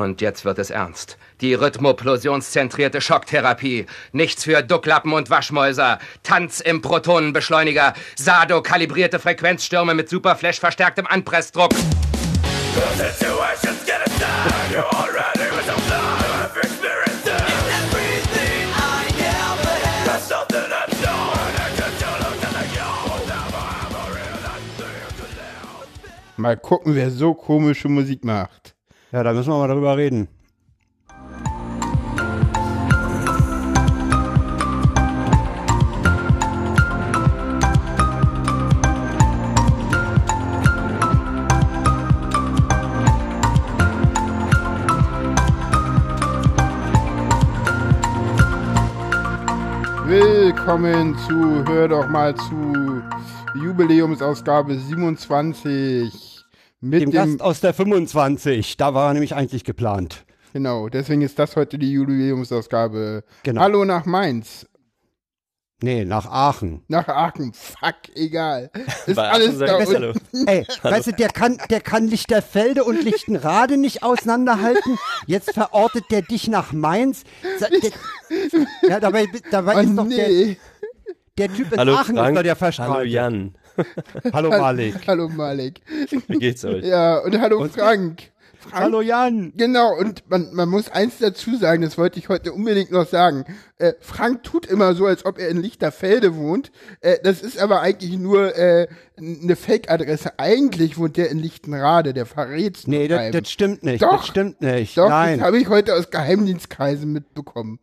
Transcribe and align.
Und 0.00 0.22
jetzt 0.22 0.46
wird 0.46 0.58
es 0.58 0.70
ernst. 0.70 1.18
Die 1.42 1.52
rhythmoplosionszentrierte 1.52 3.02
Schocktherapie. 3.02 3.84
Nichts 4.12 4.44
für 4.44 4.62
Ducklappen 4.62 5.12
und 5.12 5.28
Waschmäuser. 5.28 5.98
Tanz 6.22 6.60
im 6.60 6.80
Protonenbeschleuniger. 6.80 7.92
Sado-kalibrierte 8.16 9.18
Frequenzstürme 9.18 9.92
mit 9.92 10.08
Superflash 10.08 10.58
verstärktem 10.58 11.06
Anpressdruck. 11.06 11.72
Mal 26.38 26.56
gucken, 26.56 26.94
wer 26.94 27.10
so 27.10 27.34
komische 27.34 27.90
Musik 27.90 28.24
macht. 28.24 28.74
Ja, 29.12 29.24
da 29.24 29.32
müssen 29.32 29.50
wir 29.50 29.58
mal 29.58 29.66
darüber 29.66 29.96
reden. 29.96 30.28
Willkommen 50.06 51.16
zu 51.26 51.64
Hör 51.66 51.88
doch 51.88 52.08
mal 52.08 52.32
zu 52.36 53.02
Jubiläumsausgabe 53.60 54.76
27 54.76 56.29
mit 56.80 57.02
Dem 57.02 57.10
dem, 57.10 57.12
Gast 57.12 57.42
aus 57.42 57.60
der 57.60 57.74
25, 57.74 58.76
da 58.76 58.94
war 58.94 59.08
er 59.10 59.12
nämlich 59.14 59.34
eigentlich 59.34 59.64
geplant. 59.64 60.24
genau, 60.52 60.88
deswegen 60.88 61.22
ist 61.22 61.38
das 61.38 61.56
heute 61.56 61.78
die 61.78 61.92
Jubiläumsausgabe. 61.92 63.24
Genau. 63.42 63.60
Hallo 63.60 63.84
nach 63.84 64.06
Mainz, 64.06 64.66
Nee, 65.82 66.04
nach 66.04 66.26
Aachen. 66.26 66.82
nach 66.88 67.08
Aachen, 67.08 67.54
fuck, 67.54 67.94
egal. 68.14 68.70
Ist 69.06 69.16
Bei 69.16 69.30
alles 69.30 69.54
Aachen 69.54 69.60
da 69.60 69.78
wir 69.78 69.88
unten. 69.88 70.20
Hallo. 70.36 70.44
Ey, 70.46 70.66
weißt 70.82 71.06
du, 71.06 71.12
der 71.12 71.28
kann, 71.30 71.56
der 71.70 71.80
kann 71.80 72.06
Lichterfelde 72.08 72.84
und 72.84 73.02
Lichtenrade 73.02 73.78
nicht 73.78 74.02
auseinanderhalten. 74.02 74.98
Jetzt 75.26 75.54
verortet 75.54 76.04
der 76.10 76.20
dich 76.20 76.48
nach 76.48 76.72
Mainz. 76.72 77.24
Der, 77.60 77.70
ja, 78.90 79.00
dabei, 79.00 79.26
dabei 79.50 79.76
Oh, 79.76 79.80
ist 79.80 79.96
doch 79.96 80.06
der, 80.08 80.28
nee. 80.28 80.56
der 81.38 81.54
Typ 81.54 81.72
in 81.72 81.78
Hallo 81.78 81.94
Aachen 81.94 82.14
Frank. 82.16 82.28
ist 82.28 82.36
doch 82.36 82.42
der 82.42 82.50
Hallo 82.52 82.58
Verstrahlte. 82.58 83.08
Jan. 83.08 83.54
Hallo 84.32 84.50
Malik. 84.50 84.94
Hallo 85.06 85.28
Malik. 85.28 85.80
Wie 86.28 86.38
geht's 86.38 86.64
euch? 86.64 86.84
Ja, 86.84 87.18
und 87.18 87.40
hallo 87.40 87.66
Frank. 87.68 88.30
Frank. 88.60 88.82
Hallo 88.82 89.00
Jan. 89.00 89.52
Genau, 89.56 89.96
und 89.98 90.28
man, 90.28 90.52
man 90.52 90.68
muss 90.68 90.90
eins 90.90 91.18
dazu 91.18 91.56
sagen, 91.56 91.82
das 91.82 91.96
wollte 91.96 92.18
ich 92.18 92.28
heute 92.28 92.52
unbedingt 92.52 92.90
noch 92.90 93.06
sagen. 93.06 93.44
Äh, 93.78 93.94
Frank 94.00 94.42
tut 94.42 94.66
immer 94.66 94.94
so, 94.94 95.06
als 95.06 95.24
ob 95.24 95.38
er 95.38 95.48
in 95.48 95.62
Lichterfelde 95.62 96.36
wohnt. 96.36 96.70
Äh, 97.00 97.16
das 97.24 97.40
ist 97.40 97.58
aber 97.58 97.80
eigentlich 97.80 98.18
nur 98.18 98.54
äh, 98.56 98.86
eine 99.16 99.56
Fake-Adresse. 99.56 100.38
Eigentlich 100.38 100.98
wohnt 100.98 101.16
der 101.16 101.30
in 101.30 101.38
Lichtenrade, 101.38 102.12
der 102.12 102.26
verrät's 102.26 102.86
Nee, 102.86 103.08
das, 103.08 103.30
das 103.30 103.50
stimmt 103.50 103.82
nicht. 103.82 104.02
Doch. 104.02 104.18
Das 104.18 104.26
stimmt 104.26 104.60
nicht. 104.60 104.96
Doch, 104.96 105.08
Nein. 105.08 105.38
das 105.38 105.46
habe 105.46 105.58
ich 105.58 105.68
heute 105.68 105.94
aus 105.94 106.10
Geheimdienstkreisen 106.10 107.10
mitbekommen. 107.10 107.78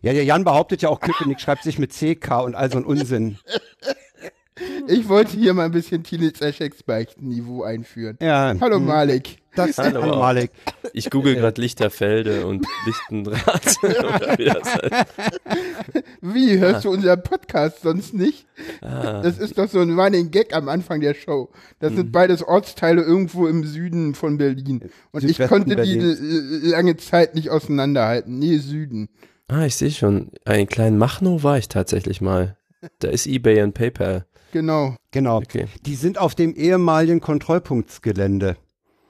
Ja, 0.00 0.12
der 0.12 0.24
Jan 0.24 0.44
behauptet 0.44 0.82
ja 0.82 0.88
auch, 0.88 1.00
Köpenick 1.00 1.40
schreibt 1.40 1.62
sich 1.64 1.78
mit 1.78 1.92
CK 1.92 2.42
und 2.44 2.54
all 2.54 2.70
so 2.70 2.78
ein 2.78 2.84
Unsinn. 2.84 3.38
Ich 4.86 5.08
wollte 5.08 5.36
hier 5.36 5.52
mal 5.52 5.64
ein 5.64 5.72
bisschen 5.72 6.04
Teenager 6.04 6.52
Niveau 7.18 7.64
einführen. 7.64 8.16
Ja. 8.20 8.54
Hallo 8.60 8.78
Malik. 8.78 9.38
Das, 9.56 9.78
Hallo. 9.78 10.02
hallo 10.02 10.16
Malik. 10.18 10.50
Ich 10.92 11.10
google 11.10 11.34
gerade 11.34 11.60
Lichterfelde 11.60 12.46
und 12.46 12.64
Lichtendraht. 12.86 13.76
Oder 13.82 14.36
wie 16.20 16.58
hörst 16.58 16.76
Ah. 16.76 16.80
du 16.82 16.90
unseren 16.90 17.22
Podcast 17.22 17.82
sonst 17.82 18.14
nicht? 18.14 18.46
Das 18.80 19.38
ist 19.38 19.58
doch 19.58 19.68
so 19.68 19.80
ein 19.80 19.98
Running 19.98 20.30
Gag 20.30 20.54
am 20.54 20.68
Anfang 20.68 21.00
der 21.00 21.14
Show. 21.14 21.50
Das 21.80 21.92
Mhm. 21.92 21.96
sind 21.96 22.12
beides 22.12 22.42
Ortsteile 22.42 23.02
irgendwo 23.02 23.46
im 23.48 23.64
Süden 23.64 24.14
von 24.14 24.38
Berlin. 24.38 24.88
Und 25.12 25.24
ich 25.24 25.38
konnte 25.38 25.70
die 25.70 25.76
Berlins. 25.76 26.20
l- 26.20 26.70
lange 26.70 26.96
Zeit 26.96 27.34
nicht 27.34 27.50
auseinanderhalten. 27.50 28.38
Nee, 28.38 28.58
Süden. 28.58 29.08
Ah, 29.48 29.64
ich 29.66 29.74
sehe 29.76 29.90
schon. 29.90 30.30
Einen 30.44 30.66
kleinen 30.68 30.98
Machno 30.98 31.42
war 31.42 31.58
ich 31.58 31.68
tatsächlich 31.68 32.20
mal. 32.20 32.56
Da 33.00 33.08
ist 33.08 33.26
Ebay 33.26 33.62
und 33.62 33.72
PayPal. 33.74 34.26
Genau. 34.54 34.94
Genau. 35.10 35.38
Okay. 35.38 35.66
Die 35.84 35.96
sind 35.96 36.16
auf 36.16 36.36
dem 36.36 36.54
ehemaligen 36.54 37.20
Kontrollpunktsgelände. 37.20 38.56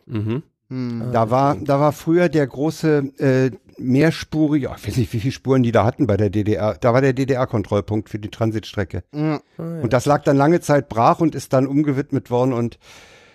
Mhm. 0.07 0.43
Hm. 0.71 1.11
Da 1.13 1.31
war, 1.31 1.57
da 1.57 1.79
war 1.79 1.93
früher 1.93 2.31
der 2.31 2.47
große 2.47 3.13
äh, 3.19 3.51
mehrspurige, 3.77 4.71
oh, 4.71 4.75
ich 4.75 4.89
weiß 4.89 4.97
nicht, 4.97 5.13
wie 5.13 5.21
viele 5.21 5.33
Spuren 5.33 5.63
die 5.63 5.71
da 5.71 5.85
hatten 5.85 6.07
bei 6.07 6.17
der 6.17 6.31
DDR. 6.31 6.79
Da 6.81 6.95
war 6.95 7.03
der 7.03 7.13
DDR-Kontrollpunkt 7.13 8.09
für 8.09 8.19
die 8.19 8.31
Transitstrecke. 8.31 9.05
Ja. 9.15 9.43
Und 9.59 9.93
das 9.93 10.07
lag 10.07 10.25
dann 10.25 10.39
lange 10.39 10.63
Zeit 10.63 10.89
brach 10.89 11.21
und 11.21 11.35
ist 11.35 11.53
dann 11.53 11.67
umgewidmet 11.67 12.31
worden 12.31 12.55
und 12.55 12.79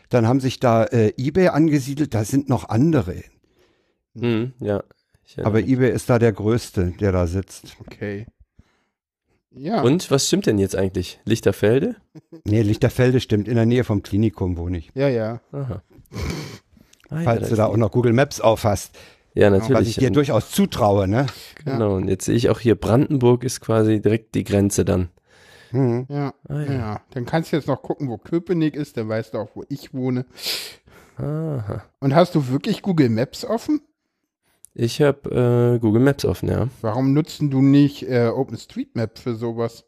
dann 0.10 0.28
haben 0.28 0.40
sich 0.40 0.60
da 0.60 0.86
äh, 0.86 1.14
eBay 1.16 1.50
angesiedelt. 1.50 2.16
Da 2.16 2.24
sind 2.24 2.50
noch 2.50 2.70
andere. 2.70 3.22
Mhm, 4.16 4.54
ja. 4.60 4.82
Aber 5.44 5.60
eBay 5.60 5.92
ist 5.92 6.10
da 6.10 6.18
der 6.18 6.32
größte, 6.32 6.94
der 7.00 7.12
da 7.12 7.28
sitzt. 7.28 7.78
Okay. 7.82 8.26
Ja. 9.52 9.82
Und 9.82 10.12
was 10.12 10.28
stimmt 10.28 10.46
denn 10.46 10.58
jetzt 10.60 10.76
eigentlich? 10.76 11.20
Lichterfelde? 11.26 11.96
Nee, 12.46 12.62
Lichterfelde 12.62 13.20
stimmt. 13.20 13.48
In 13.48 13.56
der 13.56 13.66
Nähe 13.66 13.84
vom 13.84 14.04
Klinikum 14.04 14.58
wohne 14.58 14.78
ich. 14.78 14.92
Ja, 14.94 15.08
ja. 15.10 15.42
Aha. 15.52 15.82
Ah, 17.10 17.16
ja, 17.18 17.22
Falls 17.24 17.40
das- 17.42 17.50
du 17.50 17.56
da 17.56 17.66
auch 17.66 17.78
noch 17.78 17.92
Google 17.92 18.14
Maps 18.14 18.40
aufhast. 18.42 18.96
ja, 19.34 19.52
Was 19.52 19.64
ich 19.64 19.70
natürlich. 19.70 19.96
dir 19.98 20.12
durchaus 20.12 20.52
zutraue, 20.52 21.08
ne? 21.08 21.26
genau. 21.66 21.96
Und 21.96 22.08
jetzt 22.08 22.26
sehe 22.26 22.36
ich 22.36 22.50
auch 22.50 22.60
hier, 22.60 22.76
Brandenburg 22.76 23.44
ist 23.44 23.60
quasi 23.62 24.02
direkt 24.02 24.36
die 24.36 24.44
Grenze 24.44 24.86
dann. 24.86 25.10
Mhm. 25.72 26.06
Ja. 26.10 26.34
Ah, 26.48 26.62
ja. 26.62 26.74
ja. 26.74 27.02
Dann 27.12 27.26
kannst 27.26 27.52
du 27.52 27.56
jetzt 27.58 27.68
noch 27.68 27.82
gucken, 27.82 28.08
wo 28.10 28.18
Köpenick 28.18 28.76
ist. 28.76 28.98
Dann 28.98 29.10
weißt 29.10 29.34
du 29.34 29.40
auch, 29.40 29.50
wo 29.56 29.64
ich 29.70 29.94
wohne. 29.94 30.26
Aha. 31.18 31.84
Und 32.00 32.16
hast 32.16 32.36
du 32.36 32.48
wirklich 32.50 32.82
Google 32.82 33.10
Maps 33.10 33.44
offen? 33.46 33.82
Ich 34.74 35.02
habe 35.02 35.76
äh, 35.76 35.80
Google 35.80 36.02
Maps 36.02 36.26
offen, 36.26 36.50
ja. 36.50 36.68
Warum 36.82 37.14
nutzen 37.14 37.50
du 37.52 37.62
nicht 37.62 38.04
äh, 38.04 38.28
OpenStreetMap 38.28 39.18
für 39.18 39.36
sowas? 39.36 39.86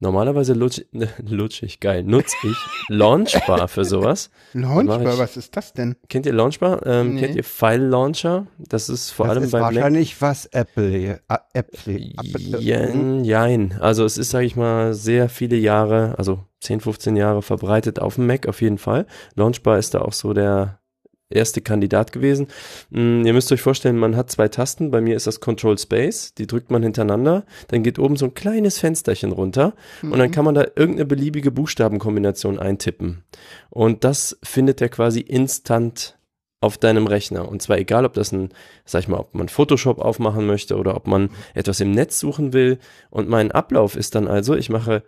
Normalerweise 0.00 0.52
lutsch, 0.54 0.82
lutsch 1.28 1.62
ich, 1.62 1.80
geil, 1.80 2.02
nutze 2.02 2.34
ich 2.42 2.56
Launchbar 2.88 3.68
für 3.68 3.84
sowas. 3.84 4.28
Launchbar, 4.52 5.14
ich. 5.14 5.18
was 5.18 5.36
ist 5.36 5.56
das 5.56 5.72
denn? 5.72 5.96
Kennt 6.08 6.26
ihr 6.26 6.32
Launchbar? 6.32 6.84
Ähm, 6.84 7.14
Nee. 7.14 7.20
Kennt 7.20 7.36
ihr 7.36 7.44
File 7.44 7.86
Launcher? 7.86 8.46
Das 8.58 8.88
ist 8.88 9.10
vor 9.12 9.26
das 9.26 9.34
allem 9.36 9.44
ist 9.44 9.52
Mac. 9.52 9.62
wahrscheinlich 9.62 10.20
was 10.20 10.46
Apple, 10.46 10.88
hier- 10.90 11.20
äh, 11.28 11.38
Apple, 11.54 12.12
Apple 12.18 12.60
Jein, 12.60 13.24
jein. 13.24 13.76
Also 13.80 14.04
es 14.04 14.18
ist, 14.18 14.30
sage 14.30 14.46
ich 14.46 14.56
mal, 14.56 14.94
sehr 14.94 15.28
viele 15.28 15.56
Jahre, 15.56 16.14
also 16.18 16.40
10, 16.60 16.80
15 16.80 17.16
Jahre 17.16 17.40
verbreitet 17.42 17.98
auf 18.00 18.16
dem 18.16 18.26
Mac 18.26 18.46
auf 18.46 18.60
jeden 18.60 18.78
Fall. 18.78 19.06
Launchbar 19.36 19.78
ist 19.78 19.94
da 19.94 20.00
auch 20.02 20.12
so 20.12 20.32
der 20.34 20.80
erste 21.30 21.60
Kandidat 21.60 22.12
gewesen. 22.12 22.48
Mm, 22.90 23.24
ihr 23.24 23.32
müsst 23.32 23.50
euch 23.52 23.62
vorstellen, 23.62 23.98
man 23.98 24.16
hat 24.16 24.30
zwei 24.30 24.48
Tasten. 24.48 24.90
Bei 24.90 25.00
mir 25.00 25.16
ist 25.16 25.26
das 25.26 25.40
Control 25.40 25.78
Space. 25.78 26.34
Die 26.34 26.46
drückt 26.46 26.70
man 26.70 26.82
hintereinander. 26.82 27.44
Dann 27.68 27.82
geht 27.82 27.98
oben 27.98 28.16
so 28.16 28.26
ein 28.26 28.34
kleines 28.34 28.78
Fensterchen 28.78 29.32
runter. 29.32 29.74
Und 30.02 30.18
dann 30.18 30.30
kann 30.30 30.44
man 30.44 30.54
da 30.54 30.64
irgendeine 30.76 31.06
beliebige 31.06 31.50
Buchstabenkombination 31.50 32.58
eintippen. 32.58 33.24
Und 33.70 34.04
das 34.04 34.38
findet 34.42 34.80
er 34.80 34.88
quasi 34.88 35.20
instant 35.20 36.18
auf 36.60 36.78
deinem 36.78 37.06
Rechner. 37.06 37.48
Und 37.48 37.60
zwar 37.60 37.78
egal, 37.78 38.06
ob 38.06 38.14
das 38.14 38.32
ein, 38.32 38.50
sag 38.84 39.02
ich 39.02 39.08
mal, 39.08 39.18
ob 39.18 39.34
man 39.34 39.48
Photoshop 39.48 39.98
aufmachen 39.98 40.46
möchte 40.46 40.76
oder 40.76 40.96
ob 40.96 41.06
man 41.06 41.30
etwas 41.52 41.80
im 41.80 41.90
Netz 41.90 42.18
suchen 42.18 42.52
will. 42.52 42.78
Und 43.10 43.28
mein 43.28 43.52
Ablauf 43.52 43.96
ist 43.96 44.14
dann 44.14 44.26
also, 44.28 44.54
ich 44.54 44.70
mache 44.70 45.02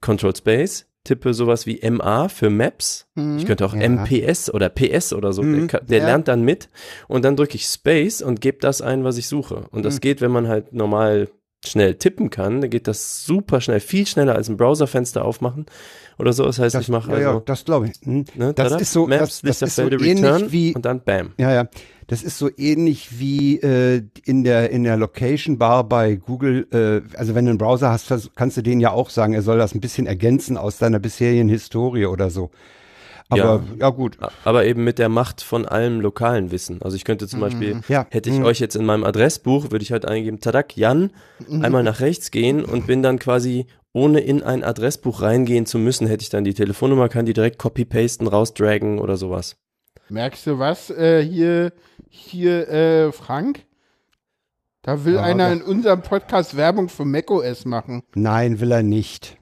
Control 0.00 0.36
Space, 0.36 0.86
tippe 1.04 1.34
sowas 1.34 1.66
wie 1.66 1.80
MA 1.88 2.28
für 2.28 2.50
Maps. 2.50 3.06
Mhm. 3.14 3.38
Ich 3.38 3.46
könnte 3.46 3.64
auch 3.66 3.74
Ja. 3.74 3.82
MPS 3.88 4.52
oder 4.52 4.68
PS 4.70 5.12
oder 5.12 5.32
so. 5.32 5.42
Mhm, 5.42 5.68
Der, 5.68 5.80
der 5.82 5.98
ja. 5.98 6.04
lernt 6.06 6.28
dann 6.28 6.42
mit. 6.42 6.68
Und 7.08 7.24
dann 7.24 7.36
drücke 7.36 7.54
ich 7.56 7.66
Space 7.66 8.22
und 8.22 8.40
gebe 8.40 8.58
das 8.60 8.80
ein, 8.82 9.04
was 9.04 9.18
ich 9.18 9.28
suche. 9.28 9.66
Und 9.70 9.84
das 9.84 9.96
Mhm. 9.96 10.00
geht, 10.00 10.20
wenn 10.20 10.30
man 10.30 10.48
halt 10.48 10.72
normal 10.72 11.28
schnell 11.66 11.94
tippen 11.96 12.30
kann, 12.30 12.60
dann 12.60 12.70
geht 12.70 12.86
das 12.88 13.24
super 13.26 13.60
schnell, 13.60 13.80
viel 13.80 14.06
schneller 14.06 14.34
als 14.34 14.48
ein 14.48 14.56
Browserfenster 14.56 15.24
aufmachen 15.24 15.66
oder 16.18 16.32
so. 16.32 16.44
Das 16.44 16.58
heißt, 16.58 16.74
Das, 16.74 16.82
ich 16.82 16.88
mache 16.88 17.10
ja, 17.12 17.18
ja, 17.20 17.28
also 17.28 17.40
das 17.40 17.64
glaube 17.64 17.88
ich. 17.88 17.92
Hm. 18.06 18.24
ne, 18.34 18.52
das 18.54 18.68
tada, 18.70 18.76
ist 18.80 18.92
so- 18.92 19.06
Maps, 19.06 19.40
das- 19.42 19.58
das 19.60 19.68
ist 19.70 19.76
so 19.76 19.82
ähnlich 19.82 20.02
Return 20.22 20.52
wie- 20.52 20.74
und 20.74 20.84
dann 20.84 21.00
Bam. 21.02 21.32
Ja, 21.38 21.52
ja. 21.52 21.66
Das 22.06 22.22
ist 22.22 22.36
so 22.36 22.50
ähnlich 22.58 23.18
wie 23.18 23.58
äh, 23.60 24.02
in 24.26 24.44
der 24.44 24.68
in 24.70 24.84
der 24.84 24.98
Location 24.98 25.56
Bar 25.56 25.88
bei 25.88 26.16
Google. 26.16 26.66
Äh, 26.70 27.16
also 27.16 27.34
wenn 27.34 27.46
du 27.46 27.50
einen 27.50 27.58
Browser 27.58 27.90
hast, 27.90 28.12
kannst 28.36 28.58
du 28.58 28.62
den 28.62 28.78
ja 28.78 28.90
auch 28.90 29.08
sagen, 29.08 29.32
er 29.32 29.40
soll 29.40 29.56
das 29.56 29.74
ein 29.74 29.80
bisschen 29.80 30.06
ergänzen 30.06 30.58
aus 30.58 30.76
deiner 30.76 30.98
bisherigen 30.98 31.48
Historie 31.48 32.04
oder 32.04 32.28
so. 32.28 32.50
Aber 33.30 33.38
ja, 33.38 33.62
Ja. 33.78 33.90
gut. 33.90 34.18
Aber 34.44 34.64
eben 34.66 34.84
mit 34.84 34.98
der 34.98 35.08
Macht 35.08 35.40
von 35.42 35.66
allem 35.66 36.00
lokalen 36.00 36.50
Wissen. 36.50 36.82
Also 36.82 36.96
ich 36.96 37.04
könnte 37.04 37.26
zum 37.26 37.40
Beispiel, 37.40 37.80
Ja. 37.88 38.06
hätte 38.10 38.28
ich 38.30 38.38
Mhm. 38.38 38.44
euch 38.44 38.60
jetzt 38.60 38.76
in 38.76 38.84
meinem 38.84 39.04
Adressbuch, 39.04 39.70
würde 39.70 39.82
ich 39.82 39.92
halt 39.92 40.04
eingeben, 40.06 40.40
Tadak, 40.40 40.76
Jan, 40.76 41.10
einmal 41.62 41.82
nach 41.82 42.00
rechts 42.00 42.30
gehen 42.30 42.64
und 42.64 42.86
bin 42.86 43.02
dann 43.02 43.18
quasi, 43.18 43.66
ohne 43.92 44.20
in 44.20 44.42
ein 44.42 44.62
Adressbuch 44.62 45.22
reingehen 45.22 45.66
zu 45.66 45.78
müssen, 45.78 46.06
hätte 46.06 46.22
ich 46.22 46.28
dann 46.28 46.44
die 46.44 46.54
Telefonnummer, 46.54 47.08
kann 47.08 47.24
die 47.26 47.32
direkt 47.32 47.58
copy-pasten, 47.58 48.26
rausdragen 48.26 48.98
oder 48.98 49.16
sowas. 49.16 49.56
Merkst 50.10 50.46
du 50.46 50.58
was? 50.58 50.90
Äh, 50.90 51.22
hier, 51.24 51.72
hier, 52.10 52.68
äh, 52.68 53.12
Frank? 53.12 53.60
Da 54.82 55.04
will 55.06 55.14
Ja, 55.14 55.22
einer 55.22 55.50
in 55.50 55.62
unserem 55.62 56.02
Podcast 56.02 56.58
Werbung 56.58 56.90
für 56.90 57.06
macOS 57.06 57.64
machen. 57.64 58.02
Nein, 58.14 58.60
will 58.60 58.70
er 58.70 58.82
nicht. 58.82 59.38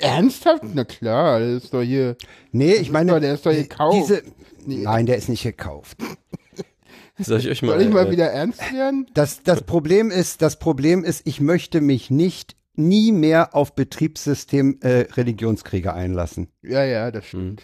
Ernsthaft? 0.00 0.62
Na 0.74 0.84
klar, 0.84 1.40
das 1.40 1.64
ist 1.64 1.74
doch 1.74 1.82
hier. 1.82 2.16
Nee, 2.52 2.74
ich 2.74 2.90
meine, 2.90 3.12
doch- 3.12 3.20
der 3.20 3.34
ist 3.34 3.44
doch 3.44 3.52
gekauft. 3.52 3.96
Diese, 3.98 4.22
nein, 4.66 5.06
der 5.06 5.16
ist 5.16 5.28
nicht 5.28 5.42
gekauft. 5.42 5.98
Soll 7.18 7.38
ich 7.40 7.48
euch 7.48 7.62
mal, 7.62 7.72
Soll 7.78 7.82
ich 7.88 7.94
mal 7.94 8.06
äh, 8.08 8.10
wieder 8.10 8.26
ernst 8.30 8.60
werden? 8.72 9.06
Das, 9.14 9.42
das 9.42 9.62
Problem 9.62 10.10
ist, 10.10 10.42
das 10.42 10.58
Problem 10.58 11.02
ist, 11.04 11.22
ich 11.26 11.40
möchte 11.40 11.80
mich 11.80 12.10
nicht 12.10 12.56
nie 12.74 13.10
mehr 13.10 13.54
auf 13.54 13.74
Betriebssystem 13.74 14.78
äh, 14.82 15.06
Religionskriege 15.14 15.94
einlassen. 15.94 16.48
Ja, 16.62 16.84
ja, 16.84 17.10
das 17.10 17.24
stimmt. 17.26 17.62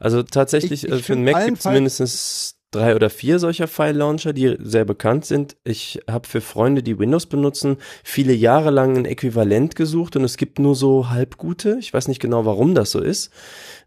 Also 0.00 0.22
tatsächlich, 0.22 0.84
Ich- 0.84 0.90
ich 0.90 0.92
äh, 1.00 1.02
für 1.02 1.12
einen 1.14 1.24
Mac 1.24 1.44
gibt 1.46 1.58
es 1.58 1.64
mindestens 1.66 2.56
drei 2.74 2.94
oder 2.94 3.10
vier 3.10 3.38
solcher 3.38 3.68
File-Launcher, 3.68 4.32
die 4.32 4.56
sehr 4.60 4.84
bekannt 4.84 5.24
sind. 5.24 5.56
Ich 5.64 6.00
habe 6.10 6.26
für 6.26 6.40
Freunde, 6.40 6.82
die 6.82 6.98
Windows 6.98 7.26
benutzen, 7.26 7.76
viele 8.02 8.32
Jahre 8.32 8.70
lang 8.70 8.96
ein 8.96 9.04
Äquivalent 9.04 9.76
gesucht 9.76 10.16
und 10.16 10.24
es 10.24 10.36
gibt 10.36 10.58
nur 10.58 10.74
so 10.74 11.10
halbgute. 11.10 11.76
Ich 11.80 11.94
weiß 11.94 12.08
nicht 12.08 12.20
genau, 12.20 12.44
warum 12.44 12.74
das 12.74 12.90
so 12.90 13.00
ist. 13.00 13.30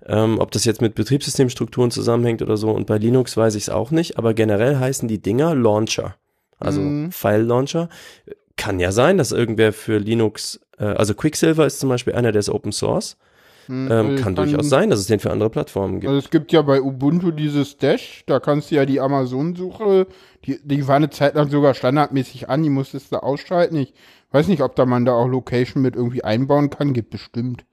Ähm, 0.06 0.39
ob 0.39 0.51
das 0.51 0.66
jetzt 0.66 0.81
mit 0.81 0.95
Betriebssystemstrukturen 0.95 1.92
zusammenhängt 1.92 2.42
oder 2.42 2.57
so. 2.57 2.72
Und 2.72 2.88
bei 2.88 2.98
Linux 2.98 3.36
weiß 3.36 3.56
ich 3.56 3.63
es 3.63 3.69
auch 3.69 3.92
nicht. 3.92 4.18
Aber 4.18 4.34
generell 4.34 4.78
heißen 4.78 5.07
die 5.07 5.22
Dinger 5.22 5.54
Launcher. 5.56 6.16
Also 6.60 6.81
Mhm. 6.81 7.12
File-Launcher. 7.12 7.90
Kann 8.56 8.80
ja 8.80 8.92
sein, 8.92 9.18
dass 9.18 9.31
irgendwer 9.31 9.74
für 9.74 9.98
Linux, 10.00 10.60
äh, 10.80 10.86
also 10.86 11.13
Quicksilver 11.13 11.66
ist 11.66 11.80
zum 11.80 11.90
Beispiel 11.90 12.13
einer, 12.13 12.31
der 12.31 12.40
ist 12.40 12.50
Open 12.50 12.72
Source. 12.72 13.18
Hm, 13.68 13.88
Ähm, 13.92 13.92
also 14.12 14.24
kann 14.24 14.36
dann- 14.36 14.50
durchaus 14.50 14.69
sein, 14.69 14.90
dass 14.90 15.00
es 15.00 15.08
den 15.08 15.19
für 15.19 15.31
andere 15.31 15.50
Plattformen 15.50 16.00
gibt. 16.00 16.08
Also 16.10 16.19
es 16.25 16.30
gibt 16.30 16.52
ja 16.52 16.62
bei 16.62 16.81
Ubuntu 16.81 17.31
dieses 17.31 17.78
Dash, 17.78 18.24
da 18.25 18.40
kannst 18.40 18.72
du 18.72 18.75
ja 18.75 18.86
die 18.86 19.00
Amazon-Suche, 19.00 20.08
die, 20.46 20.60
die 20.64 20.88
war 20.88 20.96
eine 20.96 21.10
Zeit 21.10 21.36
lang 21.36 21.50
sogar 21.50 21.74
standardmäßig 21.74 22.50
an, 22.50 22.64
die 22.64 22.69
musstest 22.69 23.12
du 23.12 23.22
ausschalten. 23.22 23.75
Ich 23.78 23.94
weiß 24.31 24.48
nicht, 24.48 24.62
ob 24.62 24.75
da 24.75 24.86
man 24.86 25.06
da 25.06 25.14
auch 25.14 25.28
Location 25.28 25.81
mit 25.84 25.96
irgendwie 25.96 26.24
einbauen 26.24 26.69
kann, 26.69 26.94
gibt 26.94 27.10
bestimmt. 27.10 27.66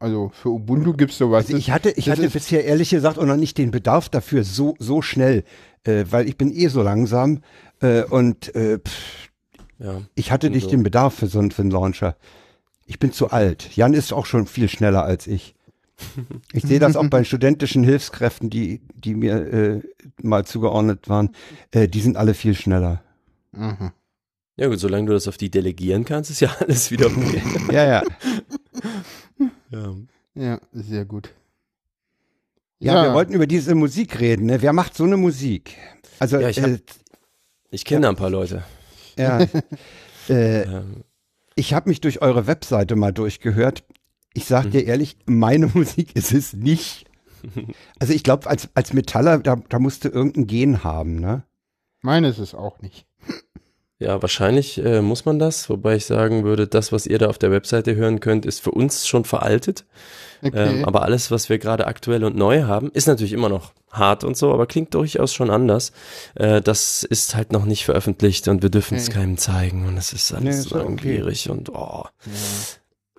Also 0.00 0.30
für 0.32 0.50
Ubuntu 0.50 0.92
gibt's 0.92 1.18
sowas. 1.18 1.46
Also 1.46 1.56
ich 1.56 1.72
hatte, 1.72 1.90
ich 1.90 2.04
das 2.04 2.12
hatte 2.18 2.26
ist- 2.26 2.32
bisher 2.34 2.64
ehrlich 2.64 2.90
gesagt 2.90 3.18
auch 3.18 3.24
noch 3.26 3.36
nicht 3.36 3.58
den 3.58 3.72
Bedarf 3.72 4.08
dafür 4.08 4.44
so, 4.44 4.76
so 4.78 5.02
schnell, 5.02 5.42
äh, 5.84 6.04
weil 6.10 6.28
ich 6.28 6.36
bin 6.36 6.52
eh 6.54 6.68
so 6.68 6.82
langsam 6.82 7.40
äh, 7.80 8.04
und 8.04 8.54
äh, 8.54 8.78
pff, 8.78 9.28
Ja. 9.80 10.02
ich 10.14 10.30
hatte 10.30 10.50
nicht 10.50 10.64
So. 10.64 10.70
den 10.70 10.84
Bedarf 10.84 11.14
für 11.14 11.26
so 11.26 11.40
einen, 11.40 11.50
für 11.50 11.62
einen 11.62 11.72
Launcher. 11.72 12.16
Ich 12.90 12.98
bin 12.98 13.12
zu 13.12 13.30
alt. 13.30 13.76
Jan 13.76 13.92
ist 13.92 14.12
auch 14.14 14.24
schon 14.26 14.46
viel 14.46 14.68
schneller 14.68 15.04
als 15.04 15.26
ich. 15.26 15.54
Ich 16.52 16.62
sehe 16.64 16.78
das 16.78 16.96
auch 16.96 17.06
bei 17.08 17.22
studentischen 17.24 17.84
Hilfskräften, 17.84 18.48
die, 18.50 18.80
die 18.94 19.14
mir 19.14 19.34
äh, 19.52 19.80
mal 20.22 20.46
zugeordnet 20.46 21.08
waren. 21.08 21.34
Äh, 21.70 21.86
die 21.88 22.00
sind 22.00 22.16
alle 22.16 22.32
viel 22.34 22.54
schneller. 22.54 23.02
Aha. 23.52 23.92
Ja 24.56 24.68
gut, 24.68 24.80
solange 24.80 25.06
du 25.06 25.12
das 25.12 25.28
auf 25.28 25.36
die 25.36 25.50
delegieren 25.50 26.04
kannst, 26.04 26.30
ist 26.30 26.40
ja 26.40 26.50
alles 26.60 26.90
wieder 26.90 27.06
okay. 27.06 27.42
Ja, 27.72 27.84
ja. 27.84 28.02
ja. 29.70 29.94
Ja, 30.34 30.60
sehr 30.72 31.04
gut. 31.04 31.34
Ja, 32.78 33.02
wir 33.04 33.12
wollten 33.14 33.34
über 33.34 33.46
diese 33.48 33.74
Musik 33.74 34.18
reden. 34.20 34.46
Ne? 34.46 34.62
Wer 34.62 34.72
macht 34.72 34.94
so 34.96 35.04
eine 35.04 35.16
Musik? 35.16 35.76
Also, 36.20 36.38
Ja, 36.38 36.48
ich 36.48 36.62
hab- 36.62 36.70
äh, 36.70 36.78
Ich 37.70 37.84
kenne 37.84 38.02
da 38.02 38.08
ein 38.08 38.16
paar 38.16 38.30
Leute. 38.30 38.62
ja. 39.16 39.40
äh, 40.28 40.62
Ähm, 40.62 41.02
ich 41.58 41.74
habe 41.74 41.88
mich 41.88 42.00
durch 42.00 42.22
eure 42.22 42.46
Webseite 42.46 42.94
mal 42.96 43.12
durchgehört. 43.12 43.84
Ich 44.34 44.44
sag 44.44 44.66
Mhm. 44.66 44.70
dir 44.70 44.86
ehrlich, 44.86 45.16
meine 45.26 45.66
Musik 45.74 46.14
ist 46.14 46.32
es 46.32 46.52
nicht. 46.52 47.06
Also 47.98 48.12
ich 48.12 48.22
glaube, 48.24 48.48
als, 48.48 48.68
als 48.74 48.92
Metaller, 48.92 49.38
da, 49.38 49.56
da 49.56 49.78
musst 49.78 50.04
du 50.04 50.08
irgendein 50.08 50.46
Gen 50.46 50.84
haben, 50.84 51.16
ne? 51.16 51.44
Meines 52.00 52.38
ist 52.38 52.54
auch 52.54 52.80
nicht. 52.80 53.06
Ja, 53.98 54.22
wahrscheinlich 54.22 54.78
äh, 54.84 55.02
muss 55.02 55.24
man 55.24 55.38
das, 55.38 55.68
wobei 55.68 55.96
ich 55.96 56.06
sagen 56.06 56.44
würde, 56.44 56.68
das, 56.68 56.92
was 56.92 57.06
ihr 57.06 57.18
da 57.18 57.26
auf 57.28 57.38
der 57.38 57.50
Webseite 57.50 57.96
hören 57.96 58.20
könnt, 58.20 58.46
ist 58.46 58.60
für 58.60 58.70
uns 58.70 59.06
schon 59.08 59.24
veraltet. 59.24 59.84
Okay. 60.42 60.76
Ähm, 60.78 60.84
aber 60.84 61.02
alles, 61.02 61.30
was 61.32 61.48
wir 61.48 61.58
gerade 61.58 61.86
aktuell 61.88 62.22
und 62.22 62.36
neu 62.36 62.62
haben, 62.62 62.90
ist 62.92 63.08
natürlich 63.08 63.32
immer 63.32 63.48
noch 63.48 63.72
hart 63.90 64.22
und 64.22 64.36
so, 64.36 64.52
aber 64.52 64.66
klingt 64.66 64.94
durchaus 64.94 65.34
schon 65.34 65.50
anders. 65.50 65.92
Äh, 66.36 66.60
das 66.60 67.02
ist 67.02 67.34
halt 67.34 67.52
noch 67.52 67.64
nicht 67.64 67.84
veröffentlicht 67.84 68.46
und 68.46 68.62
wir 68.62 68.70
dürfen 68.70 68.96
es 68.96 69.08
Nee. 69.08 69.14
keinem 69.14 69.36
zeigen 69.36 69.86
und 69.86 69.96
es 69.96 70.12
ist 70.12 70.30
Nee, 70.30 70.38
alles 70.38 70.58
ist 70.58 70.68
so 70.68 70.76
ja 70.76 70.82
okay. 70.82 70.90
langwierig 70.94 71.50
und 71.50 71.70
oh. 71.70 72.04
ja. 72.26 72.32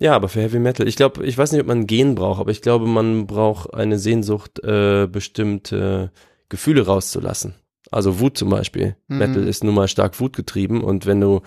Ja, 0.02 0.16
aber 0.16 0.30
für 0.30 0.40
Heavy 0.40 0.58
Metal, 0.58 0.88
ich 0.88 0.96
glaube, 0.96 1.26
ich 1.26 1.36
weiß 1.36 1.52
nicht, 1.52 1.60
ob 1.60 1.66
man 1.66 1.80
ein 1.80 1.86
Gen 1.86 2.14
braucht, 2.14 2.40
aber 2.40 2.50
ich 2.52 2.62
glaube, 2.62 2.86
man 2.86 3.26
braucht 3.26 3.74
eine 3.74 3.98
Sehnsucht, 3.98 4.58
äh, 4.64 5.06
bestimmte 5.06 6.10
Gefühle 6.48 6.86
rauszulassen. 6.86 7.54
Also 7.90 8.20
Wut 8.20 8.36
zum 8.38 8.48
Beispiel. 8.50 8.96
Mhm. 9.08 9.18
Metal 9.18 9.48
ist 9.48 9.64
nun 9.64 9.74
mal 9.74 9.88
stark 9.88 10.18
wutgetrieben 10.20 10.82
und 10.82 11.06
wenn 11.06 11.20
du, 11.20 11.40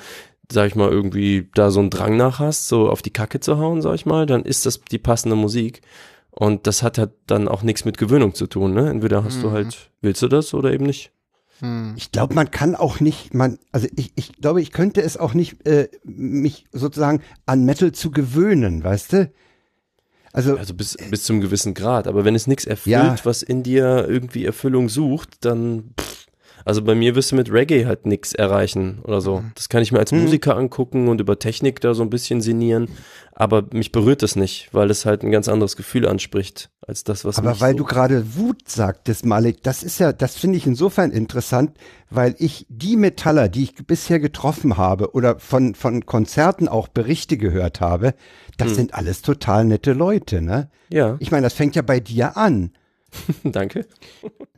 sag 0.52 0.68
ich 0.68 0.76
mal, 0.76 0.90
irgendwie 0.90 1.50
da 1.56 1.72
so 1.72 1.80
einen 1.80 1.90
Drang 1.90 2.18
nach 2.18 2.40
hast, 2.40 2.68
so 2.68 2.90
auf 2.90 3.02
die 3.02 3.12
Kacke 3.14 3.40
zu 3.40 3.58
hauen, 3.58 3.82
sag 3.82 3.96
ich 3.96 4.06
mal, 4.06 4.26
dann 4.26 4.44
ist 4.44 4.66
das 4.66 4.82
die 4.82 4.98
passende 5.00 5.36
Musik. 5.36 5.82
Und 6.32 6.66
das 6.68 6.82
hat 6.84 6.98
halt 6.98 7.12
dann 7.28 7.48
auch 7.48 7.62
nichts 7.62 7.86
mit 7.86 7.98
Gewöhnung 7.98 8.34
zu 8.34 8.48
tun, 8.48 8.74
ne? 8.74 8.90
Entweder 8.90 9.24
hast 9.24 9.42
du 9.44 9.50
Mhm. 9.50 9.54
halt, 9.54 9.92
willst 10.02 10.22
du 10.24 10.28
das 10.28 10.54
oder 10.56 10.74
eben 10.74 10.86
nicht. 10.86 11.12
Hm. 11.60 11.94
Ich 11.96 12.12
glaube, 12.12 12.34
man 12.34 12.50
kann 12.50 12.76
auch 12.76 13.00
nicht, 13.00 13.36
man, 13.36 13.60
also 13.72 13.88
ich, 13.96 14.12
ich 14.16 14.34
glaube, 14.42 14.60
ich 14.60 14.72
könnte 14.72 15.04
es 15.04 15.16
auch 15.16 15.36
nicht, 15.36 15.66
äh, 15.68 15.88
mich 16.04 16.66
sozusagen 16.72 17.22
an 17.46 17.64
Metal 17.66 17.92
zu 17.92 18.10
gewöhnen, 18.10 18.84
weißt 18.84 19.14
du? 19.14 19.32
Also, 20.34 20.58
Also 20.58 20.74
bis, 20.74 20.98
bis 21.12 21.24
zum 21.26 21.40
gewissen 21.42 21.76
Grad. 21.76 22.08
Aber 22.08 22.26
wenn 22.26 22.34
es 22.34 22.48
nichts 22.48 22.66
erfüllt, 22.66 22.92
Ja. 22.94 23.16
was 23.24 23.44
in 23.44 23.62
dir 23.62 24.08
irgendwie 24.10 24.46
Erfüllung 24.46 24.90
sucht, 24.90 25.46
dann. 25.46 25.92
Pff. 26.02 26.23
Also 26.66 26.82
bei 26.82 26.96
mir 26.96 27.16
wirst 27.16 27.32
du 27.32 27.36
mit 27.36 27.52
Reggae 27.52 27.86
halt 27.86 28.06
nichts 28.06 28.34
erreichen 28.34 29.00
oder 29.04 29.22
so. 29.22 29.44
Das 29.56 29.70
kann 29.70 29.82
ich 29.84 29.92
mir 29.92 30.00
als 30.00 30.12
Mhm. 30.12 30.22
Musiker 30.22 30.56
angucken 30.58 31.08
und 31.08 31.20
über 31.22 31.38
Technik 31.40 31.82
da 31.82 31.94
so 31.94 32.04
ein 32.04 32.10
bisschen 32.10 32.42
sinnieren. 32.42 32.88
Aber 33.36 33.64
mich 33.74 33.92
berührt 33.92 34.22
das 34.22 34.36
nicht, 34.36 34.70
weil 34.74 34.92
es 34.92 35.06
halt 35.06 35.24
ein 35.24 35.32
ganz 35.32 35.48
anderes 35.50 35.76
Gefühl 35.76 36.08
anspricht, 36.08 36.70
als 36.86 37.04
das, 37.04 37.26
was 37.26 37.40
aber 37.40 37.60
weil 37.60 37.72
so 37.72 37.78
du 37.80 37.84
gerade 37.86 38.36
Wut 38.36 38.70
sagtest, 38.70 39.26
Malik, 39.26 39.64
das 39.64 39.82
ist 39.82 40.00
ja, 40.00 40.14
das 40.14 40.36
finde 40.38 40.58
ich 40.58 40.68
insofern 40.68 41.10
interessant, 41.12 41.72
weil 42.12 42.36
ich 42.38 42.68
die 42.70 42.96
Metaller, 42.96 43.50
die 43.50 43.64
ich 43.64 43.74
bisher 43.88 44.20
getroffen 44.20 44.78
habe 44.78 45.14
oder 45.14 45.40
von, 45.40 45.74
von 45.74 46.06
Konzerten 46.06 46.68
auch 46.68 46.88
Berichte 46.88 47.38
gehört 47.38 47.82
habe, 47.82 48.14
das 48.58 48.70
Hm. 48.70 48.76
sind 48.76 48.94
alles 48.94 49.24
total 49.24 49.66
nette 49.66 49.94
Leute, 49.94 50.42
ne? 50.42 50.70
Ja, 50.90 51.16
Ich 51.20 51.32
meine, 51.32 51.44
das 51.44 51.54
fängt 51.54 51.76
ja 51.76 51.82
bei 51.82 52.00
dir 52.00 52.38
an. 52.38 52.72
danke. 53.44 53.86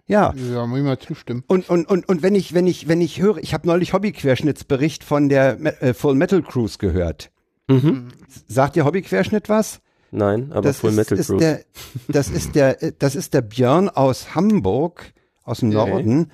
Ja. 0.08 0.34
Ja, 0.36 0.66
muss 0.66 0.80
ich 0.80 0.86
mal 0.86 1.00
zustimmen. 1.00 1.44
Und, 1.48 1.70
und, 1.70 1.88
und, 1.90 2.08
und 2.08 2.22
wenn 2.22 2.36
ich, 2.36 2.54
wenn 2.54 2.68
ich, 2.68 2.88
wenn 2.88 3.02
ich 3.02 3.20
höre, 3.22 3.38
ich 3.38 3.54
habe 3.54 3.68
neulich 3.68 3.94
Hobbyquerschnittsbericht 3.94 5.04
von 5.04 5.30
der 5.30 5.58
Me- 5.58 5.82
äh, 5.82 5.94
Full 5.94 6.16
Metal 6.16 6.42
Cruise 6.44 6.78
gehört. 6.78 7.32
Mhm. 7.68 8.10
Sagt 8.48 8.76
dir 8.76 8.86
Hobbyquerschnitt 8.86 9.50
was? 9.50 9.82
Nein, 10.12 10.52
aber 10.54 10.74
Full 10.74 10.92
ist, 10.92 10.96
Metal 10.96 11.18
ist 11.18 11.28
Cruise. 11.28 11.40
der, 11.44 11.66
das 12.08 12.30
ist 12.30 12.56
der, 12.56 12.76
das 13.00 13.16
ist 13.16 13.34
der 13.34 13.42
Björn 13.42 13.90
aus 13.90 14.36
Hamburg, 14.36 15.14
aus 15.44 15.60
dem 15.60 15.76
Okay. 15.76 15.90
Norden. 15.90 16.32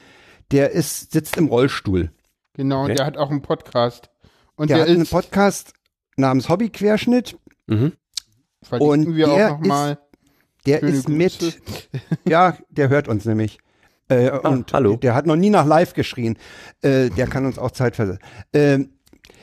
Der 0.51 0.71
ist, 0.71 1.13
sitzt 1.13 1.37
im 1.37 1.47
Rollstuhl. 1.47 2.11
Genau, 2.53 2.83
Okay. 2.83 2.95
der 2.95 3.05
hat 3.05 3.17
auch 3.17 3.31
einen 3.31 3.41
Podcast. 3.41 4.09
Und 4.55 4.69
Der, 4.69 4.77
der, 4.77 4.85
hat 4.87 4.91
einen 4.93 5.07
Podcast 5.07 5.73
namens 6.17 6.49
Hobbyquerschnitt. 6.49 7.37
Mhm. 7.67 7.93
verlinken 8.61 9.07
und 9.09 9.15
wir 9.15 9.27
der 9.27 9.53
auch 9.55 9.59
nochmal. 9.59 9.97
Der 10.65 10.79
Schöne 10.79 10.91
ist 10.91 11.09
mit, 11.09 11.39
Grüße. 11.39 11.57
ja, 12.27 12.57
der 12.69 12.89
hört 12.89 13.07
uns 13.07 13.25
nämlich. 13.25 13.59
Äh, 14.09 14.29
und 14.31 14.73
Ah, 14.73 14.77
hallo. 14.77 14.95
der 14.97 15.15
hat 15.15 15.25
noch 15.25 15.35
nie 15.35 15.49
nach 15.49 15.65
live 15.65 15.93
geschrien. 15.93 16.37
Äh, 16.81 17.09
der 17.09 17.27
kann 17.27 17.45
uns 17.45 17.57
auch 17.57 17.71
Zeit 17.71 17.95
versetzen. 17.95 18.21
Ähm, 18.53 18.89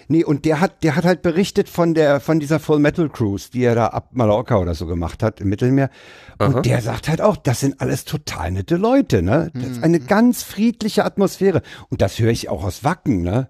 nee, 0.09 0.23
und 0.25 0.45
der 0.45 0.61
hat, 0.61 0.83
der 0.85 0.95
hat 0.95 1.05
halt 1.05 1.23
berichtet 1.23 1.69
von 1.69 1.95
der, 1.95 2.21
von 2.21 2.39
dieser 2.39 2.61
Full 2.61 2.79
Metal 2.79 3.09
Cruise, 3.09 3.51
die 3.51 3.65
er 3.65 3.75
da 3.75 3.87
ab 3.89 4.11
Mallorca 4.13 4.59
oder 4.59 4.75
so 4.75 4.87
gemacht 4.87 5.23
hat 5.23 5.41
im 5.41 5.49
Mittelmeer. 5.49 5.91
Und 6.39 6.55
Aha. 6.57 6.61
der 6.61 6.83
sagt 6.83 7.09
halt 7.09 7.21
auch, 7.21 7.37
das 7.37 7.61
sind 7.61 7.81
alles 7.81 8.05
total 8.05 8.53
nette 8.53 8.77
Leute, 8.77 9.23
ne? 9.23 9.51
Das 9.55 9.65
ist 9.65 9.83
eine 9.83 10.01
ganz 10.01 10.43
friedliche 10.43 11.05
Atmosphäre. 11.05 11.63
Und 11.89 12.01
das 12.03 12.19
höre 12.19 12.31
ich 12.31 12.49
auch 12.49 12.63
aus 12.63 12.85
Wacken, 12.85 13.23
ne? 13.23 13.49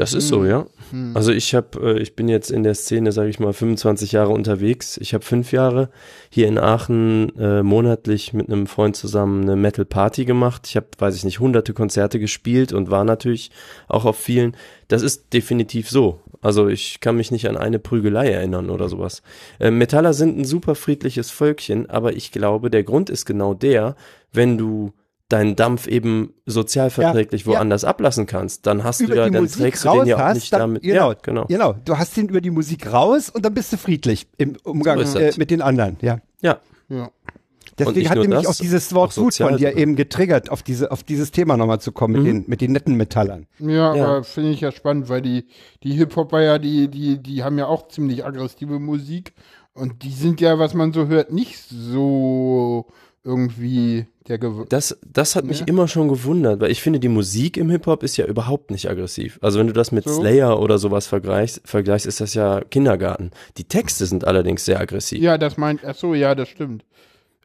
Das 0.00 0.14
ist 0.14 0.28
so, 0.28 0.46
ja. 0.46 0.64
Hm. 0.92 1.14
Also 1.14 1.30
ich 1.30 1.54
habe, 1.54 1.96
äh, 1.96 1.98
ich 2.00 2.16
bin 2.16 2.26
jetzt 2.26 2.50
in 2.50 2.62
der 2.62 2.74
Szene, 2.74 3.12
sage 3.12 3.28
ich 3.28 3.38
mal, 3.38 3.52
25 3.52 4.12
Jahre 4.12 4.30
unterwegs. 4.30 4.96
Ich 4.96 5.12
habe 5.12 5.22
fünf 5.22 5.52
Jahre 5.52 5.90
hier 6.30 6.48
in 6.48 6.56
Aachen 6.56 7.36
äh, 7.38 7.62
monatlich 7.62 8.32
mit 8.32 8.48
einem 8.48 8.66
Freund 8.66 8.96
zusammen 8.96 9.42
eine 9.42 9.56
Metal 9.56 9.84
Party 9.84 10.24
gemacht. 10.24 10.66
Ich 10.66 10.76
habe, 10.76 10.86
weiß 10.98 11.16
ich 11.16 11.24
nicht, 11.24 11.38
hunderte 11.38 11.74
Konzerte 11.74 12.18
gespielt 12.18 12.72
und 12.72 12.90
war 12.90 13.04
natürlich 13.04 13.50
auch 13.88 14.06
auf 14.06 14.16
vielen. 14.16 14.56
Das 14.88 15.02
ist 15.02 15.34
definitiv 15.34 15.90
so. 15.90 16.20
Also 16.40 16.68
ich 16.68 17.00
kann 17.00 17.16
mich 17.16 17.30
nicht 17.30 17.46
an 17.46 17.58
eine 17.58 17.78
Prügelei 17.78 18.30
erinnern 18.30 18.70
oder 18.70 18.88
sowas. 18.88 19.20
Äh, 19.58 19.70
Metaller 19.70 20.14
sind 20.14 20.38
ein 20.38 20.46
super 20.46 20.76
friedliches 20.76 21.30
Völkchen, 21.30 21.90
aber 21.90 22.16
ich 22.16 22.32
glaube, 22.32 22.70
der 22.70 22.84
Grund 22.84 23.10
ist 23.10 23.26
genau 23.26 23.52
der, 23.52 23.96
wenn 24.32 24.56
du 24.56 24.94
deinen 25.30 25.56
Dampf 25.56 25.86
eben 25.86 26.34
sozialverträglich 26.46 27.44
Ja, 27.44 27.52
ja. 27.52 27.58
woanders 27.58 27.84
ablassen 27.84 28.26
kannst, 28.26 28.66
dann 28.66 28.84
hast 28.84 29.00
du 29.00 29.04
Über 29.04 29.14
ja, 29.16 29.24
die 29.26 29.30
dann 29.32 29.42
Musik 29.44 29.62
trägst 29.62 29.84
du 29.84 29.90
den 29.92 30.06
ja 30.06 30.16
auch 30.30 30.34
nicht 30.34 30.42
hast, 30.44 30.52
dann- 30.52 30.60
damit. 30.60 30.82
genau. 30.82 31.10
Ja, 31.12 31.16
genau. 31.22 31.44
Genau, 31.46 31.74
du 31.84 31.96
hast 31.98 32.16
ihn 32.18 32.28
über 32.28 32.40
die 32.40 32.50
Musik 32.50 32.92
raus 32.92 33.30
und 33.30 33.44
dann 33.44 33.54
bist 33.54 33.72
du 33.72 33.76
friedlich 33.78 34.26
im 34.36 34.56
Umgang 34.64 35.04
So 35.06 35.18
äh, 35.18 35.32
mit 35.38 35.50
den 35.50 35.62
anderen, 35.62 35.96
ja. 36.02 36.18
Ja, 36.42 36.58
Ja. 36.88 37.10
Deswegen 37.78 38.10
hat 38.10 38.18
nämlich 38.18 38.42
das, 38.42 38.46
auch 38.46 38.60
dieses 38.60 38.92
Wort 38.94 39.12
auch 39.16 39.22
gut 39.22 39.34
von 39.36 39.56
dir 39.56 39.74
eben 39.74 39.96
getriggert, 39.96 40.50
auf 40.50 40.62
diese, 40.62 40.90
auf 40.90 41.02
dieses 41.02 41.30
Thema 41.30 41.56
nochmal 41.56 41.80
zu 41.80 41.92
kommen 41.92 42.12
mit 42.12 42.22
Mhm. 42.22 42.26
den, 42.26 42.44
mit 42.46 42.60
den 42.60 42.72
netten 42.72 42.94
Metallern. 42.96 43.46
Ja, 43.58 43.94
Ja. 43.96 44.04
aber 44.06 44.24
finde 44.24 44.50
ich 44.50 44.60
ja 44.60 44.70
spannend, 44.70 45.08
weil 45.08 45.22
die, 45.22 45.46
die 45.82 45.92
Hip-Hopper 45.94 46.42
ja, 46.42 46.58
die, 46.58 46.88
die, 46.88 47.22
die 47.22 47.42
haben 47.42 47.56
ja 47.56 47.66
auch 47.68 47.88
ziemlich 47.88 48.22
aggressive 48.26 48.78
Musik 48.78 49.32
und 49.72 50.02
die 50.02 50.10
sind 50.12 50.42
ja, 50.42 50.58
was 50.58 50.74
man 50.74 50.92
so 50.92 51.06
hört, 51.06 51.32
nicht 51.32 51.58
so 51.70 52.86
irgendwie 53.24 54.06
der 54.28 54.38
Gew 54.38 54.64
Das, 54.68 54.98
das 55.06 55.36
hat 55.36 55.44
mich 55.44 55.60
Ja. 55.60 55.66
immer 55.66 55.88
schon 55.88 56.08
gewundert, 56.08 56.60
weil 56.60 56.70
ich 56.70 56.80
finde, 56.82 57.00
die 57.00 57.08
Musik 57.08 57.56
im 57.56 57.68
Hip-Hop 57.70 58.02
ist 58.02 58.16
ja 58.16 58.26
überhaupt 58.26 58.70
nicht 58.70 58.88
aggressiv. 58.88 59.38
Also 59.42 59.58
wenn 59.58 59.66
du 59.66 59.72
das 59.72 59.92
mit 59.92 60.04
So. 60.04 60.20
Slayer 60.20 60.58
oder 60.60 60.78
sowas 60.78 61.06
vergleichst, 61.06 61.60
vergleichst, 61.64 62.06
ist 62.06 62.20
das 62.20 62.34
ja 62.34 62.62
Kindergarten. 62.70 63.30
Die 63.58 63.64
Texte 63.64 64.06
sind 64.06 64.26
allerdings 64.26 64.64
sehr 64.64 64.80
aggressiv. 64.80 65.20
Ja, 65.22 65.36
das 65.38 65.56
meint, 65.56 65.84
ach 65.84 65.94
so, 65.96 66.14
ja, 66.14 66.34
das 66.34 66.48
stimmt. 66.48 66.84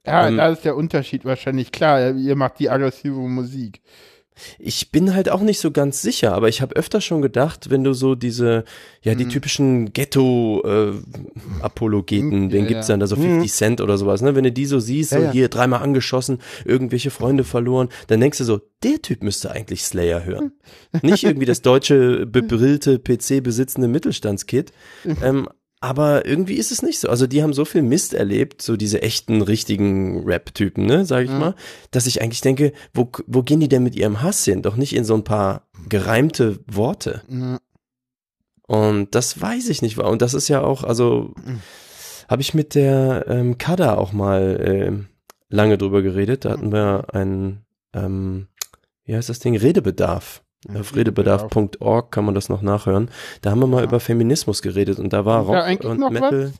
Ja, 0.05 0.27
Ähm, 0.27 0.37
da 0.37 0.49
ist 0.49 0.63
der 0.63 0.75
Unterschied 0.75 1.25
wahrscheinlich 1.25 1.71
klar. 1.71 2.11
Ihr 2.15 2.35
macht 2.35 2.59
die 2.59 2.69
aggressive 2.69 3.15
Musik. 3.15 3.81
Ich 4.59 4.91
bin 4.91 5.13
halt 5.13 5.29
auch 5.29 5.41
nicht 5.41 5.59
so 5.59 5.71
ganz 5.71 6.01
sicher, 6.01 6.33
aber 6.33 6.49
ich 6.49 6.61
habe 6.61 6.75
öfter 6.75 6.99
schon 7.01 7.21
gedacht, 7.21 7.69
wenn 7.69 7.83
du 7.83 7.93
so 7.93 8.15
diese, 8.15 8.63
ja, 9.01 9.13
Mhm. 9.13 9.17
die 9.19 9.27
typischen 9.29 9.93
Ghetto-Apologeten, 9.93 12.45
Mhm, 12.45 12.49
den 12.49 12.63
ja, 12.63 12.67
gibt's 12.69 12.87
ja. 12.87 12.93
dann 12.93 12.99
da 12.99 13.07
so 13.07 13.15
50 13.15 13.51
Cent 13.53 13.81
oder 13.81 13.97
sowas, 13.97 14.21
ne? 14.21 14.35
Wenn 14.35 14.43
du 14.43 14.51
die 14.51 14.65
so 14.65 14.79
siehst, 14.79 15.11
Ja, 15.11 15.17
so 15.19 15.23
ja. 15.25 15.31
hier 15.31 15.49
dreimal 15.49 15.81
angeschossen, 15.81 16.39
irgendwelche 16.65 17.11
Freunde 17.11 17.43
verloren, 17.43 17.89
dann 18.07 18.19
denkst 18.19 18.37
du 18.39 18.43
so, 18.43 18.59
der 18.83 19.01
Typ 19.01 19.23
müsste 19.23 19.51
eigentlich 19.51 19.83
Slayer 19.83 20.25
hören. 20.25 20.51
Nicht 21.01 21.23
irgendwie 21.23 21.45
das 21.45 21.61
deutsche, 21.61 22.25
bebrillte, 22.25 22.99
PC-besitzende 22.99 23.87
Mittelstandskid, 23.87 24.71
ähm, 25.23 25.47
aber 25.81 26.25
irgendwie 26.25 26.55
ist 26.55 26.71
es 26.71 26.81
nicht 26.81 26.99
so. 26.99 27.09
Also 27.09 27.27
die 27.27 27.43
haben 27.43 27.53
so 27.53 27.65
viel 27.65 27.81
Mist 27.83 28.13
erlebt, 28.13 28.61
so 28.61 28.75
diese 28.77 29.01
echten, 29.01 29.41
richtigen 29.41 30.23
Rap-Typen, 30.25 30.85
ne, 30.85 31.05
sag 31.05 31.25
ich 31.25 31.29
Ja. 31.29 31.37
mal, 31.39 31.55
dass 31.91 32.07
ich 32.07 32.21
eigentlich 32.21 32.41
denke, 32.41 32.73
wo, 32.93 33.11
wo 33.27 33.43
gehen 33.43 33.59
die 33.59 33.67
denn 33.69 33.83
mit 33.83 33.95
ihrem 33.95 34.21
Hass 34.21 34.43
hin? 34.45 34.61
Doch 34.61 34.75
nicht 34.77 34.95
in 34.95 35.05
so 35.05 35.13
ein 35.13 35.23
paar 35.23 35.67
gereimte 35.89 36.59
Worte. 36.67 37.21
Ja. 37.29 37.59
Und 38.67 39.13
das 39.13 39.39
weiß 39.39 39.69
ich 39.69 39.81
nicht. 39.83 39.97
Und 39.99 40.21
das 40.21 40.33
ist 40.33 40.47
ja 40.47 40.61
auch, 40.61 40.83
also 40.83 41.35
habe 42.27 42.41
ich 42.41 42.53
mit 42.55 42.73
der 42.73 43.25
ähm, 43.27 43.57
Kada 43.59 43.95
auch 43.95 44.11
mal 44.11 44.59
ähm, 44.65 45.07
lange 45.49 45.77
drüber 45.77 46.01
geredet. 46.01 46.45
Da 46.45 46.51
hatten 46.51 46.71
wir 46.71 47.13
einen, 47.13 47.63
ähm, 47.93 48.47
wie 49.03 49.15
heißt 49.15 49.29
das 49.29 49.37
Ding, 49.39 49.55
Redebedarf. 49.55 50.41
Auf 50.73 50.95
redebedarf.org 50.95 52.11
kann 52.11 52.25
man 52.25 52.33
das 52.35 52.49
noch 52.49 52.61
nachhören. 52.61 53.09
Da 53.41 53.51
haben 53.51 53.59
wir 53.59 53.67
mal 53.67 53.79
Ja. 53.79 53.83
über 53.85 53.99
Feminismus 53.99 54.61
geredet 54.61 54.99
und 54.99 55.13
da 55.13 55.25
war 55.25 55.41
da 55.41 55.47
Rock 55.47 55.55
eigentlich 55.63 55.91
und 55.91 56.11
Metal. 56.11 56.53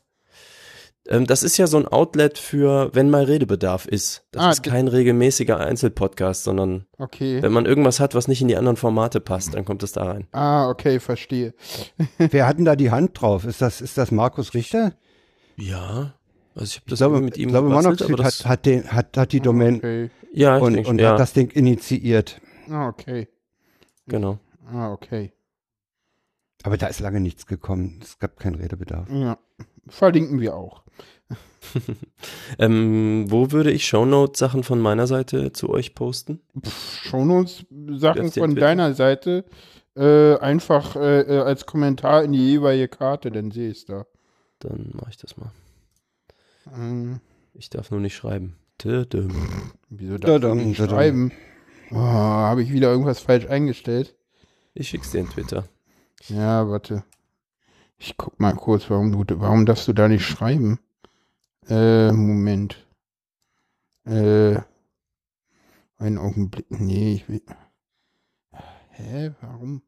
Ähm, 1.08 1.28
das 1.28 1.44
ist 1.44 1.58
ja 1.58 1.68
so 1.68 1.78
ein 1.78 1.88
Outlet 1.88 2.38
für, 2.40 2.90
wenn 2.94 3.10
mal 3.12 3.24
Redebedarf 3.26 3.86
ist. 3.86 4.24
Das 4.32 4.44
Ah, 4.44 4.50
ist 4.52 4.64
kein 4.64 4.88
regelmäßiger 4.88 5.60
Einzelpodcast, 5.60 6.44
sondern 6.44 6.86
Okay. 6.98 7.42
wenn 7.44 7.52
man 7.52 7.66
irgendwas 7.68 8.00
hat, 8.00 8.16
was 8.16 8.28
nicht 8.28 8.42
in 8.42 8.48
die 8.48 8.58
anderen 8.58 8.76
Formate 8.76 9.20
passt, 9.20 9.54
dann 9.54 9.66
kommt 9.66 9.84
es 9.84 9.92
da 9.92 10.04
rein. 10.06 10.28
Ah, 10.32 10.68
okay, 10.70 11.00
verstehe. 11.00 11.54
Wer 12.18 12.48
hat 12.48 12.58
denn 12.58 12.66
da 12.66 12.76
die 12.76 12.90
Hand 12.92 13.22
drauf? 13.22 13.46
Ist 13.46 13.62
das, 13.62 13.82
ist 13.82 13.98
das 14.00 14.10
Markus 14.12 14.54
Richter? 14.56 14.94
Ja. 15.58 16.14
Also 16.56 16.66
ich 16.66 16.76
habe 16.78 16.84
Ich 16.86 16.90
das 16.90 17.00
glaube, 17.00 17.22
mit 17.22 17.38
ihm 17.38 17.50
ich 17.50 17.54
glaube 17.54 17.70
Monoxid 17.70 18.24
hat, 18.24 18.46
hat, 18.46 18.66
den, 18.66 18.92
hat, 18.92 19.16
hat 19.18 19.32
die 19.32 19.42
Domain 19.42 19.76
Okay. 19.76 20.10
ja, 20.34 20.58
ich 20.58 20.64
und, 20.64 20.74
denke 20.74 20.90
und 20.90 20.96
schon, 20.98 21.04
ja, 21.06 21.12
hat 21.12 21.20
das 21.20 21.34
Ding 21.34 21.52
initiiert. 21.52 22.42
Ah, 22.70 22.88
okay. 22.88 23.28
Genau. 24.08 24.40
Ah, 24.72 24.92
okay. 24.92 25.32
Aber 26.64 26.78
da 26.78 26.88
ist 26.88 27.00
lange 27.00 27.20
nichts 27.20 27.46
gekommen. 27.46 28.00
Es 28.02 28.18
gab 28.18 28.40
keinen 28.40 28.56
Redebedarf. 28.56 29.10
Ja. 29.10 29.38
Verlinken 29.88 30.40
wir 30.40 30.56
auch. 30.56 30.84
Ähm, 32.60 33.26
wo 33.30 33.52
würde 33.52 33.72
ich 33.72 33.88
Shownote-Sachen 33.88 34.64
von 34.64 34.80
meiner 34.80 35.08
Seite 35.08 35.52
zu 35.52 35.70
euch 35.70 35.96
posten? 35.96 36.40
Shownotes, 37.02 37.66
Sachen 37.96 38.22
Wirfst 38.22 38.36
dir 38.36 38.42
von 38.42 38.56
deiner 38.56 38.94
Seite 38.94 39.46
äh, 39.96 40.36
einfach 40.38 40.96
äh, 40.96 41.22
äh, 41.22 41.40
als 41.42 41.66
Kommentar 41.66 42.24
in 42.24 42.34
die 42.34 42.52
jeweilige 42.52 42.88
Karte, 42.88 43.32
dann 43.32 43.50
sehe 43.50 43.72
ich 43.72 43.80
es 43.80 43.86
da. 43.86 44.06
Dann 44.60 44.92
mache 44.94 45.10
ich 45.10 45.18
das 45.18 45.38
mal. 45.38 45.52
Ähm, 46.74 47.20
Ich 47.54 47.70
darf 47.72 47.90
nur 47.90 48.00
nicht 48.00 48.16
schreiben. 48.16 48.56
Tadam. 48.78 49.32
wieso 49.90 50.18
darf 50.20 50.44
ich 50.44 50.66
nicht 50.66 50.78
schreiben? 50.78 51.32
Oh, 51.92 51.96
Habe 51.96 52.64
ich 52.64 52.72
wieder 52.72 52.92
irgendwas 52.92 53.20
falsch 53.20 53.48
eingestellt? 53.48 54.16
Ich 54.74 54.90
schick's 54.90 55.12
dir 55.12 55.20
in 55.20 55.30
Twitter. 55.30 55.66
Ja, 56.28 56.68
warte. 56.70 57.04
Ich 57.98 58.18
guck 58.18 58.40
mal 58.40 58.54
kurz, 58.54 58.90
warum 58.90 59.12
du, 59.26 59.40
warum 59.40 59.66
darfst 59.66 59.88
du 59.88 59.94
da 59.94 60.08
nicht 60.08 60.26
schreiben? 60.26 60.80
Äh, 61.70 62.12
Moment. 62.12 62.86
Äh, 64.06 64.58
einen 65.98 66.18
Augenblick. 66.18 66.66
Nee, 66.70 67.14
ich 67.14 67.30
will. 67.30 67.42
Hä, 68.92 69.32
warum? 69.42 69.82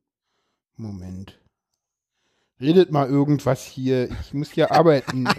Moment. 0.76 1.40
Redet 2.60 2.92
mal 2.92 3.08
irgendwas 3.08 3.64
hier. 3.64 4.10
Ich 4.22 4.34
muss 4.34 4.52
hier 4.52 4.72
arbeiten. 4.72 5.28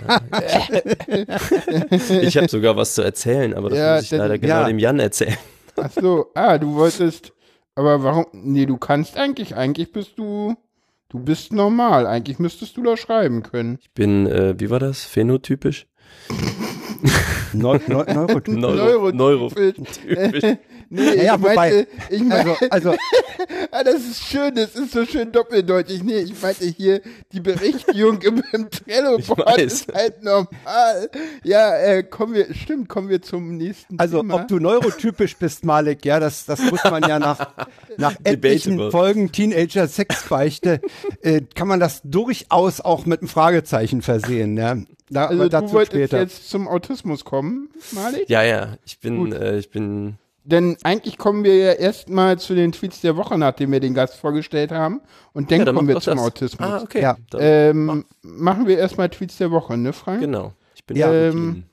Ich 1.91 2.37
habe 2.37 2.49
sogar 2.49 2.77
was 2.77 2.95
zu 2.95 3.03
erzählen, 3.03 3.55
aber 3.55 3.71
das 3.71 3.79
Ja, 3.79 3.95
muss 3.97 4.05
ich 4.05 4.11
leider 4.13 4.39
genau 4.39 4.61
ja. 4.61 4.67
dem 4.69 4.79
Jan 4.79 5.01
erzählen. 5.01 5.37
Ach 5.83 5.91
so, 5.91 6.31
ah, 6.35 6.59
du 6.59 6.75
wolltest. 6.75 7.33
Aber 7.75 8.03
warum? 8.03 8.27
Nee, 8.33 8.67
du 8.67 8.77
kannst 8.77 9.17
eigentlich. 9.17 9.57
Eigentlich 9.57 9.93
bist 9.93 10.19
du. 10.19 10.57
Du 11.09 11.21
bist 11.21 11.53
normal. 11.53 12.07
Eigentlich 12.07 12.39
müsstest 12.39 12.77
du 12.77 12.83
da 12.83 12.97
schreiben 12.97 13.43
können. 13.43 13.79
Ich 13.81 13.93
bin, 13.93 14.27
äh, 14.27 14.59
wie 14.59 14.69
war 14.69 14.79
das? 14.79 15.05
Phänotypisch? 15.05 15.87
Neu, 17.53 17.79
neu, 17.87 18.05
Neurotyp. 18.05 18.55
Neuro, 18.57 19.11
Neuro. 19.13 19.51
Neurotypisch. 19.51 20.57
Nee, 20.91 21.17
Ja, 21.17 21.23
ja, 21.23 21.35
ich 21.35 21.43
wobei- 21.43 21.87
ich 22.09 22.23
meinte, 22.23 22.57
Also, 22.71 22.91
also 22.93 22.99
ah, 23.73 23.85
das 23.85 23.97
ist 23.97 24.25
schön, 24.25 24.55
das 24.55 24.75
ist 24.75 24.93
so 24.93 25.05
schön 25.05 25.31
doppeldeutig. 25.31 26.03
Nee, 26.03 26.21
ich 26.21 26.41
meinte 26.41 26.65
hier, 26.65 27.03
die 27.31 27.41
Berechtigung 27.41 28.23
im, 28.23 28.43
im 28.53 28.71
Trello-Board 28.71 29.59
ist 29.59 29.93
halt 29.93 30.25
normal. 30.25 31.11
Ja, 31.45 31.77
äh, 31.77 32.03
kommen 32.05 32.33
wir, 32.33 32.55
stimmt, 32.55 32.89
kommen 32.89 33.11
wir 33.11 33.21
zum 33.21 33.59
nächsten 33.59 33.99
Also, 33.99 34.23
Thema. 34.23 34.37
ob 34.37 34.49
du 34.49 34.59
neurotypisch 34.61 35.37
bist, 35.37 35.63
Malik, 35.63 36.07
ja, 36.07 36.21
das, 36.21 36.47
das 36.47 36.59
muss 36.71 36.83
man 36.85 37.03
ja 37.03 37.19
nach, 37.19 37.51
nach 37.99 38.15
etlichen. 38.25 38.91
Folgen 38.91 39.31
Teenager-Sexbeichte, 39.31 40.81
äh, 41.21 41.43
kann 41.55 41.69
man 41.69 41.81
das 41.81 42.01
durchaus 42.03 42.81
auch 42.81 43.05
mit 43.05 43.21
einem 43.21 43.29
Fragezeichen 43.29 44.01
versehen, 44.01 44.57
ja. 44.57 44.79
Da, 45.11 45.27
also, 45.27 45.35
aber 45.35 45.45
du 45.45 45.51
dazu 45.51 45.73
wolltest 45.75 45.93
später. 45.93 46.21
jetzt 46.21 46.49
zum 46.51 46.69
Autismus 46.69 47.25
kommen, 47.25 47.69
Malik? 47.93 48.29
Ja, 48.29 48.43
ja, 48.43 48.77
ich 48.85 49.01
bin, 49.01 49.33
äh, 49.33 49.59
ich 49.59 49.71
bin, 49.71 50.19
Denn 50.45 50.77
eigentlich 50.83 51.19
kommen 51.19 51.45
wir 51.45 51.57
ja 51.57 51.73
erstmal 51.73 52.39
zu 52.39 52.55
den 52.55 52.73
Tweets 52.73 53.01
der 53.01 53.17
Woche, 53.17 53.37
nachdem 53.39 53.73
wir 53.73 53.81
den 53.81 53.95
Gast 53.95 54.15
vorgestellt 54.17 54.71
haben. 54.73 55.01
Und 55.33 55.51
dann 55.51 55.59
ja, 55.61 55.65
dann 55.67 55.75
kommen 55.77 55.89
wir 55.89 56.01
zum 56.01 56.17
das. 56.17 56.25
Autismus. 56.27 56.69
Ah, 56.69 56.81
okay. 56.83 57.03
Ja. 57.03 57.17
Ähm, 57.39 58.05
machen 58.23 58.67
wir 58.67 58.79
erstmal 58.79 59.09
Tweets 59.09 59.39
der 59.39 59.51
Woche, 59.51 59.77
ne, 59.77 59.93
Frank? 59.93 60.21
genau. 60.21 60.53
Ich 60.75 60.85
bin 60.85 60.97
Ja. 60.97 61.13
ja. 61.13 61.29
Ähm, 61.31 61.65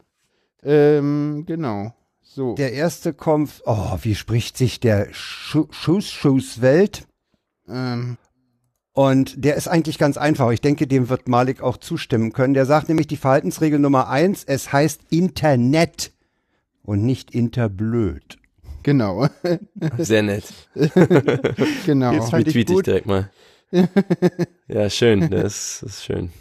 Ähm, 0.64 1.44
genau. 1.46 1.94
So. 2.24 2.56
Der 2.56 2.74
erste 2.74 3.14
kommt, 3.14 3.62
oh, 3.66 3.98
wie 4.02 4.16
spricht 4.16 4.58
sich 4.58 4.80
der 4.80 5.08
Schuss-Schuss-Welt? 5.14 7.06
ähm, 7.70 8.18
Und 8.96 9.44
der 9.44 9.56
ist 9.56 9.68
eigentlich 9.68 9.98
ganz 9.98 10.16
einfach. 10.16 10.52
Ich 10.52 10.62
denke, 10.62 10.88
dem 10.88 11.10
wird 11.10 11.28
Malik 11.28 11.62
auch 11.62 11.76
zustimmen 11.76 12.32
können. 12.32 12.54
Der 12.54 12.66
sagt 12.66 12.88
nämlich 12.88 13.08
die 13.08 13.18
Verhaltensregel 13.18 13.78
Nummer 13.78 14.08
eins, 14.08 14.46
es 14.46 14.72
heißt 14.72 15.02
Internet 15.10 16.14
und 16.82 17.04
nicht 17.06 17.36
Interblöd. 17.36 18.38
genau. 18.84 19.28
Sehr 19.98 20.24
nett. 20.24 20.46
genau. 21.86 22.14
Jetzt 22.14 22.30
fand 22.30 22.48
ich 22.48 22.56
Retweet 22.56 22.70
ich 22.70 22.84
direkt 22.84 23.06
mal. 23.06 23.30
ja, 24.70 24.90
schön. 24.90 25.30
Das 25.30 25.84
ist 25.84 26.06
schön. 26.06 26.32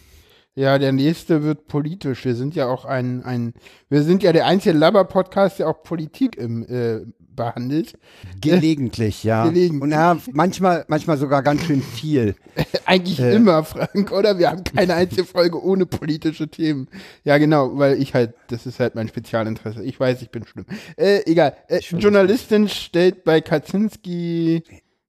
Ja, 0.54 0.78
der 0.78 0.92
nächste 0.92 1.42
wird 1.42 1.66
politisch. 1.66 2.24
Wir 2.24 2.36
sind 2.36 2.54
ja 2.54 2.68
auch 2.68 2.84
ein, 2.84 3.24
ein 3.24 3.54
wir 3.88 4.04
sind 4.04 4.22
ja 4.22 4.32
der 4.32 4.46
einzige 4.46 4.78
Laber-Podcast, 4.78 5.58
der 5.58 5.68
auch 5.68 5.82
Politik 5.82 6.36
im, 6.36 6.62
äh, 6.68 7.00
behandelt. 7.34 7.98
Gelegentlich, 8.40 9.24
ja. 9.24 9.44
Gelegentlich. 9.46 9.82
Und 9.82 9.90
ja, 9.90 10.18
manchmal, 10.32 10.84
manchmal 10.88 11.16
sogar 11.18 11.42
ganz 11.42 11.64
schön 11.64 11.82
viel. 11.82 12.34
Eigentlich 12.86 13.20
Äh. 13.20 13.34
immer, 13.34 13.64
Frank, 13.64 14.12
oder? 14.12 14.38
Wir 14.38 14.50
haben 14.50 14.64
keine 14.64 14.94
einzige 14.94 15.24
Folge 15.24 15.62
ohne 15.62 15.86
politische 15.86 16.48
Themen. 16.48 16.88
Ja, 17.24 17.38
genau, 17.38 17.76
weil 17.78 18.00
ich 18.00 18.14
halt, 18.14 18.34
das 18.48 18.66
ist 18.66 18.80
halt 18.80 18.94
mein 18.94 19.08
Spezialinteresse. 19.08 19.82
Ich 19.82 19.98
weiß, 19.98 20.22
ich 20.22 20.30
bin 20.30 20.44
schlimm. 20.46 20.66
Äh, 20.96 21.20
egal. 21.30 21.56
Äh, 21.68 21.80
Journalistin 21.80 22.68
stellt 22.68 23.24
bei 23.24 23.40
Kaczynski, 23.40 24.62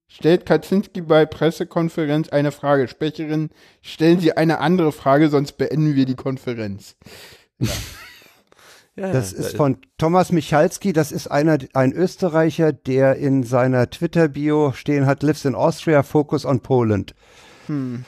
stellt 0.08 0.46
Kaczynski 0.46 1.02
bei 1.02 1.26
Pressekonferenz 1.26 2.30
eine 2.30 2.52
Frage. 2.52 2.88
Sprecherin, 2.88 3.50
stellen 3.82 4.20
Sie 4.20 4.36
eine 4.36 4.60
andere 4.60 4.92
Frage, 4.92 5.30
sonst 5.30 5.54
beenden 5.58 5.96
wir 5.96 6.06
die 6.06 6.16
Konferenz. 6.16 6.96
Ja, 7.60 7.68
Das 8.96 9.34
ja, 9.34 9.40
ist 9.40 9.58
von 9.58 9.78
Thomas 9.98 10.32
Michalski, 10.32 10.94
das 10.94 11.12
ist 11.12 11.28
einer, 11.28 11.58
ein 11.74 11.92
Österreicher, 11.92 12.72
der 12.72 13.18
in 13.18 13.44
seiner 13.44 13.90
Twitter-Bio 13.90 14.72
stehen 14.72 15.06
hat, 15.06 15.22
lives 15.22 15.44
in 15.44 15.54
Austria, 15.54 16.02
focus 16.02 16.46
on 16.46 16.62
Poland. 16.62 17.14
Hm. 17.68 18.06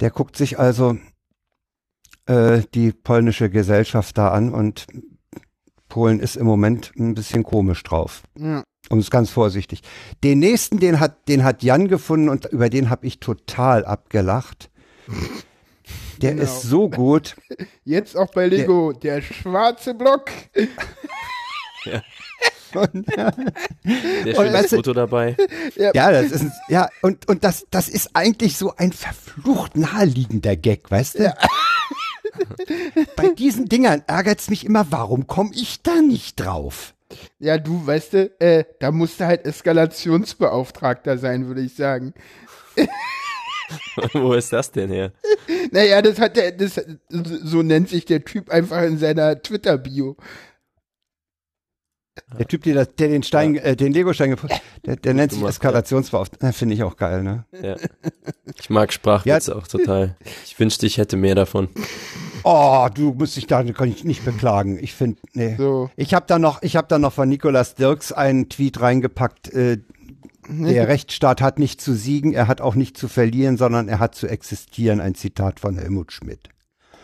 Der 0.00 0.10
guckt 0.10 0.36
sich 0.36 0.58
also 0.58 0.96
äh, 2.26 2.62
die 2.74 2.92
polnische 2.92 3.50
Gesellschaft 3.50 4.16
da 4.16 4.30
an 4.30 4.52
und 4.52 4.86
Polen 5.88 6.20
ist 6.20 6.36
im 6.36 6.46
Moment 6.46 6.92
ein 6.98 7.14
bisschen 7.14 7.42
komisch 7.42 7.82
drauf. 7.82 8.22
Ja. 8.38 8.62
Um 8.90 8.98
es 8.98 9.10
ganz 9.10 9.30
vorsichtig. 9.30 9.82
Den 10.24 10.38
nächsten, 10.38 10.78
den 10.78 11.00
hat, 11.00 11.28
den 11.28 11.44
hat 11.44 11.62
Jan 11.62 11.88
gefunden 11.88 12.28
und 12.28 12.46
über 12.46 12.70
den 12.70 12.88
habe 12.88 13.06
ich 13.06 13.20
total 13.20 13.84
abgelacht. 13.84 14.70
Der 16.22 16.32
Genau. 16.32 16.42
ist 16.42 16.62
so 16.62 16.88
gut. 16.88 17.36
Jetzt 17.84 18.16
auch 18.16 18.30
bei 18.32 18.46
Lego, 18.46 18.92
der, 18.92 19.22
schwarze 19.22 19.94
Block. 19.94 20.26
Und, 22.74 23.06
Der 23.16 23.34
Und 23.34 24.34
schöne 24.36 24.52
weißt 24.52 24.72
du- 24.72 24.76
Foto 24.76 24.92
dabei. 24.92 25.36
ja, 25.76 25.92
das 26.12 26.30
ist, 26.32 26.44
ja, 26.68 26.90
und, 27.00 27.26
und 27.26 27.42
das, 27.42 27.64
das 27.70 27.88
ist 27.88 28.10
eigentlich 28.12 28.58
so 28.58 28.74
ein 28.76 28.92
verflucht 28.92 29.74
naheliegender 29.74 30.54
Gag, 30.54 30.90
weißt 30.90 31.18
du? 31.18 31.34
Bei 33.16 33.28
diesen 33.28 33.70
Dingern 33.70 34.02
ärgert's 34.06 34.50
mich 34.50 34.66
immer, 34.66 34.86
warum 34.90 35.26
komme 35.26 35.50
ich 35.54 35.80
da 35.82 36.02
nicht 36.02 36.38
drauf? 36.40 36.94
Ja, 37.38 37.56
du, 37.56 37.86
weißt 37.86 38.12
du, 38.12 38.38
äh, 38.38 38.64
da 38.80 38.90
musste 38.92 39.24
halt 39.26 39.46
Eskalationsbeauftragter 39.46 41.16
sein, 41.16 41.46
würde 41.46 41.62
ich 41.62 41.74
sagen. 41.74 42.12
Wo 44.12 44.32
ist 44.32 44.52
das 44.52 44.70
denn 44.70 44.90
her? 44.90 45.12
Naja, 45.70 46.02
das 46.02 46.18
hat 46.18 46.36
der, 46.36 46.52
das, 46.52 46.80
so 47.08 47.62
nennt 47.62 47.88
sich 47.88 48.04
der 48.04 48.24
Typ 48.24 48.50
einfach 48.50 48.82
in 48.82 48.98
seiner 48.98 49.40
Twitter-Bio. 49.42 50.16
Der 52.38 52.46
Typ, 52.46 52.64
der, 52.64 52.84
der 52.84 53.08
den 53.08 53.22
Stein, 53.22 53.56
äh, 53.56 53.76
den 53.76 53.92
Lego-Stein 53.92 54.30
gefunden 54.30 54.56
der, 54.84 54.96
der 54.96 55.14
nennt 55.14 55.32
sich 55.32 55.42
Eskalationsbeauftragter. 55.42 56.52
Finde 56.52 56.74
ich 56.74 56.82
auch 56.82 56.96
geil, 56.96 57.22
ne? 57.22 57.44
Ja. 57.62 57.76
Ich 58.58 58.70
mag 58.70 58.92
Sprachwitze 58.92 59.54
auch 59.54 59.66
total. 59.68 60.16
Ich 60.44 60.58
wünschte, 60.58 60.86
ich 60.86 60.98
hätte 60.98 61.16
mehr 61.16 61.34
davon. 61.34 61.68
Oh, 62.44 62.88
du 62.92 63.12
musst 63.12 63.36
dich 63.36 63.46
da 63.46 63.62
kann 63.62 63.88
ich 63.88 64.04
nicht 64.04 64.24
beklagen. 64.24 64.78
Ich 64.82 64.94
finde, 64.94 65.20
nee. 65.32 65.56
So. 65.56 65.90
Ich 65.96 66.14
habe 66.14 66.26
da 66.26 66.38
noch, 66.38 66.62
ich 66.62 66.76
habe 66.76 66.88
da 66.88 66.98
noch 66.98 67.12
von 67.12 67.28
Nikolas 67.28 67.74
Dirks 67.74 68.12
einen 68.12 68.48
Tweet 68.48 68.80
reingepackt. 68.80 69.52
Äh, 69.52 69.78
der 70.48 70.88
Rechtsstaat 70.88 71.40
hat 71.40 71.58
nicht 71.58 71.80
zu 71.80 71.94
siegen, 71.94 72.32
er 72.32 72.48
hat 72.48 72.60
auch 72.60 72.74
nicht 72.74 72.96
zu 72.96 73.08
verlieren, 73.08 73.56
sondern 73.56 73.88
er 73.88 73.98
hat 73.98 74.14
zu 74.14 74.26
existieren. 74.26 75.00
Ein 75.00 75.14
Zitat 75.14 75.60
von 75.60 75.76
Helmut 75.76 76.12
Schmidt. 76.12 76.48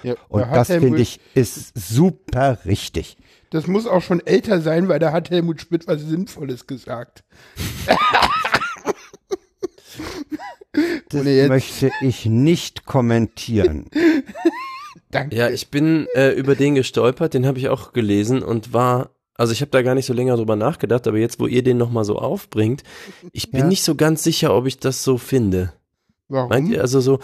Ja, 0.02 0.14
Und 0.28 0.42
das 0.42 0.68
finde 0.68 1.00
ich 1.00 1.20
ist 1.34 1.72
super 1.74 2.58
richtig. 2.66 3.16
Das 3.50 3.66
muss 3.66 3.86
auch 3.86 4.02
schon 4.02 4.20
älter 4.26 4.60
sein, 4.60 4.88
weil 4.88 4.98
da 4.98 5.12
hat 5.12 5.30
Helmut 5.30 5.60
Schmidt 5.60 5.86
was 5.86 6.02
Sinnvolles 6.02 6.66
gesagt. 6.66 7.24
Das 11.08 11.24
möchte 11.24 11.92
ich 12.00 12.26
nicht 12.26 12.84
kommentieren. 12.84 13.88
Danke. 15.10 15.36
Ja, 15.36 15.48
ich 15.48 15.70
bin 15.70 16.08
äh, 16.14 16.30
über 16.30 16.56
den 16.56 16.74
gestolpert, 16.74 17.34
den 17.34 17.46
habe 17.46 17.58
ich 17.58 17.68
auch 17.68 17.92
gelesen 17.92 18.42
und 18.42 18.72
war, 18.72 19.13
also 19.34 19.52
ich 19.52 19.60
habe 19.60 19.70
da 19.70 19.82
gar 19.82 19.94
nicht 19.94 20.06
so 20.06 20.12
länger 20.14 20.36
drüber 20.36 20.56
nachgedacht, 20.56 21.06
aber 21.06 21.18
jetzt, 21.18 21.40
wo 21.40 21.46
ihr 21.46 21.62
den 21.62 21.76
nochmal 21.76 22.04
so 22.04 22.18
aufbringt, 22.18 22.82
ich 23.32 23.50
bin 23.50 23.60
Ja. 23.62 23.66
nicht 23.66 23.82
so 23.82 23.94
ganz 23.94 24.22
sicher, 24.22 24.54
ob 24.54 24.66
ich 24.66 24.78
das 24.78 25.02
so 25.04 25.18
finde. 25.18 25.72
Warum? 26.28 26.48
Meint 26.48 26.68
ihr, 26.68 26.80
also 26.80 27.00
so, 27.00 27.18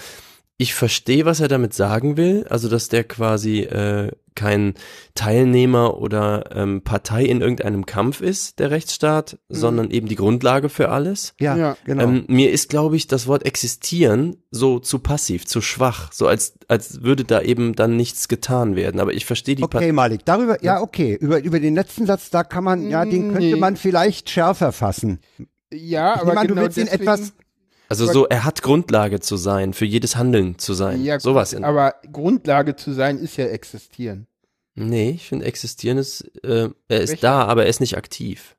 ich 0.61 0.75
verstehe, 0.75 1.25
was 1.25 1.40
er 1.40 1.49
damit 1.49 1.73
sagen 1.73 2.17
will, 2.19 2.45
also 2.50 2.69
dass 2.69 2.88
der 2.90 3.05
quasi 3.05 3.61
äh, 3.61 4.11
kein 4.35 4.75
Teilnehmer 5.14 5.99
oder 5.99 6.55
ähm, 6.55 6.83
Partei 6.83 7.25
in 7.25 7.40
irgendeinem 7.40 7.87
Kampf 7.87 8.21
ist, 8.21 8.59
der 8.59 8.71
Rechtsstaat, 8.71 9.38
sondern 9.49 9.90
eben 9.90 10.07
die 10.07 10.17
Grundlage 10.17 10.69
für 10.69 10.90
alles. 10.90 11.35
Ja, 11.40 11.57
Ja. 11.57 11.76
genau. 11.85 12.05
Ähm, 12.05 12.25
mir 12.29 12.50
ist, 12.50 12.69
glaube 12.69 12.97
ich, 12.97 13.07
das 13.07 13.26
Wort 13.26 13.45
existieren 13.45 14.37
so 14.50 14.79
zu 14.79 14.99
passiv, 14.99 15.47
zu 15.47 15.61
schwach, 15.61 16.12
so 16.12 16.26
als, 16.26 16.55
als 16.69 17.02
würde 17.02 17.25
da 17.25 17.40
eben 17.40 17.75
dann 17.75 17.97
nichts 17.97 18.29
getan 18.29 18.76
werden. 18.76 19.00
Aber 19.00 19.12
ich 19.14 19.25
verstehe 19.26 19.55
die 19.57 19.62
Okay, 19.62 19.93
Malik, 19.93 20.25
darüber, 20.26 20.62
ja, 20.62 20.81
okay. 20.81 21.17
Über, 21.21 21.43
über 21.43 21.59
den 21.59 21.75
letzten 21.75 22.07
Satz, 22.07 22.31
da 22.31 22.45
kann 22.45 22.64
man, 22.64 22.88
ja, 22.88 23.05
den 23.05 23.29
könnte 23.33 23.47
Nee. 23.47 23.57
man 23.57 23.76
vielleicht 23.76 24.29
schärfer 24.31 24.73
fassen. 24.73 25.21
ja, 25.73 26.14
Ich 26.17 26.21
aber 26.21 26.29
nehme 26.31 26.40
an, 26.40 26.49
du 26.49 26.55
genau 26.55 26.67
willst 26.67 26.79
ihn 26.79 26.87
etwas, 26.87 27.33
Also 27.90 28.06
so, 28.06 28.26
er 28.26 28.44
hat 28.44 28.62
Grundlage 28.62 29.20
zu 29.20 29.37
sein, 29.37 29.73
für 29.75 29.85
jedes 29.85 30.16
Handeln 30.16 30.59
zu 30.59 30.73
sein. 30.75 31.02
Ja, 31.04 31.18
Sowas 31.20 31.53
in. 31.53 31.64
aber 31.64 31.96
Grundlage 32.12 32.76
zu 32.76 32.92
sein 32.92 33.18
ist 33.18 33.37
ja 33.37 33.46
existieren. 33.46 34.26
Nee, 34.76 35.11
ich 35.11 35.29
finde 35.29 35.44
existieren 35.44 35.98
ist, 35.98 36.22
äh, 36.44 36.68
er 36.88 37.00
ist 37.00 37.11
Welche? 37.11 37.22
da, 37.22 37.44
aber 37.44 37.64
er 37.64 37.68
ist 37.68 37.81
nicht 37.81 37.96
aktiv. 37.96 38.57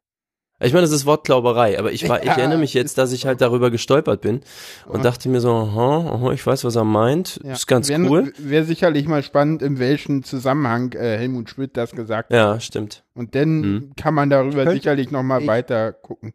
Ich 0.63 0.73
meine, 0.73 0.83
das 0.83 0.91
ist 0.91 1.07
Wortklauberei, 1.07 1.79
aber 1.79 1.91
ich, 1.91 2.07
war, 2.09 2.19
ich 2.19 2.25
Ja, 2.27 2.33
erinnere 2.35 2.59
mich 2.59 2.73
jetzt, 2.75 2.97
dass 2.99 3.13
ich 3.13 3.25
halt 3.25 3.41
darüber 3.41 3.71
gestolpert 3.71 4.21
bin 4.21 4.41
und 4.85 5.03
dachte 5.05 5.27
mir 5.29 5.39
so, 5.41 5.49
aha, 5.51 6.11
aha, 6.13 6.31
ich 6.33 6.45
weiß, 6.45 6.63
was 6.65 6.75
er 6.75 6.83
meint, 6.83 7.39
Ja. 7.43 7.53
ist 7.53 7.65
ganz 7.65 7.87
Wär- 7.89 7.99
cool. 8.01 8.33
Wäre 8.37 8.65
sicherlich 8.65 9.07
mal 9.07 9.23
spannend, 9.23 9.61
in 9.63 9.79
welchem 9.79 10.23
Zusammenhang 10.23 10.91
äh, 10.91 11.17
Helmut 11.17 11.49
Schmidt 11.49 11.77
das 11.77 11.93
gesagt 11.93 12.29
hat. 12.31 12.35
Ja, 12.37 12.59
stimmt. 12.59 13.03
Und 13.15 13.33
dann 13.33 13.63
Hm. 13.63 13.91
kann 13.95 14.13
man 14.13 14.29
darüber 14.29 14.69
sicherlich 14.71 15.09
noch 15.09 15.23
mal 15.23 15.41
ich- 15.41 15.47
weiter 15.47 15.93
gucken. 15.93 16.33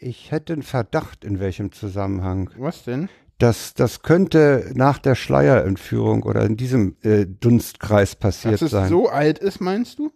Ich 0.00 0.30
hätte 0.30 0.54
einen 0.54 0.62
Verdacht, 0.62 1.24
in 1.24 1.38
welchem 1.40 1.72
Zusammenhang. 1.72 2.50
Was 2.56 2.84
denn? 2.84 3.08
Das, 3.38 3.74
das 3.74 4.02
könnte 4.02 4.70
nach 4.74 4.98
der 4.98 5.14
Schleierentführung 5.14 6.24
oder 6.24 6.44
in 6.44 6.56
diesem 6.56 6.96
äh, 7.02 7.24
Dunstkreis 7.26 8.16
passiert 8.16 8.54
Dass 8.54 8.62
es 8.62 8.70
sein. 8.72 8.88
so 8.88 9.08
alt 9.08 9.38
ist, 9.38 9.60
meinst 9.60 9.98
du? 9.98 10.10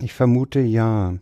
Ich 0.00 0.12
vermute 0.14 0.60
ja. 0.60 1.16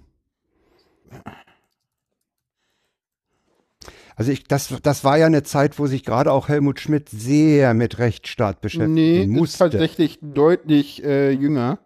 Also 4.17 4.33
ich, 4.33 4.45
das, 4.45 4.75
das 4.83 5.05
war 5.05 5.17
ja 5.19 5.27
eine 5.27 5.43
Zeit, 5.43 5.79
wo 5.79 5.87
sich 5.87 6.05
gerade 6.05 6.33
auch 6.33 6.49
Helmut 6.49 6.81
Schmidt 6.81 7.09
sehr 7.09 7.73
mit 7.75 7.99
Rechtsstaat 7.99 8.61
beschäftigen 8.61 8.95
Nee, 8.95 9.23
ist 9.23 9.29
musste. 9.29 9.59
tatsächlich 9.59 10.19
deutlich 10.23 11.05
äh, 11.05 11.31
jünger. 11.31 11.79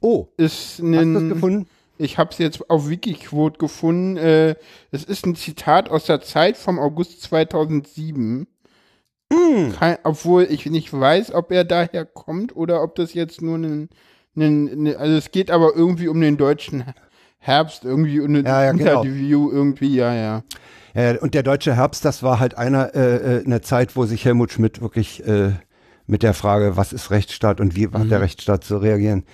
oh, 0.00 0.26
Ist 0.36 0.80
hast 0.80 0.80
du 0.80 1.12
das 1.14 1.28
gefunden? 1.28 1.68
Ich 2.00 2.18
habe 2.18 2.30
es 2.30 2.38
jetzt 2.38 2.70
auf 2.70 2.88
Wikiquote 2.88 3.58
gefunden. 3.58 4.16
Äh, 4.16 4.54
es 4.90 5.04
ist 5.04 5.26
ein 5.26 5.36
Zitat 5.36 5.90
aus 5.90 6.06
der 6.06 6.20
Zeit 6.20 6.56
vom 6.56 6.78
August 6.78 7.22
2007. 7.22 8.46
Hm. 9.32 9.72
Kein, 9.72 9.98
obwohl 10.02 10.44
ich 10.44 10.66
nicht 10.66 10.92
weiß, 10.92 11.32
ob 11.34 11.52
er 11.52 11.64
daher 11.64 12.04
kommt 12.04 12.56
oder 12.56 12.82
ob 12.82 12.96
das 12.96 13.14
jetzt 13.14 13.42
nur 13.42 13.58
ein, 13.58 13.88
ein, 14.36 14.96
also 14.96 15.14
es 15.14 15.30
geht 15.30 15.50
aber 15.50 15.74
irgendwie 15.76 16.08
um 16.08 16.20
den 16.20 16.36
deutschen 16.36 16.84
Herbst, 17.38 17.84
irgendwie 17.84 18.20
um 18.20 18.34
ein 18.34 18.44
Ja, 18.44 18.64
ja, 18.64 18.72
genau. 18.72 19.02
Interview 19.02 19.50
irgendwie, 19.50 19.94
ja, 19.94 20.14
ja. 20.14 20.42
Ja, 20.94 21.20
und 21.20 21.34
der 21.34 21.44
deutsche 21.44 21.76
Herbst, 21.76 22.04
das 22.04 22.22
war 22.22 22.40
halt 22.40 22.58
einer, 22.58 22.94
äh, 22.94 23.38
äh, 23.38 23.44
eine 23.44 23.60
Zeit, 23.60 23.94
wo 23.94 24.06
sich 24.06 24.24
Helmut 24.24 24.50
Schmidt 24.50 24.80
wirklich 24.80 25.24
äh, 25.24 25.52
mit 26.06 26.24
der 26.24 26.34
Frage, 26.34 26.76
was 26.76 26.92
ist 26.92 27.12
Rechtsstaat 27.12 27.60
und 27.60 27.76
wie 27.76 27.86
hat 27.86 28.10
der 28.10 28.20
Rechtsstaat 28.20 28.64
zu 28.64 28.78
reagieren, 28.78 29.24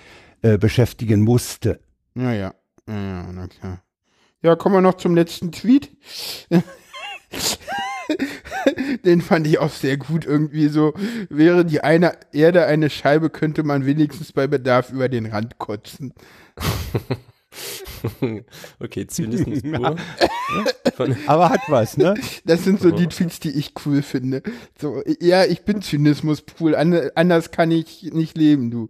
äh, 0.43 0.59
beschäftigen 0.59 1.21
musste. 1.21 1.79
Ja, 2.17 2.33
ja. 2.33 2.53
Ja, 2.87 2.95
ja, 2.95 3.31
na 3.31 3.47
klar. 3.47 3.83
Ja, 4.41 4.55
kommen 4.55 4.75
wir 4.75 4.81
noch 4.81 4.95
zum 4.95 5.15
letzten 5.15 5.51
Tweet. 5.51 5.89
Den 9.03 9.21
fand 9.21 9.45
ich 9.47 9.59
auch 9.59 9.71
sehr 9.71 9.97
gut 9.97 10.25
irgendwie 10.25 10.69
so. 10.69 10.93
Wäre 11.29 11.65
die 11.65 11.81
eine 11.81 12.17
Erde 12.31 12.65
eine 12.65 12.89
Scheibe, 12.89 13.29
könnte 13.29 13.63
man 13.63 13.85
wenigstens 13.85 14.31
bei 14.31 14.47
Bedarf 14.47 14.91
über 14.91 15.09
den 15.09 15.25
Rand 15.27 15.57
kotzen. 15.57 16.13
okay, 18.79 19.07
Zynismus 19.07 19.61
pur. 19.61 19.95
Von, 20.95 21.15
Aber 21.27 21.49
hat 21.49 21.61
was, 21.67 21.97
ne? 21.97 22.15
Das 22.45 22.63
sind 22.63 22.81
so 22.81 22.91
die 22.91 23.07
Tweets, 23.07 23.39
die 23.39 23.51
ich 23.51 23.73
cool 23.85 24.01
finde. 24.01 24.41
So, 24.79 25.03
ja, 25.19 25.43
ich 25.45 25.63
bin 25.63 25.81
Zynismus. 25.81 26.43
An, 26.75 27.09
anders 27.15 27.51
kann 27.51 27.71
ich 27.71 28.03
nicht 28.13 28.37
leben, 28.37 28.71
du. 28.71 28.89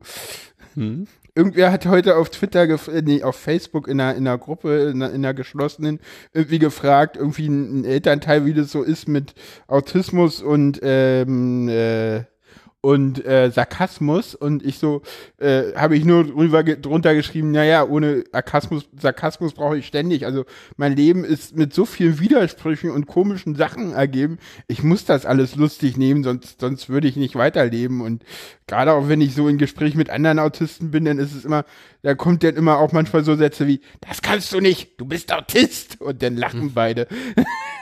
hm? 0.75 1.07
Irgendwer 1.37 1.71
hat 1.71 1.85
heute 1.85 2.15
auf 2.15 2.31
Twitter, 2.31 2.63
äh, 2.63 3.01
nee, 3.03 3.21
auf 3.21 3.35
Facebook 3.35 3.87
in 3.87 4.01
einer, 4.01 4.17
in 4.17 4.27
einer 4.27 4.39
Gruppe, 4.39 4.89
in 4.89 5.03
einer, 5.03 5.13
in 5.13 5.23
einer 5.23 5.35
geschlossenen, 5.35 5.99
irgendwie 6.33 6.57
gefragt, 6.57 7.15
irgendwie 7.15 7.47
ein, 7.47 7.81
ein 7.81 7.85
Elternteil, 7.85 8.45
wie 8.47 8.55
das 8.55 8.71
so 8.71 8.81
ist 8.81 9.07
mit 9.07 9.35
Autismus 9.67 10.41
und, 10.41 10.79
ähm, 10.81 11.69
äh, 11.69 12.23
und 12.81 13.25
äh, 13.25 13.49
Sarkasmus. 13.51 14.35
Und 14.35 14.63
ich 14.63 14.77
so, 14.77 15.01
äh, 15.39 15.73
habe 15.75 15.97
ich 15.97 16.05
nur 16.05 16.23
drüber, 16.25 16.63
ge- 16.63 16.79
drunter 16.79 17.15
geschrieben, 17.15 17.51
naja, 17.51 17.85
ohne 17.85 18.23
Sarkasmus, 18.31 18.87
Sarkasmus 18.99 19.53
brauche 19.53 19.77
ich 19.77 19.87
ständig. 19.87 20.25
Also 20.25 20.45
mein 20.77 20.95
Leben 20.95 21.23
ist 21.25 21.55
mit 21.57 21.73
so 21.73 21.85
vielen 21.85 22.19
Widersprüchen 22.19 22.91
und 22.91 23.07
komischen 23.07 23.55
Sachen 23.55 23.93
ergeben. 23.93 24.37
Ich 24.67 24.83
muss 24.83 25.05
das 25.05 25.25
alles 25.25 25.55
lustig 25.55 25.97
nehmen, 25.97 26.23
sonst, 26.23 26.61
sonst 26.61 26.87
würde 26.89 27.07
ich 27.07 27.15
nicht 27.15 27.35
weiterleben. 27.35 28.01
Und 28.01 28.23
gerade 28.67 28.93
auch 28.93 29.09
wenn 29.09 29.21
ich 29.21 29.33
so 29.33 29.47
in 29.47 29.57
Gespräch 29.57 29.95
mit 29.95 30.09
anderen 30.09 30.39
Autisten 30.39 30.91
bin, 30.91 31.05
dann 31.05 31.19
ist 31.19 31.35
es 31.35 31.45
immer, 31.45 31.65
da 32.03 32.15
kommt 32.15 32.43
dann 32.43 32.55
immer 32.55 32.77
auch 32.77 32.91
manchmal 32.93 33.23
so 33.23 33.35
Sätze 33.35 33.67
wie, 33.67 33.81
das 34.07 34.21
kannst 34.21 34.53
du 34.53 34.59
nicht, 34.61 34.99
du 35.01 35.05
bist 35.05 35.33
Autist. 35.33 35.99
Und 35.99 36.21
dann 36.21 36.37
lachen 36.37 36.73
beide. 36.73 37.07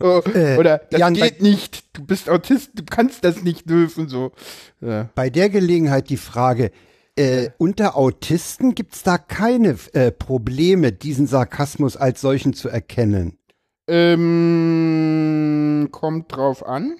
so, 0.00 0.22
Äh, 0.32 0.56
oder 0.58 0.78
das 0.90 1.00
Jan, 1.00 1.14
geht 1.14 1.42
nicht, 1.42 1.84
du 1.96 2.04
bist 2.04 2.28
Autist, 2.30 2.70
du 2.74 2.84
kannst 2.88 3.24
das 3.24 3.42
nicht 3.42 3.68
dürfen. 3.94 4.08
So. 4.08 4.32
Ja. 4.80 5.08
Bei 5.14 5.30
der 5.30 5.48
Gelegenheit 5.48 6.10
die 6.10 6.16
Frage, 6.16 6.70
äh, 7.16 7.50
unter 7.58 7.96
Autisten 7.96 8.74
gibt's 8.74 9.02
da 9.02 9.18
keine 9.18 9.76
äh, 9.92 10.10
Probleme, 10.10 10.92
diesen 10.92 11.26
Sarkasmus 11.26 11.96
als 11.96 12.20
solchen 12.20 12.54
zu 12.54 12.68
erkennen. 12.68 13.38
Ähm, 13.86 15.88
kommt 15.90 16.34
drauf 16.34 16.64
an. 16.64 16.96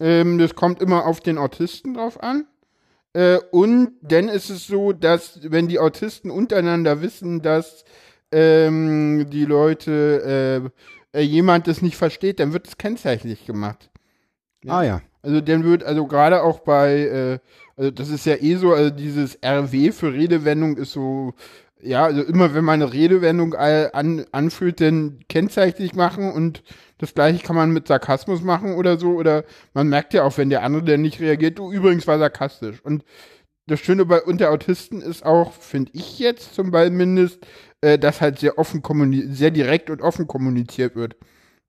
Ähm, 0.00 0.38
das 0.38 0.54
kommt 0.54 0.80
immer 0.80 1.06
auf 1.06 1.20
den 1.20 1.38
Autisten 1.38 1.94
drauf 1.94 2.22
an. 2.22 2.46
Äh, 3.12 3.38
und 3.50 3.92
dann 4.02 4.28
ist 4.28 4.48
es 4.48 4.66
so, 4.66 4.92
dass 4.92 5.40
wenn 5.50 5.68
die 5.68 5.78
Autisten 5.78 6.30
untereinander 6.30 7.02
wissen, 7.02 7.42
dass 7.42 7.84
ähm, 8.30 9.28
die 9.30 9.44
Leute 9.44 10.70
äh, 11.12 11.18
äh, 11.18 11.22
jemand 11.22 11.66
das 11.66 11.82
nicht 11.82 11.96
versteht, 11.96 12.40
dann 12.40 12.52
wird 12.52 12.68
es 12.68 12.78
kennzeichentlich 12.78 13.46
gemacht. 13.46 13.90
Ah 14.66 14.82
ja. 14.82 15.02
Also 15.22 15.40
dann 15.40 15.64
wird, 15.64 15.84
also 15.84 16.06
gerade 16.06 16.42
auch 16.42 16.60
bei, 16.60 16.98
äh, 16.98 17.38
also 17.76 17.90
das 17.90 18.08
ist 18.08 18.26
ja 18.26 18.36
eh 18.36 18.56
so, 18.56 18.72
also 18.72 18.90
dieses 18.90 19.38
RW 19.42 19.92
für 19.92 20.12
Redewendung 20.12 20.76
ist 20.76 20.92
so, 20.92 21.34
ja, 21.80 22.04
also 22.04 22.22
immer 22.22 22.54
wenn 22.54 22.64
man 22.64 22.82
eine 22.82 22.92
Redewendung 22.92 23.54
an, 23.54 24.24
anführt, 24.32 24.80
dann 24.80 25.20
kennzeichentlich 25.28 25.94
machen 25.94 26.32
und 26.32 26.62
das 26.98 27.14
gleiche 27.14 27.44
kann 27.44 27.56
man 27.56 27.70
mit 27.70 27.86
Sarkasmus 27.86 28.42
machen 28.42 28.74
oder 28.74 28.98
so, 28.98 29.12
oder 29.12 29.44
man 29.74 29.88
merkt 29.88 30.14
ja 30.14 30.24
auch, 30.24 30.36
wenn 30.38 30.50
der 30.50 30.62
andere 30.64 30.84
dann 30.84 31.02
nicht 31.02 31.20
reagiert, 31.20 31.58
du 31.58 31.72
übrigens 31.72 32.06
war 32.06 32.18
sarkastisch. 32.18 32.80
Und 32.84 33.04
das 33.66 33.80
Schöne 33.80 34.06
bei 34.06 34.22
unter 34.22 34.50
Autisten 34.50 35.00
ist 35.00 35.24
auch, 35.24 35.52
finde 35.52 35.92
ich 35.94 36.18
jetzt 36.18 36.54
zum 36.54 36.70
Beispiel 36.70 36.96
mindest, 36.96 37.46
äh, 37.82 37.98
dass 37.98 38.20
halt 38.20 38.38
sehr 38.38 38.58
offen 38.58 38.82
kommuniziert, 38.82 39.36
sehr 39.36 39.50
direkt 39.50 39.90
und 39.90 40.02
offen 40.02 40.26
kommuniziert 40.26 40.96
wird. 40.96 41.16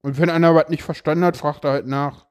Und 0.01 0.17
wenn 0.17 0.29
einer 0.29 0.55
was 0.55 0.69
nicht 0.69 0.83
verstanden 0.83 1.25
hat, 1.25 1.37
fragt 1.37 1.65
er 1.65 1.71
halt 1.71 1.87
nach. 1.87 2.25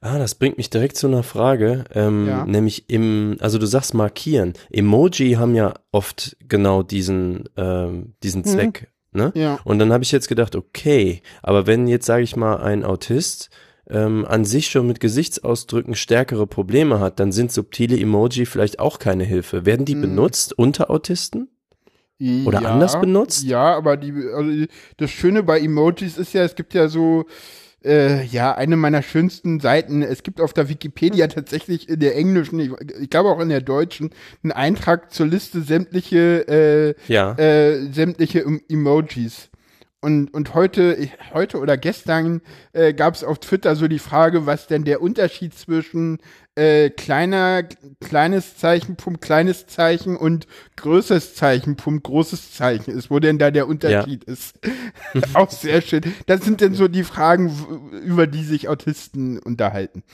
Ah, 0.00 0.18
das 0.18 0.34
bringt 0.34 0.56
mich 0.58 0.70
direkt 0.70 0.96
zu 0.96 1.06
einer 1.06 1.22
Frage, 1.22 1.84
ähm, 1.94 2.26
Ja. 2.26 2.44
nämlich 2.46 2.88
im, 2.90 3.36
also 3.40 3.58
du 3.58 3.66
sagst 3.66 3.94
markieren. 3.94 4.52
Emoji 4.70 5.32
haben 5.34 5.54
ja 5.54 5.74
oft 5.92 6.36
genau 6.48 6.82
diesen, 6.82 7.48
ähm, 7.56 8.14
diesen 8.22 8.40
Mhm. 8.42 8.46
Zweck, 8.46 8.90
ne? 9.12 9.32
Ja. 9.34 9.58
Und 9.64 9.78
dann 9.78 9.92
habe 9.92 10.04
ich 10.04 10.12
jetzt 10.12 10.28
gedacht, 10.28 10.56
okay, 10.56 11.22
aber 11.42 11.66
wenn 11.66 11.86
jetzt, 11.88 12.06
sage 12.06 12.22
ich 12.22 12.36
mal, 12.36 12.56
ein 12.56 12.84
Autist 12.84 13.50
ähm, 13.90 14.24
an 14.26 14.44
sich 14.46 14.68
schon 14.68 14.86
mit 14.86 14.98
Gesichtsausdrücken 15.00 15.94
stärkere 15.94 16.46
Probleme 16.46 17.00
hat, 17.00 17.20
dann 17.20 17.32
sind 17.32 17.52
subtile 17.52 17.98
Emoji 17.98 18.46
vielleicht 18.46 18.78
auch 18.78 18.98
keine 18.98 19.24
Hilfe. 19.24 19.66
Werden 19.66 19.84
die 19.84 19.94
Mhm. 19.94 20.00
benutzt 20.02 20.56
unter 20.58 20.90
Autisten? 20.90 21.48
Oder 22.46 22.64
anders 22.64 22.98
benutzt? 23.00 23.42
Ja, 23.44 23.76
aber 23.76 23.96
die, 23.98 24.12
also 24.34 24.66
das 24.96 25.10
Schöne 25.10 25.42
bei 25.42 25.58
Emojis 25.60 26.16
ist 26.16 26.32
ja, 26.32 26.44
es 26.44 26.54
gibt 26.54 26.72
ja 26.72 26.88
so, 26.88 27.24
äh, 27.84 28.24
ja, 28.24 28.54
eine 28.54 28.76
meiner 28.76 29.02
schönsten 29.02 29.60
Seiten. 29.60 30.02
Es 30.02 30.22
gibt 30.22 30.40
auf 30.40 30.52
der 30.52 30.68
Wikipedia 30.68 31.26
tatsächlich 31.28 31.88
in 31.88 32.00
der 32.00 32.16
englischen, 32.16 32.58
ich, 32.60 32.70
ich 33.00 33.10
glaube 33.10 33.30
auch 33.30 33.40
in 33.40 33.48
der 33.48 33.60
deutschen, 33.60 34.10
einen 34.42 34.52
Eintrag 34.52 35.12
zur 35.12 35.26
Liste 35.26 35.62
sämtliche, 35.62 36.48
äh, 36.48 37.12
Ja. 37.12 37.32
äh, 37.38 37.92
sämtliche 37.92 38.40
em 38.40 38.60
Emojis. 38.68 39.50
Und, 40.00 40.34
und 40.34 40.52
heute, 40.52 40.98
heute 41.32 41.58
oder 41.58 41.78
gestern 41.78 42.42
äh, 42.74 42.92
gab 42.92 43.14
es 43.14 43.24
auf 43.24 43.38
Twitter 43.38 43.74
so 43.74 43.88
die 43.88 43.98
Frage, 43.98 44.44
was 44.44 44.66
denn 44.66 44.84
der 44.84 45.00
Unterschied 45.00 45.54
zwischen 45.54 46.18
äh, 46.56 46.90
kleiner, 46.90 47.64
kleines 48.00 48.56
Zeichen, 48.56 48.96
Punkt, 48.96 49.20
kleines 49.20 49.66
Zeichen 49.66 50.16
und 50.16 50.46
größeres 50.76 51.34
Zeichen, 51.34 51.76
Punkt, 51.76 52.04
großes 52.04 52.52
Zeichen 52.54 52.92
ist, 52.92 53.10
wo 53.10 53.18
denn 53.18 53.38
da 53.38 53.50
der 53.50 53.66
Unterschied 53.66 54.24
ist. 54.24 54.58
Auch 55.34 55.50
sehr 55.50 55.80
schön. 55.80 56.02
Das 56.26 56.44
sind 56.44 56.60
denn 56.60 56.74
so 56.74 56.88
die 56.88 57.04
Fragen, 57.04 57.52
über 58.04 58.26
die 58.26 58.44
sich 58.44 58.68
Autisten 58.68 59.38
unterhalten. 59.38 60.04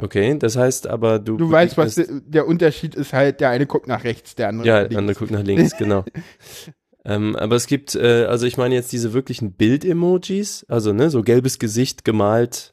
Okay, 0.00 0.38
das 0.38 0.56
heißt 0.56 0.86
aber, 0.86 1.18
du. 1.18 1.36
Du 1.36 1.50
weißt, 1.50 1.76
was 1.76 2.00
der, 2.08 2.46
Unterschied 2.46 2.94
ist 2.94 3.12
halt, 3.12 3.40
der 3.40 3.50
eine 3.50 3.66
guckt 3.66 3.88
nach 3.88 4.04
rechts, 4.04 4.36
der 4.36 4.48
andere 4.48 4.66
Ja, 4.66 4.82
nach 4.82 4.88
der 4.88 4.98
andere 4.98 5.16
guckt 5.16 5.32
nach 5.32 5.42
links, 5.42 5.76
genau. 5.78 6.04
ähm, 7.04 7.34
aber 7.34 7.56
es 7.56 7.66
gibt, 7.66 7.96
äh, 7.96 8.24
also 8.26 8.46
ich 8.46 8.56
meine 8.56 8.76
jetzt 8.76 8.92
diese 8.92 9.12
wirklichen 9.12 9.52
Bild-Emojis, 9.52 10.64
also 10.68 10.92
ne, 10.92 11.10
so 11.10 11.22
gelbes 11.22 11.58
Gesicht 11.58 12.04
gemalt, 12.04 12.72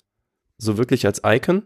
so 0.57 0.77
wirklich 0.77 1.05
als 1.05 1.21
Icon. 1.25 1.63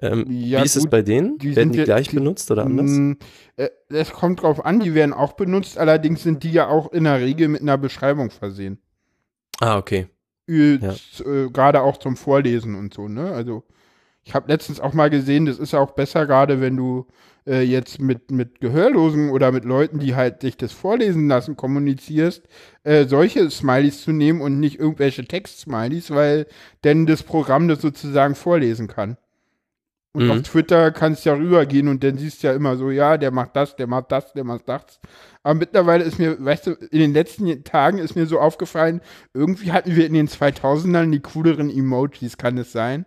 Ähm, 0.00 0.24
Ja, 0.30 0.60
wie 0.60 0.64
ist 0.64 0.76
es 0.76 0.82
gut, 0.84 0.90
bei 0.90 1.02
denen? 1.02 1.38
die 1.38 1.54
Werden 1.54 1.72
die 1.72 1.84
gleich 1.84 2.08
die- 2.08 2.16
benutzt 2.16 2.50
oder 2.50 2.64
anders? 2.64 2.90
Mm, 2.90 3.12
äh, 3.56 3.68
Es 3.90 4.10
kommt 4.12 4.42
drauf 4.42 4.64
an, 4.64 4.80
die 4.80 4.94
werden 4.94 5.12
auch 5.12 5.34
benutzt, 5.34 5.76
allerdings 5.78 6.22
sind 6.22 6.42
die 6.44 6.52
ja 6.52 6.66
auch 6.68 6.92
in 6.92 7.04
der 7.04 7.20
Regel 7.20 7.48
mit 7.48 7.60
einer 7.60 7.76
Beschreibung 7.76 8.30
versehen. 8.30 8.78
Ah, 9.60 9.76
okay. 9.78 10.06
Äh, 10.48 10.76
Ja. 10.76 10.92
äh, 11.26 11.50
Gerade 11.50 11.82
auch 11.82 11.98
zum 11.98 12.16
Vorlesen 12.16 12.74
und 12.74 12.94
so, 12.94 13.06
ne? 13.06 13.32
Also, 13.32 13.64
ich 14.24 14.34
habe 14.34 14.48
letztens 14.50 14.80
auch 14.80 14.94
mal 14.94 15.10
gesehen, 15.10 15.44
das 15.46 15.58
ist 15.58 15.72
ja 15.72 15.80
auch 15.80 15.92
besser, 15.92 16.26
gerade 16.26 16.60
wenn 16.60 16.76
du 16.76 17.06
äh, 17.44 17.62
jetzt 17.62 18.00
mit, 18.00 18.30
mit 18.30 18.60
Gehörlosen 18.60 19.30
oder 19.30 19.50
mit 19.50 19.64
Leuten, 19.64 19.98
die 19.98 20.14
halt 20.14 20.42
sich 20.42 20.56
das 20.56 20.70
vorlesen 20.72 21.26
lassen, 21.26 21.56
kommunizierst, 21.56 22.44
äh, 22.84 23.04
solche 23.06 23.50
Smileys 23.50 24.00
zu 24.02 24.12
nehmen 24.12 24.40
und 24.40 24.60
nicht 24.60 24.78
irgendwelche 24.78 25.24
Text-Smileys, 25.26 26.12
weil 26.12 26.46
denn 26.84 27.04
das 27.04 27.24
Programm 27.24 27.66
das 27.66 27.82
sozusagen 27.82 28.36
vorlesen 28.36 28.86
kann. 28.86 29.16
Und 30.14 30.24
Mhm. 30.24 30.30
auf 30.30 30.42
Twitter 30.42 30.90
kannst 30.90 31.24
du 31.24 31.30
ja 31.30 31.36
rübergehen 31.36 31.88
und 31.88 32.04
dann 32.04 32.18
siehst 32.18 32.42
du 32.42 32.48
ja 32.48 32.52
immer 32.52 32.76
so, 32.76 32.90
ja, 32.90 33.16
der 33.16 33.30
macht 33.30 33.56
das, 33.56 33.76
der 33.76 33.86
macht 33.86 34.12
das, 34.12 34.32
der 34.34 34.44
macht 34.44 34.68
das. 34.68 35.00
Aber 35.42 35.54
mittlerweile 35.54 36.04
ist 36.04 36.18
mir, 36.18 36.36
weißt 36.44 36.66
du, 36.66 36.72
in 36.72 36.98
den 36.98 37.14
letzten 37.14 37.64
Tagen 37.64 37.96
ist 37.98 38.14
mir 38.14 38.26
so 38.26 38.38
aufgefallen, 38.38 39.00
irgendwie 39.32 39.72
hatten 39.72 39.96
wir 39.96 40.04
in 40.06 40.12
den 40.12 40.28
2000ern 40.28 41.10
die 41.10 41.20
cooleren 41.20 41.70
Emojis, 41.70 42.36
kann 42.36 42.58
es 42.58 42.72
sein? 42.72 43.06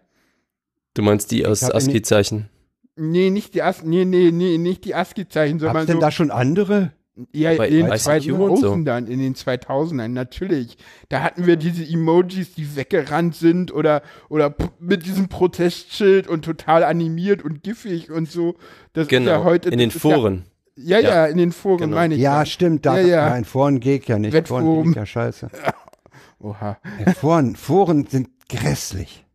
Du 0.96 1.04
meinst 1.04 1.30
die 1.32 1.46
aus 1.46 1.64
ASCII-Zeichen? 1.64 2.50
Nee, 2.96 3.30
nicht 3.30 3.54
die 3.54 3.62
ASCII, 3.62 3.86
nee, 3.88 4.06
nee, 4.06 4.32
nee, 4.32 4.58
nicht 4.58 4.84
die 4.86 4.96
ASCII-Zeichen, 4.96 5.60
sondern 5.60 5.76
Gab's 5.76 5.86
denn 5.88 5.98
so, 5.98 6.02
da 6.02 6.12
schon 6.12 6.32
andere? 6.32 6.94
Ja, 7.32 7.54
bei 7.56 7.70
in 7.70 7.86
den 7.86 7.94
ICQ 7.94 8.34
und 8.34 8.58
so? 8.60 8.74
2000ern, 8.74 9.06
in 9.08 9.20
den 9.20 9.36
2000ern, 9.36 10.10
natürlich. 10.10 10.78
Da 11.10 11.22
hatten 11.22 11.48
wir 11.48 11.56
diese 11.56 11.84
Emojis, 11.84 12.54
die 12.56 12.76
weggerannt 12.76 13.36
sind 13.36 13.74
oder, 13.74 14.02
oder 14.30 14.54
mit 14.80 15.06
diesem 15.06 15.30
Protestschild 15.30 16.28
und 16.28 16.44
total 16.44 16.84
animiert 16.84 17.44
und 17.44 17.64
giffig 17.64 18.12
und 18.12 18.30
so. 18.30 18.56
Das 18.94 19.04
ist 19.04 19.10
Genau, 19.10 19.32
ja 19.32 19.44
heute. 19.44 19.70
in 19.70 19.78
den 19.80 19.90
ist 19.90 19.96
ja- 19.96 20.00
Foren. 20.16 20.44
Ja, 20.78 21.00
ja, 21.00 21.10
Ja, 21.10 21.26
in 21.28 21.38
den 21.38 21.54
Foren 21.54 21.78
genau. 21.78 21.96
meine 21.96 22.16
ich. 22.16 22.22
Ja, 22.22 22.46
stimmt. 22.46 22.86
Da, 22.86 23.00
Ja, 23.00 23.08
ja. 23.08 23.30
Nein, 23.30 23.46
Foren 23.46 23.80
geht 23.80 24.08
ja 24.08 24.20
nicht. 24.20 24.34
Wettforum. 24.34 24.66
Foren 24.66 24.88
geht 24.88 24.96
ja 24.98 25.06
scheiße. 25.06 25.50
Oha. 26.40 26.78
Ja, 27.06 27.14
Foren, 27.14 27.56
Foren 27.56 28.06
sind 28.08 28.28
grässlich. 28.50 29.26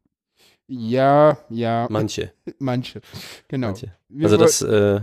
Ja, 0.68 1.38
ja, 1.48 1.86
Manche. 1.90 2.32
manche. 2.58 3.00
Genau. 3.48 3.68
manche. 3.68 3.92
Also 4.22 4.36
das, 4.36 4.62
äh, 4.62 5.00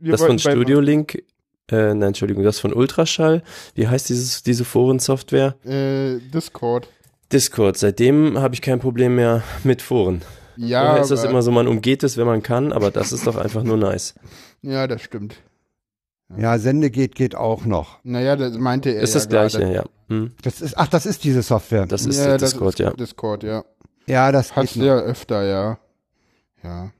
das 0.00 0.22
von 0.24 0.38
Studio 0.38 0.80
Link, 0.80 1.22
äh, 1.70 1.94
nein, 1.94 2.02
Entschuldigung, 2.02 2.44
das 2.44 2.58
von 2.58 2.72
Ultraschall. 2.72 3.42
Wie 3.74 3.88
heißt 3.88 4.08
dieses, 4.08 4.42
diese 4.42 4.64
Forensoftware? 4.64 5.54
Äh, 5.64 6.18
Discord. 6.32 6.88
Discord. 7.32 7.76
Seitdem 7.78 8.38
habe 8.38 8.54
ich 8.54 8.62
kein 8.62 8.80
Problem 8.80 9.16
mehr 9.16 9.42
mit 9.64 9.82
Foren. 9.82 10.22
Ja, 10.56 10.84
Vorher 10.86 11.02
ist 11.02 11.10
das 11.10 11.24
immer 11.24 11.42
so, 11.42 11.50
man 11.50 11.66
umgeht 11.66 12.04
es, 12.04 12.16
wenn 12.16 12.26
man 12.26 12.42
kann, 12.42 12.72
aber 12.72 12.90
das 12.92 13.12
ist 13.12 13.26
doch 13.26 13.36
einfach 13.36 13.64
nur 13.64 13.76
nice. 13.76 14.14
ja, 14.62 14.86
das 14.86 15.02
stimmt. 15.02 15.36
Ja, 16.36 16.58
Sende 16.58 16.90
geht, 16.90 17.14
geht 17.14 17.34
auch 17.34 17.64
noch. 17.64 17.98
Naja, 18.02 18.34
das 18.36 18.56
meinte 18.56 18.90
er. 18.90 19.02
Ist 19.02 19.10
ja 19.14 19.20
das 19.20 19.28
gleiche, 19.28 19.58
gerade. 19.58 19.74
ja. 19.74 19.84
Hm, 20.08 20.32
Das 20.42 20.60
ist, 20.60 20.76
ach, 20.78 20.88
das 20.88 21.06
ist 21.06 21.24
diese 21.24 21.42
Software. 21.42 21.86
das 21.86 22.06
ist 22.06 22.18
ja, 22.18 22.36
Discord, 22.38 22.74
das 22.74 22.78
ja. 22.78 22.90
ist 22.90 23.00
Discord, 23.00 23.42
ja. 23.42 23.64
ja, 24.06 24.32
das 24.32 24.54
Hast 24.56 24.74
geht 24.74 24.76
du 24.82 24.86
noch. 24.86 24.86
ja 24.86 24.98
öfter, 25.00 25.42
ja. 25.44 25.78
Ja. 26.62 26.90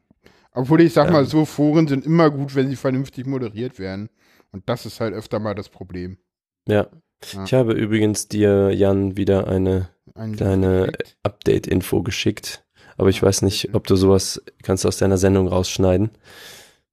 Obwohl 0.52 0.80
ich 0.82 0.92
sag 0.92 1.06
Ja. 1.06 1.12
mal, 1.12 1.24
so 1.26 1.44
Foren 1.44 1.86
sind 1.88 2.04
immer 2.06 2.30
gut, 2.30 2.54
wenn 2.54 2.68
sie 2.68 2.76
vernünftig 2.76 3.26
moderiert 3.26 3.78
werden. 3.78 4.08
Und 4.54 4.68
das 4.68 4.86
ist 4.86 5.00
halt 5.00 5.14
öfter 5.14 5.40
mal 5.40 5.56
das 5.56 5.68
Problem. 5.68 6.16
Ja. 6.68 6.86
Ja. 7.32 7.44
Ich 7.44 7.52
habe 7.54 7.72
übrigens 7.72 8.28
dir, 8.28 8.70
Jan, 8.70 9.16
wieder 9.16 9.48
eine 9.48 9.88
Ein 10.14 10.36
kleine 10.36 10.92
Update-Info 11.24 12.02
geschickt. 12.04 12.64
Aber 12.96 13.08
ich 13.08 13.20
weiß 13.20 13.42
nicht, 13.42 13.74
ob 13.74 13.88
du 13.88 13.96
sowas 13.96 14.40
kannst 14.62 14.84
du 14.84 14.88
aus 14.88 14.98
deiner 14.98 15.18
Sendung 15.18 15.48
rausschneiden. 15.48 16.10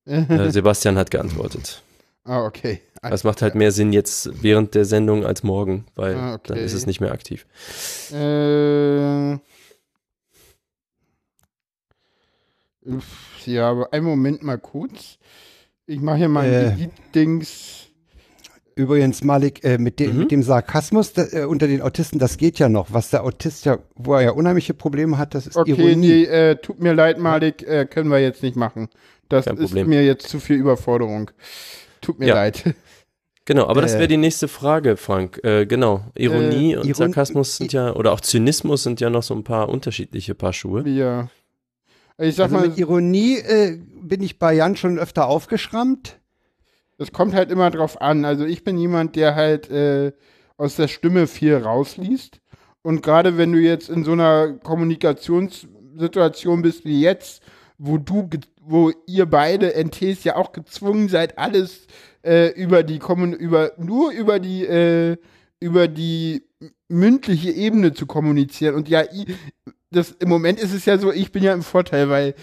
Äh, 0.03 0.49
Sebastian 0.49 0.97
hat 0.97 1.11
geantwortet. 1.11 1.83
ah, 2.23 2.43
okay. 2.43 2.81
Das 3.03 3.23
macht 3.23 3.43
halt 3.43 3.53
mehr 3.53 3.71
Sinn 3.71 3.93
jetzt 3.93 4.41
während 4.41 4.73
der 4.73 4.83
Sendung 4.83 5.27
als 5.27 5.43
morgen, 5.43 5.85
weil 5.93 6.15
Ah, 6.15 6.33
okay. 6.33 6.43
dann 6.47 6.57
ist 6.57 6.73
es 6.73 6.87
nicht 6.87 7.01
mehr 7.01 7.11
aktiv. 7.11 7.45
Äh, 8.11 9.33
ja, 13.45 13.69
aber 13.69 13.93
einen 13.93 14.05
Moment 14.05 14.41
mal 14.41 14.57
kurz. 14.57 15.19
Ich 15.87 15.99
mache 15.99 16.17
hier 16.17 16.29
mal 16.29 16.45
Äh. 16.45 16.67
ein 16.71 16.91
Dings. 17.13 17.87
Übrigens, 18.75 19.23
Malik, 19.23 19.63
äh, 19.63 19.77
mit, 19.77 19.99
dem 19.99 20.13
Mhm. 20.13 20.17
mit 20.19 20.31
dem 20.31 20.43
Sarkasmus 20.43 21.11
da, 21.13 21.23
äh, 21.31 21.43
unter 21.43 21.67
den 21.67 21.81
Autisten, 21.81 22.19
das 22.19 22.37
geht 22.37 22.57
ja 22.57 22.69
noch. 22.69 22.93
Was 22.93 23.09
der 23.09 23.23
Autist 23.23 23.65
ja, 23.65 23.79
wo 23.95 24.13
er 24.13 24.21
ja 24.21 24.31
unheimliche 24.31 24.73
Probleme 24.73 25.17
hat, 25.17 25.35
das 25.35 25.45
ist 25.47 25.57
Okay, 25.57 25.71
Ironie. 25.71 25.95
nee, 25.95 26.23
äh, 26.23 26.55
tut 26.55 26.79
mir 26.79 26.93
leid, 26.93 27.19
Malik, 27.19 27.63
äh, 27.67 27.85
können 27.85 28.09
wir 28.09 28.19
jetzt 28.19 28.41
nicht 28.43 28.55
machen. 28.55 28.87
Das 29.27 29.45
Kein 29.45 29.57
ist 29.57 29.65
Problem. 29.65 29.89
mir 29.89 30.05
jetzt 30.05 30.29
zu 30.29 30.39
viel 30.39 30.55
Überforderung. 30.55 31.31
Tut 31.99 32.19
mir 32.19 32.27
Ja. 32.27 32.35
leid. 32.35 32.63
Genau, 33.45 33.65
aber 33.67 33.81
das 33.81 33.95
Äh. 33.95 33.97
wäre 33.97 34.07
die 34.07 34.17
nächste 34.17 34.47
Frage, 34.47 34.95
Frank. 34.97 35.43
Äh, 35.43 35.65
genau, 35.65 36.05
Ironie 36.15 36.75
und 36.77 36.85
Iron- 36.85 36.93
Sarkasmus 36.93 37.57
sind 37.57 37.73
ja, 37.73 37.91
oder 37.95 38.11
auch 38.13 38.21
Zynismus 38.21 38.83
sind 38.83 39.01
ja 39.01 39.09
noch 39.09 39.23
so 39.23 39.33
ein 39.33 39.43
paar 39.43 39.67
unterschiedliche 39.67 40.35
Paar 40.35 40.53
Schuhe. 40.53 40.87
Ja. 40.87 41.27
Ich 42.17 42.35
sag 42.35 42.45
Also 42.45 42.57
mal, 42.57 42.67
mit 42.67 42.77
Ironie 42.77 43.37
äh, 43.37 43.79
bin 44.01 44.21
ich 44.21 44.39
bei 44.39 44.53
Jan 44.53 44.75
schon 44.75 44.99
öfter 44.99 45.27
aufgeschrammt. 45.27 46.19
es 46.97 47.11
kommt 47.11 47.33
halt 47.33 47.51
immer 47.51 47.71
drauf 47.71 48.01
an. 48.01 48.25
Also 48.25 48.45
ich 48.45 48.63
bin 48.63 48.77
jemand, 48.77 49.15
der 49.15 49.35
halt 49.35 49.69
äh, 49.71 50.11
aus 50.57 50.75
der 50.75 50.87
Stimme 50.87 51.27
viel 51.27 51.55
rausliest. 51.55 52.39
Und 52.83 53.03
gerade 53.03 53.37
wenn 53.37 53.51
du 53.51 53.59
jetzt 53.59 53.89
in 53.89 54.03
so 54.03 54.13
einer 54.13 54.53
Kommunikationssituation 54.53 56.61
bist 56.61 56.85
wie 56.85 57.01
jetzt, 57.01 57.41
wo 57.77 57.97
du, 57.97 58.29
wo 58.61 58.91
ihr 59.07 59.25
beide 59.25 59.73
NTs 59.83 60.23
ja 60.23 60.35
auch 60.35 60.51
gezwungen 60.51 61.09
seid, 61.09 61.37
alles 61.37 61.87
äh, 62.23 62.49
über 62.49 62.83
die 62.83 62.99
Kommun 62.99 63.33
über 63.33 63.71
nur 63.77 64.11
über 64.11 64.39
die 64.39 64.65
äh, 64.65 65.17
über 65.59 65.87
die 65.87 66.43
mündliche 66.89 67.51
Ebene 67.51 67.93
zu 67.93 68.05
kommunizieren. 68.05 68.75
Und 68.75 68.89
ja, 68.89 69.03
das 69.91 70.11
im 70.11 70.29
Moment 70.29 70.59
ist 70.59 70.73
es 70.73 70.85
ja 70.85 70.97
so, 70.97 71.11
ich 71.11 71.31
bin 71.31 71.43
ja 71.43 71.53
im 71.53 71.63
Vorteil, 71.63 72.09
weil 72.09 72.35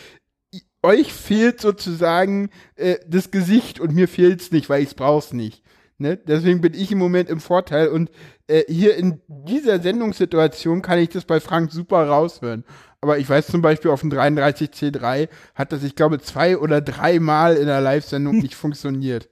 euch 0.83 1.13
fehlt 1.13 1.61
sozusagen 1.61 2.51
äh, 2.77 2.97
das 3.07 3.31
Gesicht 3.31 3.81
und 3.81 3.95
mir 3.95 4.09
fehlt's 4.09 4.53
nicht, 4.53 4.69
weil 4.69 4.83
ich's 4.83 4.95
brauch's 4.95 5.33
nicht. 5.33 5.63
Ne? 5.99 6.17
Deswegen 6.17 6.61
bin 6.61 6.75
ich 6.75 6.93
im 6.93 6.99
Moment 6.99 7.29
im 7.29 7.41
Vorteil 7.41 7.89
und 7.89 8.11
äh, 8.47 8.63
hier 8.69 8.97
in 8.97 9.21
dieser 9.27 9.81
Sendungssituation 9.81 10.81
kann 10.81 11.01
ich 11.01 11.09
das 11.09 11.25
bei 11.25 11.41
Frank 11.41 11.73
super 11.73 12.07
raushören. 12.07 12.65
Aber 13.01 13.19
ich 13.19 13.29
weiß 13.29 13.49
zum 13.49 13.63
Beispiel 13.63 13.91
auf 13.91 14.01
dem 14.01 14.13
33C3 14.13 15.29
hat 15.55 15.73
das, 15.73 15.83
ich 15.83 15.97
glaube, 15.97 16.21
zwei 16.21 16.57
oder 16.59 16.81
dreimal 16.81 17.57
in 17.57 17.67
der 17.67 17.81
Live-Sendung 17.81 18.39
nicht 18.39 18.55
funktioniert. 18.55 19.29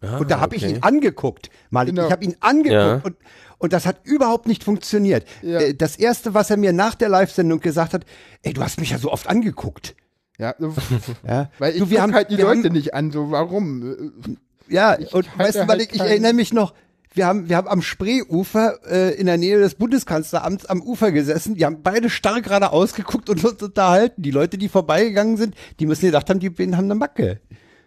Ah, 0.00 0.18
und 0.18 0.30
da 0.30 0.40
habe 0.40 0.56
okay. 0.56 0.66
ich 0.66 0.72
ihn 0.72 0.82
angeguckt, 0.82 1.50
Malik. 1.70 1.94
Genau. 1.94 2.06
Ich 2.06 2.12
habe 2.12 2.24
ihn 2.24 2.36
angeguckt 2.40 2.72
ja. 2.72 3.00
und, 3.02 3.16
und 3.58 3.72
das 3.72 3.86
hat 3.86 4.00
überhaupt 4.04 4.46
nicht 4.46 4.64
funktioniert. 4.64 5.26
Ja. 5.42 5.60
Äh, 5.60 5.74
das 5.74 5.96
erste, 5.96 6.34
was 6.34 6.50
er 6.50 6.56
mir 6.56 6.72
nach 6.72 6.94
der 6.94 7.08
Live-Sendung 7.08 7.60
gesagt 7.60 7.94
hat, 7.94 8.04
ey, 8.42 8.52
du 8.52 8.62
hast 8.62 8.80
mich 8.80 8.90
ja 8.90 8.98
so 8.98 9.10
oft 9.10 9.28
angeguckt. 9.28 9.94
Ja, 10.38 10.54
ja. 11.26 11.50
weil 11.58 11.74
ich 11.74 11.78
du, 11.78 11.90
wir 11.90 12.02
haben 12.02 12.14
halt 12.14 12.30
die 12.30 12.36
Leute 12.36 12.64
haben, 12.64 12.72
nicht 12.72 12.92
an, 12.92 13.12
so 13.12 13.30
warum? 13.30 14.38
Ja, 14.68 14.98
ich 14.98 15.14
und 15.14 15.26
weißt 15.38 15.56
du, 15.56 15.66
halt 15.66 15.92
ich 15.92 16.00
erinnere 16.00 16.32
mich 16.32 16.52
noch, 16.52 16.74
wir 17.14 17.26
haben, 17.26 17.48
wir 17.48 17.56
haben 17.56 17.68
am 17.68 17.80
Spreeufer 17.80 18.80
äh, 18.90 19.14
in 19.14 19.26
der 19.26 19.36
Nähe 19.36 19.58
des 19.58 19.76
Bundeskanzleramts 19.76 20.66
am 20.66 20.82
Ufer 20.82 21.12
gesessen. 21.12 21.54
Die 21.54 21.64
haben 21.64 21.82
beide 21.82 22.10
starr 22.10 22.42
gerade 22.42 22.72
ausgeguckt 22.72 23.30
und 23.30 23.44
uns 23.44 23.62
unterhalten. 23.62 24.22
Die 24.22 24.32
Leute, 24.32 24.58
die 24.58 24.68
vorbeigegangen 24.68 25.36
sind, 25.36 25.54
die 25.78 25.86
müssen 25.86 26.06
gedacht 26.06 26.28
haben, 26.28 26.40
die 26.40 26.50
haben 26.50 26.72
eine 26.72 26.96
Macke. 26.96 27.40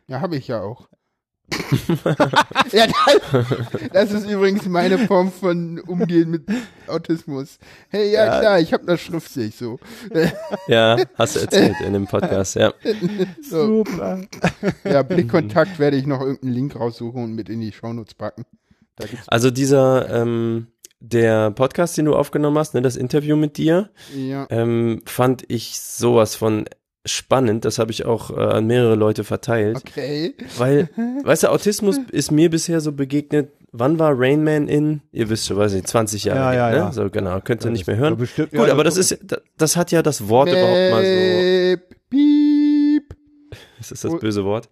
Ja, 0.07 0.21
habe 0.21 0.37
ich 0.37 0.47
ja 0.47 0.61
auch. 0.61 0.87
ja, 2.73 2.87
das, 2.87 3.89
das, 3.93 4.11
ist 4.11 4.29
übrigens 4.29 4.65
meine 4.65 4.97
Form 4.99 5.31
von 5.31 5.79
Umgehen 5.79 6.29
mit 6.29 6.43
Autismus. 6.87 7.57
Hey, 7.89 8.11
ja, 8.11 8.25
ja. 8.25 8.39
klar, 8.39 8.59
ich 8.59 8.73
habe 8.73 8.85
das 8.85 8.99
schriftlich 8.99 9.55
so. 9.55 9.79
ja, 10.67 10.97
hast 11.15 11.35
du 11.35 11.39
erzählt 11.39 11.79
in 11.85 11.93
dem 11.93 12.05
Podcast, 12.05 12.55
ja. 12.55 12.73
So. 13.41 13.85
Super. 13.85 14.21
Ja, 14.83 15.03
Blickkontakt 15.03 15.79
werde 15.79 15.95
ich 15.95 16.05
noch 16.05 16.19
irgendeinen 16.19 16.53
Link 16.53 16.75
raussuchen 16.75 17.23
und 17.23 17.33
mit 17.33 17.47
in 17.49 17.61
die 17.61 17.71
Shownotes 17.71 18.15
packen. 18.15 18.45
Also 19.27 19.49
dieser, 19.49 20.09
ähm, 20.09 20.67
der 20.99 21.51
Podcast, 21.51 21.97
den 21.97 22.05
du 22.05 22.15
aufgenommen 22.15 22.57
hast, 22.57 22.73
ne, 22.73 22.81
das 22.81 22.95
Interview 22.97 23.35
mit 23.35 23.57
dir, 23.57 23.89
ja. 24.15 24.47
ähm, 24.49 25.01
fand 25.05 25.43
ich 25.47 25.79
sowas 25.79 26.35
von 26.35 26.65
spannend. 27.07 27.65
Das 27.65 27.79
habe 27.79 27.91
ich 27.91 28.05
auch 28.05 28.31
äh, 28.31 28.39
an 28.39 28.67
mehrere 28.67 28.95
Leute 28.95 29.23
verteilt. 29.23 29.77
Okay. 29.77 30.35
Weil, 30.57 30.89
weißt 31.23 31.43
du, 31.43 31.51
Autismus 31.51 31.99
ist 32.11 32.31
mir 32.31 32.49
bisher 32.49 32.81
so 32.81 32.91
begegnet. 32.91 33.51
Wann 33.71 33.99
war 33.99 34.13
Rain 34.15 34.43
Man 34.43 34.67
in? 34.67 35.01
Ihr 35.11 35.29
wisst 35.29 35.47
schon, 35.47 35.57
weiß 35.57 35.73
nicht, 35.73 35.87
20 35.87 36.23
Jahre. 36.25 36.39
Ja, 36.39 36.53
ja, 36.53 36.69
ne? 36.69 36.77
ja. 36.77 36.91
So 36.91 37.09
genau, 37.09 37.41
könnt 37.41 37.65
ihr 37.65 37.71
nicht 37.71 37.85
mehr 37.85 37.97
hören. 37.97 38.17
Bestimmt, 38.17 38.51
Gut, 38.51 38.67
ja, 38.67 38.73
aber 38.73 38.83
das 38.83 38.97
ist, 38.97 39.17
das 39.57 39.75
hat 39.75 39.91
ja 39.91 40.01
das 40.01 40.27
Wort 40.29 40.49
Beep, 40.49 40.57
überhaupt 40.57 40.91
mal 40.91 41.03
so. 41.03 41.97
Piep. 42.09 43.17
Das 43.77 43.91
ist 43.91 44.03
das 44.03 44.19
böse 44.19 44.43
Wort. 44.43 44.69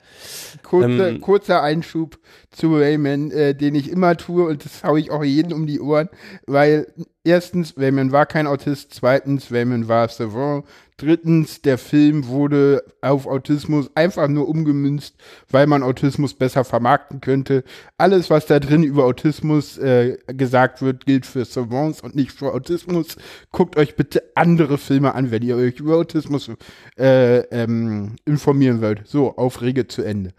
Kurzer, 0.64 1.10
ähm, 1.10 1.22
kurzer 1.22 1.62
Einschub 1.62 2.18
zu 2.52 2.76
Rayman, 2.76 3.32
äh, 3.32 3.54
den 3.54 3.76
ich 3.76 3.90
immer 3.92 4.18
tue 4.18 4.48
und 4.48 4.66
das 4.66 4.84
haue 4.84 5.00
ich 5.00 5.12
auch 5.12 5.24
jeden 5.24 5.54
um 5.54 5.68
die 5.68 5.80
Ohren, 5.80 6.10
weil 6.48 6.88
erstens, 7.24 7.76
Rayman 7.78 8.12
war 8.12 8.26
kein 8.26 8.48
Autist, 8.48 8.94
zweitens, 8.94 9.52
Rayman 9.52 9.88
war 9.88 10.08
Savant, 10.08 10.66
Drittens, 10.98 11.62
der 11.62 11.78
Film 11.78 12.28
wurde 12.28 12.82
auf 13.02 13.28
Autismus 13.28 13.92
einfach 13.96 14.30
nur 14.30 14.48
umgemünzt, 14.48 15.16
weil 15.52 15.68
man 15.68 15.84
Autismus 15.84 16.34
besser 16.34 16.64
vermarkten 16.64 17.20
könnte. 17.20 17.66
Alles, 17.98 18.30
was 18.30 18.46
da 18.46 18.62
drin 18.62 18.82
über 18.82 19.04
Autismus 19.04 19.78
äh, 19.78 20.18
gesagt 20.28 20.82
wird, 20.82 21.06
gilt 21.06 21.26
für 21.26 21.44
Savants 21.44 22.00
und 22.00 22.16
nicht 22.16 22.32
für 22.32 22.54
Autismus. 22.54 23.18
Guckt 23.52 23.76
euch 23.76 23.98
bitte 23.98 24.24
andere 24.36 24.78
Filme 24.78 25.16
an, 25.16 25.32
wenn 25.32 25.44
ihr 25.44 25.58
euch 25.58 25.82
über 25.82 25.98
Autismus 25.98 26.50
äh, 26.98 27.40
ähm, 27.40 28.16
informieren 28.24 28.82
wollt. 28.82 29.06
So, 29.06 29.36
Aufrege 29.36 29.88
zu 29.88 30.02
Ende. 30.02 30.32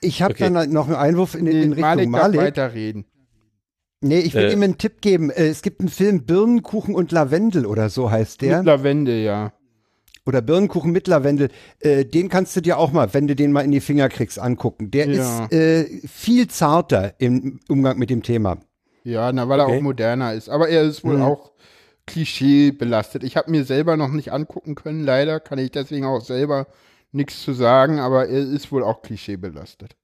Ich 0.00 0.22
habe 0.22 0.34
okay. 0.34 0.50
dann 0.52 0.72
noch 0.72 0.86
einen 0.86 0.96
Einwurf 0.96 1.36
in, 1.36 1.46
in 1.46 1.72
Richtung 1.72 1.82
Malik. 1.82 2.08
Malik. 2.08 2.40
weiterreden. 2.40 3.04
Nee, 4.00 4.20
ich 4.20 4.34
will 4.34 4.44
äh. 4.44 4.52
ihm 4.52 4.62
einen 4.62 4.78
Tipp 4.78 5.00
geben. 5.00 5.30
Äh, 5.30 5.48
es 5.48 5.62
gibt 5.62 5.78
einen 5.78 5.88
Film 5.88 6.24
Birnenkuchen 6.24 6.96
und 6.96 7.12
Lavendel 7.12 7.64
oder 7.64 7.90
so 7.90 8.10
heißt 8.10 8.42
der. 8.42 8.58
Mit 8.58 8.66
Lavendel, 8.66 9.22
ja 9.22 9.52
oder 10.28 10.42
Birnenkuchen 10.42 10.92
mit 10.92 11.08
Lavendel, 11.08 11.48
äh, 11.80 12.04
den 12.04 12.28
kannst 12.28 12.54
du 12.54 12.60
dir 12.60 12.78
auch 12.78 12.92
mal, 12.92 13.14
wenn 13.14 13.26
du 13.26 13.34
den 13.34 13.50
mal 13.50 13.62
in 13.62 13.70
die 13.70 13.80
Finger 13.80 14.10
kriegst, 14.10 14.38
angucken. 14.38 14.90
Der 14.90 15.08
ja. 15.08 15.46
ist 15.46 15.52
äh, 15.54 16.06
viel 16.06 16.48
zarter 16.48 17.14
im 17.18 17.60
Umgang 17.66 17.96
mit 17.98 18.10
dem 18.10 18.22
Thema. 18.22 18.58
Ja, 19.04 19.32
na, 19.32 19.48
weil 19.48 19.58
okay. 19.58 19.72
er 19.72 19.78
auch 19.78 19.82
moderner 19.82 20.34
ist. 20.34 20.50
Aber 20.50 20.68
er 20.68 20.82
ist 20.82 21.02
wohl 21.02 21.16
mhm. 21.16 21.22
auch 21.22 21.52
Klischee 22.04 22.72
belastet. 22.72 23.24
Ich 23.24 23.38
habe 23.38 23.50
mir 23.50 23.64
selber 23.64 23.96
noch 23.96 24.10
nicht 24.10 24.30
angucken 24.30 24.74
können, 24.74 25.02
leider 25.02 25.40
kann 25.40 25.58
ich 25.58 25.70
deswegen 25.70 26.04
auch 26.04 26.20
selber 26.20 26.66
nichts 27.10 27.42
zu 27.42 27.54
sagen, 27.54 27.98
aber 27.98 28.28
er 28.28 28.40
ist 28.40 28.70
wohl 28.70 28.84
auch 28.84 29.00
Klischee 29.00 29.38
belastet. 29.38 29.96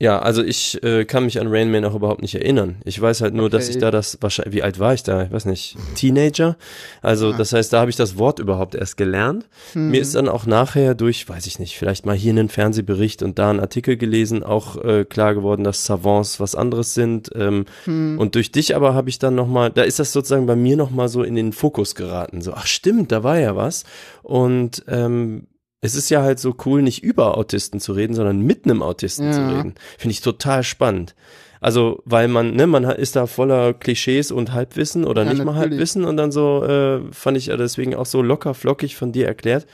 Ja, 0.00 0.18
also 0.18 0.42
ich 0.42 0.82
äh, 0.82 1.04
kann 1.04 1.24
mich 1.24 1.40
an 1.40 1.46
Rain 1.46 1.70
Man 1.70 1.84
auch 1.84 1.94
überhaupt 1.94 2.20
nicht 2.20 2.34
erinnern. 2.34 2.76
Ich 2.84 3.00
weiß 3.00 3.20
halt 3.20 3.32
nur, 3.32 3.46
okay. 3.46 3.56
dass 3.56 3.68
ich 3.68 3.78
da 3.78 3.92
das 3.92 4.18
wahrscheinlich, 4.20 4.52
wie 4.52 4.62
alt 4.64 4.80
war 4.80 4.92
ich 4.92 5.04
da? 5.04 5.22
Ich 5.22 5.30
weiß 5.30 5.44
nicht, 5.44 5.76
Teenager. 5.94 6.56
Also 7.00 7.30
ah. 7.30 7.36
das 7.38 7.52
heißt, 7.52 7.72
da 7.72 7.78
habe 7.78 7.90
ich 7.90 7.96
das 7.96 8.18
Wort 8.18 8.40
überhaupt 8.40 8.74
erst 8.74 8.96
gelernt. 8.96 9.48
Hm. 9.72 9.92
Mir 9.92 10.00
ist 10.00 10.16
dann 10.16 10.28
auch 10.28 10.46
nachher 10.46 10.96
durch, 10.96 11.28
weiß 11.28 11.46
ich 11.46 11.60
nicht, 11.60 11.78
vielleicht 11.78 12.06
mal 12.06 12.16
hier 12.16 12.32
einen 12.32 12.48
Fernsehbericht 12.48 13.22
und 13.22 13.38
da 13.38 13.50
einen 13.50 13.60
Artikel 13.60 13.96
gelesen, 13.96 14.42
auch 14.42 14.82
äh, 14.82 15.04
klar 15.04 15.32
geworden, 15.32 15.62
dass 15.62 15.86
Savants 15.86 16.40
was 16.40 16.56
anderes 16.56 16.94
sind. 16.94 17.30
Ähm, 17.36 17.64
hm. 17.84 18.18
Und 18.18 18.34
durch 18.34 18.50
dich 18.50 18.74
aber 18.74 18.94
habe 18.94 19.08
ich 19.08 19.20
dann 19.20 19.36
nochmal, 19.36 19.70
da 19.70 19.82
ist 19.82 20.00
das 20.00 20.12
sozusagen 20.12 20.46
bei 20.46 20.56
mir 20.56 20.76
nochmal 20.76 21.08
so 21.08 21.22
in 21.22 21.36
den 21.36 21.52
Fokus 21.52 21.94
geraten. 21.94 22.42
So, 22.42 22.52
ach 22.52 22.66
stimmt, 22.66 23.12
da 23.12 23.22
war 23.22 23.38
ja 23.38 23.54
was. 23.54 23.84
Und 24.24 24.84
ähm, 24.88 25.46
es 25.84 25.94
ist 25.94 26.08
ja 26.08 26.22
halt 26.22 26.40
so 26.40 26.56
cool, 26.64 26.80
nicht 26.80 27.04
über 27.04 27.36
Autisten 27.36 27.78
zu 27.78 27.92
reden, 27.92 28.14
sondern 28.14 28.40
mit 28.40 28.64
einem 28.64 28.82
Autisten 28.82 29.26
ja. 29.26 29.32
zu 29.32 29.40
reden. 29.42 29.74
Finde 29.98 30.12
ich 30.12 30.22
total 30.22 30.62
spannend. 30.62 31.14
Also, 31.60 32.02
weil 32.06 32.26
man, 32.26 32.54
ne, 32.54 32.66
man 32.66 32.84
ist 32.84 33.16
da 33.16 33.26
voller 33.26 33.74
Klischees 33.74 34.30
und 34.30 34.54
Halbwissen 34.54 35.04
oder 35.04 35.24
ja, 35.24 35.28
nicht 35.28 35.38
natürlich. 35.38 35.54
mal 35.54 35.60
Halbwissen 35.60 36.04
und 36.04 36.16
dann 36.16 36.32
so, 36.32 36.64
äh, 36.64 37.02
fand 37.12 37.36
ich 37.36 37.46
deswegen 37.46 37.94
auch 37.94 38.06
so 38.06 38.22
locker 38.22 38.54
flockig 38.54 38.96
von 38.96 39.12
dir 39.12 39.26
erklärt. 39.26 39.66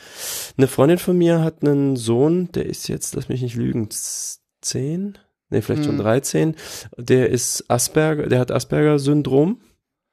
Eine 0.57 0.67
Freundin 0.67 0.99
von 0.99 1.17
mir 1.17 1.43
hat 1.45 1.63
einen 1.63 1.95
Sohn, 1.95 2.51
der 2.53 2.67
ist 2.67 2.89
jetzt, 2.89 3.15
lass 3.15 3.29
mich 3.29 3.43
nicht 3.43 3.55
lügen, 3.55 3.89
zehn? 4.61 5.17
Nee, 5.49 5.63
vielleicht 5.63 5.85
hm. 5.85 5.91
schon 5.91 5.99
13. 5.99 6.57
Der 6.97 7.31
ist 7.31 7.67
Asperger, 7.69 8.27
der 8.27 8.41
hat 8.41 8.51
Asperger-Syndrom. 8.51 9.61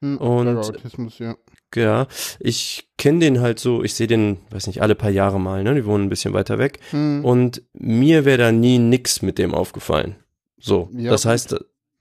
Hm, 0.00 0.18
und 0.18 0.56
Autismus, 0.58 1.18
ja. 1.18 1.36
Ja, 1.74 2.06
ich 2.40 2.88
kenne 2.96 3.20
den 3.20 3.40
halt 3.40 3.58
so, 3.58 3.84
ich 3.84 3.94
sehe 3.94 4.06
den, 4.06 4.38
weiß 4.50 4.66
nicht, 4.68 4.80
alle 4.80 4.94
paar 4.94 5.10
Jahre 5.10 5.38
mal, 5.38 5.62
ne? 5.62 5.74
Die 5.74 5.84
wohnen 5.84 6.04
ein 6.04 6.08
bisschen 6.08 6.32
weiter 6.32 6.58
weg. 6.58 6.80
Hm. 6.90 7.24
Und 7.24 7.62
mir 7.74 8.24
wäre 8.24 8.38
da 8.38 8.52
nie 8.52 8.78
nix 8.78 9.20
mit 9.20 9.38
dem 9.38 9.54
aufgefallen. 9.54 10.16
So, 10.58 10.88
ja, 10.92 11.10
das 11.10 11.26
heißt, 11.26 11.56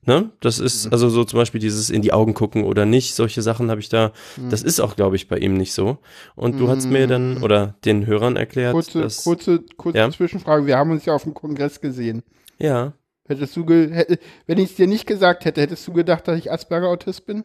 ne? 0.05 0.31
Das 0.39 0.59
ist 0.59 0.85
mhm. 0.85 0.93
also 0.93 1.09
so 1.09 1.23
zum 1.25 1.37
Beispiel 1.37 1.59
dieses 1.59 1.89
in 1.89 2.01
die 2.01 2.13
Augen 2.13 2.33
gucken 2.33 2.63
oder 2.63 2.85
nicht, 2.85 3.13
solche 3.13 3.41
Sachen 3.41 3.69
habe 3.69 3.81
ich 3.81 3.89
da, 3.89 4.13
mhm. 4.37 4.49
das 4.49 4.63
ist 4.63 4.79
auch, 4.79 4.95
glaube 4.95 5.17
ich, 5.17 5.27
bei 5.27 5.37
ihm 5.37 5.55
nicht 5.55 5.73
so. 5.73 5.97
Und 6.35 6.59
du 6.59 6.63
mhm. 6.63 6.69
hast 6.69 6.89
mir 6.89 7.05
dann, 7.07 7.35
hm. 7.35 7.43
oder 7.43 7.75
den 7.85 8.05
Hörern 8.05 8.37
erklärt, 8.37 8.73
kurze, 8.73 9.01
dass, 9.01 9.23
kurze, 9.23 9.63
kurze 9.75 9.97
ja? 9.97 10.09
Zwischenfrage, 10.09 10.65
wir 10.65 10.77
haben 10.77 10.91
uns 10.91 11.05
ja 11.05 11.13
auf 11.13 11.23
dem 11.23 11.33
Kongress 11.33 11.81
gesehen. 11.81 12.23
Ja. 12.57 12.93
Hättest 13.27 13.55
du, 13.57 13.65
ge 13.65 13.91
hätte, 13.91 14.19
wenn 14.45 14.57
ich 14.57 14.71
es 14.71 14.75
dir 14.77 14.87
nicht 14.87 15.05
gesagt 15.05 15.43
hätte, 15.43 15.61
hättest 15.61 15.85
du 15.87 15.91
gedacht, 15.91 16.27
dass 16.27 16.39
ich 16.39 16.51
Asperger-Autist 16.51 17.25
bin? 17.25 17.43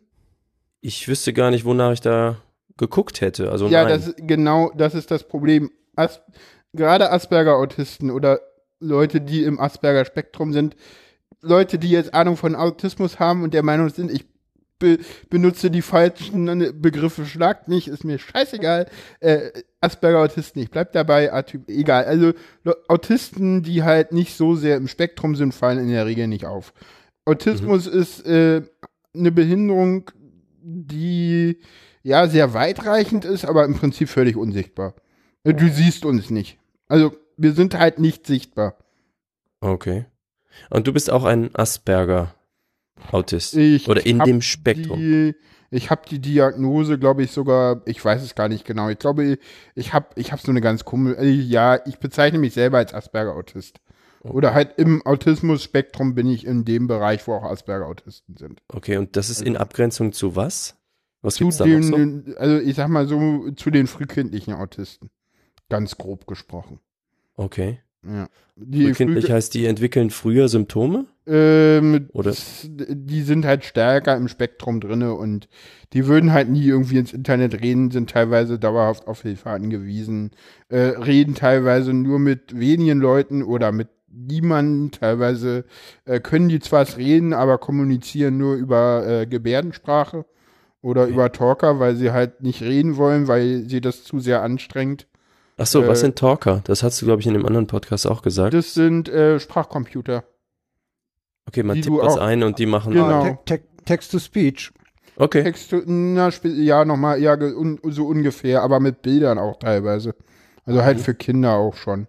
Ich 0.82 1.08
wüsste 1.08 1.32
gar 1.32 1.50
nicht, 1.50 1.64
wonach 1.64 1.92
ich 1.92 2.00
da 2.00 2.36
geguckt 2.76 3.20
hätte. 3.20 3.50
Also 3.50 3.68
ja, 3.68 3.84
nein. 3.84 4.00
das 4.00 4.14
genau, 4.18 4.72
das 4.76 4.94
ist 4.94 5.10
das 5.10 5.26
Problem. 5.26 5.70
As 5.96 6.20
gerade 6.74 7.10
Asperger-Autisten 7.10 8.10
oder 8.10 8.40
Leute, 8.80 9.20
die 9.20 9.44
im 9.44 9.60
Asperger-Spektrum 9.60 10.52
sind, 10.52 10.76
Leute, 11.40 11.78
die 11.78 11.90
jetzt 11.90 12.14
Ahnung 12.14 12.36
von 12.36 12.54
Autismus 12.54 13.18
haben 13.18 13.42
und 13.42 13.54
der 13.54 13.62
Meinung 13.62 13.88
sind, 13.90 14.10
ich 14.10 14.26
be 14.78 14.98
benutze 15.30 15.70
die 15.70 15.82
falschen 15.82 16.80
Begriffe, 16.82 17.26
schlagt 17.26 17.68
mich, 17.68 17.86
ist 17.86 18.04
mir 18.04 18.18
scheißegal. 18.18 18.86
Äh, 19.20 19.50
Asperger-Autisten, 19.80 20.60
ich 20.60 20.70
bleib 20.70 20.92
dabei, 20.92 21.32
Atyp, 21.32 21.68
egal. 21.68 22.04
Also 22.04 22.32
Autisten, 22.88 23.62
die 23.62 23.84
halt 23.84 24.12
nicht 24.12 24.36
so 24.36 24.56
sehr 24.56 24.76
im 24.76 24.88
Spektrum 24.88 25.36
sind, 25.36 25.54
fallen 25.54 25.78
in 25.78 25.90
der 25.90 26.06
Regel 26.06 26.26
nicht 26.26 26.46
auf. 26.46 26.72
Autismus 27.24 27.86
mhm. 27.86 28.00
ist 28.00 28.26
äh, 28.26 28.62
eine 29.14 29.30
Behinderung, 29.30 30.10
die 30.62 31.58
ja 32.02 32.28
sehr 32.28 32.54
weitreichend 32.54 33.24
ist, 33.24 33.44
aber 33.44 33.64
im 33.64 33.74
Prinzip 33.74 34.08
völlig 34.08 34.36
unsichtbar. 34.36 34.94
Du 35.44 35.68
siehst 35.68 36.04
uns 36.04 36.30
nicht. 36.30 36.58
Also 36.88 37.14
wir 37.36 37.52
sind 37.52 37.78
halt 37.78 37.98
nicht 37.98 38.26
sichtbar. 38.26 38.76
Okay. 39.60 40.06
Und 40.70 40.86
du 40.86 40.92
bist 40.92 41.10
auch 41.10 41.24
ein 41.24 41.54
Asperger. 41.54 42.34
Autist. 43.10 43.56
Ich 43.56 43.88
oder 43.88 44.06
in 44.06 44.20
dem 44.20 44.42
Spektrum. 44.42 44.98
Die, 44.98 45.34
Ich 45.70 45.90
habe 45.90 46.02
die 46.08 46.20
Diagnose, 46.20 46.98
glaube 46.98 47.22
ich, 47.22 47.32
sogar, 47.32 47.80
ich 47.86 48.04
weiß 48.04 48.22
es 48.22 48.34
gar 48.34 48.48
nicht 48.48 48.64
genau. 48.64 48.90
Ich 48.90 48.98
glaube, 48.98 49.38
ich 49.74 49.92
habe 49.92 50.06
ich 50.16 50.30
hab 50.30 50.40
so 50.40 50.50
eine 50.52 50.60
ganz 50.60 50.84
komische, 50.84 51.18
äh, 51.18 51.30
ja, 51.30 51.80
ich 51.86 51.98
bezeichne 51.98 52.38
mich 52.38 52.52
selber 52.52 52.78
als 52.78 52.92
Asperger-Autist. 52.94 53.80
Oder 54.30 54.54
halt 54.54 54.78
im 54.78 55.04
Autismus-Spektrum 55.04 56.14
bin 56.14 56.28
ich 56.28 56.46
in 56.46 56.64
dem 56.64 56.86
Bereich, 56.86 57.26
wo 57.26 57.32
auch 57.34 57.42
Asperger-Autisten 57.44 58.36
sind. 58.36 58.62
Okay, 58.68 58.96
und 58.96 59.16
das 59.16 59.30
ist 59.30 59.42
in 59.42 59.56
Abgrenzung 59.56 60.12
zu 60.12 60.36
was? 60.36 60.76
Was 61.22 61.34
Zu 61.34 61.44
gibt's 61.44 61.58
da 61.58 61.66
noch 61.66 61.82
so? 61.82 61.96
also 62.36 62.58
ich 62.58 62.74
sag 62.76 62.88
mal 62.88 63.06
so, 63.06 63.50
zu 63.52 63.70
den 63.70 63.86
frühkindlichen 63.86 64.54
Autisten. 64.54 65.10
Ganz 65.68 65.96
grob 65.96 66.26
gesprochen. 66.26 66.78
Okay. 67.36 67.80
Ja. 68.04 68.28
Die 68.56 68.84
Frühkindlich 68.86 69.26
früh- 69.26 69.32
heißt, 69.32 69.54
die 69.54 69.66
entwickeln 69.66 70.10
früher 70.10 70.48
Symptome? 70.48 71.06
Ähm, 71.26 72.08
Oder- 72.12 72.34
die 72.64 73.22
sind 73.22 73.44
halt 73.44 73.64
stärker 73.64 74.16
im 74.16 74.26
Spektrum 74.26 74.80
drinne 74.80 75.14
und 75.14 75.48
die 75.92 76.06
würden 76.08 76.32
halt 76.32 76.48
nie 76.48 76.66
irgendwie 76.66 76.98
ins 76.98 77.12
Internet 77.12 77.60
reden, 77.62 77.92
sind 77.92 78.10
teilweise 78.10 78.58
dauerhaft 78.58 79.06
auf 79.06 79.22
Hilfe 79.22 79.50
angewiesen, 79.50 80.32
äh, 80.68 80.78
reden 80.78 81.36
teilweise 81.36 81.92
nur 81.92 82.18
mit 82.18 82.58
wenigen 82.58 82.98
Leuten 83.00 83.42
oder 83.44 83.70
mit 83.70 83.88
niemanden, 84.12 84.90
teilweise 84.90 85.64
äh, 86.04 86.20
können 86.20 86.48
die 86.48 86.60
zwar 86.60 86.86
reden, 86.96 87.32
aber 87.32 87.58
kommunizieren 87.58 88.38
nur 88.38 88.54
über 88.56 89.06
äh, 89.06 89.26
Gebärdensprache 89.26 90.24
oder 90.80 91.06
über 91.06 91.30
Talker, 91.32 91.78
weil 91.80 91.96
sie 91.96 92.10
halt 92.12 92.42
nicht 92.42 92.60
reden 92.62 92.96
wollen, 92.96 93.28
weil 93.28 93.64
sie 93.68 93.80
das 93.80 94.04
zu 94.04 94.18
sehr 94.20 94.42
anstrengt. 94.42 95.06
Ach 95.58 95.66
so, 95.66 95.86
was 95.86 95.98
Äh, 96.00 96.02
sind 96.06 96.16
Talker? 96.16 96.62
Das 96.64 96.82
hast 96.82 97.00
du, 97.00 97.06
glaube 97.06 97.20
ich, 97.20 97.26
in 97.26 97.34
dem 97.34 97.46
anderen 97.46 97.66
Podcast 97.66 98.06
auch 98.06 98.22
gesagt. 98.22 98.54
Das 98.54 98.74
sind 98.74 99.08
äh, 99.08 99.38
Sprachcomputer. 99.38 100.24
Okay, 101.46 101.62
man 101.62 101.80
tippt 101.80 101.96
was 101.96 102.14
auch- 102.16 102.20
ein 102.20 102.42
und 102.42 102.58
die 102.58 102.66
machen. 102.66 102.92
Genau. 102.94 103.38
Te 103.44 103.58
te 103.58 103.62
Text-to-Speech. 103.84 104.72
Okay. 105.16 105.42
Text, 105.42 105.74
na, 105.86 106.30
ja, 106.44 106.84
nochmal, 106.84 107.20
ja, 107.20 107.34
un, 107.34 107.78
so 107.84 108.06
ungefähr, 108.06 108.62
aber 108.62 108.80
mit 108.80 109.02
Bildern 109.02 109.38
auch 109.38 109.58
teilweise. 109.58 110.14
Also 110.64 110.82
halt 110.82 111.00
für 111.00 111.14
Kinder 111.14 111.54
auch 111.56 111.74
schon. 111.74 112.06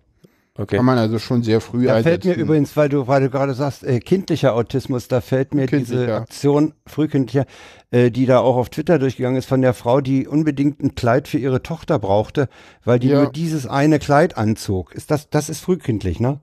Okay. 0.55 0.75
Kann 0.75 0.85
man 0.85 0.99
also 0.99 1.17
schon 1.17 1.41
sehr 1.41 1.61
früh 1.61 1.87
Da 1.87 2.03
fällt 2.03 2.25
mir 2.25 2.35
übrigens, 2.35 2.77
weil 2.77 2.87
du, 2.87 3.07
weil 3.07 3.21
du 3.21 3.31
gerade 3.31 3.55
sagst, 3.55 3.83
äh, 3.83 3.99
kindlicher 3.99 4.53
Autismus, 4.53 5.07
da 5.07 5.19
fällt 5.19 5.55
mir 5.55 5.65
diese. 5.65 6.13
Aktion 6.13 6.75
frühkindlicher, 6.85 7.47
äh, 7.89 8.11
die 8.11 8.27
da 8.27 8.37
auch 8.39 8.55
auf 8.57 8.69
Twitter 8.69 8.99
durchgegangen 8.99 9.37
ist, 9.37 9.47
von 9.47 9.63
der 9.63 9.73
Frau, 9.73 9.99
die 9.99 10.27
unbedingt 10.27 10.79
ein 10.83 10.93
Kleid 10.93 11.27
für 11.27 11.39
ihre 11.39 11.63
Tochter 11.63 11.97
brauchte, 11.97 12.49
weil 12.85 12.99
die 12.99 13.07
Ja. 13.07 13.23
nur 13.23 13.31
dieses 13.31 13.65
eine 13.65 13.97
Kleid 13.97 14.37
anzog. 14.37 14.93
Ist 14.93 15.09
das, 15.09 15.27
das 15.31 15.49
ist 15.49 15.59
frühkindlich, 15.61 16.19
ne? 16.19 16.39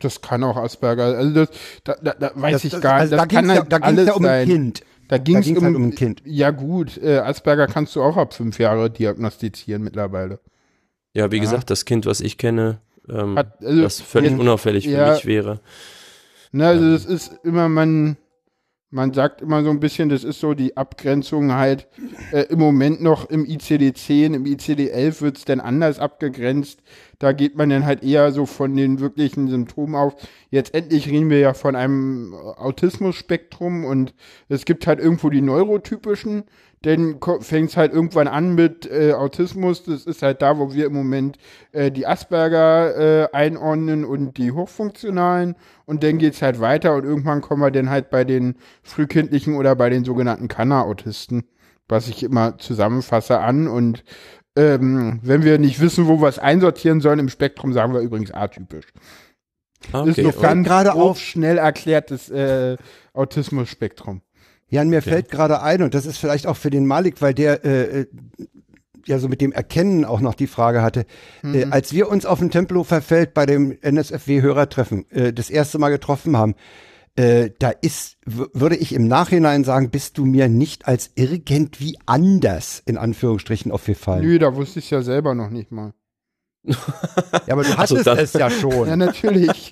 Das 0.00 0.20
kann 0.20 0.44
auch 0.44 0.56
Asperger. 0.58 1.04
Also 1.16 1.32
das, 1.32 1.48
da, 1.84 1.96
da, 2.02 2.12
da 2.12 2.30
weiß 2.34 2.52
das, 2.52 2.64
ich 2.64 2.70
das, 2.72 2.80
gar 2.82 2.92
nicht. 2.96 3.00
also 3.00 3.16
Das 3.16 3.26
da 3.26 3.34
kann 3.34 3.48
ja, 3.48 3.54
halt 3.56 3.72
da 3.72 3.76
alles 3.78 4.06
ja 4.06 4.12
um 4.12 4.24
ein 4.26 4.46
Kind. 4.46 4.82
Da 5.08 5.16
ging 5.16 5.38
es 5.38 5.48
um, 5.48 5.64
halt 5.64 5.74
um 5.76 5.84
ein 5.84 5.94
Kind. 5.94 6.20
Ja 6.26 6.50
gut, 6.50 6.98
äh, 7.02 7.20
Asperger 7.20 7.66
kannst 7.68 7.96
du 7.96 8.02
auch 8.02 8.18
ab 8.18 8.34
fünf 8.34 8.58
Jahre 8.58 8.90
diagnostizieren 8.90 9.82
mittlerweile. 9.82 10.40
Ja, 11.14 11.30
wie 11.32 11.36
Ja. 11.36 11.42
gesagt, 11.42 11.70
das 11.70 11.86
Kind, 11.86 12.04
was 12.04 12.20
ich 12.20 12.36
kenne, 12.36 12.80
ähm, 13.10 13.36
Hat, 13.36 13.64
also, 13.64 13.82
das 13.82 14.00
völlig 14.00 14.32
ja, 14.32 14.38
unauffällig 14.38 14.84
für 14.84 14.92
ja. 14.92 15.12
mich 15.12 15.26
wäre. 15.26 15.60
Ne, 16.52 16.66
also 16.66 16.90
das 16.90 17.04
ist 17.04 17.32
immer, 17.44 17.68
man, 17.68 18.16
man 18.90 19.12
sagt 19.12 19.42
immer 19.42 19.62
so 19.62 19.70
ein 19.70 19.80
bisschen, 19.80 20.08
das 20.08 20.24
ist 20.24 20.40
so 20.40 20.54
die 20.54 20.76
Abgrenzung 20.76 21.52
halt 21.52 21.88
äh, 22.32 22.44
im 22.44 22.58
Moment 22.58 23.02
noch 23.02 23.28
im 23.28 23.44
ICD-10, 23.44 24.34
im 24.34 24.44
ICD-11 24.44 25.20
wird 25.20 25.36
es 25.36 25.44
dann 25.44 25.60
anders 25.60 25.98
abgegrenzt. 25.98 26.82
Da 27.18 27.32
geht 27.32 27.56
man 27.56 27.68
dann 27.68 27.84
halt 27.84 28.02
eher 28.02 28.32
so 28.32 28.46
von 28.46 28.74
den 28.74 29.00
wirklichen 29.00 29.48
Symptomen 29.48 29.94
auf. 29.94 30.14
Jetzt 30.50 30.74
endlich 30.74 31.06
reden 31.08 31.28
wir 31.28 31.38
ja 31.38 31.52
von 31.52 31.76
einem 31.76 32.32
Autismus-Spektrum 32.34 33.84
und 33.84 34.14
es 34.48 34.64
gibt 34.64 34.86
halt 34.86 35.00
irgendwo 35.00 35.28
die 35.28 35.42
neurotypischen, 35.42 36.44
dann 36.82 37.18
fängt 37.40 37.70
es 37.70 37.76
halt 37.76 37.92
irgendwann 37.92 38.28
an 38.28 38.54
mit 38.54 38.88
äh, 38.90 39.12
Autismus. 39.12 39.82
Das 39.84 40.04
ist 40.06 40.22
halt 40.22 40.42
da, 40.42 40.58
wo 40.58 40.72
wir 40.72 40.86
im 40.86 40.92
Moment 40.92 41.36
äh, 41.72 41.90
die 41.90 42.06
Asperger 42.06 43.24
äh, 43.24 43.28
einordnen 43.32 44.04
und 44.04 44.36
die 44.38 44.52
hochfunktionalen. 44.52 45.56
Und 45.86 46.02
dann 46.04 46.18
geht's 46.18 46.40
halt 46.42 46.60
weiter 46.60 46.94
und 46.94 47.04
irgendwann 47.04 47.40
kommen 47.40 47.62
wir 47.62 47.70
dann 47.72 47.90
halt 47.90 48.10
bei 48.10 48.22
den 48.24 48.56
frühkindlichen 48.82 49.56
oder 49.56 49.74
bei 49.74 49.90
den 49.90 50.04
sogenannten 50.04 50.46
Kanner-Autisten, 50.48 51.44
was 51.88 52.08
ich 52.08 52.22
immer 52.22 52.58
zusammenfasse, 52.58 53.40
an. 53.40 53.66
Und 53.66 54.04
ähm, 54.56 55.18
wenn 55.22 55.42
wir 55.42 55.58
nicht 55.58 55.80
wissen, 55.80 56.06
wo 56.06 56.20
wir 56.20 56.28
es 56.28 56.38
einsortieren 56.38 57.00
sollen 57.00 57.18
im 57.18 57.28
Spektrum, 57.28 57.72
sagen 57.72 57.92
wir 57.92 58.00
übrigens 58.00 58.30
atypisch. 58.32 58.86
Ah, 59.92 60.04
Das 60.04 60.08
ist 60.10 60.18
okay. 60.18 60.22
noch 60.28 60.42
ganz 60.42 60.66
gerade 60.66 60.90
grob 60.90 61.10
auf- 61.12 61.20
schnell 61.20 61.58
erklärtes 61.58 62.28
äh, 62.30 62.76
Autismus-Spektrum. 63.14 64.22
Jan, 64.70 64.88
mir 64.88 65.02
fällt 65.02 65.30
gerade 65.30 65.62
ein, 65.62 65.82
und 65.82 65.94
das 65.94 66.04
ist 66.06 66.18
vielleicht 66.18 66.46
auch 66.46 66.56
für 66.56 66.70
den 66.70 66.86
Malik, 66.86 67.22
weil 67.22 67.32
der 67.34 67.64
äh, 67.64 68.00
äh, 68.00 68.06
ja 69.06 69.18
so 69.18 69.28
mit 69.28 69.40
dem 69.40 69.52
Erkennen 69.52 70.04
auch 70.04 70.20
noch 70.20 70.34
die 70.34 70.46
Frage 70.46 70.82
hatte, 70.82 71.06
äh, 71.42 71.64
als 71.70 71.92
wir 71.94 72.08
uns 72.10 72.26
auf 72.26 72.38
dem 72.40 72.50
Tempelhofer 72.50 73.00
Feld 73.00 73.32
bei 73.32 73.46
dem 73.46 73.76
NSFW-Hörertreffen 73.80 75.10
äh, 75.10 75.32
das 75.32 75.48
erste 75.48 75.78
Mal 75.78 75.88
getroffen 75.88 76.36
haben, 76.36 76.54
äh, 77.16 77.50
da 77.58 77.70
ist, 77.70 78.18
würde 78.26 78.76
ich 78.76 78.92
im 78.92 79.08
Nachhinein 79.08 79.64
sagen, 79.64 79.90
bist 79.90 80.18
du 80.18 80.26
mir 80.26 80.48
nicht 80.48 80.86
als 80.86 81.10
irgendwie 81.14 81.98
anders, 82.06 82.82
in 82.84 82.96
Anführungsstrichen, 82.98 83.72
aufgefallen. 83.72 84.22
Nö, 84.24 84.38
da 84.38 84.54
wusste 84.54 84.78
ich 84.80 84.90
ja 84.90 85.00
selber 85.02 85.34
noch 85.34 85.50
nicht 85.50 85.72
mal. 85.72 85.94
Ja, 86.64 86.74
aber 87.48 87.62
du 87.62 87.70
so, 87.70 87.76
hattest 87.78 88.06
dann- 88.06 88.18
es 88.18 88.32
ja 88.34 88.50
schon. 88.50 88.86
Ja, 88.86 88.96
natürlich. 88.96 89.70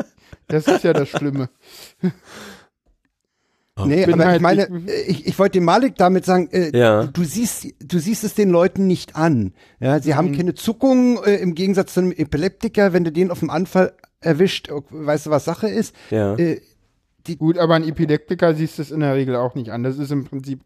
Das 0.48 0.66
ist 0.66 0.82
ja 0.84 0.92
das 0.92 1.08
Schlimme. 1.08 1.50
Nee, 3.84 4.06
bin 4.06 4.14
aber 4.14 4.24
halt- 4.24 4.36
ich 4.36 4.42
meine, 4.42 4.62
äh, 4.88 5.02
ich, 5.06 5.26
ich 5.26 5.38
wollte 5.38 5.58
dem 5.58 5.64
Malik 5.64 5.96
damit 5.96 6.24
sagen, 6.24 6.48
äh, 6.50 6.76
Ja. 6.76 7.04
du, 7.04 7.24
siehst, 7.24 7.66
du 7.80 7.98
siehst 7.98 8.24
es 8.24 8.34
den 8.34 8.48
Leuten 8.48 8.86
nicht 8.86 9.16
an. 9.16 9.52
Ja, 9.80 10.00
sie 10.00 10.12
Mhm. 10.12 10.16
haben 10.16 10.32
keine 10.36 10.54
Zuckungen 10.54 11.18
äh, 11.24 11.36
im 11.36 11.54
Gegensatz 11.54 11.92
zu 11.92 12.00
einem 12.00 12.12
Epileptiker, 12.12 12.94
wenn 12.94 13.04
du 13.04 13.12
den 13.12 13.30
auf 13.30 13.40
dem 13.40 13.50
Anfall 13.50 13.92
erwischt, 14.20 14.70
äh, 14.70 14.80
weißt 14.88 15.26
du, 15.26 15.30
was 15.30 15.44
Sache 15.44 15.68
ist. 15.68 15.94
Ja. 16.10 16.34
Äh, 16.36 16.60
Gut, 17.38 17.58
aber 17.58 17.74
ein 17.74 17.82
Epileptiker 17.82 18.54
siehst 18.54 18.78
du 18.78 18.82
es 18.82 18.92
in 18.92 19.00
der 19.00 19.16
Regel 19.16 19.34
auch 19.34 19.56
nicht 19.56 19.70
an. 19.72 19.82
Das 19.82 19.98
ist 19.98 20.12
im 20.12 20.26
Prinzip, 20.26 20.60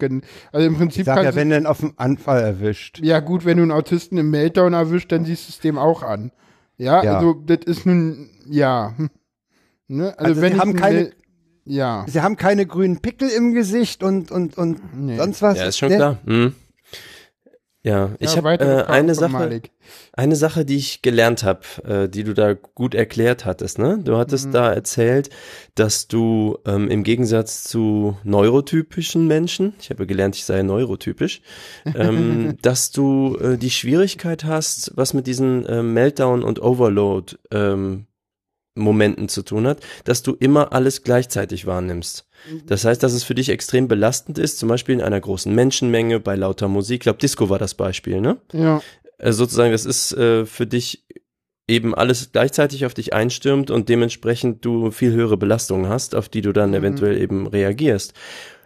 also 0.53 0.67
im 0.67 0.75
ich 0.75 0.79
Prinzip 0.79 1.07
sag 1.07 1.17
ja, 1.17 1.23
kannst 1.23 1.37
du- 1.37 1.41
wenn 1.41 1.49
du 1.49 1.57
ihn 1.57 1.65
auf 1.65 1.81
dem 1.81 1.95
Anfall 1.97 2.43
erwischt. 2.43 3.01
ja 3.03 3.21
gut, 3.21 3.47
wenn 3.47 3.57
du 3.57 3.63
einen 3.63 3.73
Autisten 3.73 4.19
im 4.19 4.29
Meltdown 4.31 4.75
erwischt, 4.75 5.11
dann 5.11 5.25
siehst 5.25 5.49
du 5.49 5.53
es 5.53 5.61
dem 5.61 5.79
auch 5.79 6.03
an. 6.03 6.33
Ja, 6.77 7.03
Ja. 7.03 7.15
also 7.17 7.33
das 7.33 7.61
ist 7.65 7.87
nun, 7.87 8.29
ja. 8.47 8.93
hm. 8.95 9.09
Ne? 9.89 10.09
Also, 10.19 10.29
Also 10.33 10.43
wenn 10.43 10.49
sie 10.53 10.55
ich 10.57 10.61
haben 10.61 10.75
keine- 10.77 11.13
ja. 11.65 12.05
Sie 12.09 12.21
haben 12.21 12.37
keine 12.37 12.67
grünen 12.67 13.01
Pickel 13.01 13.29
im 13.31 13.53
Gesicht 13.53 14.03
und, 14.03 14.31
und, 14.31 14.57
und 14.59 14.81
Nee. 14.95 15.17
sonst 15.17 15.43
was. 15.43 15.59
Ja, 15.59 15.65
ist 15.67 15.79
schon 15.79 15.89
Ne? 15.91 15.97
klar. 15.97 16.19
Hm. 16.27 16.55
Ja, 17.83 18.11
ich 18.19 18.35
Ja, 18.35 18.37
habe 18.45 18.61
äh, 18.61 18.85
eine 18.85 19.15
Sache, 19.15 19.33
Malik. 19.33 19.71
eine 20.13 20.37
Sache, 20.37 20.67
die 20.67 20.77
ich 20.77 21.01
gelernt 21.01 21.45
habe, 21.45 21.61
äh, 21.89 22.09
die 22.11 22.25
du 22.25 22.35
da 22.35 22.53
gut 22.53 22.95
erklärt 22.95 23.47
hattest. 23.47 23.79
Ne? 23.79 24.01
Du 24.05 24.19
hattest 24.19 24.49
Mhm. 24.49 24.53
da 24.53 24.71
erzählt, 24.71 25.31
dass 25.77 26.07
du 26.07 26.59
ähm, 26.67 26.89
im 26.91 27.05
Gegensatz 27.05 27.65
zu 27.65 28.19
neurotypischen 28.23 29.27
Menschen, 29.27 29.73
ich 29.81 29.89
habe 29.89 30.07
gelernt, 30.07 30.37
ich 30.37 30.45
sei 30.45 30.63
neurotypisch, 30.63 31.41
ähm, 31.95 32.59
dass 32.63 32.91
du 32.91 33.39
äh, 33.39 33.57
die 33.57 33.71
Schwierigkeit 33.71 34.45
hast, 34.45 34.93
was 34.97 35.15
mit 35.15 35.27
diesen 35.27 35.65
äh, 35.65 35.83
Meltdown 35.83 36.43
und 36.43 36.61
Overload 36.61 37.37
ähm, 37.51 38.05
Momenten 38.81 39.29
zu 39.29 39.43
tun 39.43 39.67
hat, 39.67 39.81
dass 40.05 40.23
du 40.23 40.35
immer 40.39 40.73
alles 40.73 41.03
gleichzeitig 41.03 41.67
wahrnimmst. 41.67 42.27
Das 42.67 42.85
heißt, 42.87 43.03
dass 43.03 43.13
es 43.13 43.23
für 43.23 43.35
dich 43.35 43.51
extrem 43.51 43.87
belastend 43.87 44.39
ist, 44.39 44.59
zum 44.59 44.69
Beispiel 44.71 44.95
in 44.95 45.03
einer 45.03 45.21
großen 45.21 45.55
Menschenmenge, 45.55 46.21
bei 46.21 46.35
lauter 46.37 46.69
Musik. 46.69 46.95
Ich 46.97 47.01
glaube, 47.01 47.19
Disco 47.19 47.51
war 47.51 47.59
das 47.59 47.75
Beispiel, 47.75 48.21
ne? 48.21 48.39
Ja. 48.53 48.81
äh, 49.19 49.33
sozusagen, 49.33 49.73
das 49.73 49.85
ist 49.85 50.13
äh, 50.15 50.47
für 50.47 50.67
dich 50.67 51.05
eben 51.69 51.95
alles 51.95 52.33
gleichzeitig 52.33 52.87
auf 52.87 52.95
dich 52.95 53.13
einstürmt 53.13 53.71
und 53.71 53.89
dementsprechend 53.89 54.65
du 54.65 54.91
viel 54.91 55.13
höhere 55.13 55.37
Belastungen 55.37 55.89
hast, 55.89 56.15
auf 56.15 56.29
die 56.29 56.41
du 56.41 56.53
dann 56.53 56.71
Mhm. 56.71 56.77
eventuell 56.77 57.21
eben 57.21 57.47
reagierst. 57.47 58.15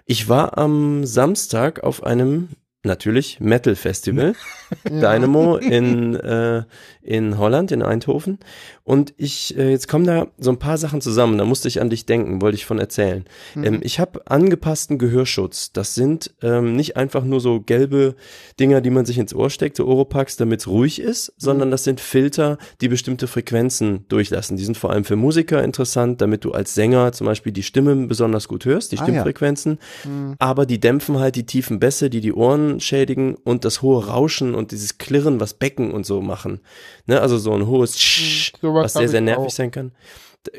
Ich 0.07 0.29
war 0.29 0.57
am 0.57 1.05
Samstag 1.05 1.83
auf 1.83 2.05
einem 2.05 2.48
natürlich 2.85 3.40
Metal 3.40 3.74
Festival 3.74 4.35
Dynamo 4.84 5.56
in 5.56 6.14
äh, 6.16 6.62
in 7.02 7.38
Holland 7.38 7.70
in 7.72 7.82
Eindhoven 7.82 8.38
und 8.82 9.12
ich 9.18 9.56
äh, 9.58 9.70
jetzt 9.70 9.88
kommen 9.88 10.06
da 10.06 10.26
so 10.38 10.50
ein 10.50 10.58
paar 10.58 10.78
Sachen 10.78 11.00
zusammen. 11.00 11.37
Da 11.38 11.44
musste 11.44 11.68
ich 11.68 11.81
an 11.81 11.90
dich 11.90 12.06
denken, 12.06 12.40
wollte 12.40 12.56
ich 12.56 12.64
von 12.66 12.79
erzählen. 12.79 13.25
Ähm, 13.56 13.81
ich 13.83 14.00
habe 14.00 14.22
angepassten 14.27 14.98
Gehörschutz. 14.98 15.72
Das 15.72 15.94
sind 15.94 16.33
ähm, 16.42 16.77
nicht 16.77 16.96
einfach 16.96 17.25
nur 17.25 17.40
so 17.40 17.60
gelbe 17.60 18.14
Dinger, 18.58 18.81
die 18.81 18.90
man 18.90 19.04
sich 19.06 19.18
ins 19.18 19.35
Ohr 19.35 19.50
steckt, 19.50 19.77
so 19.77 19.87
Oropax, 19.87 20.37
damit 20.37 20.60
es 20.60 20.68
ruhig 20.68 21.00
ist, 21.00 21.33
sondern 21.37 21.70
das 21.70 21.85
sind 21.85 22.00
Filter, 22.00 22.56
die 22.81 22.88
bestimmte 22.88 23.27
Frequenzen 23.27 24.06
durchlassen. 24.08 24.56
Die 24.56 24.64
sind 24.64 24.77
vor 24.79 24.90
allem 24.90 25.04
für 25.04 25.16
Musiker 25.16 25.62
interessant, 25.62 26.20
damit 26.20 26.44
du 26.44 26.52
als 26.52 26.75
Sänger 26.75 27.12
zum 27.12 27.27
Beispiel 27.27 27.52
die 27.52 27.62
Stimmen 27.62 28.08
besonders 28.08 28.48
gut 28.48 28.64
hörst, 28.64 28.92
die 28.92 28.96
Ah, 28.96 29.00
ja. 29.00 29.04
Stimmfrequenzen. 29.06 29.79
Aber 30.38 30.64
die 30.66 30.81
dämpfen 30.81 31.18
halt 31.18 31.37
die 31.37 31.44
tiefen 31.46 31.79
Bässe, 31.81 32.08
die 32.10 32.20
die 32.20 32.33
Ohren 32.33 32.81
schädigen 32.81 33.35
und 33.35 33.64
das 33.64 33.83
hohe 33.83 34.06
Rauschen 34.06 34.54
und 34.54 34.63
dieses 34.73 34.98
Klirren, 34.98 35.40
was 35.40 35.54
Becken 35.54 35.90
und 35.92 36.06
so 36.06 36.21
machen. 36.23 36.60
Ne? 37.06 37.21
Also 37.21 37.38
so 37.38 37.52
ein 37.52 37.67
hohes 37.67 37.98
Sch, 37.98 38.52
sowas 38.60 38.85
was 38.85 38.96
sehr, 38.96 39.08
hab 39.08 39.10
sehr 39.10 39.21
ich 39.21 39.25
nervig 39.25 39.46
auch. 39.46 39.50
sein 39.50 39.71
kann. 39.71 39.92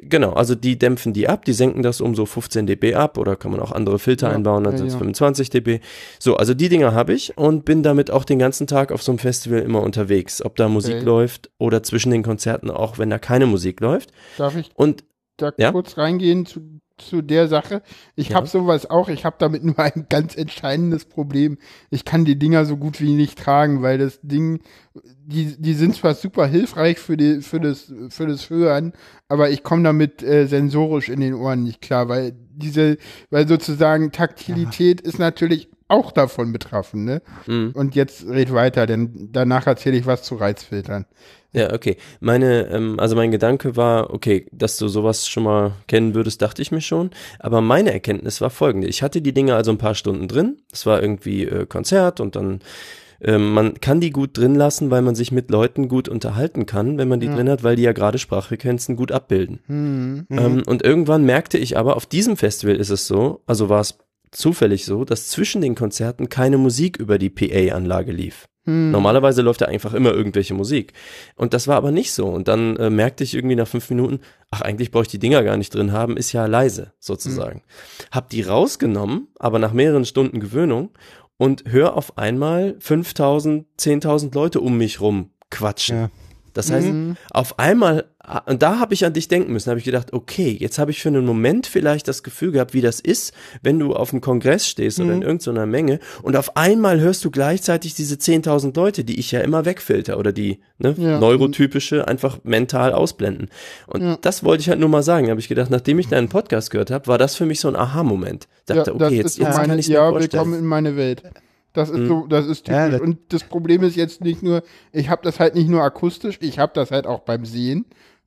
Genau, 0.02 0.34
also 0.34 0.56
die 0.56 0.80
dämpfen 0.80 1.14
die 1.14 1.28
ab, 1.28 1.46
die 1.46 1.54
senken 1.54 1.84
das 1.84 2.02
um 2.02 2.16
so 2.16 2.26
15 2.26 2.66
dB 2.66 2.96
ab 2.96 3.20
oder 3.20 3.36
kann 3.36 3.52
man 3.52 3.60
auch 3.60 3.72
andere 3.72 4.00
Filter 4.00 4.30
Ja, 4.30 4.34
einbauen, 4.34 4.64
dann 4.64 4.74
ja, 4.74 4.78
sind 4.80 4.88
es 4.88 4.94
ja. 4.94 4.98
25 4.98 5.52
dB. 5.52 5.80
So, 6.18 6.38
also 6.38 6.56
die 6.56 6.70
Dinger 6.70 6.94
habe 6.96 7.14
ich 7.14 7.38
und 7.38 7.66
bin 7.66 7.84
damit 7.84 8.10
auch 8.10 8.24
den 8.24 8.40
ganzen 8.40 8.66
Tag 8.66 8.92
auf 8.92 9.04
so 9.04 9.12
einem 9.12 9.20
Festival 9.20 9.60
immer 9.60 9.84
unterwegs, 9.84 10.44
ob 10.44 10.56
da 10.56 10.68
Musik 10.70 10.96
Okay. 10.96 11.06
läuft 11.06 11.52
oder 11.60 11.84
zwischen 11.84 12.10
den 12.12 12.24
Konzerten 12.24 12.72
auch, 12.72 12.98
wenn 12.98 13.12
da 13.12 13.20
keine 13.20 13.46
Musik 13.46 13.80
läuft. 13.80 14.12
Darf 14.38 14.56
ich 14.56 14.72
Und 14.74 15.04
da 15.38 15.52
kurz 15.52 15.98
reingehen 16.00 16.48
zu, 16.48 16.75
zu 16.98 17.22
der 17.22 17.48
Sache? 17.48 17.82
Ich 18.16 18.30
Ja. 18.30 18.36
habe 18.38 18.48
sowas 18.48 18.90
auch. 18.90 19.10
Ich 19.10 19.26
habe 19.26 19.36
damit 19.40 19.64
nur 19.66 19.78
ein 19.80 20.06
ganz 20.10 20.36
entscheidendes 20.36 21.06
Problem. 21.06 21.58
Ich 21.90 22.06
kann 22.06 22.26
die 22.26 22.38
Dinger 22.40 22.66
so 22.66 22.78
gut 22.78 23.02
wie 23.02 23.14
nicht 23.14 23.38
tragen, 23.38 23.82
weil 23.82 23.98
das 23.98 24.20
Ding, 24.22 24.62
die, 25.26 25.56
die 25.60 25.74
sind 25.74 25.96
zwar 25.96 26.14
super 26.16 26.46
hilfreich 26.48 27.00
für, 27.00 27.18
die, 27.18 27.42
für, 27.42 27.60
das, 27.60 27.92
für 28.10 28.28
das 28.28 28.50
Hören, 28.50 28.94
aber 29.28 29.50
ich 29.50 29.64
komme 29.64 29.84
damit 29.84 30.24
äh, 30.24 30.46
sensorisch 30.48 31.10
in 31.10 31.20
den 31.20 31.34
Ohren 31.34 31.64
nicht 31.64 31.82
klar, 31.82 32.08
weil 32.10 32.34
diese, 32.58 32.98
weil 33.30 33.48
sozusagen 33.48 34.12
Taktilität 34.12 35.02
ist 35.02 35.20
natürlich 35.20 35.70
auch 35.88 36.12
davon 36.12 36.52
betroffen, 36.52 37.06
ne? 37.06 37.22
mh. 37.46 37.72
Und 37.74 37.94
jetzt 37.96 38.26
red 38.28 38.52
weiter, 38.54 38.88
denn 38.88 39.30
danach 39.32 39.68
erzähle 39.68 39.98
ich 39.98 40.06
was 40.06 40.24
zu 40.24 40.36
Reizfiltern. 40.36 41.06
Ja, 41.56 41.74
okay. 41.74 41.96
Meine, 42.20 42.68
ähm, 42.68 43.00
also 43.00 43.16
mein 43.16 43.32
Gedanke 43.32 43.78
war, 43.78 44.14
okay, 44.14 44.46
dass 44.52 44.78
du 44.78 44.90
sowas 44.90 45.28
schon 45.28 45.44
mal 45.44 45.72
kennen 45.88 46.14
würdest, 46.14 46.42
dachte 46.42 46.62
ich 46.62 46.72
mir 46.72 46.82
schon. 46.82 47.12
Aber 47.40 47.62
meine 47.62 47.94
Erkenntnis 47.94 48.42
war 48.42 48.50
folgende. 48.50 48.88
Ich 48.88 49.02
hatte 49.02 49.22
die 49.22 49.34
Dinge 49.34 49.56
also 49.56 49.72
ein 49.72 49.78
paar 49.78 49.96
Stunden 49.96 50.28
drin. 50.28 50.58
Es 50.72 50.86
war 50.86 51.02
irgendwie 51.02 51.46
äh, 51.46 51.66
Konzert 51.66 52.20
und 52.20 52.36
dann 52.36 52.60
ähm, 53.22 53.54
man 53.54 53.76
kann 53.80 54.02
die 54.02 54.10
gut 54.12 54.38
drin 54.38 54.56
lassen, 54.56 54.92
weil 54.92 55.02
man 55.02 55.16
sich 55.16 55.32
mit 55.32 55.50
Leuten 55.50 55.88
gut 55.88 56.10
unterhalten 56.10 56.66
kann, 56.66 56.98
wenn 56.98 57.08
man 57.08 57.22
die 57.22 57.28
Ja. 57.28 57.36
drin 57.36 57.50
hat, 57.50 57.64
weil 57.64 57.78
die 57.78 57.84
ja 57.84 57.94
gerade 57.94 58.18
Sprachfrequenzen 58.18 58.98
gut 58.98 59.14
abbilden. 59.14 59.62
Hm. 59.68 60.28
Ähm, 60.30 60.64
und 60.66 60.84
irgendwann 60.84 61.24
merkte 61.24 61.58
ich 61.58 61.78
aber, 61.78 61.96
auf 61.96 62.06
diesem 62.06 62.36
Festival 62.36 62.76
ist 62.76 62.90
es 62.90 63.08
so, 63.08 63.42
also 63.48 63.70
war 63.70 63.80
es 63.80 63.98
zufällig 64.32 64.84
so, 64.84 65.06
dass 65.06 65.30
zwischen 65.30 65.62
den 65.62 65.76
Konzerten 65.76 66.28
keine 66.28 66.58
Musik 66.58 66.98
über 66.98 67.18
die 67.18 67.30
PA-Anlage 67.30 68.12
lief. 68.12 68.48
Hm. 68.66 68.92
Normalerweise 68.92 69.42
läuft 69.42 69.62
da 69.62 69.66
einfach 69.66 69.94
immer 69.94 70.12
irgendwelche 70.12 70.54
Musik. 70.54 70.94
Und 71.36 71.54
das 71.54 71.68
war 71.68 71.78
aber 71.78 71.92
nicht 71.92 72.14
so. 72.14 72.28
Und 72.28 72.48
dann 72.48 72.76
äh, 72.78 72.90
merkte 72.90 73.24
ich 73.24 73.34
irgendwie 73.34 73.56
nach 73.56 73.68
fünf 73.68 73.90
Minuten, 73.90 74.20
ach, 74.52 74.62
eigentlich 74.62 74.92
brauche 74.92 75.04
ich 75.04 75.10
die 75.10 75.20
Dinger 75.20 75.44
gar 75.44 75.58
nicht 75.58 75.74
drin 75.74 75.92
haben, 75.92 76.18
ist 76.18 76.32
ja 76.32 76.46
leise, 76.46 76.94
sozusagen. 77.00 77.62
Hab 78.12 78.30
die 78.30 78.42
rausgenommen, 78.42 79.28
aber 79.40 79.60
nach 79.60 79.74
mehreren 79.74 80.06
Stunden 80.06 80.40
Gewöhnung 80.40 80.90
und 81.38 81.64
hör 81.68 81.96
auf 81.96 82.18
einmal 82.18 82.76
5000, 82.80 83.66
10.000 83.80 84.34
Leute 84.34 84.62
um 84.62 84.78
mich 84.78 85.02
rum 85.02 85.32
quatschen. 85.50 85.98
Ja. 85.98 86.10
Das 86.56 86.72
heißt, 86.72 86.88
Mhm. 86.88 87.18
auf 87.32 87.60
einmal, 87.60 88.06
ah, 88.20 88.40
und 88.48 88.64
da 88.64 88.80
habe 88.80 88.94
ich 88.96 89.06
an 89.06 89.14
dich 89.14 89.28
denken 89.28 89.54
müssen, 89.54 89.70
habe 89.70 89.78
ich 89.80 89.86
gedacht, 89.86 90.14
okay, 90.14 90.56
jetzt 90.60 90.80
habe 90.80 90.90
ich 90.90 91.02
für 91.02 91.10
einen 91.10 91.26
Moment 91.26 91.68
vielleicht 91.68 92.08
das 92.08 92.24
Gefühl 92.24 92.52
gehabt, 92.54 92.74
wie 92.74 92.82
das 92.82 93.00
ist, 93.00 93.34
wenn 93.62 93.78
du 93.78 93.94
auf 93.94 94.12
einem 94.12 94.22
Kongress 94.22 94.68
stehst 94.68 95.00
oder 95.00 95.14
in 95.14 95.22
irgendeiner 95.22 95.66
Menge 95.68 96.00
und 96.24 96.36
auf 96.36 96.56
einmal 96.58 97.00
hörst 97.00 97.24
du 97.26 97.30
gleichzeitig 97.30 97.94
diese 97.94 98.16
10.000 98.18 98.76
Leute, 98.76 99.04
die 99.04 99.20
ich 99.20 99.32
ja 99.32 99.42
immer 99.42 99.66
wegfilter 99.66 100.18
oder 100.18 100.32
die 100.32 100.60
ne, 100.80 100.96
Ja. 100.98 101.20
neurotypische 101.20 102.08
einfach 102.08 102.40
mental 102.44 102.94
ausblenden. 102.94 103.50
Und 103.88 104.02
Ja. 104.02 104.18
das 104.22 104.44
wollte 104.44 104.62
ich 104.62 104.70
halt 104.70 104.80
nur 104.80 104.90
mal 104.90 105.04
sagen. 105.04 105.30
Habe 105.30 105.40
ich 105.40 105.48
gedacht, 105.48 105.70
nachdem 105.70 106.00
ich 106.00 106.08
deinen 106.08 106.30
Podcast 106.30 106.72
gehört 106.72 106.90
habe, 106.90 107.08
war 107.08 107.18
das 107.18 107.36
für 107.36 107.46
mich 107.46 107.60
so 107.60 107.68
ein 107.68 107.76
Aha-Moment. 107.76 108.48
Dachte, 108.66 108.92
ja, 108.92 108.96
okay, 108.96 109.18
jetzt, 109.18 109.38
jetzt 109.38 109.56
meine, 109.56 109.68
kann 109.68 109.80
ich 109.80 109.88
ja, 109.88 110.06
mir 110.06 110.12
vorstellen. 110.12 110.32
willkommen 110.32 110.60
in 110.60 110.66
meine 110.66 110.96
Welt. 110.96 111.22
Das 111.76 111.90
ist 111.90 112.08
so, 112.08 112.26
das 112.28 112.46
ist 112.48 112.66
typisch. 112.66 112.76
Ja, 112.78 112.90
das- 112.90 113.02
und 113.02 113.18
das 113.30 113.44
Problem 113.44 113.84
ist 113.84 113.96
jetzt 113.96 114.22
nicht 114.22 114.42
nur, 114.42 114.64
ich 114.92 115.10
habe 115.10 115.22
das 115.24 115.40
halt 115.40 115.54
nicht 115.56 115.70
nur 115.70 115.84
akustisch, 115.84 116.38
ich 116.42 116.58
habe 116.58 116.72
das 116.74 116.90
halt 116.92 117.06
auch 117.06 117.20
beim 117.20 117.46
Sehen. 117.46 117.86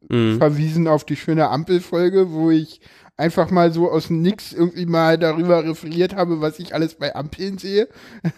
Mhm. 0.09 0.39
Verwiesen 0.39 0.87
auf 0.87 1.05
die 1.05 1.17
schöne 1.17 1.49
Ampelfolge, 1.49 2.31
wo 2.31 2.51
ich 2.51 2.81
einfach 3.17 3.51
mal 3.51 3.73
so 3.73 3.91
aus 3.91 4.07
dem 4.07 4.23
Nix 4.23 4.53
irgendwie 4.53 4.87
mal 4.87 5.19
darüber 5.19 5.65
referiert 5.65 6.15
habe, 6.15 6.41
was 6.41 6.61
ich 6.61 6.73
alles 6.75 6.95
bei 6.95 7.15
Ampeln 7.17 7.59
sehe. 7.59 7.89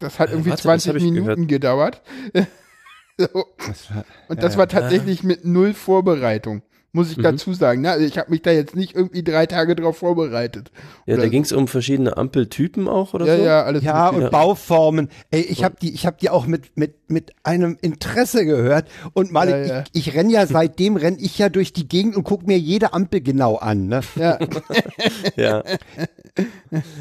Das 0.00 0.18
hat 0.18 0.28
irgendwie 0.30 0.50
Äh, 0.50 0.52
warte, 0.52 0.68
das 0.68 0.82
20 0.82 0.88
hab 0.90 0.96
ich 0.96 1.02
Minuten 1.02 1.24
gehört. 1.46 1.48
gedauert. 1.48 2.02
so. 3.16 3.26
Das 3.66 3.90
war, 3.94 4.04
Und 4.28 4.36
Ja, 4.36 4.42
das 4.42 4.52
ja. 4.54 4.58
war 4.58 4.68
tatsächlich 4.68 5.22
mit 5.22 5.46
null 5.46 5.72
Vorbereitung, 5.72 6.60
muss 6.92 7.10
ich 7.10 7.18
Mhm. 7.18 7.22
dazu 7.22 7.52
sagen. 7.52 7.82
Ne? 7.82 7.90
Also 7.90 8.04
ich 8.06 8.16
habe 8.18 8.30
mich 8.30 8.40
da 8.42 8.50
jetzt 8.50 8.74
nicht 8.74 8.94
irgendwie 8.94 9.22
drei 9.22 9.44
Tage 9.46 9.76
drauf 9.76 9.98
vorbereitet. 9.98 10.70
Ja, 11.06 11.16
da 11.16 11.22
Oder- 11.22 11.30
ging 11.30 11.42
es 11.42 11.52
um 11.52 11.68
verschiedene 11.68 12.16
Ampeltypen 12.16 12.88
auch 12.88 13.12
oder 13.14 13.26
Ja, 13.26 13.36
so? 13.36 13.42
ja, 13.44 13.62
alles 13.64 13.82
ja, 13.84 14.08
und 14.08 14.30
Bauformen. 14.30 15.08
Ey, 15.30 15.42
ich 15.42 15.64
habe 15.64 15.76
die, 15.80 15.92
ich 15.92 16.06
habe 16.06 16.16
die 16.20 16.30
auch 16.30 16.46
mit 16.46 16.76
mit 16.76 16.94
mit 17.10 17.32
einem 17.42 17.76
Interesse 17.82 18.44
gehört. 18.44 18.86
Und 19.12 19.32
mal, 19.32 19.48
Ja, 19.50 19.56
ja. 19.58 19.84
ich, 19.92 20.08
ich 20.08 20.14
renn 20.14 20.30
ja 20.30 20.46
seitdem 20.46 20.96
renn 20.96 21.16
ich 21.20 21.38
ja 21.38 21.48
durch 21.50 21.72
die 21.72 21.86
Gegend 21.88 22.16
und 22.16 22.24
guck 22.24 22.46
mir 22.46 22.58
jede 22.58 22.92
Ampel 22.94 23.20
genau 23.20 23.56
an. 23.56 23.88
Ne? 23.88 24.00
ja. 24.16 24.38
Ja. 25.36 25.62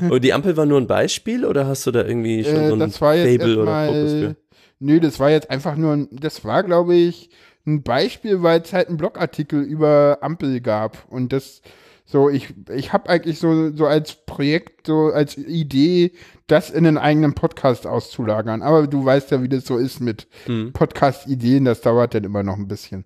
Und 0.09 0.23
die 0.23 0.33
Ampel 0.33 0.55
war 0.57 0.65
nur 0.65 0.79
ein 0.79 0.88
Beispiel 0.88 1.45
oder 1.45 1.67
hast 1.67 1.85
du 1.88 1.91
da 1.91 2.03
irgendwie 2.05 2.43
schon 2.43 2.55
Äh, 2.55 2.69
so 2.69 2.75
ein 2.75 2.91
Fable 2.91 3.59
oder 3.61 3.85
Fokus 3.88 4.11
für? 4.11 4.35
nö, 4.79 4.99
das 4.99 5.19
war 5.19 5.29
jetzt 5.29 5.49
einfach 5.49 5.75
nur, 5.75 5.93
ein, 5.93 6.07
das 6.11 6.43
war 6.45 6.63
glaube 6.63 6.95
ich 6.95 7.29
ein 7.68 7.84
Beispiel, 7.84 8.41
weil 8.41 8.61
es 8.61 8.74
halt 8.74 8.88
einen 8.88 8.97
Blogartikel 8.97 9.61
über 9.61 10.18
Ampel 10.22 10.61
gab 10.61 11.05
und 11.09 11.32
das 11.34 11.61
so, 12.09 12.30
ich, 12.30 12.53
ich 12.74 12.93
habe 12.93 13.09
eigentlich 13.09 13.38
so, 13.38 13.76
so 13.76 13.86
als 13.86 14.13
Projekt, 14.26 14.88
so 14.88 15.07
als 15.07 15.36
Idee, 15.38 16.13
das 16.47 16.70
in 16.70 16.88
einen 16.88 16.97
eigenen 16.97 17.34
Podcast 17.34 17.86
auszulagern. 17.86 18.61
Aber 18.61 18.88
du 18.88 19.03
weißt 19.03 19.32
ja, 19.32 19.43
wie 19.43 19.49
das 19.49 19.65
so 19.65 19.76
ist 19.78 19.99
mit 19.99 20.26
Hm. 20.45 20.72
Podcast-Ideen, 20.72 21.65
das 21.65 21.82
dauert 21.82 22.13
dann 22.13 22.24
immer 22.24 22.43
noch 22.43 22.55
ein 22.55 22.70
bisschen. 22.70 23.03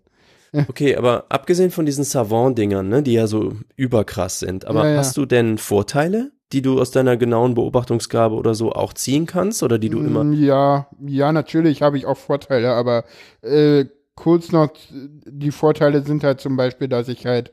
Okay, 0.68 0.96
aber 0.98 1.26
abgesehen 1.30 1.72
von 1.72 1.88
diesen 1.88 2.04
Savant-Dingern, 2.04 2.90
ne, 2.90 3.02
die 3.02 3.14
ja 3.14 3.26
so 3.26 3.54
überkrass 3.76 4.40
sind, 4.40 4.66
aber 4.66 4.84
Ja, 4.84 4.92
ja. 4.92 4.98
hast 5.00 5.18
du 5.18 5.26
denn 5.26 5.58
Vorteile, 5.58 6.32
die 6.52 6.62
du 6.62 6.80
aus 6.80 6.92
deiner 6.92 7.18
genauen 7.18 7.56
Beobachtungsgabe 7.56 8.36
oder 8.36 8.54
so 8.54 8.72
auch 8.74 8.94
ziehen 8.94 9.26
kannst 9.26 9.64
oder 9.64 9.80
die 9.80 9.90
du 9.90 10.00
immer. 10.02 10.24
Mm, 10.26 10.34
Ja, 10.34 10.88
ja, 11.08 11.32
natürlich 11.32 11.82
habe 11.82 11.98
ich 11.98 12.06
auch 12.06 12.18
Vorteile, 12.18 12.74
aber 12.74 13.06
äh, 13.42 13.86
kurz 14.16 14.52
noch, 14.52 14.72
die 14.92 15.52
Vorteile 15.52 16.04
sind 16.04 16.24
halt 16.24 16.42
zum 16.42 16.56
Beispiel, 16.56 16.88
dass 16.88 17.08
ich 17.08 17.26
halt 17.26 17.52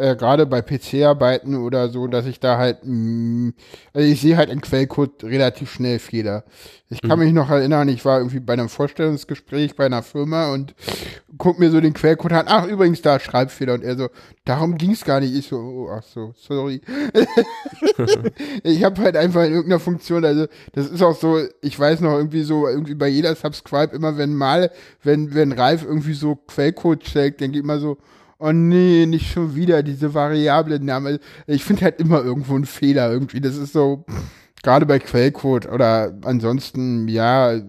äh, 0.00 0.16
gerade 0.16 0.46
bei 0.46 0.62
PC-Arbeiten 0.62 1.56
oder 1.56 1.90
so, 1.90 2.06
dass 2.06 2.26
ich 2.26 2.40
da 2.40 2.56
halt, 2.56 2.78
mh, 2.84 3.52
also 3.92 4.08
ich 4.08 4.20
sehe 4.20 4.36
halt 4.36 4.50
im 4.50 4.60
Quellcode 4.60 5.24
relativ 5.24 5.70
schnell 5.70 5.98
Fehler. 5.98 6.44
Ich 6.92 7.02
kann 7.02 7.20
mich 7.20 7.32
noch 7.32 7.50
erinnern, 7.50 7.88
ich 7.88 8.04
war 8.04 8.18
irgendwie 8.18 8.40
bei 8.40 8.54
einem 8.54 8.68
Vorstellungsgespräch 8.68 9.76
bei 9.76 9.86
einer 9.86 10.02
Firma 10.02 10.52
und 10.52 10.74
guck 11.38 11.60
mir 11.60 11.70
so 11.70 11.80
den 11.80 11.92
Quellcode 11.92 12.32
an. 12.32 12.46
Ach, 12.48 12.66
übrigens, 12.66 13.00
da 13.00 13.20
Schreibfehler. 13.20 13.74
Und 13.74 13.84
er 13.84 13.96
so, 13.96 14.08
darum 14.44 14.76
ging's 14.76 15.04
gar 15.04 15.20
nicht. 15.20 15.32
Ich 15.32 15.46
so, 15.46 15.56
oh, 15.56 15.90
ach 15.92 16.02
so, 16.02 16.34
sorry. 16.36 16.80
ich 18.64 18.82
habe 18.82 19.00
halt 19.02 19.16
einfach 19.16 19.44
in 19.44 19.52
irgendeiner 19.52 19.78
Funktion, 19.78 20.24
also 20.24 20.46
das 20.72 20.88
ist 20.88 21.02
auch 21.02 21.14
so, 21.14 21.38
ich 21.60 21.78
weiß 21.78 22.00
noch 22.00 22.16
irgendwie 22.16 22.42
so, 22.42 22.66
irgendwie 22.66 22.96
bei 22.96 23.06
jeder 23.06 23.36
Subscribe, 23.36 23.94
immer 23.94 24.18
wenn 24.18 24.34
mal, 24.34 24.72
wenn, 25.04 25.32
wenn 25.32 25.52
Ralf 25.52 25.84
irgendwie 25.84 26.14
so 26.14 26.34
Quellcode 26.34 27.04
checkt, 27.04 27.40
denke 27.40 27.58
ich 27.58 27.62
immer 27.62 27.78
so, 27.78 27.98
oh 28.40 28.52
nee, 28.52 29.06
nicht 29.06 29.32
schon 29.32 29.54
wieder 29.54 29.82
diese 29.82 30.14
Variablen-Namen. 30.14 31.18
Ich 31.46 31.64
finde 31.64 31.82
halt 31.82 32.00
immer 32.00 32.22
irgendwo 32.24 32.54
einen 32.54 32.66
Fehler 32.66 33.12
irgendwie. 33.12 33.40
Das 33.40 33.56
ist 33.56 33.72
so, 33.72 34.04
gerade 34.62 34.86
bei 34.86 34.98
Quellcode 34.98 35.66
oder 35.66 36.12
ansonsten, 36.24 37.08
ja, 37.08 37.60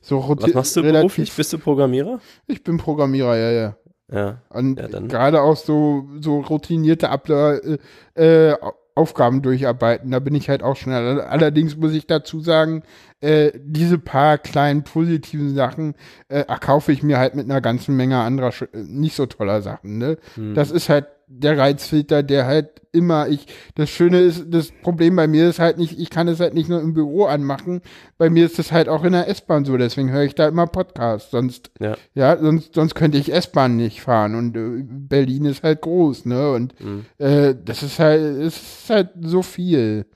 so 0.00 0.36
Was 0.38 0.54
machst 0.54 0.76
du 0.76 0.82
beruflich? 0.82 1.32
Bist 1.34 1.52
du 1.52 1.58
Programmierer? 1.58 2.20
Ich 2.46 2.62
bin 2.62 2.76
Programmierer, 2.76 3.36
ja, 3.36 3.50
ja. 3.50 3.76
Ja. 4.12 4.42
Und 4.48 4.80
Ja, 4.80 4.88
gerade 4.88 5.40
auch 5.40 5.56
so, 5.56 6.08
so 6.20 6.40
routinierte 6.40 7.10
Abla 7.10 7.54
äh, 7.54 7.78
äh, 8.14 8.56
Aufgaben 9.00 9.40
durcharbeiten, 9.40 10.10
da 10.10 10.18
bin 10.18 10.34
ich 10.34 10.50
halt 10.50 10.62
auch 10.62 10.76
schnell. 10.76 11.22
Allerdings 11.22 11.76
muss 11.76 11.94
ich 11.94 12.06
dazu 12.06 12.40
sagen, 12.40 12.82
äh, 13.20 13.52
diese 13.56 13.98
paar 13.98 14.36
kleinen 14.36 14.84
positiven 14.84 15.54
Sachen 15.54 15.94
äh, 16.28 16.40
erkaufe 16.40 16.92
ich 16.92 17.02
mir 17.02 17.18
halt 17.18 17.34
mit 17.34 17.46
einer 17.46 17.62
ganzen 17.62 17.96
Menge 17.96 18.18
anderer 18.18 18.52
nicht 18.74 19.16
so 19.16 19.24
toller 19.24 19.62
Sachen. 19.62 19.96
Ne? 19.98 20.18
Hm. 20.34 20.54
Das 20.54 20.70
ist 20.70 20.90
halt 20.90 21.06
der 21.32 21.56
Reizfilter, 21.56 22.22
der 22.24 22.44
halt 22.46 22.82
immer 22.92 23.28
ich. 23.28 23.46
Das 23.76 23.88
Schöne 23.88 24.18
ist, 24.18 24.46
das 24.48 24.72
Problem 24.82 25.14
bei 25.14 25.28
mir 25.28 25.48
ist 25.48 25.60
halt 25.60 25.78
nicht, 25.78 25.96
ich 25.98 26.10
kann 26.10 26.26
es 26.26 26.40
halt 26.40 26.54
nicht 26.54 26.68
nur 26.68 26.80
im 26.80 26.92
Büro 26.92 27.26
anmachen. 27.26 27.82
Bei 28.18 28.28
mir 28.28 28.44
ist 28.44 28.58
es 28.58 28.72
halt 28.72 28.88
auch 28.88 29.04
in 29.04 29.12
der 29.12 29.28
S-Bahn 29.28 29.64
so. 29.64 29.76
Deswegen 29.76 30.10
höre 30.10 30.24
ich 30.24 30.34
da 30.34 30.48
immer 30.48 30.66
Podcasts. 30.66 31.30
Sonst 31.30 31.70
Ja. 31.78 31.96
ja, 32.14 32.36
sonst, 32.36 32.74
sonst 32.74 32.96
könnte 32.96 33.16
ich 33.16 33.32
S-Bahn 33.32 33.76
nicht 33.76 34.00
fahren 34.02 34.34
und 34.34 34.56
äh, 34.56 34.82
Berlin 34.84 35.44
ist 35.44 35.62
halt 35.62 35.82
groß, 35.82 36.26
ne? 36.26 36.50
Und 36.52 36.74
Mhm. 36.80 37.06
äh, 37.18 37.54
das 37.64 37.84
ist 37.84 38.00
halt, 38.00 38.20
es 38.22 38.56
ist 38.56 38.90
halt 38.90 39.10
so 39.22 39.42
viel. 39.42 40.06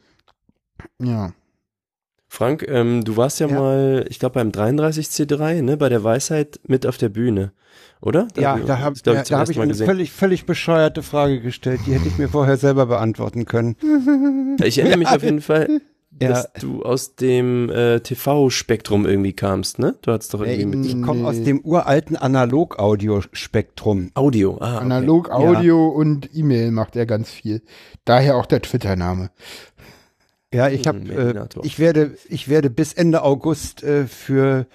Ja. 1.01 1.33
Frank, 2.35 2.67
ähm, 2.69 3.05
du 3.05 3.17
warst 3.17 3.39
ja, 3.39 3.47
Ja. 3.47 3.61
mal, 3.61 4.05
ich 4.09 4.19
glaube 4.19 4.35
beim 4.35 4.51
33C3, 4.51 5.63
ne, 5.63 5.77
bei 5.77 5.89
der 5.89 6.03
Weisheit 6.03 6.59
mit 6.67 6.85
auf 6.85 6.97
der 6.99 7.09
Bühne, 7.09 7.53
oder? 8.01 8.27
Ja, 8.37 8.57
wir- 8.57 8.65
da 8.65 8.81
habe 8.81 8.97
glaub 9.01 9.15
ja, 9.17 9.23
zum 9.23 9.35
da 9.37 9.41
hab 9.41 9.51
ich 9.51 9.57
Mal 9.57 9.63
eine 9.63 9.73
gesehen. 9.73 9.87
völlig, 9.87 10.11
völlig 10.11 10.45
bescheuerte 10.45 11.05
Frage 11.05 11.41
gestellt. 11.41 11.83
Die 11.87 11.93
hätte 11.93 12.09
ich 12.09 12.19
mir 12.19 12.29
vorher 12.29 12.57
selber 12.57 12.87
beantworten 12.87 13.45
können. 13.45 13.77
Ich 14.65 14.79
erinnere 14.79 14.99
mich 14.99 15.09
auf 15.09 15.23
jeden 15.23 15.41
Fall, 15.41 15.81
dass 16.11 16.53
du 16.61 16.83
aus 16.83 17.15
dem 17.17 17.71
äh, 17.71 17.99
TV-Spektrum 18.01 19.05
irgendwie 19.07 19.33
kamst, 19.33 19.79
ne? 19.81 19.97
Du 20.03 20.13
hattest 20.13 20.33
doch 20.35 20.43
Äh, 20.45 20.55
irgendwie 20.61 20.79
mit 20.79 20.87
ich 20.89 21.03
komme 21.03 21.21
Nee. 21.23 21.27
aus 21.27 21.43
dem 21.43 21.61
uralten 21.61 22.17
Analog-Audio-Spektrum. 22.17 24.11
Audio. 24.15 24.57
Ah, 24.61 24.77
okay. 24.77 24.85
Analog, 24.85 25.31
Audio 25.31 25.89
und 25.89 26.31
E-Mail 26.35 26.71
macht 26.71 26.95
er 26.97 27.07
ganz 27.07 27.31
viel. 27.31 27.63
Daher 28.05 28.37
auch 28.37 28.47
der 28.47 28.63
Twitter-Name. 28.63 29.31
Ja, 30.55 30.69
ich 30.69 30.87
habe, 30.87 31.01
Hm, 31.01 31.37
äh, 31.37 31.47
ich 31.65 31.79
werde, 31.81 32.17
ich 32.29 32.49
werde 32.49 32.71
bis 32.71 32.93
Ende 32.93 33.23
August 33.23 33.83
äh, 33.83 34.07
für 34.07 34.67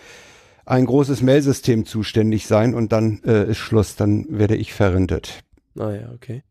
ein 0.65 0.85
großes 0.85 1.21
Mailsystem 1.21 1.85
zuständig 1.85 2.47
sein 2.47 2.73
und 2.73 2.91
dann 2.91 3.21
äh, 3.25 3.49
ist 3.49 3.57
Schluss, 3.57 3.95
dann 3.95 4.25
werde 4.29 4.55
ich 4.57 4.73
verrentet. 4.73 5.39
Ah 5.77 5.91
ja, 5.91 6.11
okay. 6.13 6.43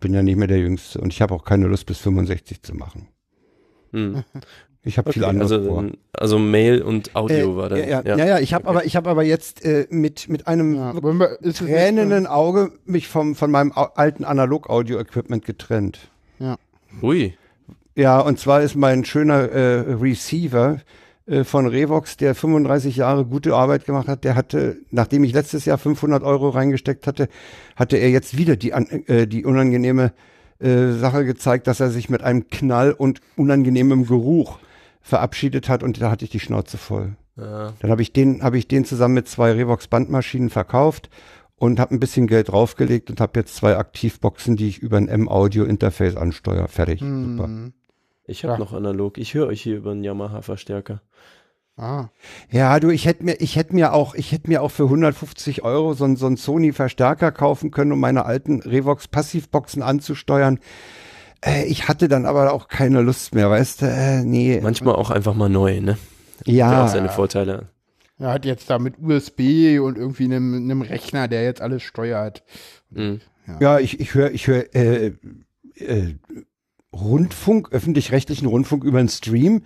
Bin 0.00 0.12
ja 0.12 0.22
nicht 0.22 0.36
mehr 0.36 0.48
der 0.48 0.58
Jüngste 0.58 1.00
und 1.00 1.12
ich 1.12 1.22
habe 1.22 1.32
auch 1.34 1.44
keine 1.44 1.66
Lust 1.68 1.86
bis 1.86 1.98
65 1.98 2.62
zu 2.62 2.74
machen. 2.74 3.08
Hm. 3.92 4.24
Ich 4.86 4.98
habe 4.98 5.08
okay. 5.08 5.20
viel 5.20 5.24
anderes 5.24 5.50
also, 5.50 5.66
vor. 5.66 5.84
also 6.12 6.38
Mail 6.38 6.82
und 6.82 7.16
Audio 7.16 7.54
Äh, 7.54 7.56
war 7.56 7.68
dann. 7.70 7.78
ja, 7.78 8.02
ja, 8.04 8.16
ja, 8.18 8.26
ja, 8.26 8.38
ich 8.38 8.52
habe 8.52 8.68
aber, 8.68 8.84
ich 8.84 8.96
habe 8.96 9.08
aber 9.08 9.22
jetzt 9.22 9.64
äh, 9.64 9.86
mit 9.88 10.28
mit 10.28 10.46
einem 10.46 10.74
Ja, 10.74 10.92
es 11.40 11.56
tränenden 11.56 12.26
Auge 12.26 12.70
mich 12.84 13.08
vom 13.08 13.34
von 13.34 13.50
meinem 13.50 13.72
alten 13.72 14.24
Analog-Audio-Equipment 14.26 15.46
getrennt. 15.46 16.10
Ui. 17.00 17.34
Ja, 17.96 18.20
und 18.20 18.38
zwar 18.38 18.62
ist 18.62 18.74
mein 18.74 19.04
schöner 19.04 19.50
äh, 19.50 19.94
Receiver 19.94 20.78
äh, 21.26 21.44
von 21.44 21.66
Revox, 21.66 22.16
der 22.16 22.34
35 22.34 22.96
Jahre 22.96 23.24
gute 23.24 23.54
Arbeit 23.54 23.86
gemacht 23.86 24.08
hat, 24.08 24.24
der 24.24 24.34
hatte, 24.34 24.78
nachdem 24.90 25.24
ich 25.24 25.32
letztes 25.32 25.64
Jahr 25.64 25.78
500 25.78 26.22
Euro 26.22 26.50
reingesteckt 26.50 27.06
hatte, 27.06 27.28
hatte 27.76 27.96
er 27.96 28.10
jetzt 28.10 28.36
wieder 28.36 28.56
die, 28.56 28.72
äh, 28.72 29.26
die 29.26 29.44
unangenehme 29.44 30.12
äh, 30.58 30.92
Sache 30.92 31.24
gezeigt, 31.24 31.66
dass 31.66 31.80
er 31.80 31.90
sich 31.90 32.10
mit 32.10 32.22
einem 32.22 32.48
Knall 32.48 32.92
und 32.92 33.20
unangenehmem 33.36 34.06
Geruch 34.06 34.58
verabschiedet 35.00 35.68
hat 35.68 35.82
und 35.82 36.00
da 36.00 36.10
hatte 36.10 36.24
ich 36.24 36.30
die 36.30 36.40
Schnauze 36.40 36.78
voll. 36.78 37.16
Ja. 37.36 37.72
Dann 37.80 37.90
habe 37.90 38.02
ich 38.02 38.12
den, 38.12 38.42
habe 38.42 38.58
ich 38.58 38.68
den 38.68 38.84
zusammen 38.84 39.14
mit 39.14 39.28
zwei 39.28 39.52
Revox 39.52 39.88
Bandmaschinen 39.88 40.50
verkauft 40.50 41.10
und 41.56 41.80
habe 41.80 41.94
ein 41.94 42.00
bisschen 42.00 42.26
Geld 42.26 42.48
draufgelegt 42.48 43.10
und 43.10 43.20
habe 43.20 43.40
jetzt 43.40 43.56
zwei 43.56 43.76
Aktivboxen, 43.76 44.56
die 44.56 44.68
ich 44.68 44.78
über 44.78 44.96
ein 44.96 45.08
M-Audio-Interface 45.08 46.16
ansteuere. 46.16 46.68
Fertig. 46.68 47.00
Super. 47.00 47.72
Ich 48.26 48.44
habe 48.44 48.54
Ja. 48.54 48.58
noch 48.58 48.72
analog. 48.72 49.18
Ich 49.18 49.34
höre 49.34 49.48
euch 49.48 49.62
hier 49.62 49.76
über 49.76 49.90
einen 49.92 50.04
Yamaha-Verstärker. 50.04 51.00
Ah. 51.76 52.06
Ja, 52.50 52.78
du, 52.78 52.90
ich 52.90 53.04
hätte 53.04 53.24
mir, 53.24 53.40
ich 53.40 53.56
hätte 53.56 53.74
mir 53.74 53.92
auch, 53.92 54.14
ich 54.14 54.30
hätte 54.32 54.48
mir 54.48 54.62
auch 54.62 54.70
für 54.70 54.84
150 54.84 55.62
Euro 55.64 55.94
so, 55.94 56.14
so 56.14 56.26
einen 56.26 56.36
Sony-Verstärker 56.36 57.32
kaufen 57.32 57.70
können, 57.72 57.90
um 57.92 57.98
meine 58.00 58.26
alten 58.26 58.60
Revox 58.60 59.08
Passivboxen 59.08 59.82
anzusteuern. 59.82 60.60
Äh, 61.44 61.64
ich 61.66 61.88
hatte 61.88 62.06
dann 62.08 62.26
aber 62.26 62.52
auch 62.52 62.68
keine 62.68 63.02
Lust 63.02 63.34
mehr, 63.34 63.50
weißt 63.50 63.82
du? 63.82 63.86
Äh, 63.86 64.22
nee. 64.22 64.60
Manchmal 64.62 64.94
auch 64.94 65.10
einfach 65.10 65.34
mal 65.34 65.48
neu, 65.48 65.80
ne? 65.80 65.98
Hat 66.38 66.46
ja, 66.46 66.84
auch 66.84 66.88
seine 66.88 67.08
Vorteile. 67.08 67.68
Er 68.18 68.32
hat 68.32 68.44
jetzt 68.44 68.70
da 68.70 68.78
mit 68.78 68.94
USB 69.00 69.78
und 69.80 69.98
irgendwie 69.98 70.24
einem, 70.24 70.54
einem 70.54 70.82
Rechner, 70.82 71.26
der 71.26 71.42
jetzt 71.42 71.60
alles 71.60 71.82
steuert. 71.82 72.44
Mhm. 72.90 73.20
ja, 73.60 73.80
ich, 73.80 73.98
ich 73.98 74.14
höre, 74.14 74.30
ich 74.30 74.46
höre 74.46 74.72
äh, 74.76 75.12
äh, 75.74 76.14
Rundfunk, 76.94 77.72
öffentlich-rechtlichen 77.72 78.46
Rundfunk 78.46 78.84
über 78.84 78.98
einen 79.00 79.08
Stream. 79.08 79.62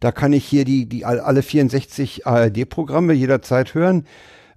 Da 0.00 0.12
kann 0.12 0.32
ich 0.32 0.44
hier 0.46 0.64
die, 0.64 0.86
die 0.88 1.04
all- 1.04 1.20
alle 1.20 1.42
64 1.42 2.26
ARD-Programme 2.26 3.12
jederzeit 3.12 3.74
hören. 3.74 4.06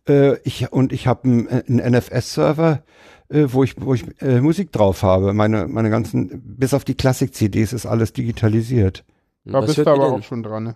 Äh, 0.08 0.38
ich, 0.44 0.72
und 0.72 0.94
ich 0.94 1.06
habe 1.08 1.24
einen, 1.26 1.48
einen 1.50 1.94
NFS-Server, 1.94 2.84
äh, 3.30 3.46
wo 3.48 3.64
ich, 3.64 3.76
wo 3.80 3.94
ich 3.94 4.06
äh, 4.22 4.40
Musik 4.42 4.72
drauf 4.72 5.04
habe. 5.04 5.34
Meine, 5.34 5.68
meine 5.68 5.90
ganzen, 5.90 6.42
bis 6.58 6.74
auf 6.74 6.86
die 6.86 6.96
Klassik-CDs 6.96 7.74
ist 7.74 7.86
alles 7.86 8.14
digitalisiert. 8.14 9.04
Da 9.46 9.60
Was 9.60 9.66
bist 9.76 9.78
du 9.80 9.82
aber 9.92 10.06
denn? 10.06 10.14
auch 10.14 10.24
schon 10.24 10.44
dran. 10.44 10.64
Ne? 10.64 10.76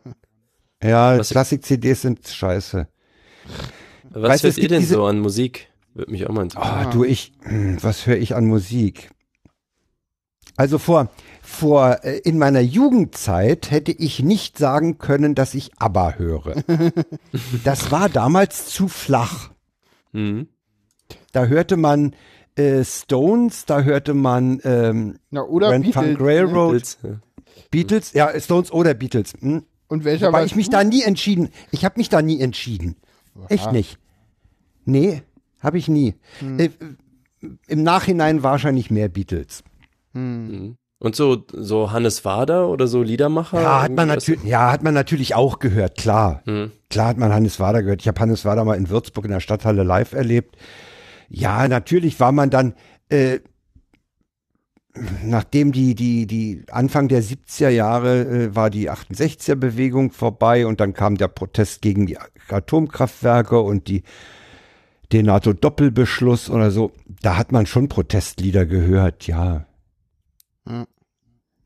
Ja, 0.83 1.17
Was- 1.17 1.29
Klassik-CDs 1.29 2.01
sind 2.01 2.27
scheiße. 2.27 2.87
Was 4.09 4.23
Weißt 4.29 4.43
du, 4.43 4.47
hört 4.47 4.57
es 4.57 4.63
ihr 4.63 4.67
denn 4.69 4.83
so 4.85 5.05
an 5.05 5.19
Musik? 5.19 5.69
Würde 5.93 6.11
mich 6.11 6.27
auch 6.27 6.33
mal 6.33 6.43
interessieren. 6.43 6.75
Ah, 6.87 6.89
du, 6.91 7.03
ich, 7.05 7.33
hm, 7.43 7.77
was 7.81 8.05
höre 8.05 8.17
ich 8.17 8.35
an 8.35 8.45
Musik? 8.45 9.09
Also 10.55 10.77
vor, 10.79 11.09
vor, 11.47 12.03
äh, 12.03 12.17
in 12.19 12.37
meiner 12.37 12.59
Jugendzeit 12.59 13.71
hätte 13.71 13.93
ich 13.93 14.21
nicht 14.21 14.57
sagen 14.57 14.97
können, 14.97 15.33
dass 15.33 15.53
ich 15.53 15.71
ABBA 15.79 16.13
höre. 16.15 16.63
Das 17.63 17.91
war 17.91 18.09
damals 18.09 18.67
zu 18.67 18.87
flach. 18.87 19.51
Mhm. 20.11 20.47
Da 21.31 21.45
hörte 21.45 21.77
man 21.77 22.15
äh, 22.55 22.83
Stones, 22.83 23.65
da 23.65 23.81
hörte 23.81 24.13
man 24.13 24.59
ähm, 24.63 25.19
Na, 25.29 25.41
oder 25.43 25.69
Grand 25.69 25.85
Beatles, 25.85 26.05
Funk 26.05 26.19
ne? 26.19 26.25
Railroad, 26.25 26.71
Beatles, 26.71 26.97
ja. 27.01 27.19
Beatles, 27.71 28.13
ja, 28.13 28.39
Stones 28.39 28.71
oder 28.71 28.93
Beatles. 28.93 29.33
Hm? 29.39 29.63
Und 29.87 30.03
welcher 30.03 30.27
Wobei 30.27 30.39
war 30.39 30.45
ich 30.45 30.55
mich 30.55 30.69
da 30.69 30.83
nie 30.83 31.03
entschieden. 31.03 31.49
Ich 31.71 31.85
habe 31.85 31.97
mich 31.97 32.09
da 32.09 32.21
nie 32.21 32.41
entschieden. 32.41 32.97
Echt 33.47 33.71
nicht. 33.71 33.99
Nee, 34.83 35.21
habe 35.61 35.77
ich 35.77 35.87
nie. 35.87 36.15
Äh, 36.41 36.69
Im 37.67 37.83
Nachhinein 37.83 38.43
wahrscheinlich 38.43 38.91
mehr 38.91 39.07
Beatles. 39.07 39.63
Mhm. 40.13 40.77
Und 40.99 41.15
so, 41.15 41.45
so 41.53 41.91
Hannes 41.91 42.25
Wader 42.25 42.69
oder 42.69 42.87
so 42.87 43.03
Liedermacher? 43.03 43.61
Ja, 43.61 43.83
hat 43.83 43.91
man 43.91 44.07
natürlich, 44.07 44.43
ja, 44.43 44.71
hat 44.71 44.81
man 44.81 44.95
natürlich 44.95 45.35
auch 45.35 45.59
gehört, 45.59 45.95
klar. 45.95 46.41
Hm. 46.45 46.71
Klar 46.89 47.09
hat 47.09 47.17
man 47.17 47.31
Hannes 47.31 47.59
Wader 47.59 47.83
gehört. 47.83 48.01
Ich 48.01 48.07
habe 48.07 48.19
Hannes 48.19 48.45
Wader 48.45 48.65
mal 48.65 48.77
in 48.77 48.89
Würzburg 48.89 49.25
in 49.25 49.31
der 49.31 49.39
Stadthalle 49.39 49.83
live 49.83 50.13
erlebt. 50.13 50.57
Ja, 51.29 51.67
natürlich 51.67 52.19
war 52.19 52.31
man 52.31 52.49
dann, 52.49 52.73
äh, 53.09 53.39
nachdem 55.23 55.71
die, 55.71 55.93
die, 55.93 56.25
die 56.25 56.63
Anfang 56.71 57.09
der 57.09 57.21
70er 57.21 57.69
Jahre 57.69 58.21
äh, 58.21 58.55
war 58.55 58.71
die 58.71 58.89
68er 58.89 59.53
Bewegung 59.53 60.11
vorbei 60.11 60.65
und 60.65 60.79
dann 60.79 60.93
kam 60.93 61.15
der 61.15 61.27
Protest 61.27 61.83
gegen 61.83 62.07
die 62.07 62.17
Atomkraftwerke 62.49 63.59
und 63.59 63.87
die, 63.87 64.01
den 65.11 65.27
NATO-Doppelbeschluss 65.27 66.49
oder 66.49 66.71
so. 66.71 66.91
Da 67.21 67.37
hat 67.37 67.51
man 67.51 67.67
schon 67.67 67.87
Protestlieder 67.87 68.65
gehört, 68.65 69.27
ja. 69.27 69.66
Ja. 70.69 70.85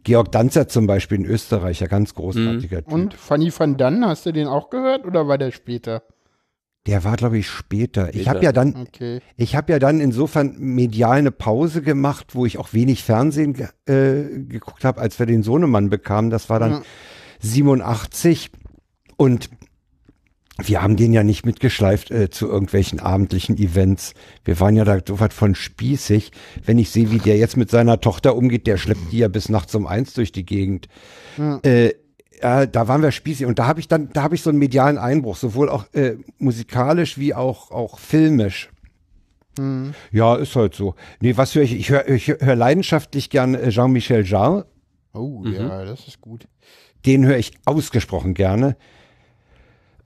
Georg 0.04 0.32
Danzer 0.32 0.68
zum 0.68 0.88
Beispiel, 0.88 1.20
ein 1.20 1.26
Österreicher, 1.26 1.88
ganz 1.88 2.16
großartiger 2.16 2.84
Typ. 2.84 2.92
Und 2.92 3.14
Fanny 3.14 3.52
van 3.56 3.78
Dann, 3.78 4.06
hast 4.06 4.26
du 4.26 4.32
den 4.32 4.48
auch 4.48 4.70
gehört 4.72 5.06
oder 5.06 5.28
war 5.28 5.38
der 5.38 5.52
später? 5.52 6.04
Der 6.88 7.04
war, 7.04 7.16
glaube 7.16 7.38
ich, 7.38 7.48
später. 7.48 8.10
Ich 8.10 8.22
Später. 8.22 8.30
habe 8.32 8.44
ja 8.44 8.52
dann, 8.52 8.76
Okay. 8.76 9.20
ich 9.38 9.56
habe 9.56 9.72
ja 9.72 9.78
dann 9.78 10.00
insofern 10.00 10.56
medial 10.58 11.20
eine 11.20 11.30
Pause 11.32 11.84
gemacht, 11.84 12.34
wo 12.34 12.48
ich 12.48 12.58
auch 12.58 12.74
wenig 12.74 13.04
Fernsehen 13.04 13.54
ge 13.54 13.68
äh, 13.86 14.40
geguckt 14.46 14.84
habe, 14.84 15.00
als 15.00 15.20
wir 15.20 15.28
den 15.28 15.44
Sohnemann 15.44 15.92
bekamen. 15.92 16.32
Das 16.32 16.50
war 16.50 16.60
dann 16.60 16.72
Ja. 16.72 16.82
87 17.42 18.50
und 19.18 19.50
wir 20.68 20.82
haben 20.82 20.96
den 20.96 21.14
ja 21.14 21.24
nicht 21.24 21.46
mitgeschleift 21.46 22.12
äh, 22.12 22.30
zu 22.30 22.48
irgendwelchen 22.48 23.00
abendlichen 23.00 23.58
Events. 23.58 24.14
Wir 24.44 24.60
waren 24.60 24.76
ja 24.76 24.86
da 24.86 25.00
so 25.06 25.20
was 25.20 25.34
von 25.34 25.56
spießig. 25.56 26.32
Wenn 26.66 26.80
ich 26.80 26.90
sehe, 26.90 27.12
wie 27.12 27.20
der 27.20 27.38
jetzt 27.38 27.58
mit 27.58 27.70
seiner 27.70 28.00
Tochter 28.00 28.36
umgeht, 28.36 28.68
der 28.68 28.78
schleppt 28.78 29.12
die 29.12 29.20
ja 29.20 29.28
bis 29.28 29.50
nachts 29.50 29.76
um 29.76 29.88
eins 29.88 30.14
durch 30.14 30.32
die 30.32 30.46
Gegend. 30.46 30.88
Ja. 31.38 31.60
Äh, 31.64 31.94
ja, 32.42 32.66
da 32.66 32.88
waren 32.88 33.04
wir 33.04 33.12
spießig 33.12 33.46
und 33.46 33.60
da 33.60 33.68
habe 33.68 33.80
ich 33.80 33.88
dann, 33.88 34.10
da 34.14 34.24
habe 34.24 34.36
ich 34.36 34.42
so 34.42 34.50
einen 34.50 34.60
medialen 34.60 34.98
Einbruch, 34.98 35.36
sowohl 35.36 35.70
auch 35.70 35.86
äh, 35.94 36.16
musikalisch 36.40 37.18
wie 37.18 37.36
auch 37.36 37.72
auch 37.72 38.00
filmisch. 38.00 38.70
Hm. 39.58 39.94
Ja, 40.12 40.36
ist 40.36 40.56
halt 40.56 40.74
so. 40.74 40.96
Nee, 41.20 41.38
was 41.38 41.54
höre 41.54 41.64
ich? 41.64 41.74
Ich 41.74 41.90
höre 41.90 42.08
ich 42.08 42.28
hör 42.28 42.56
leidenschaftlich 42.56 43.30
gern 43.30 43.54
äh, 43.54 43.70
Jean-Michel 43.70 44.26
Jarre. 44.26 44.66
Oh, 45.14 45.44
ja, 45.46 45.84
das 45.86 46.08
ist 46.08 46.22
gut. 46.22 46.48
Den 47.06 47.26
höre 47.26 47.38
ich 47.38 47.54
ausgesprochen 47.66 48.34
gerne. 48.34 48.78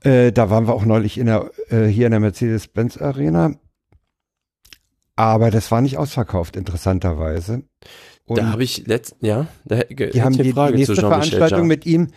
Äh, 0.06 0.32
da 0.32 0.50
waren 0.50 0.66
wir 0.66 0.74
auch 0.74 0.84
neulich 0.84 1.18
in 1.18 1.26
der, 1.26 1.50
äh, 1.68 1.86
hier 1.86 2.06
in 2.06 2.12
der 2.12 2.20
Mercedes-Benz 2.20 2.96
Arena. 2.96 3.54
Aber 5.16 5.50
das 5.50 5.70
war 5.70 5.80
nicht 5.80 5.96
ausverkauft, 5.96 6.56
interessanterweise. 6.56 7.62
Und 8.26 8.38
Da 8.38 8.52
habe 8.52 8.64
ich 8.64 8.86
letzt, 8.86 9.16
ja, 9.20 9.46
da 9.64 9.82
die 9.82 10.22
haben 10.22 10.36
die, 10.36 10.52
Frage 10.52 10.72
die 10.72 10.78
nächste 10.78 10.96
Veranstaltung 10.96 11.66
mit 11.66 11.86
ihm, 11.86 12.08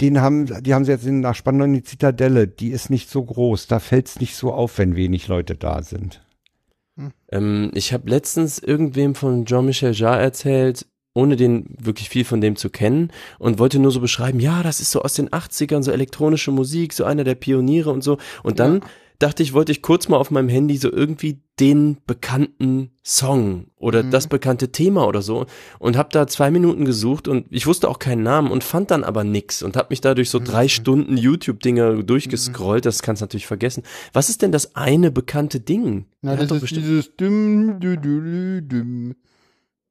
den 0.00 0.20
haben, 0.20 0.62
die 0.62 0.74
haben 0.74 0.84
sie 0.84 0.92
jetzt 0.92 1.06
in, 1.06 1.20
nach 1.20 1.34
Spandau 1.34 1.64
in 1.64 1.72
die 1.72 1.82
Zitadelle. 1.82 2.46
Die 2.46 2.68
ist 2.68 2.90
nicht 2.90 3.10
so 3.10 3.24
groß. 3.24 3.66
Da 3.66 3.80
fällt 3.80 4.08
es 4.08 4.20
nicht 4.20 4.36
so 4.36 4.52
auf, 4.52 4.78
wenn 4.78 4.94
wenig 4.94 5.26
Leute 5.28 5.56
da 5.56 5.82
sind. 5.82 6.22
Ähm, 7.30 7.70
ich 7.74 7.92
habe 7.92 8.08
letztens 8.08 8.58
irgendwem 8.58 9.14
von 9.14 9.46
Jean-Michel 9.46 9.92
Jarre 9.92 10.20
erzählt, 10.20 10.86
ohne 11.16 11.36
den 11.36 11.74
wirklich 11.80 12.08
viel 12.10 12.24
von 12.24 12.40
dem 12.40 12.56
zu 12.56 12.68
kennen 12.70 13.10
und 13.38 13.58
wollte 13.58 13.78
nur 13.78 13.90
so 13.90 14.00
beschreiben, 14.00 14.38
ja, 14.38 14.62
das 14.62 14.80
ist 14.80 14.90
so 14.90 15.00
aus 15.02 15.14
den 15.14 15.30
80ern, 15.30 15.82
so 15.82 15.90
elektronische 15.90 16.50
Musik, 16.50 16.92
so 16.92 17.04
einer 17.04 17.24
der 17.24 17.34
Pioniere 17.34 17.90
und 17.90 18.04
so. 18.04 18.18
Und 18.42 18.60
dann 18.60 18.82
dachte 19.18 19.42
ich, 19.42 19.54
wollte 19.54 19.72
ich 19.72 19.80
kurz 19.80 20.08
mal 20.10 20.18
auf 20.18 20.30
meinem 20.30 20.50
Handy 20.50 20.76
so 20.76 20.92
irgendwie 20.92 21.40
den 21.58 21.96
bekannten 22.06 22.90
Song 23.02 23.68
oder 23.76 24.02
Mhm. 24.02 24.10
das 24.10 24.26
bekannte 24.26 24.72
Thema 24.72 25.06
oder 25.08 25.22
so 25.22 25.46
und 25.78 25.96
habe 25.96 26.10
da 26.12 26.26
zwei 26.26 26.50
Minuten 26.50 26.84
gesucht 26.84 27.26
und 27.28 27.46
ich 27.48 27.66
wusste 27.66 27.88
auch 27.88 27.98
keinen 27.98 28.22
Namen 28.22 28.50
und 28.50 28.62
fand 28.62 28.90
dann 28.90 29.04
aber 29.04 29.24
nix 29.24 29.62
und 29.62 29.74
habe 29.74 29.86
mich 29.88 30.02
dadurch 30.02 30.28
so 30.28 30.38
drei 30.38 30.68
Stunden 30.68 31.16
YouTube-Dinger 31.16 32.02
durchgescrollt. 32.02 32.84
Das 32.84 33.00
kannst 33.00 33.22
du 33.22 33.24
natürlich 33.24 33.46
vergessen. 33.46 33.84
Was 34.12 34.28
ist 34.28 34.42
denn 34.42 34.52
das 34.52 34.76
eine 34.76 35.10
bekannte 35.10 35.60
Ding? 35.60 36.04
Na, 36.20 36.36
das 36.36 36.50
ist 36.50 36.60
bestimmt- 36.60 36.84
dieses 36.84 37.16
Düm, 37.16 37.80
dü, 37.80 37.96
dü, 37.96 38.20
dü, 38.20 38.62
Düm. 38.68 39.14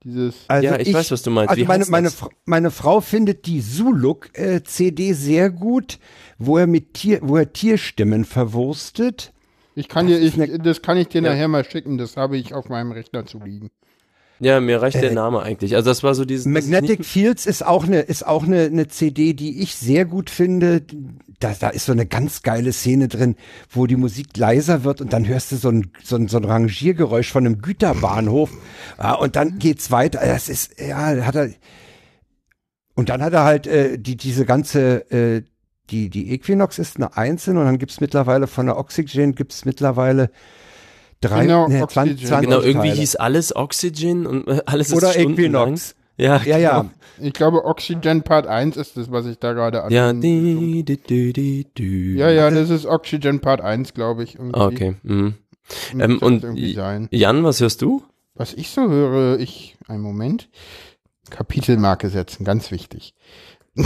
Dieses. 0.06 0.36
Also 0.48 0.66
ja, 0.68 0.80
ich, 0.80 0.94
weiß, 0.94 1.10
was 1.12 1.24
du 1.24 1.32
meinst. 1.32 1.50
Also 1.50 1.62
Wie 1.62 1.66
meine, 1.66 1.84
meine, 1.88 2.08
das? 2.08 2.16
Fra- 2.16 2.30
meine 2.46 2.70
Frau 2.72 3.02
findet 3.02 3.48
die 3.48 3.62
Zuluk 3.62 4.30
äh, 4.38 4.62
CD 4.64 5.14
sehr 5.14 5.50
gut, 5.50 5.98
wo 6.38 6.58
er 6.60 6.68
mit 6.68 6.94
Tier, 6.94 7.20
wo 7.24 7.38
er 7.38 7.52
Tierstimmen 7.52 8.24
verwurstet. 8.24 9.34
Ich 9.74 9.90
kann 9.90 10.08
dir, 10.08 10.20
ich, 10.22 10.36
das 10.62 10.82
kann 10.84 10.98
ich 10.98 11.08
dir 11.10 11.22
Ja. 11.22 11.32
nachher 11.32 11.48
mal 11.48 11.66
schicken. 11.66 11.98
Das 11.98 12.16
habe 12.18 12.38
ich 12.38 12.54
auf 12.54 12.70
meinem 12.70 12.92
Rechner 12.92 13.26
zu 13.26 13.40
liegen. 13.40 13.72
Ja, 14.40 14.60
mir 14.60 14.82
reicht 14.82 15.02
der 15.02 15.12
Äh, 15.12 15.14
Name 15.14 15.42
eigentlich. 15.42 15.76
Also 15.76 15.90
das 15.90 16.04
war 16.04 16.14
so 16.14 16.26
dieses 16.26 16.46
Magnetic 16.46 17.06
Fields 17.06 17.46
ist 17.46 17.66
auch 17.66 17.86
eine 17.86 18.02
ist 18.02 18.26
auch 18.26 18.44
eine, 18.44 18.64
eine 18.64 18.88
CD, 18.88 19.34
die 19.34 19.62
ich 19.62 19.76
sehr 19.76 20.06
gut 20.06 20.30
finde. 20.30 20.82
Da, 21.40 21.54
da 21.58 21.70
ist 21.70 21.86
so 21.86 21.92
eine 21.92 22.06
ganz 22.06 22.42
geile 22.42 22.74
Szene 22.74 23.08
drin, 23.08 23.36
wo 23.70 23.88
die 23.88 23.96
Musik 23.96 24.36
leiser 24.38 24.84
wird 24.84 25.02
und 25.02 25.14
dann 25.14 25.28
hörst 25.28 25.52
du 25.52 25.58
so 25.58 25.70
ein, 25.70 25.92
so 26.04 26.16
ein, 26.16 26.28
so 26.28 26.38
ein 26.38 26.46
Rangiergeräusch 26.46 27.32
von 27.32 27.46
einem 27.46 27.62
Güterbahnhof 27.62 28.52
ja, 28.98 29.14
und 29.14 29.36
dann 29.36 29.60
geht's 29.60 29.92
weiter. 29.92 30.20
Das 30.22 30.50
ist 30.50 30.80
ja 30.80 30.98
hat 31.26 31.36
er 31.36 31.50
und 32.96 33.10
dann 33.10 33.22
hat 33.22 33.34
er 33.34 33.44
halt 33.44 33.68
äh, 33.68 33.98
die 33.98 34.18
diese 34.18 34.46
ganze 34.46 35.10
äh, 35.12 35.44
die 35.90 36.10
die 36.10 36.32
Equinox 36.34 36.80
ist 36.80 36.98
eine 36.98 37.16
einzelne 37.16 37.60
und 37.62 37.66
dann 37.68 37.78
gibt's 37.78 38.02
mittlerweile 38.02 38.48
von 38.48 38.66
der 38.66 38.78
Oxygen 38.78 39.36
gibt's 39.36 39.66
mittlerweile 39.66 40.30
drei 41.28 41.44
Genau, 41.44 41.68
nee, 41.68 41.82
Oxygen. 41.82 42.18
20, 42.18 42.28
20 42.28 42.50
Genau, 42.50 42.62
irgendwie 42.62 42.88
Teile. 42.90 43.00
hieß 43.00 43.16
alles 43.18 43.56
Oxygen 43.56 44.26
und 44.26 44.48
äh, 44.48 44.62
alles 44.66 44.90
ist 44.90 44.96
oder 44.96 45.12
stundenlang. 45.12 45.64
Equinox. 45.74 45.96
Ja, 46.18 46.42
Ja, 46.46 46.58
ja. 46.58 46.80
genau. 46.82 46.92
Ich 47.20 47.34
glaube, 47.34 47.64
Oxygen 47.66 48.24
Part 48.24 48.46
1 48.48 48.76
ist 48.78 48.98
das, 48.98 49.10
was 49.12 49.26
ich 49.26 49.40
da 49.40 49.54
gerade 49.54 49.84
an. 49.84 49.92
Ja, 49.92 50.12
di, 50.14 50.84
di, 50.86 50.98
di, 50.98 51.32
di, 51.34 51.66
di. 51.78 52.16
ja, 52.18 52.30
ja, 52.30 52.50
das 52.50 52.70
ist 52.70 52.86
Oxygen 52.86 53.40
Part 53.40 53.62
1, 53.62 53.94
glaube 53.94 54.24
ich. 54.24 54.36
irgendwie. 54.36 54.60
Okay. 54.60 54.96
Mhm. 55.04 55.36
Ähm, 55.98 56.20
und. 56.20 56.44
Jan, 57.12 57.44
was 57.44 57.60
hörst 57.62 57.82
du? 57.82 58.04
Was 58.36 58.54
ich 58.54 58.70
so 58.70 58.90
höre, 58.90 59.40
ich, 59.40 59.78
einen 59.88 60.02
Moment, 60.02 60.50
Kapitelmarke 61.30 62.10
setzen, 62.10 62.44
ganz 62.44 62.70
wichtig. 62.70 63.14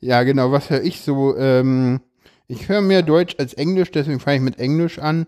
ja, 0.00 0.22
genau, 0.22 0.52
was 0.52 0.70
höre 0.70 0.82
ich 0.82 1.00
so? 1.00 1.36
Ähm, 1.36 2.00
ich 2.48 2.68
höre 2.68 2.80
mehr 2.80 3.02
Deutsch 3.02 3.36
als 3.38 3.54
Englisch, 3.54 3.90
deswegen 3.90 4.20
fange 4.20 4.36
ich 4.36 4.42
mit 4.42 4.58
Englisch 4.58 4.98
an. 4.98 5.26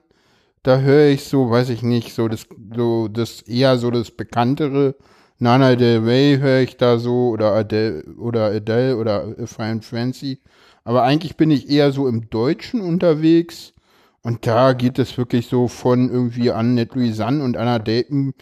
Da 0.69 0.81
höre 0.81 1.09
ich 1.09 1.25
so, 1.25 1.49
weiß 1.49 1.71
ich 1.71 1.83
nicht, 1.83 2.12
so 2.12 2.29
das, 2.29 2.47
so 2.77 3.09
das 3.09 3.41
eher 3.41 3.79
so 3.79 3.91
das 3.91 4.11
bekanntere. 4.11 4.97
Nana 5.39 5.77
Del 5.77 6.01
Rey 6.01 6.37
höre 6.37 6.61
ich 6.61 6.77
da 6.77 6.99
so 6.99 7.31
oder 7.31 7.53
Adele 7.55 8.05
oder 8.19 8.49
Adele 8.49 8.99
oder 8.99 9.35
Fine 9.47 9.81
Fancy. 9.81 10.41
Aber 10.85 11.05
eigentlich 11.05 11.39
bin 11.39 11.51
ich 11.51 11.71
eher 11.71 11.91
so 11.91 12.07
im 12.07 12.29
Deutschen 12.29 12.83
unterwegs. 12.83 13.73
Und 14.21 14.47
da 14.47 14.75
geht 14.75 14.99
es 14.99 15.16
wirklich 15.16 15.47
so 15.47 15.69
von 15.69 16.11
irgendwie 16.11 16.53
Annette 16.53 16.99
Louisanne 16.99 17.43
und 17.43 17.57
Anna 17.57 17.79
Depen, 17.79 18.35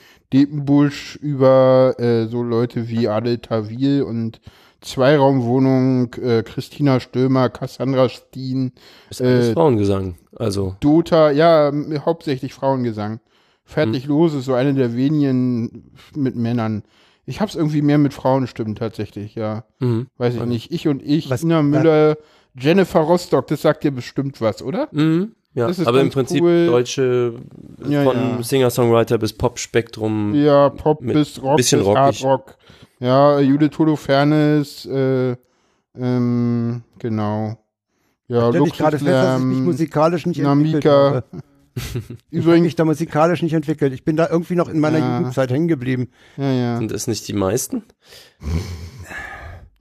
über 1.23 1.95
äh, 2.01 2.27
so 2.27 2.43
Leute 2.43 2.89
wie 2.89 3.07
Adel 3.07 3.39
Tawil 3.39 4.03
und 4.03 4.41
Zweiraumwohnung, 4.81 6.13
äh, 6.15 6.43
Christina 6.43 7.01
Stömer, 7.01 7.49
Cassandra 7.49 8.09
Steen, 8.09 8.73
Ist 9.11 9.23
alles 9.23 9.49
Äh, 9.49 9.53
Frauengesang. 9.53 10.17
Also, 10.37 10.77
Dota, 10.81 11.31
ja, 11.31 11.73
hauptsächlich 12.05 12.55
Frauengesang. 12.55 13.21
Fertig 13.65 14.07
los 14.07 14.33
ist 14.35 14.45
so 14.45 14.55
eine 14.55 14.75
der 14.75 14.95
wenigen 14.97 15.93
mit 16.15 16.37
Männern. 16.37 16.83
Ich 17.25 17.41
hab's 17.41 17.57
irgendwie 17.57 17.83
mehr 17.83 17.99
mit 17.99 18.15
Frauenstimmen 18.15 18.77
tatsächlich, 18.77 19.35
ja. 19.35 19.65
mhm. 19.81 20.07
Weiß 20.19 20.35
ich 20.37 20.45
nicht. 20.45 20.71
Ich 20.73 20.87
und 20.87 21.03
ich, 21.03 21.29
Was- 21.31 21.43
Ina 21.43 21.63
Müller, 21.63 22.17
Jennifer 22.59 23.01
Rostock, 23.01 23.49
das 23.49 23.63
sagt 23.63 23.83
dir 23.85 23.91
bestimmt 23.91 24.41
was, 24.41 24.63
oder? 24.63 24.89
Mhm. 24.93 25.33
Ja, 25.55 25.67
Das 25.69 25.79
ist 25.79 25.87
aber 25.87 26.01
im 26.03 26.11
Prinzip 26.11 26.43
cool. 26.43 26.67
deutsche 26.67 27.35
Ja, 27.89 28.05
von 28.05 28.17
ja. 28.17 28.43
Singer-Songwriter 28.43 29.17
bis 29.19 29.33
Pop-Spektrum. 29.33 30.35
Ja, 30.35 30.69
Pop 30.69 31.01
Mit 31.01 31.15
bis 31.15 31.43
Rock 31.43 31.57
bisschen 31.57 31.79
bis 31.81 31.89
rockig. 31.89 31.99
Hardrock. 32.25 32.57
Ja, 32.99 33.39
Judith 33.41 33.79
Holofernes, 33.79 34.87
äh, 34.87 35.37
ähm, 35.99 36.83
genau. 36.99 37.59
Ja, 38.29 38.49
stelle 38.49 38.67
ich 38.67 38.73
gerade 38.77 38.99
fest, 38.99 39.09
dass 39.11 39.39
ich 39.41 39.45
mich 39.47 39.59
musikalisch 39.59 40.27
nicht 40.27 40.41
entwickelt 40.41 40.85
Namika. 40.85 40.91
habe. 41.15 41.25
Ich 41.77 41.95
habe 41.95 42.17
Übrigens, 42.31 42.65
mich 42.65 42.77
da 42.77 42.87
musikalisch 42.87 43.43
nicht 43.43 43.53
entwickelt. 43.53 43.93
Ich 43.93 44.03
bin 44.03 44.17
da 44.17 44.27
irgendwie 44.31 44.55
noch 44.55 44.71
in 44.71 44.81
meiner 44.81 44.99
Ja. 44.99 45.19
Jugendzeit 45.19 45.51
hängen 45.51 45.69
geblieben. 45.69 46.09
ja, 46.39 46.51
ja. 46.51 46.77
Sind 46.79 46.91
es 46.91 47.07
nicht 47.07 47.29
die 47.29 47.35
meisten? 47.35 47.83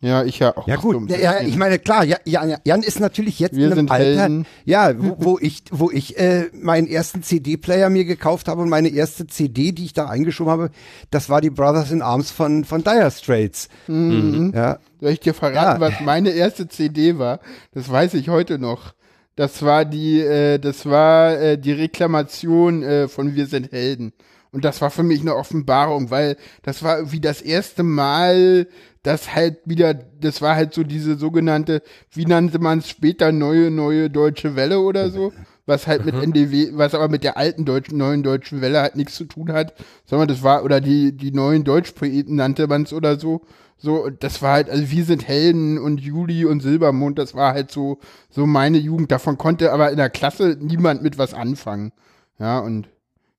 Ja, 0.01 0.23
ich 0.23 0.39
ja 0.39 0.55
auch. 0.55 0.67
Ja 0.67 0.75
gut, 0.75 1.09
ja, 1.09 1.39
ich 1.41 1.55
meine 1.57 1.79
klar, 1.79 2.03
ja, 2.03 2.17
ja, 2.25 2.57
Jan 2.63 2.83
ist 2.83 2.99
natürlich 2.99 3.39
jetzt 3.39 3.55
Wir 3.55 3.67
in 3.67 3.71
einem 3.73 3.89
Alter, 3.89 4.21
Helden. 4.21 4.45
ja, 4.65 4.93
wo, 4.97 5.15
wo 5.19 5.39
ich, 5.41 5.63
wo 5.71 5.89
ich 5.89 6.17
äh, 6.19 6.49
meinen 6.53 6.87
ersten 6.87 7.23
CD-Player 7.23 7.89
mir 7.89 8.05
gekauft 8.05 8.47
habe 8.47 8.61
und 8.61 8.69
meine 8.69 8.89
erste 8.89 9.25
CD, 9.25 9.71
die 9.71 9.85
ich 9.85 9.93
da 9.93 10.05
eingeschoben 10.07 10.51
habe, 10.51 10.69
das 11.11 11.29
war 11.29 11.41
die 11.41 11.49
Brothers 11.49 11.91
in 11.91 12.01
Arms 12.03 12.29
von 12.29 12.65
von 12.65 12.83
Dire 12.83 13.09
Straits. 13.09 13.67
Mhm. 13.87 14.51
Ja, 14.53 14.79
Soll 14.99 15.11
ich 15.11 15.21
dir 15.21 15.33
verraten, 15.33 15.81
Ja. 15.81 15.87
was 15.89 15.93
meine 16.01 16.29
erste 16.31 16.67
CD 16.67 17.17
war? 17.17 17.39
Das 17.73 17.89
weiß 17.89 18.13
ich 18.15 18.29
heute 18.29 18.59
noch. 18.59 18.93
Das 19.37 19.63
war 19.63 19.85
die, 19.85 20.19
äh, 20.21 20.59
das 20.59 20.85
war 20.85 21.39
äh, 21.39 21.57
die 21.57 21.71
Reklamation 21.73 22.83
äh, 22.83 23.07
von 23.07 23.33
Wir 23.35 23.47
sind 23.47 23.71
Helden. 23.71 24.13
Und 24.55 24.63
das 24.63 24.79
war 24.79 24.89
für 24.89 25.03
mich 25.03 25.19
eine 25.19 25.35
Offenbarung, 25.35 26.11
weil 26.11 26.37
das 26.63 26.81
war 26.81 26.99
irgendwie 26.99 27.19
das 27.19 27.41
erste 27.41 27.83
Mal, 27.83 28.67
dass 29.03 29.35
halt 29.35 29.57
wieder, 29.65 29.93
das 29.93 30.41
war 30.41 30.55
halt 30.55 30.73
so 30.73 30.83
diese 30.83 31.17
sogenannte, 31.17 31.81
wie 32.13 32.25
nannte 32.25 32.59
man 32.59 32.79
es 32.79 32.89
später, 32.89 33.33
neue, 33.33 33.69
neue 33.69 34.09
deutsche 34.09 34.55
Welle 34.55 34.79
oder 34.79 35.09
so. 35.09 35.33
Was 35.65 35.87
halt 35.87 36.05
mit 36.05 36.15
NDW, 36.15 36.69
was 36.73 36.93
aber 36.93 37.09
mit 37.09 37.25
der 37.25 37.35
alten 37.35 37.65
deutschen, 37.65 37.97
neuen 37.97 38.23
deutschen 38.23 38.61
Welle 38.61 38.79
halt 38.79 38.95
nichts 38.95 39.15
zu 39.15 39.25
tun 39.25 39.51
hat, 39.51 39.73
sondern 40.05 40.29
das 40.29 40.41
war, 40.41 40.63
oder 40.63 40.79
die, 40.79 41.11
die 41.11 41.31
neuen 41.31 41.65
Deutschpoeten 41.65 42.35
nannte 42.35 42.67
man 42.67 42.83
es 42.83 42.93
oder 42.93 43.19
so. 43.19 43.41
So, 43.75 44.09
das 44.09 44.41
war 44.41 44.53
halt, 44.53 44.69
also 44.69 44.89
wir 44.89 45.03
sind 45.03 45.27
Helden 45.27 45.79
und 45.79 45.99
Juli 45.99 46.45
und 46.45 46.61
Silbermond, 46.61 47.19
das 47.19 47.35
war 47.35 47.53
halt 47.53 47.71
so, 47.71 47.99
so 48.29 48.45
meine 48.45 48.77
Jugend. 48.77 49.11
Davon 49.11 49.37
konnte 49.37 49.73
aber 49.73 49.91
in 49.91 49.97
der 49.97 50.09
Klasse 50.09 50.55
niemand 50.61 51.03
mit 51.03 51.17
was 51.17 51.33
anfangen. 51.33 51.91
Ja, 52.39 52.59
und 52.59 52.87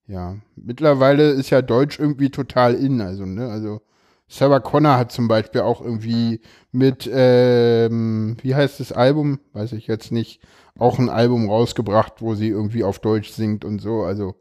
ja, 0.08 0.36
mittlerweile 0.56 1.30
ist 1.30 1.50
ja 1.50 1.62
Deutsch 1.62 1.98
irgendwie 1.98 2.30
total 2.30 2.74
in, 2.74 3.00
also, 3.00 3.26
ne, 3.26 3.48
also 3.48 3.80
Sarah 4.28 4.60
Connor 4.60 4.96
hat 4.98 5.12
zum 5.12 5.28
Beispiel 5.28 5.60
auch 5.60 5.80
irgendwie 5.80 6.40
mit, 6.72 7.08
ähm, 7.12 8.36
wie 8.42 8.54
heißt 8.54 8.80
das 8.80 8.90
Album? 8.92 9.38
Weiß 9.52 9.72
ich 9.72 9.86
jetzt 9.86 10.10
nicht, 10.12 10.40
auch 10.78 10.98
ein 10.98 11.08
Album 11.08 11.48
rausgebracht, 11.48 12.14
wo 12.20 12.34
sie 12.34 12.48
irgendwie 12.48 12.82
auf 12.84 12.98
Deutsch 12.98 13.30
singt 13.30 13.64
und 13.64 13.80
so, 13.80 14.02
also 14.02 14.34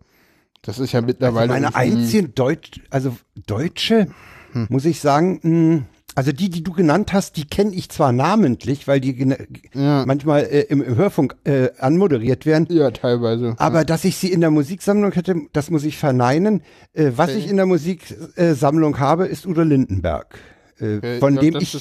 das 0.63 0.79
ist 0.79 0.91
ja 0.91 0.99
also 0.99 1.07
mittlerweile 1.07 1.47
meine 1.53 1.67
irgendwie- 1.67 1.77
einzigen 2.01 2.33
Deutsch, 2.35 2.81
also 2.89 3.15
Deutsche, 3.45 4.07
Hm. 4.53 4.67
muss 4.69 4.85
ich 4.85 4.99
sagen, 4.99 5.39
mh, 5.43 5.81
also 6.15 6.31
die, 6.31 6.49
die 6.49 6.63
du 6.63 6.71
genannt 6.71 7.11
hast, 7.13 7.35
die 7.35 7.45
kenne 7.45 7.73
ich 7.75 7.89
zwar 7.89 8.11
namentlich, 8.13 8.87
weil 8.87 9.01
die 9.01 9.35
ja, 9.73 10.05
manchmal 10.05 10.43
äh, 10.43 10.61
im, 10.61 10.81
im 10.81 10.95
Hörfunk 10.95 11.35
äh, 11.43 11.69
anmoderiert 11.77 12.45
werden. 12.45 12.67
ja, 12.69 12.89
teilweise. 12.91 13.55
Aber 13.57 13.83
dass 13.83 14.05
ich 14.05 14.15
sie 14.15 14.31
in 14.31 14.39
der 14.41 14.49
Musiksammlung 14.51 15.11
hätte, 15.11 15.35
das 15.53 15.69
muss 15.69 15.83
ich 15.83 15.97
verneinen. 15.97 16.61
Äh, 16.93 17.11
was 17.15 17.29
Okay. 17.31 17.39
ich 17.39 17.49
in 17.49 17.57
der 17.57 17.65
Musiksammlung 17.65 18.95
äh, 18.95 18.97
habe, 18.97 19.27
ist 19.27 19.45
Udo 19.45 19.63
Lindenberg. 19.63 20.39
Äh, 20.79 20.97
Okay, 20.97 21.19
von 21.19 21.35
ja, 21.35 21.41
dem 21.41 21.55
ich, 21.57 21.77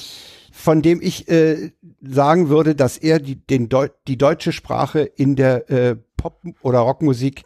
von 0.51 0.81
dem 0.81 1.01
ich 1.01 1.27
äh, 1.29 1.71
sagen 2.01 2.49
würde, 2.49 2.75
dass 2.75 2.97
er 2.97 3.19
die, 3.19 3.35
den 3.35 3.69
Deu 3.69 3.87
die 4.07 4.17
deutsche 4.17 4.51
Sprache 4.51 4.99
in 5.01 5.35
der 5.35 5.95
Pop- 6.17 6.41
oder 6.61 6.79
Rockmusik 6.79 7.43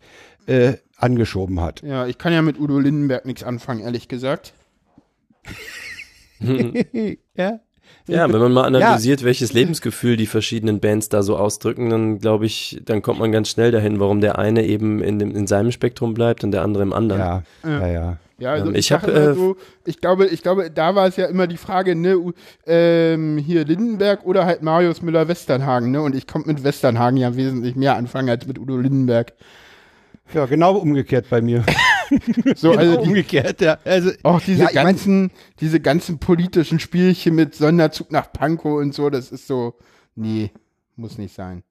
angeschoben 0.97 1.59
hat. 1.61 1.81
Ja, 1.83 2.07
ich 2.07 2.17
kann 2.17 2.33
ja 2.33 2.41
mit 2.41 2.59
Udo 2.59 2.79
Lindenberg 2.79 3.25
nichts 3.25 3.43
anfangen, 3.43 3.81
ehrlich 3.81 4.07
gesagt. 4.07 4.53
Ja. 7.35 7.59
Ja, 8.07 8.31
wenn 8.31 8.39
man 8.39 8.53
mal 8.53 8.65
analysiert, 8.65 9.23
welches 9.23 9.53
Lebensgefühl 9.53 10.15
die 10.15 10.25
verschiedenen 10.25 10.79
Bands 10.79 11.09
da 11.09 11.21
so 11.21 11.37
ausdrücken, 11.37 11.89
dann 11.89 12.19
glaube 12.19 12.45
ich, 12.45 12.81
dann 12.83 13.01
kommt 13.01 13.19
man 13.19 13.31
ganz 13.31 13.49
schnell 13.49 13.71
dahin, 13.71 13.99
warum 13.99 14.21
der 14.21 14.39
eine 14.39 14.65
eben 14.65 15.01
in, 15.01 15.19
dem, 15.19 15.35
in 15.35 15.47
seinem 15.47 15.71
Spektrum 15.71 16.13
bleibt 16.13 16.43
und 16.43 16.51
der 16.51 16.63
andere 16.63 16.83
im 16.83 16.93
anderen. 16.93 17.21
Ja, 17.21 17.43
ja, 17.63 17.87
ja. 17.87 18.17
Ja, 18.39 18.51
also 18.53 18.67
Ähm, 18.69 18.75
ich, 18.75 18.79
ich 18.79 18.91
hab, 18.93 19.01
sag 19.01 19.09
immer 19.09 19.19
äh, 19.19 19.33
so, 19.33 19.57
ich 19.85 19.99
glaube, 19.99 20.25
ich 20.27 20.41
glaube, 20.41 20.71
da 20.71 20.95
war 20.95 21.07
es 21.07 21.17
ja 21.17 21.25
immer 21.25 21.45
die 21.45 21.57
Frage, 21.57 21.95
ne, 21.95 22.15
ähm, 22.65 23.37
hier 23.37 23.65
Lindenberg 23.65 24.25
oder 24.25 24.45
halt 24.45 24.63
Marius 24.63 25.01
Müller-Westernhagen, 25.01 25.91
ne? 25.91 26.01
Und 26.01 26.15
ich 26.15 26.25
konnte 26.25 26.47
mit 26.47 26.63
Westernhagen 26.63 27.17
ja 27.17 27.35
wesentlich 27.35 27.75
mehr 27.75 27.95
anfangen 27.95 28.29
als 28.29 28.47
mit 28.47 28.57
Udo 28.57 28.77
Lindenberg. 28.77 29.33
Ja, 30.33 30.45
genau 30.45 30.75
umgekehrt 30.77 31.25
bei 31.29 31.41
mir. 31.41 31.65
So, 32.55 32.71
also 32.71 32.79
genau 32.91 33.01
die, 33.03 33.07
umgekehrt, 33.09 33.61
ja. 33.61 33.77
Also, 33.85 34.11
auch 34.23 34.41
diese 34.41 34.63
ja, 34.63 34.69
mein- 34.73 34.85
ganzen, 34.85 35.31
diese 35.59 35.79
ganzen 35.79 36.19
politischen 36.19 36.79
Spielchen 36.79 37.35
mit 37.35 37.55
Sonderzug 37.55 38.11
nach 38.11 38.31
Pankow 38.31 38.79
und 38.79 38.93
so, 38.93 39.09
das 39.09 39.31
ist 39.31 39.47
so, 39.47 39.75
nee, 40.15 40.51
muss 40.95 41.17
nicht 41.17 41.35
sein. 41.35 41.63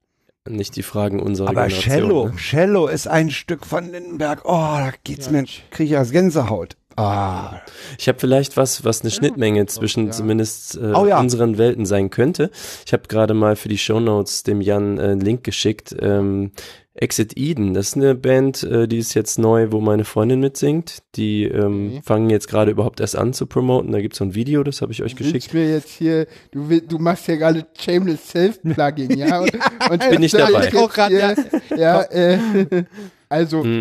Nicht 0.48 0.76
die 0.76 0.82
Fragen 0.82 1.20
unserer 1.20 1.48
aber 1.50 1.66
Generation. 1.66 1.92
Cello, 1.92 2.24
Ne? 2.28 2.36
Cello 2.36 2.86
ist 2.86 3.06
ein 3.08 3.30
Stück 3.30 3.66
von 3.66 3.90
Lindenberg. 3.92 4.42
Oh, 4.44 4.52
da 4.78 4.92
geht's 5.04 5.30
mir, 5.30 5.44
kriege 5.70 5.92
ich 5.94 5.98
aus 5.98 6.10
Gänsehaut. 6.10 6.76
Ah, 6.96 7.60
Ich 7.96 8.08
habe 8.08 8.18
vielleicht 8.18 8.56
was, 8.56 8.84
was 8.84 9.02
eine 9.02 9.12
Schnittmenge 9.12 9.66
zwischen 9.66 10.06
ja. 10.06 10.10
zumindest 10.10 10.76
äh, 10.78 10.94
Oh 10.96 11.06
ja. 11.06 11.20
unseren 11.20 11.56
Welten 11.56 11.86
sein 11.86 12.10
könnte. 12.10 12.50
Ich 12.86 12.92
habe 12.92 13.04
gerade 13.08 13.34
mal 13.34 13.54
für 13.54 13.68
die 13.68 13.78
Shownotes 13.78 14.42
dem 14.42 14.60
Jan 14.60 14.98
äh, 14.98 15.02
einen 15.02 15.20
Link 15.20 15.44
geschickt. 15.44 15.94
Ähm, 16.00 16.50
Exit 17.00 17.36
Eden, 17.36 17.74
das 17.74 17.88
ist 17.88 17.96
eine 17.96 18.14
Band, 18.14 18.62
äh, 18.64 18.88
die 18.88 18.98
ist 18.98 19.14
jetzt 19.14 19.38
neu, 19.38 19.68
wo 19.70 19.80
meine 19.80 20.04
Freundin 20.04 20.40
mitsingt. 20.40 20.98
Die 21.16 21.44
ähm, 21.44 21.88
Okay. 21.88 22.00
fangen 22.04 22.30
jetzt 22.30 22.48
gerade 22.48 22.70
überhaupt 22.70 23.00
erst 23.00 23.16
an 23.16 23.32
zu 23.32 23.46
promoten. 23.46 23.92
Da 23.92 24.00
gibt's 24.00 24.18
so 24.18 24.24
ein 24.24 24.34
Video, 24.34 24.62
das 24.64 24.82
habe 24.82 24.92
ich 24.92 25.02
euch 25.02 25.14
geschickt. 25.16 25.54
mir 25.54 25.70
jetzt 25.70 25.90
hier, 25.90 26.26
du, 26.50 26.68
will, 26.68 26.80
du 26.80 26.98
machst 26.98 27.28
ja 27.28 27.36
gerade 27.36 27.66
Shameless 27.78 28.28
Self-Plugging, 28.30 29.16
ja? 29.16 29.40
Und, 29.40 29.52
und 29.90 30.10
Bin 30.10 30.22
ich 30.22 30.32
das 30.32 30.50
dabei. 30.52 30.74
Auch 30.76 30.92
grad, 30.92 31.08
hier, 31.10 31.36
ja, 31.76 32.02
äh, 32.02 32.38
also, 33.28 33.62
Hm. 33.64 33.78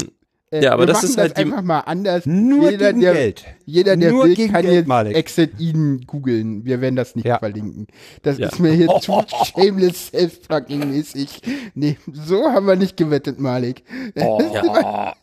Äh, 0.51 0.63
Ja, 0.63 0.73
aber 0.73 0.85
das 0.85 1.03
ist 1.03 1.17
halt 1.17 1.31
das 1.37 1.43
einfach 1.43 1.61
mal 1.61 1.79
anders. 1.81 2.25
Nur 2.25 2.71
jeder, 2.71 2.93
der, 2.93 3.13
Geld. 3.13 3.45
Jeder, 3.65 3.97
der 3.97 4.11
Nur 4.11 4.25
will, 4.25 4.35
kann 4.47 4.61
Geld, 4.63 4.73
jetzt 4.73 4.87
Malik. 4.87 5.15
Exit 5.15 5.51
Eden 5.59 6.01
googeln. 6.07 6.63
Wir 6.65 6.79
werden 6.81 6.95
das 6.95 7.15
nicht 7.15 7.25
Ja. 7.25 7.39
verlinken. 7.39 7.87
Das 8.23 8.37
Ja. 8.37 8.47
ist 8.47 8.59
mir 8.59 8.71
hier 8.71 8.87
zu 9.01 9.21
Shameless 9.45 10.07
Self-Plugging-mäßig. 10.11 11.41
Nee, 11.75 11.97
so 12.11 12.45
haben 12.45 12.65
wir 12.67 12.75
nicht 12.75 12.97
gewettet, 12.97 13.39
Malik. 13.39 13.83
Ja. 14.15 15.13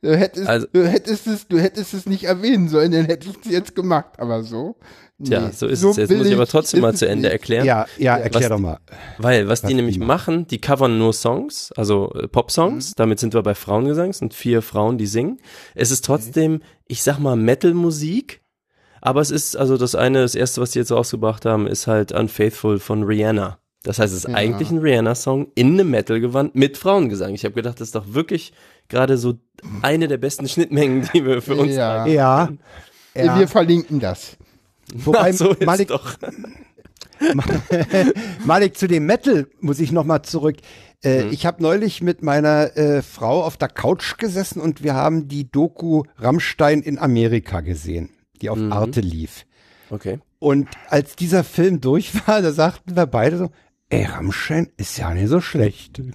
Du 0.00 0.16
hättest, 0.16 0.48
Also- 0.48 0.66
du 0.72 0.86
hättest 0.88 1.26
es, 1.26 1.46
du 1.46 1.58
hättest 1.60 1.94
es 1.94 2.06
nicht 2.06 2.24
erwähnen 2.24 2.68
sollen, 2.68 2.90
dann 2.92 3.04
hätte 3.04 3.28
ich 3.28 3.36
es 3.44 3.50
jetzt 3.52 3.74
gemacht. 3.74 4.14
Aber 4.18 4.42
so. 4.42 4.76
Tja, 5.24 5.40
nee, 5.40 5.50
so 5.52 5.66
ist 5.66 5.82
es. 5.82 5.96
Jetzt 5.96 6.10
muss 6.16 6.26
ich 6.26 6.34
aber 6.34 6.46
trotzdem 6.46 6.80
mal 6.80 6.94
zu 6.94 7.06
Ende 7.08 7.30
erklären. 7.30 7.64
Ja, 7.66 7.86
ja, 7.98 8.16
erklär 8.16 8.42
Was- 8.42 8.48
doch 8.50 8.58
mal. 8.58 8.78
Weil, 9.18 9.48
was 9.48 9.60
die 9.62 9.68
Was 9.68 9.74
nämlich 9.74 9.98
die 9.98 10.04
machen, 10.04 10.46
die 10.46 10.60
covern 10.60 10.98
nur 10.98 11.12
Songs, 11.12 11.72
also 11.76 12.12
äh, 12.14 12.28
Pop-Songs, 12.28 12.94
damit 12.94 13.18
sind 13.20 13.34
wir 13.34 13.42
bei 13.42 13.54
Frauengesang, 13.54 14.10
es 14.10 14.18
sind 14.18 14.34
vier 14.34 14.62
Frauen, 14.62 14.98
die 14.98 15.06
singen. 15.06 15.38
Es 15.74 15.90
ist 15.90 16.04
trotzdem, 16.04 16.60
ich 16.88 17.02
sag 17.02 17.18
mal, 17.18 17.36
Metal-Musik, 17.36 18.40
aber 19.00 19.20
es 19.20 19.30
ist, 19.30 19.56
also 19.56 19.76
das 19.76 19.94
eine, 19.94 20.22
das 20.22 20.34
erste, 20.34 20.60
was 20.60 20.70
die 20.72 20.78
jetzt 20.78 20.92
rausgebracht 20.92 21.44
haben, 21.44 21.66
ist 21.66 21.86
halt 21.86 22.12
Unfaithful 22.12 22.78
von 22.78 23.02
Rihanna. 23.02 23.58
Das 23.84 23.98
heißt, 23.98 24.12
es 24.12 24.20
ist 24.24 24.30
Ja. 24.30 24.36
eigentlich 24.36 24.70
ein 24.70 24.78
Rihanna-Song 24.78 25.48
in 25.56 25.72
einem 25.72 25.90
Metal-Gewand 25.90 26.54
mit 26.54 26.78
Frauengesang. 26.78 27.34
Ich 27.34 27.44
habe 27.44 27.54
gedacht, 27.54 27.80
das 27.80 27.88
ist 27.88 27.94
doch 27.96 28.14
wirklich 28.14 28.52
gerade 28.88 29.18
so 29.18 29.34
eine 29.82 30.06
der 30.06 30.18
besten 30.18 30.46
Schnittmengen, 30.48 31.08
die 31.12 31.24
wir 31.26 31.42
für 31.42 31.56
uns 31.56 31.74
Ja. 31.74 32.06
Ja. 32.06 32.48
ja. 33.16 33.38
Wir 33.40 33.48
verlinken 33.48 33.98
das. 33.98 34.36
Wobei, 34.92 35.30
Ach, 35.30 35.36
so 35.36 35.50
ist 35.50 35.64
Malik, 35.64 35.88
doch. 35.88 36.16
Malik, 38.44 38.76
zu 38.76 38.88
dem 38.88 39.06
Metal 39.06 39.46
muss 39.60 39.80
ich 39.80 39.92
noch 39.92 40.04
mal 40.04 40.22
zurück. 40.22 40.56
Äh, 41.04 41.28
Ich 41.28 41.46
habe 41.46 41.62
neulich 41.62 42.02
mit 42.02 42.22
meiner 42.22 42.76
äh, 42.76 43.02
Frau 43.02 43.42
auf 43.44 43.56
der 43.56 43.68
Couch 43.68 44.18
gesessen 44.18 44.60
und 44.60 44.82
wir 44.82 44.94
haben 44.94 45.28
die 45.28 45.50
Doku 45.50 46.02
Rammstein 46.18 46.82
in 46.82 46.98
Amerika 46.98 47.60
gesehen, 47.60 48.10
die 48.40 48.50
auf 48.50 48.58
Arte 48.70 49.00
lief. 49.00 49.46
Okay. 49.90 50.18
Und 50.38 50.68
als 50.88 51.14
dieser 51.16 51.44
Film 51.44 51.80
durch 51.80 52.26
war, 52.26 52.42
da 52.42 52.52
sagten 52.52 52.96
wir 52.96 53.06
beide 53.06 53.38
so, 53.38 53.50
ey, 53.92 54.04
Rammstein 54.04 54.68
ist 54.78 54.96
ja 54.96 55.12
nicht 55.12 55.28
so 55.28 55.40
schlecht. 55.40 56.00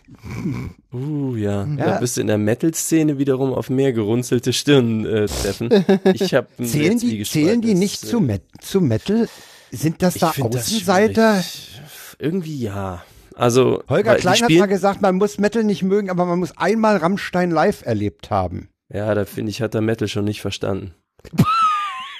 Uh, 0.94 1.36
ja. 1.36 1.66
Ja. 1.66 1.86
Da 1.86 2.00
bist 2.00 2.16
du 2.16 2.22
in 2.22 2.28
der 2.28 2.38
Metal-Szene 2.38 3.20
wiederum 3.20 3.54
auf 3.54 3.70
mehr 3.70 3.92
gerunzelte 3.92 4.54
Stirnen 4.54 5.06
äh, 5.06 5.28
treffen. 5.28 5.70
Ich 6.14 6.34
habe 6.34 6.48
Zählen 6.64 6.98
die, 6.98 7.24
zählen 7.24 7.62
die 7.62 7.76
nicht 7.76 8.00
zu, 8.00 8.22
Met 8.22 8.42
zu 8.62 8.80
Metal? 8.80 9.28
Sind 9.70 10.02
das 10.02 10.16
da 10.16 10.32
das 10.34 10.42
Außenseiter? 10.42 11.44
schwierig. 11.44 11.82
Irgendwie 12.20 12.58
ja. 12.60 13.04
Also 13.36 13.84
Holger 13.90 14.16
Klein 14.16 14.42
hat 14.42 14.50
mal 14.50 14.66
gesagt, 14.66 15.02
man 15.02 15.18
muss 15.18 15.38
Metal 15.38 15.64
nicht 15.64 15.84
mögen, 15.84 16.10
aber 16.10 16.26
man 16.26 16.40
muss 16.40 16.58
einmal 16.58 16.98
Rammstein 16.98 17.52
live 17.52 17.86
erlebt 17.86 18.32
haben. 18.32 18.70
Ja, 18.92 19.14
da 19.14 19.26
finde 19.26 19.52
ich, 19.52 19.62
hat 19.62 19.74
der 19.74 19.82
Metal 19.82 20.08
schon 20.08 20.26
nicht 20.26 20.42
verstanden. 20.42 20.96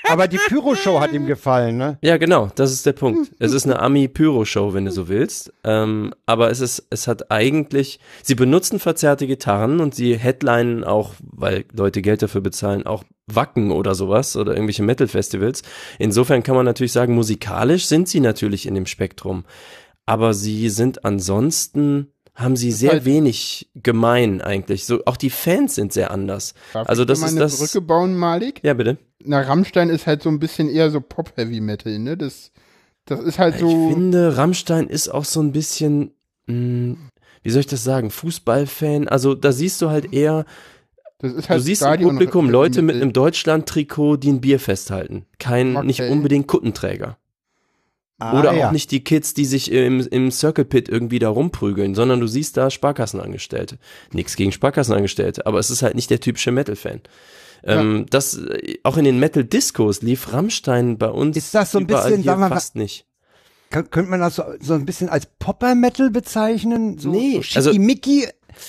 Aber 0.10 0.28
die 0.28 0.38
Pyro-Show 0.38 1.00
hat 1.00 1.12
ihm 1.12 1.26
gefallen, 1.26 1.78
ne? 1.78 1.98
Ja, 2.02 2.18
genau, 2.18 2.50
das 2.56 2.72
ist 2.72 2.86
der 2.86 2.94
Punkt. 2.94 3.32
Es 3.40 3.54
ist 3.54 3.66
eine 3.66 3.80
Ami-Pyro-Show, 3.80 4.74
wenn 4.74 4.86
du 4.86 4.92
so 4.92 5.08
willst. 5.08 5.54
Ähm, 5.64 6.14
aber 6.26 6.50
es 6.50 6.60
ist, 6.60 6.88
es 6.90 7.08
hat 7.08 7.32
eigentlich, 7.32 8.00
sie 8.24 8.36
benutzen 8.36 8.80
verzerrte 8.80 9.28
Gitarren 9.28 9.80
und 9.80 9.96
sie 9.96 10.18
headlinen 10.18 10.84
auch, 10.84 11.14
weil 11.22 11.66
Leute 11.74 12.02
Geld 12.02 12.22
dafür 12.22 12.42
bezahlen, 12.42 12.86
auch 12.86 13.04
Wacken 13.28 13.72
oder 13.72 13.94
sowas 13.94 14.36
oder 14.36 14.54
irgendwelche 14.54 14.84
Metal-Festivals. 14.84 15.64
Insofern 16.00 16.44
kann 16.44 16.56
man 16.56 16.66
natürlich 16.66 16.94
sagen, 16.94 17.14
musikalisch 17.14 17.86
sind 17.86 18.08
sie 18.08 18.22
natürlich 18.22 18.66
in 18.66 18.76
dem 18.76 18.86
Spektrum. 18.86 19.44
Aber 20.06 20.34
sie 20.34 20.70
sind 20.70 21.04
ansonsten, 21.04 22.14
haben 22.38 22.56
sie 22.56 22.72
sehr 22.72 22.92
halt- 22.92 23.06
wenig 23.06 23.68
gemein 23.76 24.42
eigentlich. 24.42 24.86
So, 24.86 25.02
auch 25.06 25.18
die 25.18 25.32
Fans 25.32 25.74
sind 25.76 25.92
sehr 25.92 26.12
anders. 26.12 26.54
Darf 26.72 26.88
Also 26.88 27.02
ich 27.02 27.08
das 27.08 27.20
mal 27.20 27.26
ist 27.28 27.32
eine 27.34 27.40
das. 27.42 27.58
Brücke 27.60 27.82
bauen, 27.82 28.16
Malik? 28.16 28.60
Ja, 28.64 28.74
bitte. 28.76 28.98
Na, 29.24 29.42
Rammstein 29.42 29.90
ist 29.90 30.06
halt 30.08 30.22
so 30.24 30.30
ein 30.30 30.40
bisschen 30.40 30.70
eher 30.70 30.92
so 30.92 31.02
Pop-Heavy-Metal, 31.02 31.98
ne? 32.00 32.16
Das, 32.16 32.52
das 33.06 33.20
ist 33.22 33.40
halt 33.40 33.56
Ich 33.56 33.62
so. 33.62 33.90
finde, 33.90 34.38
Rammstein 34.38 34.88
ist 34.88 35.10
auch 35.10 35.26
so 35.26 35.42
ein 35.42 35.52
bisschen, 35.52 36.12
mh, 36.46 36.96
wie 37.42 37.50
soll 37.50 37.62
ich 37.62 37.68
das 37.68 37.84
sagen, 37.84 38.12
Fußballfan. 38.12 39.08
Also 39.08 39.34
da 39.34 39.52
siehst 39.52 39.82
du 39.82 39.90
halt 39.90 40.14
eher, 40.14 40.46
Das 41.18 41.34
ist 41.34 41.50
halt 41.50 41.60
du 41.60 41.64
siehst 41.64 41.82
im 41.82 41.88
Stadion- 41.88 42.10
Publikum 42.12 42.50
Leute 42.52 42.84
mit 42.84 42.98
einem 42.98 43.14
Deutschland-Trikot, 43.14 44.18
die 44.18 44.30
ein 44.32 44.42
Bier 44.42 44.60
festhalten. 44.60 45.26
Kein, 45.40 45.76
Okay. 45.76 45.88
nicht 45.88 46.02
unbedingt 46.02 46.46
Kuttenträger. 46.48 47.18
Ah, 48.20 48.40
Oder 48.40 48.54
ja. 48.54 48.68
auch 48.68 48.72
nicht 48.72 48.90
die 48.92 49.04
Kids, 49.04 49.36
die 49.36 49.46
sich 49.46 49.72
im, 49.72 50.00
im 50.00 50.32
Circle 50.32 50.66
Pit 50.66 50.90
irgendwie 50.90 51.20
da 51.20 51.30
rumprügeln, 51.30 51.94
sondern 51.94 52.20
du 52.20 52.26
siehst 52.28 52.58
da 52.58 52.72
Sparkassenangestellte. 52.72 53.78
Nix 54.12 54.36
gegen 54.36 54.52
Sparkassenangestellte, 54.52 55.46
aber 55.46 55.60
es 55.60 55.70
ist 55.70 55.84
halt 55.84 55.94
nicht 55.94 56.10
der 56.10 56.20
typische 56.20 56.52
Metal-Fan. 56.52 57.02
Ähm, 57.64 58.06
das, 58.10 58.36
äh, 58.38 58.78
auch 58.84 58.98
in 58.98 59.06
den 59.06 59.20
Metal-Discos 59.20 60.02
lief 60.02 60.34
Rammstein 60.34 60.98
bei 60.98 61.10
uns 61.10 61.38
Ist 61.38 61.54
das 61.54 61.72
so 61.72 61.78
ein 61.78 61.84
überall 61.84 62.10
bisschen, 62.10 62.24
hier 62.24 62.36
mal, 62.38 62.50
fast 62.50 62.76
nicht. 62.76 63.06
Kön- 63.72 63.90
Könnte 63.90 64.10
man 64.10 64.20
das 64.20 64.36
so, 64.36 64.44
so 64.62 64.74
ein 64.74 64.86
bisschen 64.86 65.10
als 65.10 65.28
Popper-Metal 65.40 66.10
bezeichnen? 66.10 66.98
So, 66.98 67.10
Nee, 67.12 67.42
so 67.44 67.58
also- 67.58 67.72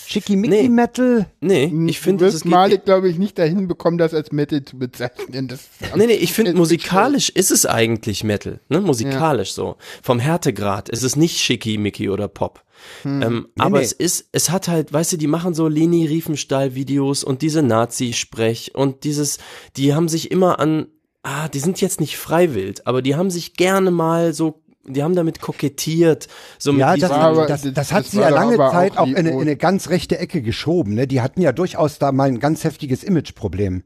Schickimicki-Metal? 0.06 1.26
Nee, 1.40 1.70
Hm, 1.70 1.88
ich 1.88 2.00
finde, 2.00 2.26
das 2.26 2.44
Malik, 2.44 2.84
glaube 2.84 3.08
ich, 3.08 3.18
nicht 3.18 3.38
dahin 3.38 3.68
bekommen, 3.68 3.98
das 3.98 4.14
als 4.14 4.32
Metal 4.32 4.64
zu 4.64 4.78
bezeichnen. 4.78 5.48
Das 5.48 5.68
Nee, 5.94 6.06
nee, 6.06 6.14
ich 6.14 6.32
finde, 6.32 6.54
musikalisch 6.54 7.28
ist 7.30 7.50
es 7.50 7.66
eigentlich 7.66 8.24
Metal, 8.24 8.60
ne? 8.68 8.80
Musikalisch 8.80 9.52
so. 9.52 9.76
Vom 10.02 10.18
Härtegrad 10.18 10.88
ist 10.88 11.02
es 11.02 11.16
nicht 11.16 11.38
schickimicki 11.38 12.08
oder 12.08 12.28
Pop. 12.28 12.64
Ähm, 13.04 13.48
aber 13.58 13.78
nee. 13.78 13.84
es 13.84 13.92
ist, 13.92 14.28
es 14.32 14.50
hat 14.50 14.68
halt, 14.68 14.92
weißt 14.92 15.12
du, 15.12 15.16
die 15.16 15.26
machen 15.26 15.54
so 15.54 15.68
Leni 15.68 16.06
Riefenstahl-Videos 16.06 17.24
und 17.24 17.42
diese 17.42 17.62
Nazi-Sprech 17.62 18.74
und 18.74 19.04
dieses, 19.04 19.38
die 19.76 19.94
haben 19.94 20.08
sich 20.08 20.30
immer 20.30 20.60
an, 20.60 20.86
ah, 21.22 21.48
die 21.48 21.58
sind 21.58 21.80
jetzt 21.80 22.00
nicht 22.00 22.16
freiwillig, 22.16 22.86
aber 22.86 23.02
die 23.02 23.16
haben 23.16 23.30
sich 23.30 23.54
gerne 23.54 23.90
mal 23.90 24.32
so, 24.32 24.62
die 24.88 25.02
haben 25.02 25.14
damit 25.14 25.40
kokettiert, 25.40 26.28
so 26.58 26.72
Ja, 26.72 26.92
mit 26.92 27.02
das, 27.02 27.10
das, 27.10 27.62
das- 27.62 27.72
das 27.74 27.92
hat 27.92 28.04
das 28.04 28.10
sie 28.12 28.20
ja 28.20 28.28
lange 28.30 28.56
Zeit 28.56 28.92
auch 28.96 29.02
auch 29.02 29.06
in, 29.06 29.16
eine- 29.16 29.30
in 29.30 29.40
eine 29.40 29.56
ganz 29.56 29.88
rechte 29.90 30.18
Ecke 30.18 30.42
geschoben. 30.42 30.94
Ne? 30.94 31.06
Die 31.06 31.20
hatten 31.20 31.40
ja 31.40 31.52
durchaus 31.52 31.98
da 31.98 32.12
mal 32.12 32.28
ein 32.28 32.40
ganz 32.40 32.64
heftiges 32.64 33.02
Imageproblem. 33.04 33.82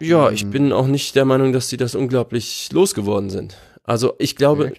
ja, 0.00 0.30
ich 0.30 0.46
bin 0.46 0.72
auch 0.72 0.86
nicht 0.86 1.14
der 1.16 1.24
Meinung, 1.24 1.52
dass 1.52 1.68
sie 1.68 1.76
das 1.76 1.94
unglaublich 1.94 2.68
losgeworden 2.72 3.30
sind. 3.30 3.56
Also 3.84 4.14
ich 4.18 4.36
glaube? 4.36 4.72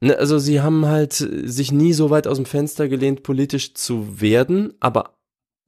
Ne, 0.00 0.16
also 0.18 0.38
sie 0.38 0.60
haben 0.60 0.86
halt 0.86 1.12
sich 1.12 1.70
nie 1.70 1.92
so 1.92 2.10
weit 2.10 2.26
aus 2.26 2.36
dem 2.36 2.46
Fenster 2.46 2.88
gelehnt, 2.88 3.22
politisch 3.22 3.74
zu 3.74 4.20
werden, 4.20 4.74
aber 4.80 5.10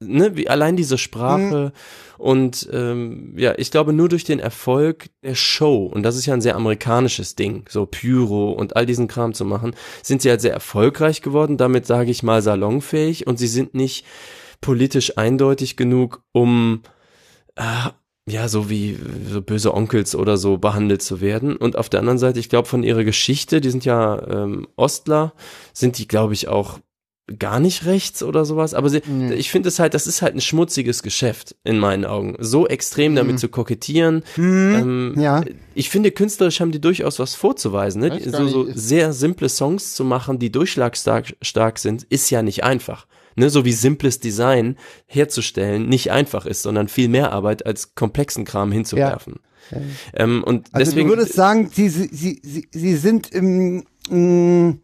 ne, 0.06 0.36
wie 0.36 0.48
allein 0.48 0.76
diese 0.76 0.98
Sprache 0.98 1.72
und 2.18 2.68
ähm, 2.72 3.34
ja, 3.36 3.54
ich 3.56 3.70
glaube 3.70 3.92
nur 3.92 4.08
durch 4.08 4.24
den 4.24 4.38
Erfolg 4.38 5.10
der 5.22 5.34
Show, 5.34 5.86
und 5.86 6.02
das 6.02 6.16
ist 6.16 6.26
ja 6.26 6.34
ein 6.34 6.40
sehr 6.40 6.56
amerikanisches 6.56 7.34
Ding, 7.34 7.64
so 7.68 7.86
Pyro 7.86 8.52
und 8.52 8.76
all 8.76 8.86
diesen 8.86 9.08
Kram 9.08 9.34
zu 9.34 9.44
machen, 9.44 9.74
sind 10.02 10.22
sie 10.22 10.30
halt 10.30 10.40
sehr 10.40 10.52
erfolgreich 10.52 11.22
geworden, 11.22 11.56
damit 11.56 11.86
sage 11.86 12.10
ich 12.10 12.22
mal 12.22 12.42
salonfähig 12.42 13.26
und 13.26 13.38
sie 13.38 13.48
sind 13.48 13.74
nicht 13.74 14.04
politisch 14.60 15.18
eindeutig 15.18 15.76
genug, 15.76 16.22
um 16.32 16.82
ah, 17.56 17.92
ja, 18.26 18.48
so 18.48 18.70
wie 18.70 18.98
so 19.30 19.42
böse 19.42 19.74
Onkels 19.74 20.14
oder 20.14 20.36
so 20.38 20.56
behandelt 20.56 21.02
zu 21.02 21.20
werden. 21.20 21.56
Und 21.56 21.76
auf 21.76 21.90
der 21.90 22.00
anderen 22.00 22.18
Seite, 22.18 22.40
ich 22.40 22.48
glaube, 22.48 22.68
von 22.68 22.82
ihrer 22.82 23.04
Geschichte, 23.04 23.60
die 23.60 23.70
sind 23.70 23.84
ja 23.84 24.26
ähm, 24.26 24.66
Ostler, 24.76 25.34
sind 25.74 25.98
die, 25.98 26.08
glaube 26.08 26.32
ich, 26.32 26.48
auch 26.48 26.78
gar 27.38 27.58
nicht 27.58 27.86
rechts 27.86 28.22
oder 28.22 28.44
sowas. 28.44 28.74
Aber 28.74 28.90
sie, 28.90 29.00
Nee. 29.06 29.34
ich 29.34 29.50
finde 29.50 29.68
es 29.70 29.78
halt, 29.78 29.94
das 29.94 30.06
ist 30.06 30.20
halt 30.20 30.34
ein 30.34 30.40
schmutziges 30.42 31.02
Geschäft 31.02 31.56
in 31.64 31.78
meinen 31.78 32.04
Augen. 32.04 32.36
So 32.38 32.66
extrem 32.68 33.14
damit 33.14 33.34
Mhm. 33.34 33.38
zu 33.38 33.48
kokettieren. 33.48 34.22
Hm, 34.34 34.74
Ähm, 34.74 35.14
ja. 35.18 35.42
Ich 35.74 35.88
finde, 35.88 36.10
künstlerisch 36.10 36.60
haben 36.60 36.70
die 36.72 36.80
durchaus 36.80 37.18
was 37.18 37.34
vorzuweisen. 37.34 38.02
Ne? 38.02 38.20
So, 38.26 38.46
so 38.46 38.66
sehr 38.74 39.12
simple 39.14 39.48
Songs 39.48 39.94
zu 39.94 40.04
machen, 40.04 40.38
die 40.38 40.52
durchschlagsstark 40.52 41.34
stark 41.40 41.78
sind, 41.78 42.04
ist 42.10 42.28
ja 42.30 42.42
nicht 42.42 42.62
einfach. 42.62 43.06
Ne? 43.36 43.48
So 43.48 43.64
wie 43.64 43.72
simples 43.72 44.20
Design 44.20 44.76
herzustellen 45.06 45.88
nicht 45.88 46.10
einfach 46.12 46.44
ist, 46.46 46.62
sondern 46.62 46.88
viel 46.88 47.08
mehr 47.08 47.32
Arbeit 47.32 47.64
als 47.64 47.94
komplexen 47.94 48.44
Kram 48.44 48.70
hinzuwerfen. 48.70 49.36
Ähm, 50.12 50.44
und 50.44 50.68
Also 50.72 50.90
deswegen, 50.90 51.08
du 51.08 51.16
würdest 51.16 51.32
sagen, 51.34 51.70
sie, 51.72 51.88
sie, 51.88 52.08
sie, 52.12 52.68
sie, 52.70 52.96
sind 52.96 53.32
im, 53.32 53.84
mh, 54.10 54.76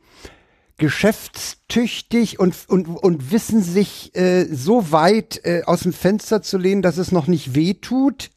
geschäftstüchtig 0.80 2.38
und, 2.38 2.54
und, 2.68 2.86
und 2.88 3.30
wissen 3.32 3.62
sich 3.62 4.14
äh, 4.16 4.44
so 4.52 4.90
weit 4.92 5.40
äh, 5.44 5.62
aus 5.64 5.80
dem 5.80 5.92
Fenster 5.92 6.42
zu 6.42 6.58
lehnen, 6.58 6.82
dass 6.82 6.96
es 6.98 7.12
noch 7.12 7.26
nicht 7.26 7.54
weh 7.54 7.74
tut. 7.74 8.30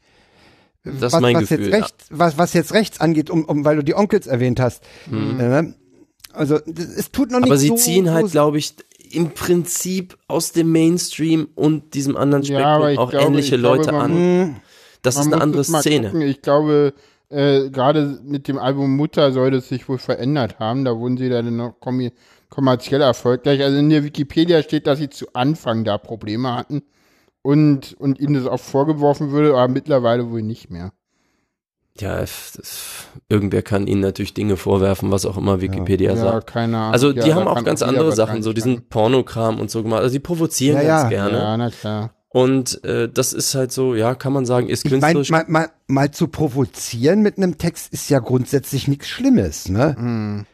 das 0.84 1.00
was, 1.00 1.14
ist 1.14 1.20
mein 1.20 1.34
was 1.36 1.48
Gefühl. 1.48 1.64
Jetzt 1.66 1.74
rechts, 1.74 2.06
was, 2.10 2.38
was 2.38 2.52
jetzt 2.52 2.72
rechts 2.72 3.00
angeht, 3.00 3.30
um, 3.30 3.44
um, 3.44 3.64
weil 3.64 3.76
du 3.76 3.82
die 3.84 3.94
Onkels 3.94 4.26
erwähnt 4.26 4.60
hast. 4.60 4.82
Äh, 5.10 5.62
also 6.32 6.58
das- 6.66 6.86
es 6.86 7.10
tut 7.10 7.30
noch 7.30 7.40
nicht 7.40 7.48
Aber 7.50 7.58
sie 7.58 7.68
so, 7.68 7.76
ziehen 7.76 8.10
halt, 8.10 8.26
so 8.26 8.32
glaube 8.32 8.58
ich, 8.58 8.74
im 9.10 9.30
Prinzip 9.30 10.16
aus 10.28 10.52
dem 10.52 10.72
Mainstream 10.72 11.48
und 11.54 11.94
diesem 11.94 12.16
anderen 12.16 12.42
Ja, 12.44 12.58
Spektrum 12.76 12.88
ich 12.90 12.98
auch 12.98 13.10
glaube- 13.10 13.26
ähnliche 13.26 13.54
ich 13.56 13.60
glaube, 13.60 13.76
Leute 13.78 13.92
man 13.92 14.00
an. 14.02 14.12
Hm, 14.16 14.56
Das 15.02 15.16
ist 15.16 15.26
eine 15.26 15.40
andere 15.40 15.62
Szene. 15.64 16.08
Gucken. 16.10 16.22
Ich 16.22 16.42
glaube, 16.42 16.94
äh, 17.30 17.70
gerade 17.70 18.20
mit 18.24 18.48
dem 18.48 18.58
Album 18.58 18.96
Mutter 18.96 19.32
soll 19.32 19.50
das 19.50 19.68
sich 19.68 19.88
wohl 19.88 19.98
verändert 19.98 20.58
haben. 20.58 20.84
Da 20.84 20.96
wurden 20.98 21.16
sie 21.16 21.28
dann 21.28 21.56
noch 21.56 21.80
kommi 21.80 22.12
kommerziell 22.50 23.00
erfolgreich. 23.00 23.62
Also 23.62 23.78
in 23.78 23.90
der 23.90 24.04
Wikipedia 24.04 24.62
steht, 24.62 24.86
dass 24.86 24.98
sie 24.98 25.10
zu 25.10 25.26
Anfang 25.34 25.84
da 25.84 25.98
Probleme 25.98 26.54
hatten 26.54 26.82
und, 27.42 27.94
und 27.94 28.20
ihnen 28.20 28.34
das 28.34 28.46
auch 28.46 28.60
vorgeworfen 28.60 29.30
würde, 29.32 29.50
aber 29.56 29.68
mittlerweile 29.68 30.30
wohl 30.30 30.42
nicht 30.42 30.70
mehr. 30.70 30.92
Ja, 31.98 32.20
f- 32.22 33.08
irgendwer 33.28 33.62
kann 33.62 33.86
ihnen 33.86 34.00
natürlich 34.00 34.34
Dinge 34.34 34.56
vorwerfen, 34.56 35.12
was 35.12 35.24
auch 35.26 35.36
immer 35.36 35.60
Wikipedia 35.60 36.14
Ja, 36.14 36.16
sagt. 36.16 36.48
keine 36.48 36.76
Ahnung. 36.76 36.92
Also 36.92 37.08
Ja, 37.08 37.12
die 37.12 37.28
da 37.30 37.34
haben 37.36 37.46
auch 37.48 37.64
ganz 37.64 37.82
andere 37.82 38.10
Sachen, 38.12 38.42
so 38.42 38.52
diesen 38.52 38.88
Pornokram 38.88 39.60
und 39.60 39.70
so 39.70 39.82
gemacht. 39.82 40.00
Also 40.02 40.12
die 40.14 40.20
provozieren 40.20 40.76
Ja, 40.78 40.82
ganz 40.82 41.02
ja. 41.02 41.08
gerne. 41.08 41.38
Ja, 41.38 41.56
na 41.56 41.70
klar. 41.70 42.10
Und 42.34 42.82
äh, 42.82 43.08
das 43.08 43.32
ist 43.32 43.54
halt 43.54 43.70
so, 43.70 43.94
ja, 43.94 44.16
kann 44.16 44.32
man 44.32 44.44
sagen, 44.44 44.68
ist 44.68 44.84
Ich 44.84 44.90
meine, 44.90 45.02
künstlerisch. 45.14 45.30
mal, 45.30 45.44
mal, 45.46 45.68
mal 45.86 46.10
zu 46.10 46.26
provozieren 46.26 47.20
mit 47.22 47.36
einem 47.36 47.58
Text 47.58 47.92
ist 47.92 48.10
ja 48.10 48.18
grundsätzlich 48.18 48.88
nichts 48.88 49.06
Schlimmes, 49.08 49.68
ne? 49.68 49.94
Hm. 49.96 50.46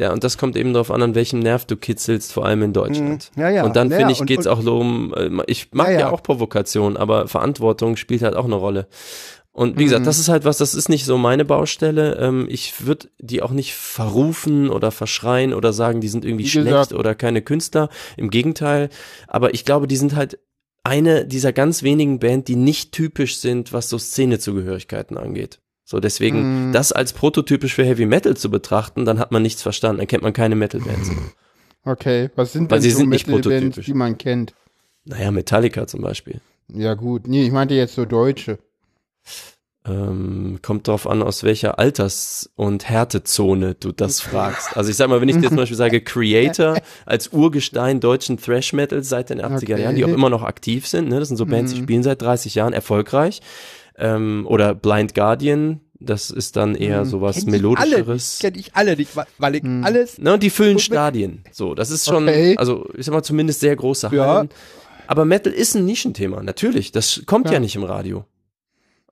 ja, 0.00 0.12
und 0.12 0.24
das 0.24 0.36
kommt 0.36 0.56
eben 0.56 0.72
darauf 0.72 0.90
an, 0.90 1.00
an 1.00 1.14
welchem 1.14 1.38
Nerv 1.38 1.64
du 1.64 1.76
kitzelst, 1.76 2.32
vor 2.32 2.44
allem 2.44 2.62
in 2.64 2.72
Deutschland. 2.72 3.30
Mhm. 3.36 3.40
Ja, 3.40 3.48
ja. 3.50 3.64
Und 3.64 3.76
dann 3.76 3.88
Ja, 3.88 3.98
finde 3.98 4.14
ich, 4.14 4.26
geht's 4.26 4.48
und- 4.48 4.52
auch 4.52 4.62
so 4.62 4.80
um, 4.80 5.14
äh, 5.14 5.30
ich 5.46 5.68
mag 5.70 5.86
Ja, 5.86 5.92
ja, 5.92 6.00
ja. 6.00 6.10
auch 6.10 6.24
Provokation, 6.24 6.96
aber 6.96 7.28
Verantwortung 7.28 7.96
spielt 7.96 8.22
halt 8.22 8.34
auch 8.34 8.46
eine 8.46 8.56
Rolle. 8.56 8.88
Und 9.52 9.78
wie 9.78 9.84
gesagt, 9.84 10.00
Mhm. 10.02 10.06
das 10.06 10.18
ist 10.18 10.28
halt 10.28 10.44
was, 10.44 10.58
das 10.58 10.74
ist 10.74 10.88
nicht 10.88 11.04
so 11.04 11.18
meine 11.18 11.44
Baustelle. 11.44 12.16
Ähm, 12.16 12.46
ich 12.50 12.84
würde 12.84 13.10
die 13.20 13.42
auch 13.42 13.52
nicht 13.52 13.74
verrufen 13.74 14.70
oder 14.70 14.90
verschreien 14.90 15.54
oder 15.54 15.72
sagen, 15.72 16.00
die 16.00 16.08
sind 16.08 16.24
irgendwie 16.24 16.46
Wie 16.46 16.48
schlecht 16.48 16.66
gesagt. 16.66 16.92
oder 16.94 17.14
keine 17.14 17.42
Künstler. 17.42 17.90
Im 18.16 18.30
Gegenteil. 18.30 18.90
Aber 19.28 19.54
ich 19.54 19.64
glaube, 19.64 19.86
die 19.86 19.96
sind 19.96 20.16
halt 20.16 20.38
eine 20.84 21.26
dieser 21.26 21.52
ganz 21.52 21.82
wenigen 21.82 22.18
Band, 22.18 22.48
die 22.48 22.56
nicht 22.56 22.92
typisch 22.92 23.38
sind, 23.38 23.72
was 23.72 23.88
so 23.88 23.98
Szenezugehörigkeiten 23.98 25.16
angeht. 25.16 25.60
So, 25.84 25.98
deswegen, 26.00 26.68
Mhm. 26.68 26.72
das 26.72 26.92
als 26.92 27.12
prototypisch 27.12 27.74
für 27.74 27.84
Heavy 27.84 28.06
Metal 28.06 28.36
zu 28.36 28.50
betrachten, 28.50 29.04
dann 29.04 29.18
hat 29.18 29.32
man 29.32 29.42
nichts 29.42 29.60
verstanden. 29.62 29.98
Dann 29.98 30.06
kennt 30.06 30.22
man 30.22 30.32
keine 30.32 30.54
Metal-Bands. 30.54 31.10
Okay, 31.84 32.30
was 32.36 32.52
sind 32.52 32.70
Weil 32.70 32.78
denn 32.78 32.82
sie 32.82 32.90
so 32.90 32.98
sind 32.98 33.08
nicht 33.10 33.26
Metal-Bands, 33.26 33.80
die 33.84 33.94
man 33.94 34.16
kennt? 34.16 34.54
Naja, 35.04 35.30
Metallica 35.30 35.86
zum 35.86 36.02
Beispiel. 36.02 36.40
Ja 36.72 36.94
gut, 36.94 37.26
nee, 37.26 37.44
ich 37.44 37.50
meinte 37.52 37.74
jetzt 37.74 37.94
so 37.94 38.04
Deutsche. 38.04 38.58
Ähm, 39.86 40.58
kommt 40.60 40.88
drauf 40.88 41.06
an, 41.06 41.22
aus 41.22 41.42
welcher 41.42 41.78
Alters- 41.78 42.50
und 42.54 42.86
Härtezone 42.90 43.74
du 43.76 43.92
das 43.92 44.20
fragst. 44.20 44.76
Also 44.76 44.90
ich 44.90 44.96
sag 44.96 45.08
mal, 45.08 45.22
wenn 45.22 45.28
ich 45.30 45.38
dir 45.38 45.48
zum 45.48 45.56
Beispiel 45.56 45.76
sage 45.76 46.00
Creator 46.04 46.76
als 47.06 47.28
Urgestein 47.28 47.98
deutschen 47.98 48.36
Thrash 48.38 48.74
Metal 48.74 49.02
seit 49.02 49.30
den 49.30 49.40
80er 49.40 49.72
Okay. 49.72 49.82
Jahren, 49.82 49.94
die 49.96 50.04
auch 50.04 50.08
immer 50.10 50.28
noch 50.28 50.42
aktiv 50.42 50.86
sind, 50.86 51.08
ne? 51.08 51.18
das 51.18 51.28
sind 51.28 51.38
so 51.38 51.46
Bands, 51.46 51.72
die 51.72 51.80
Mhm. 51.80 51.84
spielen 51.84 52.02
seit 52.02 52.20
30 52.20 52.54
Jahren 52.56 52.74
erfolgreich. 52.74 53.40
Ähm, 53.96 54.44
oder 54.46 54.74
Blind 54.74 55.14
Guardian, 55.14 55.80
das 55.98 56.28
ist 56.30 56.56
dann 56.56 56.74
eher 56.74 57.00
Mhm. 57.06 57.08
sowas 57.08 57.36
Kenn 57.36 57.50
melodischeres. 57.50 58.34
nicht, 58.34 58.40
kenn 58.52 58.60
ich 58.60 58.74
alle 58.76 58.96
nicht, 58.96 59.12
weil- 59.38 59.54
ich 59.54 59.62
Hm. 59.62 59.82
alles. 59.82 60.18
Ne, 60.18 60.34
und 60.34 60.42
die 60.42 60.50
füllen 60.50 60.78
Stadien. 60.78 61.42
So, 61.52 61.74
das 61.74 61.90
ist 61.90 62.04
schon, 62.04 62.24
Okay. 62.24 62.54
also 62.58 62.86
ich 62.98 63.06
sag 63.06 63.14
mal 63.14 63.22
zumindest 63.22 63.60
sehr 63.60 63.76
große 63.76 64.10
Ja. 64.12 64.26
Hallen. 64.26 64.50
Aber 65.06 65.24
Metal 65.24 65.52
ist 65.52 65.74
ein 65.74 65.86
Nischenthema, 65.86 66.42
natürlich. 66.42 66.92
Das 66.92 67.22
kommt 67.24 67.46
ja, 67.46 67.54
Ja. 67.54 67.60
nicht 67.60 67.76
im 67.76 67.84
Radio. 67.84 68.24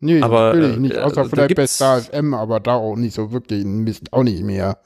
Nee, 0.00 0.22
Aber, 0.22 0.52
natürlich 0.52 0.76
äh, 0.76 0.80
nicht, 0.80 0.94
äh, 0.94 1.00
außer 1.00 1.22
da 1.22 1.24
vielleicht 1.24 1.54
bei 1.56 1.66
Star 1.66 2.00
FM, 2.00 2.34
aber 2.34 2.60
da 2.60 2.74
auch 2.74 2.96
nicht 2.96 3.14
so 3.14 3.32
wirklich, 3.32 3.64
Mist, 3.64 4.12
auch 4.12 4.22
nicht 4.22 4.42
mehr. 4.42 4.78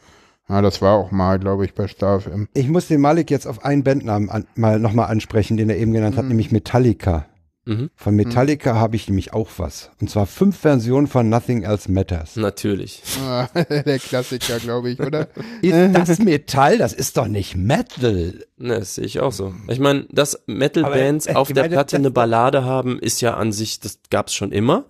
Ja, 0.49 0.61
das 0.61 0.83
war 0.83 0.97
auch 0.97 1.11
mal, 1.11 1.39
glaube 1.39 1.65
ich, 1.65 1.75
bei 1.75 1.87
Star 1.87 2.21
FM. 2.21 2.49
Ich 2.55 2.69
muss 2.69 2.89
den 2.89 3.01
Malik 3.01 3.31
jetzt 3.31 3.47
auf 3.47 3.65
einen 3.65 3.85
Bandnamen 3.85 4.29
an, 4.31 4.47
mal 4.55 4.79
nochmal 4.79 5.09
ansprechen, 5.09 5.57
den 5.57 5.71
er 5.71 5.77
eben 5.79 5.93
genannt 5.93 6.17
hat, 6.17 6.25
Mhm. 6.25 6.29
nämlich 6.31 6.53
Metallica. 6.53 7.27
Mhm. 7.65 7.91
Von 7.95 8.17
Metallica 8.17 8.75
habe 8.75 8.97
ich 8.97 9.09
nämlich 9.09 9.33
auch 9.33 9.49
was. 9.59 9.91
Und 10.01 10.11
zwar 10.11 10.27
fünf 10.27 10.59
Versionen 10.59 11.07
von 11.07 11.29
Nothing 11.29 11.63
Else 11.63 11.91
Matters. 11.91 12.35
Natürlich. 12.35 13.03
Ah, 13.25 13.47
Der 13.55 13.99
Klassiker, 14.01 14.59
glaube 14.59 14.91
ich, 14.91 15.01
oder? 15.01 15.29
Ist 15.63 16.09
das 16.09 16.19
Metall? 16.19 16.79
Das 16.79 16.93
ist 16.93 17.17
doch 17.17 17.29
nicht 17.29 17.57
Metal. 17.57 18.45
Ne, 18.59 18.79
das 18.79 18.97
sehe 18.97 19.05
ich 19.05 19.21
auch 19.21 19.33
so. 19.33 19.55
Ich 19.69 19.81
meine, 19.81 20.07
dass 20.11 20.43
Metal-Bands 20.47 21.27
äh, 21.27 21.35
auf 21.35 21.53
der 21.53 21.65
meine, 21.65 21.75
Platte 21.75 21.97
eine 21.97 22.11
Ballade 22.11 22.65
haben, 22.65 22.99
ist 22.99 23.21
ja 23.21 23.35
an 23.35 23.51
sich, 23.53 23.81
das 23.81 23.99
gab's 24.11 24.35
schon 24.35 24.53
immer. 24.53 24.85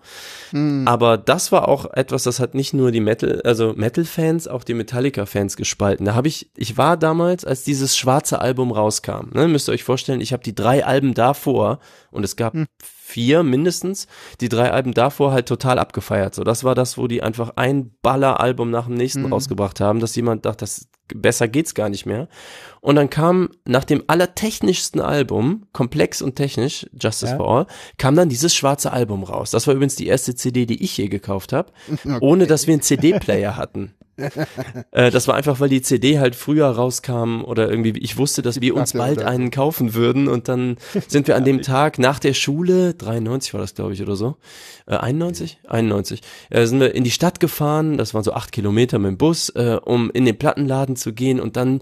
Hm. 0.51 0.87
Aber 0.87 1.16
das 1.16 1.53
war 1.53 1.68
auch 1.68 1.87
etwas, 1.93 2.25
das 2.25 2.39
hat 2.39 2.55
nicht 2.55 2.75
nur 2.75 2.91
die 2.91 3.01
Metal, 3.01 3.41
also 3.45 3.73
Metal-Fans, 3.75 4.47
auch 4.49 4.64
die 4.64 4.75
Metallica-Fans 4.75 5.57
gespalten. 5.57 6.05
Da 6.05 6.14
habe 6.14 6.29
ich, 6.29 6.51
ich 6.55 6.77
war 6.77 6.99
damals, 6.99 7.47
als 7.47 7.64
dieses 7.64 7.97
schwarze 7.97 8.41
Album 8.41 8.73
rauskam, 8.73 9.31
ne, 9.33 9.49
müsst 9.49 9.68
ihr 9.68 9.73
euch 9.73 9.85
vorstellen, 9.85 10.20
ich 10.20 10.35
habe 10.35 10.43
die 10.43 10.55
drei 10.55 10.85
Alben 10.85 11.14
davor 11.14 11.79
und 12.11 12.25
es 12.25 12.37
gab 12.37 12.55
vier 12.83 13.43
mindestens, 13.43 14.07
die 14.41 14.49
drei 14.49 14.71
Alben 14.71 14.95
davor 14.95 15.33
halt 15.33 15.47
total 15.47 15.79
abgefeiert. 15.79 16.35
So, 16.35 16.45
das 16.45 16.65
war 16.65 16.75
das, 16.75 16.97
wo 16.99 17.07
die 17.07 17.23
einfach 17.23 17.53
ein 17.57 17.95
Baller-Album 18.03 18.71
nach 18.71 18.87
dem 18.87 18.95
nächsten 18.95 19.23
Mhm. 19.23 19.33
rausgebracht 19.33 19.81
haben, 19.81 20.01
dass 20.01 20.17
jemand 20.17 20.47
dachte, 20.47 20.61
das 20.61 20.89
besser 21.15 21.49
geht's 21.49 21.75
gar 21.75 21.89
nicht 21.91 22.07
mehr. 22.07 22.29
Und 22.83 22.97
dann 22.97 23.09
kam 23.11 23.49
nach 23.64 23.85
dem 23.85 24.03
allertechnischsten 24.09 25.01
Album, 25.01 25.66
komplex 25.72 26.20
und 26.20 26.35
technisch, 26.35 26.85
Justice 27.01 27.30
Ja. 27.33 27.37
for 27.37 27.49
All, 27.49 27.66
kam 27.97 28.16
dann 28.16 28.28
dieses 28.28 28.55
schwarze 28.57 28.93
Album 28.93 29.22
raus. 29.22 29.53
Das 29.53 29.68
war 29.68 29.74
übrigens 29.74 29.95
die 29.95 30.09
erste 30.09 30.35
CD, 30.35 30.66
die 30.66 30.83
ich 30.83 30.97
je 30.99 31.07
gekauft 31.09 31.53
habe, 31.53 31.72
Okay. 32.05 32.18
ohne 32.20 32.47
dass 32.49 32.66
wir 32.66 32.74
einen 32.74 32.83
CD-Player 32.83 33.57
hatten. 33.57 33.95
äh, 34.91 35.11
das 35.11 35.26
war 35.28 35.37
einfach, 35.37 35.61
weil 35.61 35.68
die 35.68 35.80
CD 35.80 36.18
halt 36.18 36.35
früher 36.35 36.66
rauskam 36.66 37.43
oder 37.45 37.70
irgendwie, 37.70 37.99
ich 38.01 38.18
wusste, 38.18 38.43
dass 38.43 38.61
wir 38.61 38.74
uns 38.74 38.93
bald 38.93 39.22
einen 39.22 39.51
kaufen 39.53 39.95
würden 39.95 40.28
und 40.28 40.49
dann 40.49 40.76
sind 41.09 41.28
wir 41.28 41.37
an 41.37 41.45
dem 41.45 41.62
Tag 41.62 41.99
nach 41.99 42.18
der 42.18 42.35
Schule, 42.35 42.95
93 42.95 43.55
war 43.55 43.61
das 43.61 43.74
glaube 43.74 43.95
ich 43.95 44.03
oder 44.03 44.16
so, 44.16 44.37
äh, 44.87 44.97
91? 44.97 45.61
91, 45.68 46.20
äh, 46.51 46.66
sind 46.66 46.80
wir 46.80 46.95
in 46.95 47.05
die 47.05 47.11
Stadt 47.11 47.41
gefahren, 47.41 47.97
das 47.97 48.12
waren 48.12 48.22
so 48.22 48.33
acht 48.35 48.53
Kilometer 48.53 48.99
mit 48.99 49.09
dem 49.12 49.18
Bus, 49.18 49.49
äh, 49.51 49.78
um 49.83 50.11
in 50.11 50.24
den 50.26 50.37
Plattenladen 50.39 50.97
zu 50.97 51.14
gehen 51.14 51.41
und 51.41 51.57
dann 51.57 51.80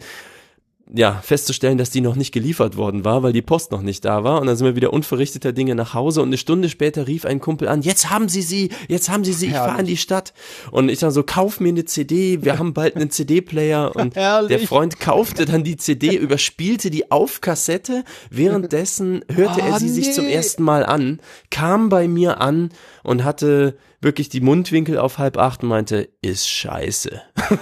ja, 0.93 1.21
festzustellen, 1.23 1.79
dass 1.79 1.91
die 1.91 2.01
noch 2.01 2.17
nicht 2.17 2.33
geliefert 2.33 2.77
worden 2.77 3.05
war, 3.05 3.23
weil 3.23 3.33
die 3.33 3.43
Post 3.43 3.71
noch 3.73 3.83
nicht 3.83 4.05
da 4.05 4.25
war. 4.25 4.41
Und 4.41 4.47
dann 4.47 4.57
sind 4.57 4.67
wir 4.67 4.77
wieder 4.77 4.93
unverrichteter 4.93 5.53
Dinge 5.53 5.75
nach 5.75 5.95
Hause 5.95 6.21
und 6.23 6.29
eine 6.29 6.39
Stunde 6.39 6.69
später 6.69 7.07
rief 7.07 7.25
ein 7.25 7.41
Kumpel 7.41 7.69
an, 7.69 7.83
jetzt 7.83 8.11
haben 8.11 8.29
sie 8.29 8.43
sie, 8.43 8.71
jetzt 8.89 9.09
haben 9.09 9.25
sie 9.25 9.33
sie, 9.33 9.47
ich 9.47 9.53
fahre 9.53 9.81
in 9.81 9.87
die 9.87 9.97
Stadt. 9.97 10.33
Und 10.71 10.89
ich 10.89 10.99
sag 10.99 11.13
so, 11.13 11.23
kauf 11.23 11.61
mir 11.61 11.69
eine 11.69 11.85
CD, 11.85 12.43
wir 12.43 12.59
haben 12.59 12.75
bald 12.75 12.97
einen 12.97 13.11
CD-Player. 13.11 13.95
Und 14.01 14.17
Herrlich. 14.17 14.59
der 14.59 14.67
Freund 14.67 14.99
kaufte 15.01 15.45
dann 15.45 15.65
die 15.65 15.77
CD, 15.77 16.17
überspielte 16.17 16.91
die 16.91 17.11
auf 17.11 17.41
Kassette, 17.41 18.05
währenddessen 18.31 19.25
hörte 19.33 19.61
er 19.61 19.75
Oh, 19.75 19.79
sie 19.79 19.89
sich 19.89 20.13
zum 20.13 20.25
nee. 20.25 20.33
ersten 20.33 20.65
Mal 20.65 20.85
an, 20.85 21.21
kam 21.51 21.89
bei 21.89 22.09
mir 22.09 22.41
an 22.41 22.71
und 23.03 23.25
hatte 23.25 23.77
wirklich 24.03 24.31
die 24.31 24.41
Mundwinkel 24.41 24.99
auf 24.99 25.19
halb 25.19 25.37
acht 25.37 25.63
und 25.63 25.69
meinte, 25.69 26.09
ist 26.23 26.49
scheiße. 26.49 27.21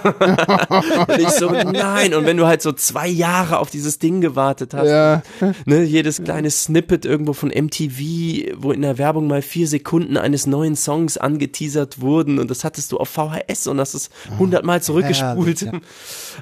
und 1.07 1.17
ich 1.17 1.29
so, 1.29 1.49
nein. 1.49 2.13
Und 2.13 2.25
wenn 2.25 2.37
du 2.37 2.45
halt 2.47 2.61
so 2.61 2.71
zwei 2.71 3.07
Jahre 3.09 3.59
auf 3.59 3.69
dieses 3.69 3.99
Ding 3.99 4.21
gewartet 4.21 4.73
hast, 4.73 4.87
Ja, 4.87 5.21
ne, 5.65 5.83
jedes 5.83 6.23
kleine 6.23 6.49
Snippet 6.49 7.05
irgendwo 7.05 7.33
von 7.33 7.49
MTV, 7.49 8.53
wo 8.57 8.71
in 8.71 8.81
der 8.81 8.97
Werbung 8.97 9.27
mal 9.27 9.41
vier 9.41 9.67
Sekunden 9.67 10.15
eines 10.15 10.47
neuen 10.47 10.75
Songs 10.77 11.17
angeteasert 11.17 11.99
wurden 11.99 12.39
und 12.39 12.49
das 12.49 12.63
hattest 12.63 12.91
du 12.93 12.97
auf 12.97 13.09
VHS 13.09 13.67
und 13.67 13.79
hast 13.79 13.93
es 13.93 14.09
hundertmal 14.37 14.81
zurückgespult. 14.81 15.61
herrlich, 15.61 15.81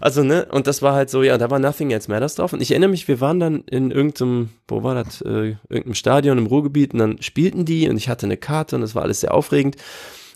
Also, 0.02 0.24
ne, 0.24 0.48
und 0.52 0.68
das 0.68 0.82
war 0.82 0.94
halt 0.94 1.10
so, 1.10 1.24
ja, 1.24 1.38
da 1.38 1.50
war 1.50 1.60
Nothing 1.60 1.92
Else 1.92 2.10
Matters 2.10 2.36
drauf 2.36 2.54
und 2.54 2.62
ich 2.62 2.72
erinnere 2.72 2.90
mich, 2.90 3.08
wir 3.08 3.20
waren 3.22 3.40
dann 3.40 3.64
in 3.64 3.92
irgendeinem, 3.92 4.50
wo 4.68 4.84
war 4.84 4.96
das, 4.96 5.22
äh, 5.22 5.56
irgendeinem 5.70 5.96
Stadion 5.96 6.38
im 6.38 6.48
Ruhrgebiet 6.48 6.94
und 6.94 7.00
dann 7.00 7.22
spielten 7.22 7.66
die 7.66 7.90
und 7.90 7.98
ich 7.98 8.10
hatte 8.10 8.26
eine 8.26 8.38
Karte 8.38 8.76
und 8.76 8.82
das 8.82 8.96
war 8.96 9.04
alles 9.04 9.22
sehr 9.22 9.34
aufregend. 9.34 9.78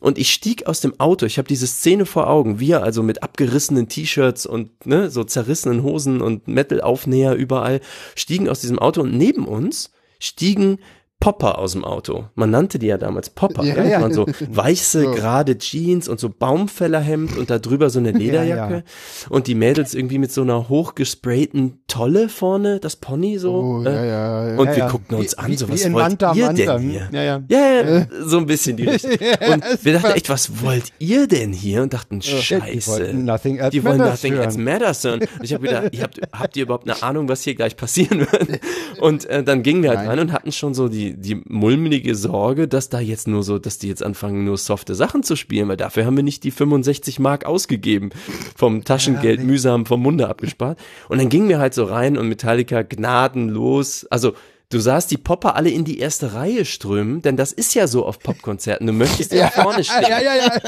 Und 0.01 0.17
ich 0.17 0.33
stieg 0.33 0.65
aus 0.65 0.81
dem 0.81 0.99
Auto, 0.99 1.27
ich 1.27 1.37
habe 1.37 1.47
diese 1.47 1.67
Szene 1.67 2.07
vor 2.07 2.27
Augen, 2.27 2.59
wir 2.59 2.81
also 2.81 3.03
mit 3.03 3.21
abgerissenen 3.21 3.87
T-Shirts 3.87 4.47
und 4.47 4.85
ne, 4.87 5.11
so 5.11 5.23
zerrissenen 5.23 5.83
Hosen 5.83 6.21
und 6.21 6.47
Metal-Aufnäher 6.47 7.35
überall, 7.35 7.81
stiegen 8.15 8.49
aus 8.49 8.61
diesem 8.61 8.79
Auto 8.79 9.01
und 9.01 9.15
neben 9.15 9.45
uns 9.45 9.91
stiegen 10.17 10.79
Popper 11.21 11.57
aus 11.59 11.71
dem 11.71 11.85
Auto. 11.85 12.25
Man 12.35 12.49
nannte 12.51 12.79
die 12.79 12.87
ja 12.87 12.97
damals 12.97 13.29
Popper. 13.29 13.63
Ja, 13.63 13.75
Ja. 13.75 13.83
Das 13.99 14.01
waren 14.01 14.13
so 14.13 14.25
weiße, 14.49 15.03
So. 15.03 15.11
gerade 15.11 15.57
Jeans 15.57 16.09
und 16.09 16.19
so 16.19 16.27
Baumfällerhemd 16.29 17.37
und 17.37 17.49
da 17.49 17.59
drüber 17.59 17.89
so 17.89 17.99
eine 17.99 18.11
Lederjacke. 18.11 18.73
ja. 18.73 18.81
Und 19.29 19.47
die 19.47 19.55
Mädels 19.55 19.93
irgendwie 19.93 20.17
mit 20.17 20.31
so 20.33 20.41
einer 20.41 20.67
hochgesprayten 20.67 21.79
Tolle 21.87 22.27
vorne, 22.29 22.79
das 22.79 22.95
Pony 22.95 23.37
so. 23.37 23.53
oh, 23.53 23.83
äh, 23.85 24.09
ja, 24.09 24.57
und 24.57 24.75
wir 24.75 24.85
guckten 24.87 25.15
uns 25.17 25.33
Wie- 25.33 25.37
an, 25.37 25.51
wie- 25.51 25.55
so 25.57 25.67
wie 25.67 25.73
was 25.73 25.81
in 25.81 25.93
wollt 25.93 26.03
Manta 26.05 26.33
ihr 26.33 26.45
Manta. 26.47 26.77
denn 26.77 26.89
hier? 26.89 27.09
Ja, 27.11 27.21
ja. 27.23 27.41
Ja, 27.49 28.07
so 28.25 28.37
ein 28.37 28.45
bisschen 28.45 28.77
die 28.77 28.83
Richtung. 28.89 29.11
Und 29.11 29.63
wir 29.85 29.93
dachten 29.93 30.11
echt, 30.11 30.29
was 30.29 30.61
wollt 30.63 30.85
ihr 30.99 31.27
denn 31.27 31.53
hier? 31.53 31.83
Und 31.83 31.93
dachten, 31.93 32.19
Die 32.19 32.27
scheiße. 32.29 32.89
wollten 32.91 33.25
Nothing 33.25 33.57
Else 33.57 33.69
Die 33.71 33.83
wollen 33.83 33.97
Nothing. 33.99 34.33
Else 34.37 34.59
Matters 34.59 35.03
hören. 35.03 35.19
Und 35.21 35.43
ich 35.43 35.53
habe 35.53 35.67
gedacht, 35.67 35.89
ihr 35.91 36.01
habt, 36.03 36.19
habt 36.33 36.57
ihr 36.57 36.63
überhaupt 36.63 36.89
eine 36.89 37.01
Ahnung, 37.03 37.29
was 37.29 37.43
hier 37.43 37.55
gleich 37.55 37.77
passieren 37.77 38.21
wird? 38.21 38.59
Und 38.99 39.25
äh, 39.25 39.43
dann 39.43 39.63
gingen 39.63 39.83
wir 39.83 39.89
halt 39.89 39.99
Nein. 39.99 40.09
rein 40.09 40.19
und 40.19 40.31
hatten 40.31 40.51
schon 40.51 40.73
so 40.73 40.87
die, 40.87 41.10
die, 41.15 41.35
die 41.35 41.41
mulmige 41.47 42.15
Sorge, 42.15 42.67
dass 42.67 42.89
da 42.89 42.99
jetzt 42.99 43.27
nur 43.27 43.43
so, 43.43 43.59
dass 43.59 43.77
die 43.77 43.87
jetzt 43.87 44.03
anfangen, 44.03 44.43
nur 44.45 44.57
softe 44.57 44.95
Sachen 44.95 45.23
zu 45.23 45.35
spielen, 45.35 45.67
weil 45.67 45.77
dafür 45.77 46.05
haben 46.05 46.15
wir 46.15 46.23
nicht 46.23 46.43
die 46.43 46.51
65 46.51 47.19
Mark 47.19 47.45
ausgegeben, 47.45 48.09
vom 48.55 48.83
Taschengeld 48.83 49.39
Ja, 49.39 49.45
mühsam 49.45 49.85
vom 49.85 50.01
Munde 50.01 50.29
abgespart. 50.29 50.79
Und 51.09 51.19
dann 51.19 51.29
gingen 51.29 51.49
wir 51.49 51.59
halt 51.59 51.73
so 51.73 51.85
rein 51.85 52.17
und 52.17 52.27
Metallica 52.27 52.81
gnadenlos, 52.81 54.05
also 54.09 54.33
Du 54.71 54.79
sahst 54.79 55.11
die 55.11 55.17
Popper 55.17 55.55
alle 55.55 55.69
in 55.69 55.83
die 55.85 55.99
erste 55.99 56.33
Reihe 56.33 56.65
strömen, 56.65 57.21
denn 57.21 57.37
das 57.37 57.51
ist 57.51 57.75
ja 57.75 57.87
so 57.87 58.05
auf 58.05 58.19
Popkonzerten. 58.19 58.87
Du 58.87 58.93
möchtest 58.93 59.33
ja 59.33 59.49
vorne 59.49 59.83
stehen. 59.83 60.01
Ja, 60.09 60.21
ja, 60.21 60.35
ja. 60.35 60.59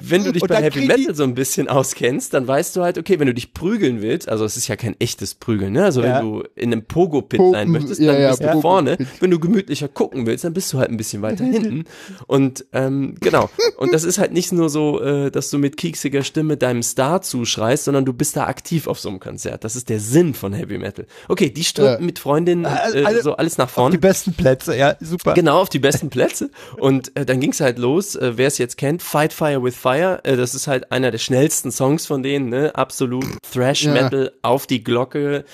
Wenn 0.00 0.24
du 0.24 0.32
dich 0.32 0.42
bei 0.42 0.62
Heavy 0.62 0.86
Metal 0.86 1.14
so 1.14 1.22
ein 1.22 1.34
bisschen 1.34 1.68
auskennst, 1.68 2.34
dann 2.34 2.46
weißt 2.46 2.74
du 2.76 2.82
halt, 2.82 2.98
okay, 2.98 3.18
wenn 3.20 3.26
du 3.28 3.34
dich 3.34 3.54
prügeln 3.54 4.02
willst, 4.02 4.28
also 4.28 4.44
es 4.44 4.56
ist 4.56 4.68
ja 4.68 4.76
kein 4.76 4.94
echtes 5.00 5.34
Prügeln, 5.34 5.72
ne? 5.72 5.84
Also 5.84 6.02
Ja. 6.02 6.16
wenn 6.18 6.22
du 6.26 6.42
in 6.56 6.72
einem 6.72 6.84
Pogo-Pit 6.84 7.38
Pogo- 7.40 7.52
sein 7.52 7.70
möchtest, 7.70 8.00
dann 8.00 8.20
ja, 8.20 8.30
bist 8.30 8.42
du 8.42 8.60
vorne. 8.60 8.98
Wenn 9.20 9.30
du 9.30 9.38
gemütlicher 9.38 9.86
gucken 9.88 10.26
willst, 10.26 10.44
dann 10.44 10.52
bist 10.52 10.72
du 10.72 10.78
halt 10.78 10.90
ein 10.90 10.96
bisschen 10.96 11.22
weiter 11.22 11.44
hinten. 11.44 11.84
Und 12.26 12.64
ähm, 12.72 13.14
genau. 13.20 13.50
Und 13.76 13.92
das 13.94 14.02
ist 14.04 14.18
halt 14.18 14.32
nicht 14.32 14.52
nur 14.52 14.68
so, 14.68 15.00
äh, 15.00 15.30
dass 15.30 15.50
du 15.50 15.58
mit 15.58 15.76
kieksiger 15.76 16.24
Stimme 16.24 16.56
deinem 16.56 16.82
Star 16.82 17.22
zuschreist, 17.22 17.84
sondern 17.84 18.04
du 18.04 18.12
bist 18.12 18.36
da 18.36 18.46
aktiv 18.46 18.88
auf 18.88 18.98
so 18.98 19.08
einem 19.08 19.20
Konzert. 19.20 19.62
Das 19.64 19.76
ist 19.76 19.88
der 19.88 20.00
Sinn 20.00 20.34
von 20.34 20.52
Heavy 20.52 20.78
Metal. 20.78 21.06
Okay, 21.28 21.50
die 21.50 21.62
strömten 21.62 22.00
Ja. 22.00 22.06
mit 22.06 22.18
Freundinnen 22.18 22.64
äh, 22.64 23.04
alle- 23.04 23.22
so 23.22 23.36
alles 23.44 23.58
nach 23.58 23.68
Die 23.68 23.74
vorne. 23.74 23.98
besten 23.98 24.32
Plätze, 24.32 24.76
ja, 24.76 24.96
super. 25.00 25.34
Genau, 25.34 25.60
auf 25.60 25.68
die 25.68 25.78
besten 25.78 26.10
Plätze. 26.10 26.50
Und 26.78 27.16
äh, 27.16 27.26
dann 27.26 27.40
ging's 27.40 27.60
halt 27.60 27.78
los, 27.78 28.16
äh, 28.16 28.32
wer 28.36 28.48
es 28.48 28.58
jetzt 28.58 28.76
kennt, 28.76 29.02
Fight 29.02 29.32
Fire 29.32 29.62
with 29.62 29.76
Fire. 29.76 30.20
Äh, 30.24 30.36
das 30.36 30.54
ist 30.54 30.66
halt 30.66 30.90
einer 30.90 31.10
der 31.10 31.18
schnellsten 31.18 31.70
Songs 31.70 32.06
von 32.06 32.22
denen, 32.22 32.48
ne? 32.48 32.74
Absolut 32.74 33.26
Thrash 33.52 33.84
Metal 33.86 34.32
auf 34.42 34.66
die 34.66 34.82
Glocke. 34.82 35.44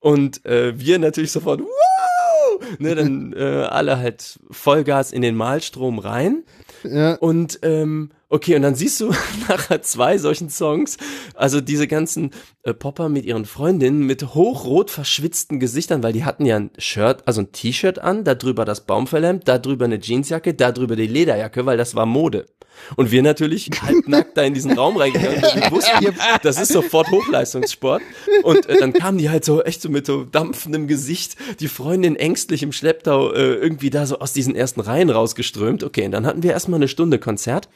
Und 0.00 0.44
äh, 0.44 0.78
wir 0.78 0.98
natürlich 0.98 1.32
sofort, 1.32 1.60
wow! 1.60 2.78
Ne, 2.78 2.94
dann 2.94 3.32
äh, 3.36 3.64
alle 3.68 3.98
halt 3.98 4.38
Vollgas 4.50 5.12
in 5.12 5.22
den 5.22 5.34
Malstrom 5.36 5.98
rein. 5.98 6.44
Ja. 6.84 7.14
Und 7.14 7.58
ähm, 7.62 8.10
okay, 8.28 8.54
und 8.56 8.62
dann 8.62 8.74
siehst 8.74 9.00
du 9.00 9.10
nachher 9.48 9.82
zwei 9.82 10.18
solchen 10.18 10.50
Songs, 10.50 10.98
also 11.34 11.60
diese 11.60 11.88
ganzen 11.88 12.30
äh, 12.68 12.74
Popper 12.74 13.08
mit 13.08 13.24
ihren 13.24 13.46
Freundinnen 13.46 14.00
mit 14.04 14.34
hochrot 14.34 14.90
verschwitzten 14.90 15.58
Gesichtern, 15.58 16.02
weil 16.02 16.12
die 16.12 16.24
hatten 16.24 16.44
ja 16.44 16.56
ein 16.56 16.70
Shirt, 16.78 17.22
also 17.24 17.40
ein 17.40 17.52
T-Shirt 17.52 17.98
an, 17.98 18.24
da 18.24 18.34
drüber 18.34 18.64
das 18.64 18.86
Baumverhemd, 18.86 19.48
da 19.48 19.58
drüber 19.58 19.86
eine 19.86 19.98
Jeansjacke, 20.00 20.54
da 20.54 20.72
drüber 20.72 20.96
die 20.96 21.06
Lederjacke, 21.06 21.66
weil 21.66 21.76
das 21.76 21.94
war 21.94 22.06
Mode. 22.06 22.46
Und 22.96 23.10
wir 23.10 23.22
natürlich 23.22 23.70
halbnackt 23.82 24.36
da 24.36 24.42
in 24.42 24.54
diesen 24.54 24.72
Raum 24.72 24.96
reingegangen, 24.96 25.42
wir 25.42 25.70
wussten, 25.70 26.14
das 26.42 26.60
ist 26.60 26.72
sofort 26.72 27.10
Hochleistungssport. 27.10 28.02
Und 28.42 28.68
äh, 28.68 28.78
dann 28.78 28.92
kamen 28.92 29.18
die 29.18 29.30
halt 29.30 29.44
so 29.44 29.62
echt 29.62 29.82
so 29.82 29.88
mit 29.88 30.06
so 30.06 30.24
dampfendem 30.24 30.86
Gesicht, 30.86 31.36
die 31.60 31.68
Freundin 31.68 32.16
ängstlich 32.16 32.62
im 32.62 32.72
Schlepptau 32.72 33.32
äh, 33.32 33.54
irgendwie 33.54 33.90
da 33.90 34.06
so 34.06 34.18
aus 34.18 34.32
diesen 34.32 34.54
ersten 34.54 34.80
Reihen 34.80 35.10
rausgeströmt. 35.10 35.82
Okay, 35.82 36.04
und 36.04 36.12
dann 36.12 36.26
hatten 36.26 36.42
wir 36.42 36.52
erstmal 36.52 36.78
eine 36.78 36.88
Stunde 36.88 37.18
Konzert. 37.18 37.68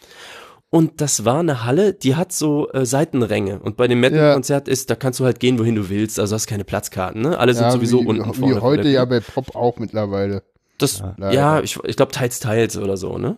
Und 0.75 1.03
das 1.03 1.27
war 1.27 1.41
eine 1.41 1.67
Halle, 1.67 1.93
die 1.93 2.17
hat 2.17 2.33
so 2.33 2.71
äh, 2.71 2.87
Seitenränge. 2.87 3.59
Und 3.59 3.77
bei 3.77 3.89
dem 3.89 4.01
Metal-Konzert 4.01 4.69
ist, 4.69 4.89
da 4.89 4.95
kannst 4.95 5.21
du 5.21 5.25
halt 5.27 5.39
gehen, 5.39 5.59
wohin 5.59 5.75
du 5.75 5.91
willst. 5.91 6.19
Also 6.19 6.35
hast 6.35 6.47
keine 6.47 6.65
Platzkarten, 6.65 7.21
ne? 7.21 7.39
Alle 7.39 7.53
sind 7.53 7.71
sowieso 7.71 8.01
wie, 8.01 8.07
unten 8.07 8.25
wie 8.31 8.39
vorne. 8.39 8.55
von 8.55 8.63
heute 8.63 8.89
ja 8.89 9.05
bei 9.05 9.21
Pop 9.21 9.55
auch 9.55 9.79
mittlerweile. 9.79 10.43
Das, 10.83 11.03
leider. 11.17 11.33
ja, 11.33 11.61
ich, 11.61 11.79
ich 11.85 11.97
glaube 11.97 12.13
teils, 12.13 12.41
teils 12.41 12.77
oder 12.77 12.97
so, 12.97 13.19
ne? 13.19 13.37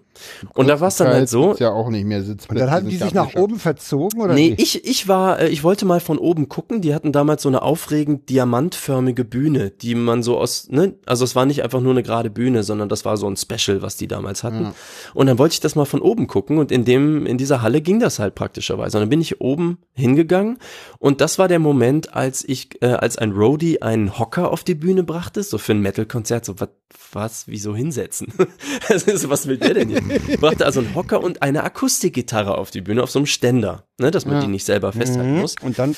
Und 0.54 0.68
da 0.68 0.80
war 0.80 0.88
es 0.88 0.96
dann 0.96 1.08
halt 1.08 1.28
so. 1.28 1.54
Ja 1.58 1.70
auch 1.70 1.90
nicht 1.90 2.04
mehr 2.06 2.22
Sitzplätze. 2.22 2.52
Und 2.52 2.58
dann 2.58 2.70
haben 2.70 2.88
die 2.88 2.96
sich 2.96 3.14
nach 3.14 3.34
oben 3.34 3.58
verzogen, 3.58 4.20
oder 4.20 4.34
Nee, 4.34 4.50
nicht? 4.50 4.60
ich, 4.76 4.84
ich 4.84 5.08
war, 5.08 5.40
äh, 5.40 5.48
ich 5.48 5.62
wollte 5.64 5.84
mal 5.84 6.00
von 6.00 6.18
oben 6.18 6.48
gucken. 6.48 6.80
Die 6.80 6.94
hatten 6.94 7.12
damals 7.12 7.42
so 7.42 7.48
eine 7.48 7.62
aufregend 7.62 8.28
diamantförmige 8.30 9.24
Bühne, 9.24 9.70
die 9.70 9.94
man 9.94 10.22
so 10.22 10.38
aus, 10.38 10.68
ne, 10.70 10.94
also 11.06 11.24
es 11.24 11.36
war 11.36 11.46
nicht 11.46 11.62
einfach 11.62 11.80
nur 11.80 11.92
eine 11.92 12.02
gerade 12.02 12.30
Bühne, 12.30 12.62
sondern 12.62 12.88
das 12.88 13.04
war 13.04 13.16
so 13.16 13.28
ein 13.28 13.36
Special, 13.36 13.82
was 13.82 13.96
die 13.96 14.08
damals 14.08 14.42
hatten. 14.42 14.74
Und 15.14 15.26
dann 15.26 15.38
wollte 15.38 15.54
ich 15.54 15.60
das 15.60 15.74
mal 15.76 15.84
von 15.84 16.00
oben 16.00 16.26
gucken 16.26 16.58
und 16.58 16.72
in 16.72 16.84
dem, 16.84 17.26
in 17.26 17.38
dieser 17.38 17.62
Halle 17.62 17.80
ging 17.80 18.00
das 18.00 18.18
halt 18.18 18.34
praktischerweise. 18.34 18.96
Und 18.98 19.02
dann 19.02 19.10
bin 19.10 19.20
ich 19.20 19.40
oben 19.40 19.78
hingegangen 19.92 20.58
und 20.98 21.20
das 21.20 21.38
war 21.38 21.48
der 21.48 21.58
Moment, 21.58 22.14
als 22.14 22.44
ich, 22.46 22.82
äh, 22.82 22.86
als 22.86 23.18
ein 23.18 23.32
Roadie 23.32 23.82
einen 23.82 24.18
Hocker 24.18 24.50
auf 24.50 24.64
die 24.64 24.74
Bühne 24.74 25.02
brachte, 25.02 25.42
so 25.42 25.58
für 25.58 25.72
ein 25.72 25.80
Metal-Konzert, 25.80 26.44
so 26.44 26.60
was, 26.60 26.68
was, 27.12 27.33
wieso 27.46 27.74
hinsetzen? 27.74 28.32
also, 28.88 29.28
was 29.30 29.46
will 29.46 29.58
der 29.58 29.74
denn 29.74 29.88
hier? 29.88 30.02
Brachte 30.38 30.64
also 30.64 30.80
einen 30.80 30.94
Hocker 30.94 31.22
und 31.22 31.42
eine 31.42 31.64
Akustikgitarre 31.64 32.56
auf 32.56 32.70
die 32.70 32.80
Bühne 32.80 33.02
auf 33.02 33.10
so 33.10 33.18
einem 33.18 33.26
Ständer, 33.26 33.84
ne, 33.98 34.10
dass 34.10 34.24
man 34.26 34.36
Ja. 34.36 34.40
die 34.42 34.48
nicht 34.48 34.64
selber 34.64 34.92
festhalten 34.92 35.38
muss. 35.40 35.54
Und 35.62 35.78
dann, 35.78 35.96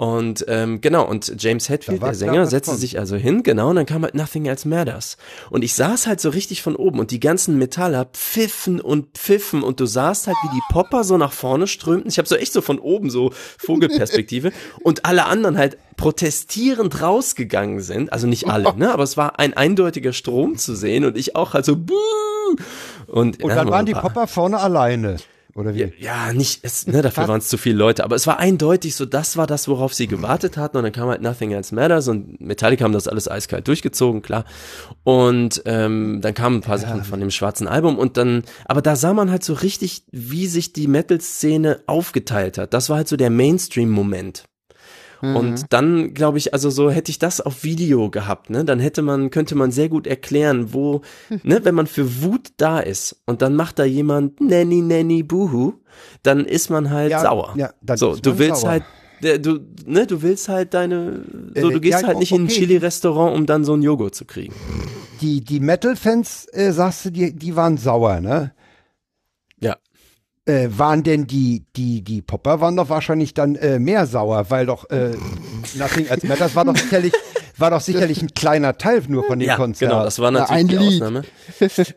Und 0.00 0.46
ähm, 0.48 0.80
genau, 0.80 1.06
und 1.06 1.30
James 1.36 1.68
Hetfield, 1.68 2.02
der 2.02 2.14
Sänger, 2.14 2.46
setzte 2.46 2.74
sich 2.74 2.98
also 2.98 3.16
hin, 3.16 3.42
genau, 3.42 3.68
und 3.68 3.76
dann 3.76 3.84
kam 3.84 4.02
halt 4.02 4.14
Nothing 4.14 4.46
Else 4.46 4.66
Matters. 4.66 5.18
Und 5.50 5.62
ich 5.62 5.74
saß 5.74 6.06
halt 6.06 6.22
so 6.22 6.30
richtig 6.30 6.62
von 6.62 6.74
oben 6.74 7.00
und 7.00 7.10
die 7.10 7.20
ganzen 7.20 7.58
Metaller 7.58 8.06
pfiffen 8.06 8.80
und 8.80 9.18
pfiffen 9.18 9.62
und 9.62 9.78
du 9.78 9.84
sahst 9.84 10.26
halt, 10.26 10.38
wie 10.42 10.54
die 10.54 10.62
Popper 10.72 11.04
so 11.04 11.18
nach 11.18 11.34
vorne 11.34 11.66
strömten. 11.66 12.08
Ich 12.08 12.16
habe 12.16 12.26
so 12.26 12.36
echt 12.36 12.54
so 12.54 12.62
von 12.62 12.78
oben 12.78 13.10
so 13.10 13.30
Vogelperspektive 13.58 14.52
und 14.82 15.04
alle 15.04 15.26
anderen 15.26 15.58
halt 15.58 15.76
protestierend 15.98 17.02
rausgegangen 17.02 17.82
sind. 17.82 18.10
Also 18.10 18.26
nicht 18.26 18.48
alle, 18.48 18.74
ne, 18.76 18.94
aber 18.94 19.02
es 19.02 19.18
war 19.18 19.38
ein 19.38 19.52
eindeutiger 19.52 20.14
Strom 20.14 20.56
zu 20.56 20.74
sehen 20.74 21.04
und 21.04 21.18
ich 21.18 21.36
auch 21.36 21.52
halt 21.52 21.66
so 21.66 21.76
buh. 21.76 21.92
Und, 23.06 23.44
und 23.44 23.50
dann 23.50 23.68
waren 23.68 23.84
die 23.84 23.92
Popper 23.92 24.26
vorne 24.26 24.60
alleine. 24.60 25.18
Oder 25.54 25.74
wie? 25.74 25.80
ja, 25.80 25.88
ja, 25.98 26.32
nicht, 26.32 26.60
es, 26.62 26.86
ne, 26.86 27.02
dafür 27.02 27.28
waren 27.28 27.38
es 27.38 27.48
zu 27.48 27.58
viele 27.58 27.76
Leute, 27.76 28.04
aber 28.04 28.16
es 28.16 28.26
war 28.26 28.38
eindeutig 28.38 28.94
so, 28.94 29.04
das 29.04 29.36
war 29.36 29.46
das, 29.46 29.68
worauf 29.68 29.94
sie 29.94 30.06
gewartet 30.06 30.56
hatten 30.56 30.76
und 30.76 30.84
dann 30.84 30.92
kam 30.92 31.08
halt 31.08 31.22
Nothing 31.22 31.52
Else 31.52 31.74
Matters 31.74 32.08
und 32.08 32.40
Metallica 32.40 32.84
haben 32.84 32.92
das 32.92 33.08
alles 33.08 33.28
eiskalt 33.28 33.66
durchgezogen, 33.68 34.22
klar. 34.22 34.44
Und 35.04 35.62
ähm, 35.66 36.20
dann 36.20 36.34
kamen 36.34 36.56
ein 36.56 36.62
paar 36.62 36.78
Sachen 36.78 37.04
von 37.04 37.20
dem 37.20 37.30
schwarzen 37.30 37.66
Album 37.66 37.98
und 37.98 38.16
dann, 38.16 38.44
aber 38.66 38.82
da 38.82 38.96
sah 38.96 39.12
man 39.12 39.30
halt 39.30 39.44
so 39.44 39.54
richtig, 39.54 40.04
wie 40.10 40.46
sich 40.46 40.72
die 40.72 40.86
Metal-Szene 40.86 41.82
aufgeteilt 41.86 42.58
hat. 42.58 42.74
Das 42.74 42.88
war 42.88 42.98
halt 42.98 43.08
so 43.08 43.16
der 43.16 43.30
Mainstream-Moment. 43.30 44.44
Und 45.20 45.66
dann 45.72 46.14
glaube 46.14 46.38
ich, 46.38 46.54
also 46.54 46.70
so 46.70 46.90
hätte 46.90 47.10
ich 47.10 47.18
das 47.18 47.40
auf 47.42 47.62
Video 47.62 48.08
gehabt, 48.10 48.48
ne, 48.48 48.64
dann 48.64 48.80
hätte 48.80 49.02
man, 49.02 49.30
könnte 49.30 49.54
man 49.54 49.70
sehr 49.70 49.88
gut 49.90 50.06
erklären, 50.06 50.72
wo, 50.72 51.02
ne, 51.42 51.60
wenn 51.62 51.74
man 51.74 51.86
für 51.86 52.22
Wut 52.22 52.48
da 52.56 52.80
ist 52.80 53.20
und 53.26 53.42
dann 53.42 53.54
macht 53.54 53.78
da 53.78 53.84
jemand 53.84 54.40
Nanny 54.40 54.80
Nanny 54.80 55.22
Buhu, 55.22 55.74
dann 56.22 56.46
ist 56.46 56.70
man 56.70 56.90
halt 56.90 57.10
Ja, 57.10 57.20
sauer. 57.20 57.52
ja, 57.56 57.70
dann 57.82 57.98
so, 57.98 58.16
du 58.16 58.38
willst 58.38 58.60
sauer. 58.62 58.70
halt, 58.70 58.82
der- 59.22 59.38
du, 59.38 59.58
ne, 59.86 60.06
du 60.06 60.22
willst 60.22 60.48
halt 60.48 60.72
deine, 60.72 61.22
so, 61.54 61.68
Äh, 61.68 61.72
du 61.74 61.80
gehst 61.80 62.00
ja, 62.00 62.06
halt 62.08 62.18
nicht 62.18 62.32
in 62.32 62.42
ein 62.42 62.44
okay. 62.46 62.54
Chili-Restaurant, 62.54 63.36
um 63.36 63.44
dann 63.44 63.64
so 63.64 63.74
ein 63.74 63.82
Joghurt 63.82 64.14
zu 64.14 64.24
kriegen. 64.24 64.54
Die, 65.20 65.42
die 65.42 65.60
Metal-Fans, 65.60 66.46
äh, 66.52 66.72
sagst 66.72 67.04
du, 67.04 67.10
die, 67.10 67.34
die 67.36 67.54
waren 67.56 67.76
sauer, 67.76 68.20
ne? 68.20 68.52
Ja. 70.50 70.56
Äh, 70.64 70.78
waren 70.78 71.02
denn 71.02 71.26
die, 71.26 71.64
die, 71.76 72.02
die 72.02 72.22
Popper 72.22 72.60
waren 72.60 72.76
doch 72.76 72.88
wahrscheinlich 72.88 73.34
dann 73.34 73.54
äh, 73.56 73.78
mehr 73.78 74.06
sauer, 74.06 74.46
weil 74.50 74.66
doch 74.66 74.88
äh, 74.90 75.10
Nothing 75.76 76.06
Else 76.06 76.26
Matters 76.26 76.54
war 76.54 76.64
doch 76.64 76.76
sicherlich, 76.76 77.12
war 77.56 77.70
doch 77.70 77.80
sicherlich 77.80 78.22
ein 78.22 78.28
kleiner 78.34 78.76
Teil 78.78 79.02
nur 79.08 79.24
von 79.24 79.38
dem 79.38 79.48
Ja, 79.48 79.56
Konzert. 79.56 79.90
genau, 79.90 80.02
das 80.04 80.18
war 80.18 80.30
Na, 80.30 80.40
natürlich 80.40 80.60
ein 80.60 80.68
die 80.68 80.76
Lied. 80.76 81.02
Ausnahme. 81.02 81.22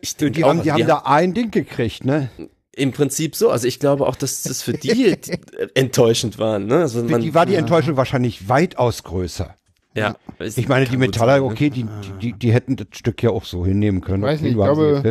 Ich 0.02 0.16
die 0.18 0.26
denke 0.32 0.44
haben, 0.50 0.60
auch, 0.60 0.64
die 0.64 0.72
haben 0.72 0.78
wir- 0.80 0.86
da 0.86 0.98
ein 1.06 1.34
Ding 1.34 1.52
gekriegt, 1.52 2.06
ne? 2.06 2.30
im 2.76 2.92
Prinzip 2.92 3.36
so. 3.36 3.52
Also 3.52 3.68
ich 3.68 3.80
glaube 3.80 4.08
auch, 4.08 4.16
dass 4.16 4.42
das 4.44 4.64
für 4.64 4.74
die 4.74 5.16
enttäuschend 5.76 6.40
war. 6.40 6.58
Ne? 6.60 6.78
Also 6.80 7.02
Für 7.04 7.06
man, 7.12 7.22
die 7.22 7.34
war 7.36 7.46
die 7.46 7.56
Enttäuschung 7.56 7.98
wahrscheinlich 7.98 8.50
weitaus 8.50 9.04
größer. 9.04 9.56
ja, 9.96 10.16
Ich 10.40 10.68
meine, 10.68 10.86
die 10.88 10.98
Metaller, 10.98 11.38
ne? 11.38 11.44
okay, 11.44 11.70
die, 11.70 11.84
die, 11.84 12.12
die, 12.20 12.34
die 12.34 12.52
hätten 12.52 12.76
das 12.76 12.88
Stück 12.94 13.22
ja 13.22 13.30
auch 13.30 13.46
so 13.46 13.64
hinnehmen 13.66 14.02
können. 14.02 14.24
Weiß 14.24 14.40
okay, 14.40 14.44
nicht, 14.46 14.54
sie 14.54 14.56
glaube-. 14.64 15.02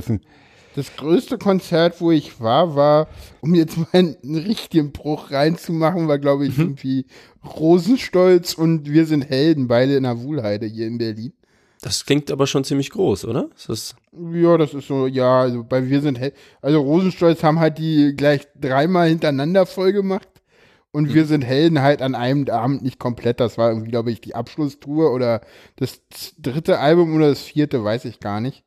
Das 0.75 0.97
größte 0.97 1.37
Konzert, 1.39 2.01
wo 2.01 2.11
ich 2.11 2.41
war, 2.41 2.75
war, 2.75 3.09
um 3.43 3.55
jetzt 3.55 3.77
mal 3.77 3.87
einen 3.93 4.17
richtigen 4.37 4.91
Bruch 4.93 5.31
reinzumachen, 5.31 6.09
war, 6.09 6.19
glaube 6.19 6.45
Mhm. 6.45 6.51
ich, 6.51 6.59
irgendwie 6.59 7.07
Rosenstolz 7.45 8.55
und 8.55 8.91
Wir 8.91 9.07
sind 9.07 9.23
Helden, 9.23 9.69
beide 9.69 9.97
in 9.97 10.03
der 10.05 10.21
Wuhlheide 10.23 10.67
hier 10.67 10.87
in 10.87 10.99
Berlin. 10.99 11.33
Das 11.81 12.05
klingt 12.07 12.31
aber 12.31 12.47
schon 12.47 12.65
ziemlich 12.65 12.91
groß, 12.91 13.25
oder? 13.25 13.49
Ist 13.57 13.69
das, 13.69 13.95
Ja, 14.33 14.57
das 14.57 14.73
ist 14.75 14.87
so, 14.87 15.07
ja, 15.07 15.41
also 15.43 15.65
bei 15.65 15.89
Wir 15.91 16.01
sind 16.01 16.19
Helden. 16.19 16.37
Also 16.61 16.81
Rosenstolz 16.81 17.43
haben 17.43 17.59
halt 17.59 17.79
die 17.79 18.15
gleich 18.17 18.47
dreimal 18.61 19.09
hintereinander 19.09 19.67
voll 19.67 19.93
gemacht. 19.93 20.29
Und 20.93 21.09
Mhm. 21.09 21.15
wir 21.15 21.25
sind 21.25 21.43
Helden 21.43 21.81
halt 21.83 22.03
an 22.03 22.15
einem 22.15 22.49
Abend 22.51 22.83
nicht 22.83 22.99
komplett. 22.99 23.41
Das 23.41 23.57
war 23.59 23.71
irgendwie, 23.71 23.91
glaube 23.91 24.13
ich, 24.13 24.21
die 24.21 24.35
Abschlusstour 24.35 25.13
oder 25.13 25.41
das 25.77 26.01
dritte 26.39 26.79
Album 26.79 27.15
oder 27.17 27.31
das 27.31 27.41
vierte, 27.41 27.83
weiß 27.83 28.05
ich 28.05 28.21
gar 28.21 28.41
nicht. 28.41 28.63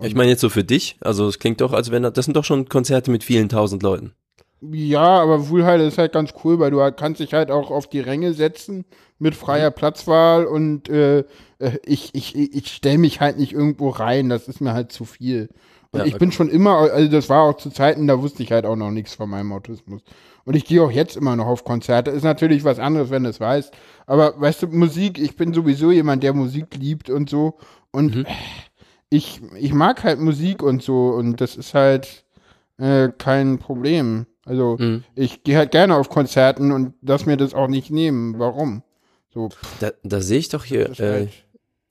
Ich 0.00 0.14
meine 0.14 0.30
jetzt 0.30 0.40
so 0.40 0.48
für 0.50 0.64
dich, 0.64 0.96
also 1.00 1.26
es 1.28 1.38
klingt 1.38 1.60
doch, 1.60 1.72
als 1.72 1.90
wenn 1.90 2.02
das, 2.02 2.12
das 2.14 2.24
sind 2.26 2.36
doch 2.36 2.44
schon 2.44 2.68
Konzerte 2.68 3.10
mit 3.10 3.24
vielen 3.24 3.48
tausend 3.48 3.82
Leuten. 3.82 4.14
Ja, 4.60 5.20
aber 5.20 5.48
Wuhlheide 5.50 5.84
ist 5.84 5.98
halt 5.98 6.12
ganz 6.12 6.32
cool, 6.42 6.58
weil 6.58 6.70
du 6.70 6.80
halt 6.80 6.96
kannst 6.96 7.20
dich 7.20 7.34
halt 7.34 7.50
auch 7.50 7.70
auf 7.70 7.86
die 7.86 8.00
Ränge 8.00 8.32
setzen 8.32 8.86
mit 9.18 9.34
freier 9.34 9.70
Mhm. 9.70 9.74
Platzwahl 9.74 10.46
und 10.46 10.88
äh, 10.88 11.18
äh, 11.58 11.78
ich, 11.84 12.14
ich, 12.14 12.34
ich, 12.34 12.54
ich 12.54 12.68
stelle 12.72 12.96
mich 12.98 13.20
halt 13.20 13.36
nicht 13.38 13.52
irgendwo 13.52 13.90
rein, 13.90 14.30
das 14.30 14.48
ist 14.48 14.60
mir 14.62 14.72
halt 14.72 14.90
zu 14.90 15.04
viel. 15.04 15.50
Und 15.90 16.00
Ja, 16.00 16.06
ich 16.06 16.16
okay. 16.16 16.18
bin 16.18 16.32
schon 16.32 16.48
immer, 16.48 16.78
also 16.78 17.10
das 17.10 17.28
war 17.28 17.42
auch 17.42 17.56
zu 17.58 17.70
Zeiten, 17.70 18.06
da 18.06 18.20
wusste 18.22 18.42
ich 18.42 18.52
halt 18.52 18.64
auch 18.64 18.74
noch 18.76 18.90
nichts 18.90 19.14
von 19.14 19.28
meinem 19.28 19.52
Autismus. 19.52 20.02
Und 20.44 20.56
ich 20.56 20.64
gehe 20.64 20.82
auch 20.82 20.90
jetzt 20.90 21.16
immer 21.16 21.36
noch 21.36 21.46
auf 21.46 21.64
Konzerte. 21.64 22.10
Ist 22.10 22.24
natürlich 22.24 22.64
was 22.64 22.78
anderes, 22.78 23.10
wenn 23.10 23.24
du 23.24 23.30
es 23.30 23.40
weißt. 23.40 23.72
Aber 24.06 24.40
weißt 24.40 24.62
du, 24.62 24.66
Musik, 24.68 25.18
ich 25.18 25.36
bin 25.36 25.52
sowieso 25.54 25.90
jemand, 25.92 26.22
der 26.22 26.32
Musik 26.34 26.74
liebt 26.76 27.10
und 27.10 27.28
so. 27.30 27.58
Und 27.92 28.16
Mhm. 28.16 28.24
äh, 28.24 28.32
ich, 29.16 29.40
ich 29.58 29.72
mag 29.72 30.02
halt 30.04 30.20
Musik 30.20 30.62
und 30.62 30.82
so 30.82 31.08
und 31.10 31.40
das 31.40 31.56
ist 31.56 31.74
halt 31.74 32.24
äh, 32.78 33.08
kein 33.16 33.58
Problem. 33.58 34.26
Also 34.44 34.76
Mhm. 34.78 35.04
ich 35.14 35.42
gehe 35.44 35.56
halt 35.56 35.70
gerne 35.70 35.96
auf 35.96 36.08
Konzerten 36.10 36.72
und 36.72 36.94
lass 37.02 37.24
mir 37.26 37.36
das 37.36 37.54
auch 37.54 37.68
nicht 37.68 37.90
nehmen. 37.90 38.38
Warum? 38.38 38.82
So, 39.32 39.48
Da, 39.80 39.92
da 40.02 40.20
sehe 40.20 40.38
ich 40.38 40.48
doch 40.48 40.64
hier, 40.64 40.98
äh, 41.00 41.28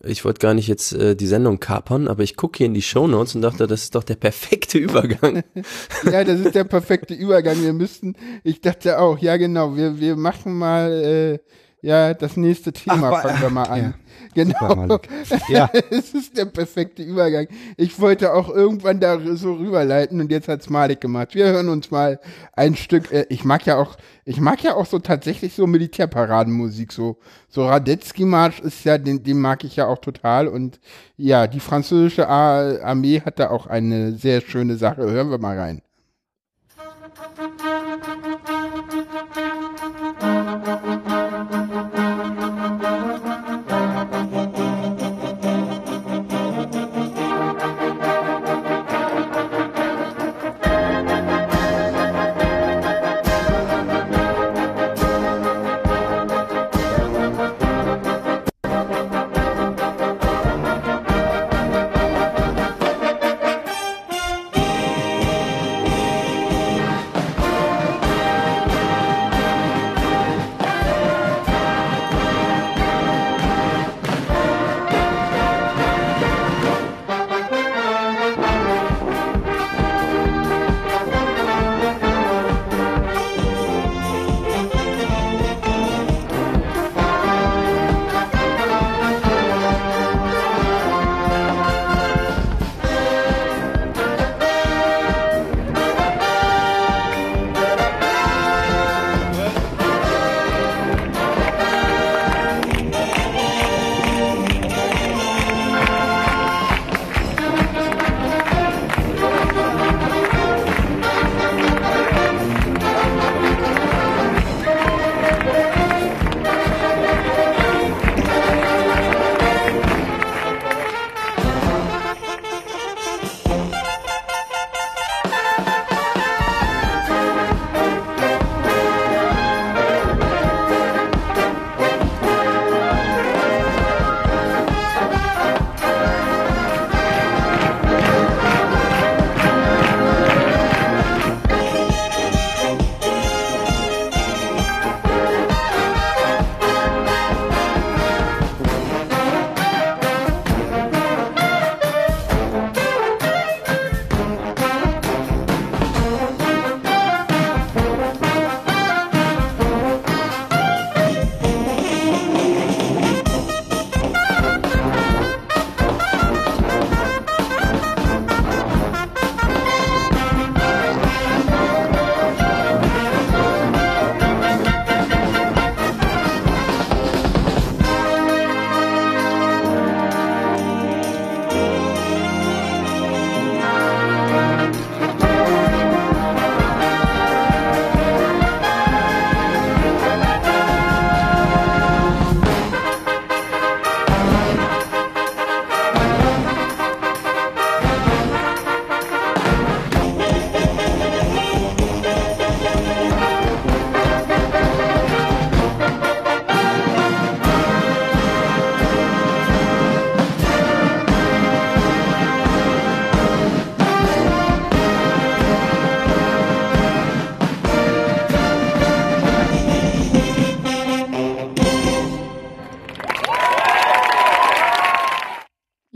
ich 0.06 0.24
wollte 0.26 0.40
gar 0.40 0.54
nicht 0.54 0.68
jetzt 0.68 0.94
äh, 0.94 1.16
die 1.16 1.28
Sendung 1.28 1.60
kapern, 1.60 2.08
aber 2.08 2.24
ich 2.24 2.36
gucke 2.36 2.58
hier 2.58 2.68
in 2.68 2.74
die 2.74 2.82
Shownotes 2.82 3.36
und 3.36 3.42
dachte, 3.42 3.68
das 3.68 3.84
ist 3.84 3.96
doch 3.96 4.04
der 4.04 4.16
perfekte 4.16 4.78
Übergang. 4.78 5.44
ja, 6.12 6.24
das 6.24 6.42
ist 6.42 6.56
der 6.56 6.66
perfekte 6.66 7.14
Übergang. 7.14 7.62
Wir 7.64 7.74
müssten, 7.74 8.16
ich 8.44 8.62
dachte 8.62 9.00
auch, 9.00 9.18
ja 9.18 9.38
genau, 9.38 9.76
wir, 9.78 10.00
wir 10.00 10.16
machen 10.16 10.58
mal 10.58 10.92
äh, 10.92 11.40
ja 11.84 12.14
das 12.14 12.36
nächste 12.38 12.74
Thema, 12.74 13.12
Ach, 13.14 13.22
fangen 13.22 13.42
wir 13.42 13.50
mal 13.52 13.64
an. 13.64 13.82
ja. 13.82 13.94
Genau. 14.34 15.00
Ja. 15.48 15.70
es 15.92 16.14
ist 16.14 16.38
der 16.38 16.46
perfekte 16.46 17.04
Übergang. 17.04 17.48
Ich 17.78 18.00
wollte 18.00 18.34
auch 18.34 18.50
irgendwann 18.50 19.00
da 19.00 19.20
so 19.36 19.54
rüberleiten 19.54 20.20
und 20.20 20.32
jetzt 20.32 20.48
hat's 20.48 20.70
Malik 20.70 21.02
gemacht. 21.02 21.36
Wir 21.36 21.48
hören 21.48 21.70
uns 21.70 21.92
mal 21.92 22.20
ein 22.54 22.76
Stück. 22.76 23.12
Äh, 23.12 23.26
ich 23.30 23.44
mag 23.44 23.66
ja 23.66 23.78
auch, 23.78 23.96
ich 24.26 24.40
mag 24.40 24.64
ja 24.64 24.76
auch 24.76 24.86
so 24.86 25.00
tatsächlich 25.00 25.54
so 25.54 25.68
Militärparadenmusik. 25.68 26.92
So, 26.92 27.18
so 27.48 27.68
Radetzky-Marsch 27.68 28.60
ist 28.62 28.84
ja, 28.86 28.98
den, 28.98 29.24
den 29.24 29.40
mag 29.40 29.64
ich 29.64 29.76
ja 29.76 29.88
auch 29.88 30.00
total. 30.00 30.48
Und 30.48 30.80
ja, 31.18 31.48
die 31.48 31.60
französische 31.60 32.28
Ar 32.28 32.82
Armee 32.84 33.22
hat 33.22 33.40
da 33.40 33.50
auch 33.50 33.68
eine 33.68 34.14
sehr 34.14 34.42
schöne 34.42 34.78
Sache. 34.78 35.04
Hören 35.04 35.30
wir 35.30 35.38
mal 35.38 35.60
rein. 35.60 35.82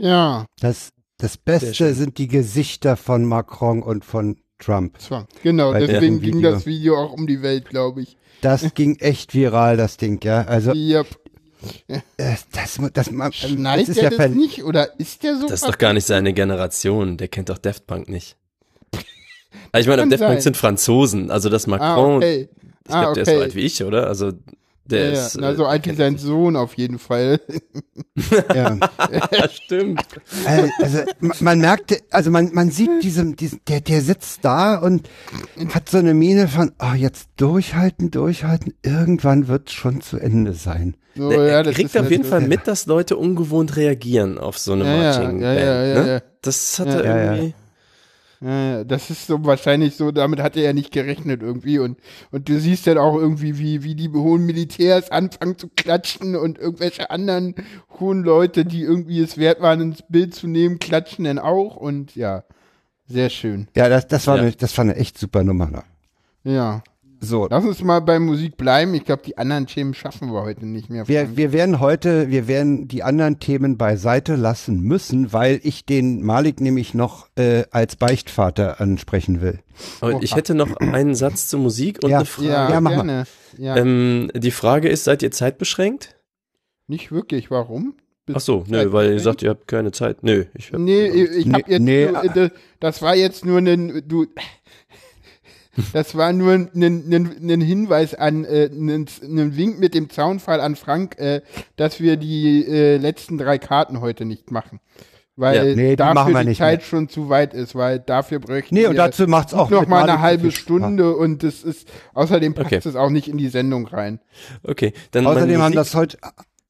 Ja, 0.08 0.46
Das, 0.60 0.90
das 1.18 1.36
Beste 1.36 1.92
sind 1.92 2.16
die 2.16 2.28
Gesichter 2.28 2.96
von 2.96 3.26
Macron 3.26 3.82
und 3.82 4.06
von 4.06 4.38
Trump. 4.58 4.94
das 4.94 5.10
war, 5.10 5.28
genau, 5.42 5.72
Bei 5.72 5.80
deswegen 5.80 6.20
ging 6.20 6.38
Video. 6.38 6.50
das 6.50 6.64
Video 6.66 6.96
auch 6.96 7.12
um 7.12 7.26
die 7.26 7.42
Welt, 7.42 7.68
glaube 7.68 8.02
ich. 8.02 8.16
Das 8.40 8.62
ging 8.74 8.96
echt 8.96 9.34
viral, 9.34 9.76
das 9.76 9.98
Ding, 9.98 10.18
ja. 10.24 10.42
Also, 10.42 10.72
Yep. 10.72 11.06
äh, 11.88 12.00
das, 12.16 12.46
das, 12.52 12.78
das, 12.92 13.36
Schneidet 13.36 13.88
das 13.88 13.96
ist 13.96 14.00
der 14.00 14.10
ja 14.10 14.16
das 14.16 14.30
nicht 14.30 14.64
oder 14.64 14.98
ist 14.98 15.22
der 15.22 15.36
so? 15.36 15.46
Das 15.46 15.62
ist 15.62 15.68
doch 15.68 15.78
gar 15.78 15.92
nicht 15.92 16.06
seine 16.06 16.32
Generation. 16.32 17.16
Der 17.16 17.28
kennt 17.28 17.50
doch 17.50 17.58
Daft 17.58 17.86
Punk 17.86 18.08
nicht. 18.08 18.36
Also 19.72 19.90
ich 19.90 19.96
meine, 19.96 20.08
Daft 20.08 20.24
Punk 20.24 20.40
sind 20.40 20.56
Franzosen. 20.56 21.30
Also 21.30 21.48
das 21.50 21.66
ah, 21.66 21.70
Macron, 21.70 22.16
okay. 22.16 22.48
ich 22.86 22.94
ah, 22.94 23.00
glaube, 23.02 23.14
der 23.14 23.22
ist 23.24 23.28
so 23.28 23.34
okay. 23.34 23.42
alt 23.42 23.54
wie 23.56 23.60
ich, 23.60 23.82
oder? 23.82 24.06
Also 24.06 24.32
der 24.90 25.10
ja, 25.12 25.26
ist. 25.26 25.36
äh, 25.36 25.58
wie 25.58 25.78
kennt- 25.80 25.98
sein 25.98 26.18
Sohn 26.18 26.56
auf 26.56 26.74
jeden 26.74 26.98
Fall. 26.98 27.40
ja. 28.54 28.76
Ja, 28.76 29.48
stimmt. 29.48 30.02
Äh, 30.46 30.68
also 30.82 30.98
ma- 31.20 31.34
man 31.40 31.58
merkte, 31.60 31.98
also 32.10 32.30
man, 32.30 32.50
man 32.52 32.70
sieht 32.70 33.02
diesem, 33.02 33.36
diesen, 33.36 33.60
der, 33.68 33.80
der 33.80 34.00
sitzt 34.00 34.44
da 34.44 34.76
und 34.78 35.08
hat 35.74 35.88
so 35.88 35.98
eine 35.98 36.14
Miene 36.14 36.48
von, 36.48 36.72
oh, 36.80 36.94
jetzt 36.94 37.28
durchhalten, 37.36 38.10
durchhalten, 38.10 38.74
irgendwann 38.82 39.48
wird 39.48 39.70
schon 39.70 40.00
zu 40.00 40.18
Ende 40.18 40.54
sein. 40.54 40.96
So, 41.14 41.32
ja, 41.32 41.42
er 41.42 41.62
das 41.64 41.74
kriegt 41.74 41.96
auf 41.98 42.10
jeden 42.10 42.24
Fall 42.24 42.42
mit, 42.42 42.66
dass 42.68 42.86
Leute 42.86 43.16
ungewohnt 43.16 43.76
reagieren 43.76 44.38
auf 44.38 44.56
so 44.58 44.72
eine 44.72 44.84
Marching 44.84 45.40
ja, 45.40 45.48
Band. 45.54 45.60
ja, 45.60 45.84
ja, 45.84 46.02
ne? 46.04 46.08
ja. 46.14 46.20
Das 46.42 46.78
hat 46.78 46.86
Ja, 46.88 47.00
er 47.00 47.04
ja, 47.04 47.16
ja. 47.24 47.34
irgendwie. 47.34 47.54
Ja, 48.40 48.84
das 48.84 49.10
ist 49.10 49.26
so 49.26 49.44
wahrscheinlich 49.44 49.96
so, 49.96 50.12
damit 50.12 50.40
hat 50.40 50.56
er 50.56 50.62
ja 50.62 50.72
nicht 50.72 50.92
gerechnet 50.92 51.42
irgendwie 51.42 51.80
und, 51.80 51.98
und 52.30 52.48
du 52.48 52.60
siehst 52.60 52.86
dann 52.86 52.98
auch 52.98 53.16
irgendwie, 53.16 53.58
wie, 53.58 53.82
wie 53.82 53.96
die 53.96 54.08
hohen 54.10 54.46
Militärs 54.46 55.10
anfangen 55.10 55.58
zu 55.58 55.68
klatschen 55.68 56.36
und 56.36 56.58
irgendwelche 56.58 57.10
anderen 57.10 57.56
hohen 57.98 58.22
Leute, 58.22 58.64
die 58.64 58.82
irgendwie 58.82 59.20
es 59.20 59.38
wert 59.38 59.60
waren, 59.60 59.80
ins 59.80 60.04
Bild 60.08 60.34
zu 60.34 60.46
nehmen, 60.46 60.78
klatschen 60.78 61.24
dann 61.24 61.40
auch 61.40 61.76
und 61.76 62.14
ja, 62.14 62.44
sehr 63.06 63.30
schön. 63.30 63.66
Ja, 63.74 63.88
das, 63.88 64.06
das, 64.06 64.26
war, 64.28 64.36
Ja. 64.36 64.42
Eine, 64.42 64.52
das 64.52 64.76
war 64.78 64.84
eine 64.84 64.96
echt 64.96 65.18
super 65.18 65.42
Nummer. 65.42 65.66
Ne? 65.70 65.82
Ja. 66.44 66.82
So, 67.20 67.48
Lass 67.50 67.64
uns 67.64 67.82
mal 67.82 68.00
bei 68.00 68.18
Musik 68.20 68.56
bleiben. 68.56 68.94
Ich 68.94 69.04
glaube, 69.04 69.22
die 69.26 69.36
anderen 69.38 69.66
Themen 69.66 69.92
schaffen 69.92 70.32
wir 70.32 70.42
heute 70.42 70.66
nicht 70.66 70.88
mehr. 70.88 71.08
wir, 71.08 71.36
wir 71.36 71.52
werden 71.52 71.80
heute, 71.80 72.30
wir 72.30 72.46
werden 72.46 72.86
die 72.86 73.02
anderen 73.02 73.40
Themen 73.40 73.76
beiseite 73.76 74.36
lassen 74.36 74.80
müssen, 74.80 75.32
weil 75.32 75.58
ich 75.64 75.84
den 75.84 76.22
Malik 76.24 76.60
nämlich 76.60 76.94
noch 76.94 77.28
äh, 77.36 77.64
als 77.72 77.96
Beichtvater 77.96 78.80
ansprechen 78.80 79.40
will. 79.40 79.58
Aber 80.00 80.22
ich 80.22 80.36
hätte 80.36 80.54
noch 80.54 80.76
einen 80.76 81.14
Satz 81.16 81.48
zur 81.48 81.60
Musik 81.60 81.98
und 82.04 82.10
Ja. 82.10 82.18
eine 82.18 82.26
Frage. 82.26 82.48
ja, 82.48 82.70
Ja, 82.70 82.80
mach 82.80 82.90
mal. 82.90 82.96
gerne. 83.04 83.24
Ja, 83.56 83.76
Ähm, 83.76 84.30
die 84.34 84.50
Frage 84.52 84.88
ist, 84.88 85.04
seid 85.04 85.22
ihr 85.22 85.30
zeitbeschränkt? 85.32 86.14
nicht 86.86 87.10
wirklich. 87.12 87.50
Warum? 87.50 87.94
Ach 88.32 88.40
so, 88.40 88.64
nö, 88.68 88.92
weil 88.92 89.12
ihr 89.12 89.20
sagt, 89.20 89.42
ihr 89.42 89.50
habt 89.50 89.66
keine 89.68 89.90
Zeit. 89.90 90.22
Nö, 90.22 90.44
ich 90.54 90.72
hab, 90.72 90.78
Nee, 90.80 91.06
ich, 91.08 91.30
ich 91.30 91.46
Nee, 91.46 91.52
hab 91.54 91.68
jetzt 91.68 91.80
nee, 91.80 92.06
nur, 92.06 92.36
äh, 92.36 92.50
das 92.78 93.02
war 93.02 93.16
jetzt 93.16 93.44
nur 93.44 93.58
ein, 93.58 94.02
du, 94.06 94.26
das 95.92 96.16
war 96.16 96.32
nur 96.32 96.52
ein, 96.52 96.68
ein, 96.74 97.50
ein 97.50 97.60
Hinweis 97.60 98.14
an, 98.14 98.44
äh, 98.44 98.66
ein, 98.72 99.06
ein 99.22 99.56
Wink 99.56 99.78
mit 99.78 99.94
dem 99.94 100.10
Zaunfall 100.10 100.60
an 100.60 100.76
Frank, 100.76 101.18
äh, 101.18 101.40
dass 101.76 102.00
wir 102.00 102.16
die 102.16 102.64
äh, 102.66 102.96
letzten 102.96 103.38
drei 103.38 103.58
Karten 103.58 104.00
heute 104.00 104.24
nicht 104.24 104.50
machen. 104.50 104.80
Weil 105.36 105.68
Ja. 105.68 105.74
Nee, 105.76 105.90
die 105.90 105.96
dafür 105.96 106.14
machen 106.14 106.34
wir 106.34 106.40
die 106.40 106.48
nicht 106.48 106.58
Zeit 106.58 106.80
mehr. 106.80 106.86
schon 106.86 107.08
zu 107.08 107.28
weit 107.28 107.54
ist, 107.54 107.76
weil 107.76 108.00
dafür 108.00 108.40
bräuchten 108.40 108.74
Nee, 108.74 108.82
wir 108.82 108.90
und 108.90 108.96
dazu 108.96 109.26
macht's 109.28 109.54
auch 109.54 109.70
noch 109.70 109.86
mal 109.86 110.02
eine 110.02 110.20
halbe 110.20 110.50
Stunde 110.50 111.14
und 111.14 111.44
das 111.44 111.62
ist, 111.62 111.88
außerdem 112.14 112.54
passt 112.54 112.66
Okay. 112.72 112.80
es 112.84 112.96
auch 112.96 113.10
nicht 113.10 113.28
in 113.28 113.38
die 113.38 113.46
Sendung 113.48 113.86
rein. 113.86 114.18
okay. 114.64 114.92
Dann 115.12 115.26
Außerdem 115.28 115.62
haben 115.62 115.74
das 115.76 115.94
heute, 115.94 116.18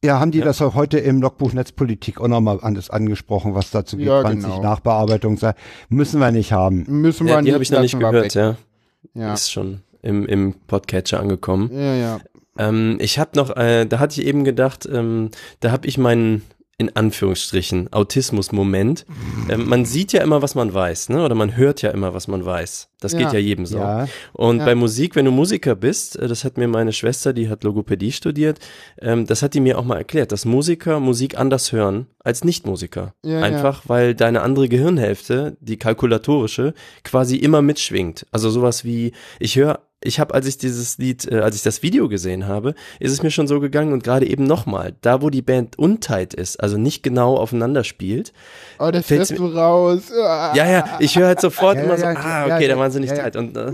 ja, 0.05 0.20
haben 0.20 0.32
die 0.32 0.43
das 0.43 0.60
auch 0.60 0.74
heute 0.74 0.98
im 0.98 1.22
Logbuch 1.22 1.55
Netzpolitik 1.55 2.20
auch 2.20 2.28
nochmal 2.28 2.59
anders 2.60 2.90
angesprochen, 2.90 3.55
was 3.55 3.70
dazu 3.70 3.97
geht, 3.97 4.06
Ja, 4.06 4.20
20 4.20 4.43
genau. 4.51 4.62
Nachbearbeitung 4.62 5.39
sei. 5.39 5.55
Müssen 5.89 6.20
wir 6.20 6.30
nicht 6.30 6.52
haben. 6.52 6.85
Müssen 6.89 7.26
wir 7.26 7.32
ja, 7.32 7.39
die 7.40 7.44
nicht, 7.47 7.55
habe 7.55 7.62
ich 7.62 7.70
noch 7.70 7.80
nicht 7.80 7.98
wir 7.98 8.10
gehört, 8.10 8.24
weg. 8.26 8.35
ja. 8.35 8.56
Ja. 9.15 9.35
Ist 9.35 9.51
schon 9.51 9.83
im, 10.03 10.27
im 10.27 10.55
Podcatcher 10.66 11.20
angekommen. 11.20 11.70
ja, 11.73 11.95
ja. 11.95 12.20
Ähm, 12.59 12.99
ich 13.01 13.20
habe 13.20 13.31
noch, 13.37 13.57
äh, 13.57 13.87
da 13.87 14.01
hatte 14.01 14.20
ich 14.20 14.27
eben 14.27 14.43
gedacht, 14.43 14.89
ähm, 14.93 15.31
da 15.61 15.70
habe 15.70 15.87
ich 15.87 15.97
meinen 15.97 16.43
in 16.80 16.94
Anführungsstrichen 16.94 17.92
Autismus-Moment. 17.92 19.05
Ähm, 19.50 19.68
man 19.68 19.84
sieht 19.84 20.12
ja 20.12 20.22
immer, 20.22 20.42
was 20.42 20.55
man 20.55 20.72
weiß, 20.72 21.09
ne? 21.09 21.24
Oder 21.24 21.34
man 21.34 21.56
hört 21.56 21.82
ja 21.82 21.90
immer, 21.90 22.14
was 22.14 22.28
man 22.28 22.44
weiß. 22.44 22.88
Das 23.00 23.12
Ja. 23.12 23.18
geht 23.18 23.32
ja 23.32 23.38
jedem 23.40 23.66
so. 23.66 23.78
Ja. 23.78 24.06
Und 24.32 24.59
Ja. 24.60 24.64
bei 24.64 24.74
Musik, 24.76 25.16
wenn 25.16 25.24
du 25.24 25.32
Musiker 25.32 25.74
bist, 25.74 26.16
äh, 26.16 26.28
das 26.28 26.44
hat 26.44 26.56
mir 26.56 26.68
meine 26.68 26.92
Schwester, 26.92 27.32
die 27.32 27.48
hat 27.48 27.64
Logopädie 27.64 28.12
studiert, 28.12 28.60
ähm, 29.00 29.26
das 29.26 29.42
hat 29.42 29.55
die 29.55 29.60
mir 29.60 29.76
auch 29.76 29.84
mal 29.84 29.96
erklärt, 29.98 30.30
dass 30.30 30.44
Musiker 30.44 31.00
Musik 31.00 31.36
anders 31.36 31.72
hören 31.72 32.06
als 32.20 32.44
Nichtmusiker. 32.44 33.14
Einfach, 33.24 33.82
weil 33.88 34.14
deine 34.14 34.42
andere 34.42 34.68
Gehirnhälfte, 34.68 35.56
die 35.60 35.78
kalkulatorische, 35.78 36.74
quasi 37.02 37.36
immer 37.36 37.60
mitschwingt. 37.62 38.24
Also 38.30 38.50
sowas 38.50 38.84
wie, 38.84 39.12
ich 39.40 39.56
höre 39.56 39.80
ich 40.01 40.20
habe, 40.20 40.33
als 40.35 40.47
ich 40.47 40.59
dieses 40.59 40.99
Lied, 40.99 41.31
äh, 41.31 41.41
als 41.41 41.57
ich 41.57 41.62
das 41.62 41.83
Video 41.83 42.09
gesehen 42.09 42.47
habe, 42.47 42.75
ist 43.01 43.12
es 43.12 43.23
mir 43.23 43.31
schon 43.31 43.49
so 43.49 43.59
gegangen 43.59 43.93
und 43.93 44.05
gerade 44.05 44.27
eben 44.27 44.45
nochmal, 44.45 44.95
da 45.01 45.23
wo 45.23 45.31
die 45.31 45.43
Band 45.43 45.79
untight 45.79 46.35
ist, 46.35 46.59
also 46.61 46.79
nicht 46.79 47.03
genau 47.03 47.37
aufeinander 47.37 47.83
spielt, 47.83 48.33
Oh, 48.79 48.91
das 48.93 49.11
lässt 49.11 49.37
du 49.37 49.47
raus. 49.47 50.03
Ja, 50.55 50.70
ja, 50.70 50.99
ich 51.01 51.19
höre 51.19 51.27
halt 51.29 51.41
sofort 51.41 51.77
Ja, 51.77 51.83
immer 51.83 51.95
ja, 51.95 51.99
so, 51.99 52.05
ja, 52.05 52.15
ah, 52.16 52.45
okay, 52.47 52.69
da 52.69 52.79
waren 52.79 52.91
sie 52.91 53.01
nicht 53.01 53.15
tight. 53.15 53.37
Und, 53.37 53.57
äh, 53.57 53.73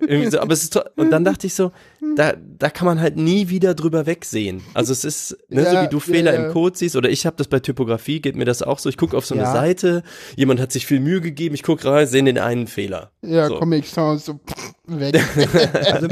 irgendwie 0.00 0.30
so, 0.30 0.40
aber 0.40 0.52
es 0.52 0.64
ist 0.64 0.80
und 0.96 1.10
dann 1.10 1.24
dachte 1.24 1.46
ich 1.46 1.54
so, 1.54 1.70
da, 2.16 2.34
da 2.58 2.68
kann 2.68 2.86
man 2.86 3.00
halt 3.00 3.16
nie 3.16 3.48
wieder 3.48 3.74
drüber 3.74 4.06
wegsehen. 4.06 4.60
Also 4.74 4.92
es 4.92 5.04
ist, 5.04 5.36
ne, 5.48 5.64
so 5.64 5.74
Ja, 5.74 5.82
wie 5.84 5.88
du 5.88 6.00
Fehler 6.00 6.34
ja. 6.34 6.46
im 6.46 6.52
Code 6.52 6.76
siehst, 6.76 6.96
oder 6.96 7.08
ich 7.08 7.26
habe 7.26 7.36
das 7.36 7.46
bei 7.48 7.60
Typografie, 7.60 8.20
geht 8.20 8.34
mir 8.36 8.44
das 8.44 8.62
auch 8.62 8.78
so, 8.80 8.88
ich 8.88 8.96
gucke 8.96 9.16
auf 9.16 9.24
so 9.24 9.34
eine 9.34 9.44
Ja. 9.44 9.52
Seite, 9.52 10.02
jemand 10.36 10.60
hat 10.60 10.72
sich 10.72 10.86
viel 10.86 11.00
Mühe 11.00 11.20
gegeben, 11.20 11.54
ich 11.54 11.62
gucke 11.62 11.84
rein, 11.88 12.06
sehe 12.06 12.22
den 12.24 12.38
einen 12.38 12.66
Fehler. 12.66 13.12
Ja, 13.22 13.46
so. 13.48 13.54
Comic 13.58 13.86
Sounds 13.86 14.24
so 14.26 14.40
weg. 14.86 15.14
Also, 15.92 16.08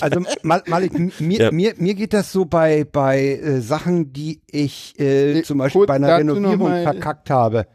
also 0.00 0.20
Mal- 0.42 0.62
Malik, 0.66 1.20
mir, 1.20 1.38
Ja. 1.40 1.50
mir, 1.50 1.74
mir 1.78 1.94
geht 1.94 2.12
das 2.12 2.32
so 2.32 2.44
bei, 2.44 2.84
bei 2.84 3.36
äh, 3.36 3.60
Sachen, 3.60 4.12
die 4.12 4.42
ich 4.50 4.98
äh, 5.00 5.42
zum 5.42 5.58
Beispiel 5.58 5.80
kurz 5.80 5.88
bei 5.88 5.94
einer 5.94 6.18
Renovierung 6.18 6.68
verkackt 6.82 7.30
habe. 7.30 7.66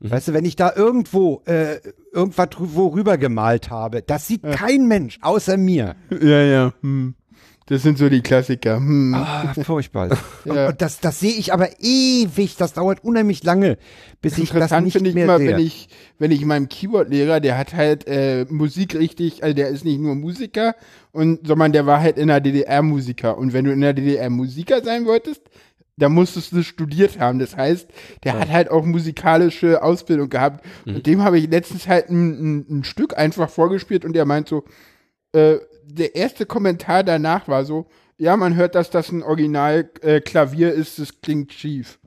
Weißt 0.00 0.28
du, 0.28 0.34
wenn 0.34 0.44
ich 0.44 0.56
da 0.56 0.72
irgendwo 0.76 1.42
äh, 1.46 1.76
irgendwas 2.12 2.48
drü- 2.48 2.68
wo 2.74 2.88
rüber 2.88 3.16
gemalt 3.18 3.70
habe, 3.70 4.02
das 4.02 4.26
sieht 4.26 4.42
kein 4.42 4.86
Mensch 4.86 5.18
außer 5.22 5.56
mir. 5.56 5.96
ja, 6.10 6.42
ja. 6.42 6.72
Hm. 6.82 7.14
Das 7.68 7.82
sind 7.82 7.98
so 7.98 8.08
die 8.08 8.20
Klassiker. 8.20 8.76
Hm. 8.76 9.12
Ah, 9.14 9.52
furchtbar. 9.64 10.10
Ja. 10.44 10.68
Und, 10.68 10.80
das, 10.80 11.00
das 11.00 11.18
sehe 11.18 11.32
ich 11.32 11.52
aber 11.52 11.68
ewig. 11.80 12.56
Das 12.56 12.74
dauert 12.74 13.02
unheimlich 13.02 13.42
lange, 13.42 13.78
bis 14.22 14.38
ich 14.38 14.50
das 14.50 14.70
nicht 14.80 14.94
ich 14.94 15.14
mehr 15.14 15.24
immer, 15.24 15.38
sehe. 15.38 15.48
wenn 15.48 15.58
ich, 15.58 15.88
wenn 16.20 16.30
ich 16.30 16.44
meinem 16.44 16.68
Keyboard-Lehrer, 16.68 17.40
der 17.40 17.58
hat 17.58 17.74
halt 17.74 18.06
äh, 18.06 18.44
Musik 18.48 18.94
richtig, 18.94 19.42
also 19.42 19.52
der 19.56 19.68
ist 19.70 19.84
nicht 19.84 19.98
nur 20.00 20.14
Musiker, 20.14 20.76
und, 21.10 21.44
sondern 21.48 21.72
der 21.72 21.86
war 21.86 22.00
halt 22.00 22.18
in 22.18 22.28
der 22.28 22.40
DDR 22.40 22.82
Musiker. 22.82 23.36
Und 23.36 23.52
wenn 23.52 23.64
du 23.64 23.72
in 23.72 23.80
der 23.80 23.94
DDR 23.94 24.30
Musiker 24.30 24.84
sein 24.84 25.04
wolltest, 25.04 25.42
da 25.96 26.08
musstest 26.08 26.52
du 26.52 26.62
studiert 26.62 27.18
haben. 27.18 27.38
Das 27.38 27.56
heißt, 27.56 27.88
der 28.24 28.38
hat 28.38 28.50
halt 28.50 28.70
auch 28.70 28.84
musikalische 28.84 29.82
Ausbildung 29.82 30.28
gehabt. 30.28 30.64
Mhm. 30.84 30.96
Und 30.96 31.06
dem 31.06 31.22
habe 31.22 31.38
ich 31.38 31.48
letztens 31.48 31.88
halt 31.88 32.10
ein, 32.10 32.58
ein, 32.58 32.66
ein 32.80 32.84
Stück 32.84 33.16
einfach 33.16 33.48
vorgespielt 33.48 34.04
und 34.04 34.12
der 34.12 34.26
meint 34.26 34.48
so, 34.48 34.64
äh, 35.32 35.56
der 35.84 36.14
erste 36.14 36.46
Kommentar 36.46 37.02
danach 37.04 37.48
war 37.48 37.64
so, 37.64 37.86
ja, 38.18 38.36
man 38.36 38.56
hört, 38.56 38.74
dass 38.74 38.90
das 38.90 39.10
ein 39.10 39.22
Original 39.22 39.88
äh, 40.02 40.20
Klavier 40.20 40.72
ist, 40.72 40.98
das 40.98 41.20
klingt 41.20 41.52
schief. 41.52 41.98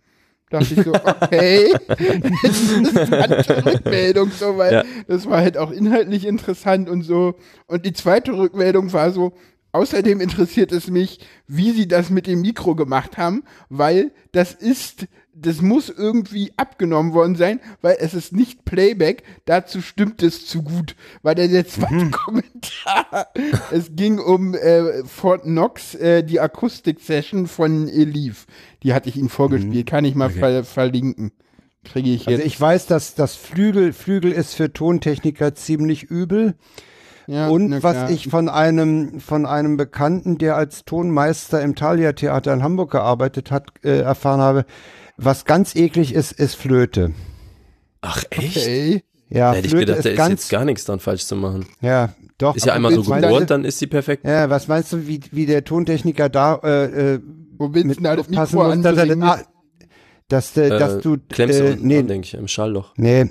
Dachte 0.50 0.74
ich 0.74 0.84
so, 0.84 0.94
okay, 1.06 1.72
interessante 2.84 3.66
Rückmeldung, 3.66 4.32
so, 4.32 4.58
weil 4.58 4.74
Ja. 4.74 4.84
das 5.08 5.28
war 5.30 5.38
halt 5.42 5.58
auch 5.58 5.72
inhaltlich 5.72 6.26
interessant 6.26 6.90
und 6.90 7.04
so. 7.04 7.36
Und 7.68 7.86
die 7.86 7.94
zweite 7.94 8.34
Rückmeldung 8.34 8.92
war 8.94 9.12
so, 9.12 9.34
außerdem 9.72 10.22
interessiert 10.22 10.72
es 10.72 10.90
mich, 10.90 11.20
wie 11.48 11.72
sie 11.72 11.88
das 11.88 12.10
mit 12.10 12.28
dem 12.28 12.42
Mikro 12.42 12.76
gemacht 12.76 13.18
haben, 13.18 13.44
weil 13.70 14.12
das 14.32 14.54
ist, 14.54 15.08
das 15.34 15.62
muss 15.62 15.90
irgendwie 15.90 16.52
abgenommen 16.58 17.14
worden 17.14 17.36
sein, 17.36 17.60
weil 17.82 17.98
es 18.00 18.14
ist 18.14 18.34
nicht 18.34 18.66
Playback, 18.66 19.24
dazu 19.46 19.82
stimmt 19.82 20.24
es 20.24 20.46
zu 20.46 20.64
gut. 20.64 20.96
Weil 21.22 21.36
der, 21.36 21.48
der 21.48 21.68
zweite 21.68 22.10
Kommentar, 22.12 23.28
es 23.72 23.96
ging 23.96 24.20
um 24.20 24.56
äh, 24.56 25.04
Fort 25.06 25.44
Knox, 25.44 25.96
äh, 25.96 26.24
die 26.24 26.40
Akustik-Session 26.40 27.48
von 27.48 27.88
Elif. 27.88 28.48
Die 28.84 28.94
hatte 28.94 29.10
ich 29.10 29.18
Ihnen 29.18 29.30
vorgespielt, 29.30 29.88
kann 29.88 30.06
ich 30.06 30.16
mal 30.16 30.30
ver 30.30 30.64
verlinken. 30.64 31.32
Kriege 31.84 32.10
ich 32.10 32.26
jetzt. 32.26 32.28
Also 32.28 32.44
ich 32.44 32.60
weiß, 32.60 32.88
dass 32.88 33.16
das 33.16 33.36
Flügel, 33.36 33.94
Flügel 33.94 34.32
ist 34.32 34.56
für 34.56 34.74
Tontechniker 34.74 35.56
ziemlich 35.56 36.04
übel. 36.04 36.56
Ja, 37.30 37.48
Und 37.48 37.70
na 37.70 37.84
was 37.84 37.94
klar. 37.94 38.10
ich 38.12 38.28
von 38.28 38.50
einem, 38.50 39.20
von 39.20 39.46
einem 39.46 39.78
Bekannten, 39.78 40.38
der 40.40 40.56
als 40.56 40.84
Tonmeister 40.86 41.62
im 41.62 41.76
Thalia 41.76 42.14
Theater 42.14 42.54
in 42.54 42.64
Hamburg 42.64 42.92
gearbeitet 42.92 43.52
hat, 43.52 43.68
äh, 43.84 44.00
erfahren 44.00 44.40
habe, 44.42 44.66
was 45.18 45.46
ganz 45.46 45.76
eklig 45.76 46.14
ist, 46.14 46.32
ist 46.32 46.56
Flöte. 46.56 47.12
Ach 48.02 48.24
echt? 48.30 48.58
Okay. 48.58 49.04
Ja, 49.30 49.52
Da 49.52 49.58
hätte 49.58 49.68
ich 49.68 49.72
Flöte 49.74 49.86
gedacht, 49.88 50.06
da 50.06 50.10
ist 50.10 50.18
ganz, 50.18 50.30
jetzt 50.32 50.50
gar 50.50 50.66
nichts 50.66 50.86
dran 50.86 51.00
falsch 51.00 51.26
zu 51.26 51.36
machen. 51.36 51.68
ja, 51.82 52.10
doch. 52.40 52.56
Ist 52.56 52.66
ja 52.66 52.74
einmal 52.74 52.94
so 52.94 53.04
gebohrt, 53.04 53.50
dann 53.52 53.64
ist 53.66 53.78
sie 53.80 53.88
perfekt. 53.88 54.26
Ja, 54.26 54.50
was 54.50 54.68
meinst 54.68 54.92
du, 54.94 55.08
wie, 55.08 55.20
wie 55.32 55.46
der 55.46 55.64
Tontechniker 55.66 56.30
da, 56.30 56.56
äh, 56.64 57.14
äh, 57.16 57.20
Wo 57.58 57.74
willst 57.74 57.84
du 57.84 57.88
mit 57.90 58.06
da 58.06 58.16
das 58.16 58.26
aufpassen 58.28 58.56
Mikro 58.58 58.76
muss, 58.76 58.84
dass, 58.84 58.98
er 58.98 59.22
ah, 59.24 59.40
dass, 60.30 60.58
äh, 60.58 60.70
dass 60.70 60.94
Äh, 60.96 61.02
du, 61.02 61.18
klemmst 61.30 61.60
du 61.60 61.64
äh, 61.66 61.78
nee, 61.80 62.02
denke 62.02 62.26
ich, 62.26 62.34
im 62.34 62.48
Schallloch. 62.48 62.94
nee, 62.98 63.30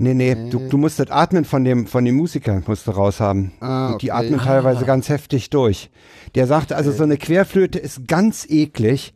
nee, 0.00 0.14
nee, 0.14 0.50
du, 0.50 0.58
du 0.68 0.78
musst 0.78 0.98
das 0.98 1.10
Atmen 1.10 1.44
von 1.44 1.64
dem, 1.64 1.86
von 1.86 2.04
dem 2.04 2.16
Musiker 2.16 2.60
musst 2.66 2.86
du 2.86 2.90
raushaben. 2.90 3.52
Ah, 3.60 3.92
Und 3.92 4.02
die 4.02 4.10
okay. 4.10 4.26
atmen 4.26 4.40
teilweise 4.40 4.84
ganz 4.84 5.08
heftig 5.08 5.50
durch. 5.50 5.90
Der 6.34 6.46
sagte 6.46 6.76
also, 6.76 6.90
so 6.90 7.02
eine 7.02 7.16
Querflöte 7.16 7.78
ist 7.78 8.08
ganz 8.08 8.46
eklig, 8.48 9.14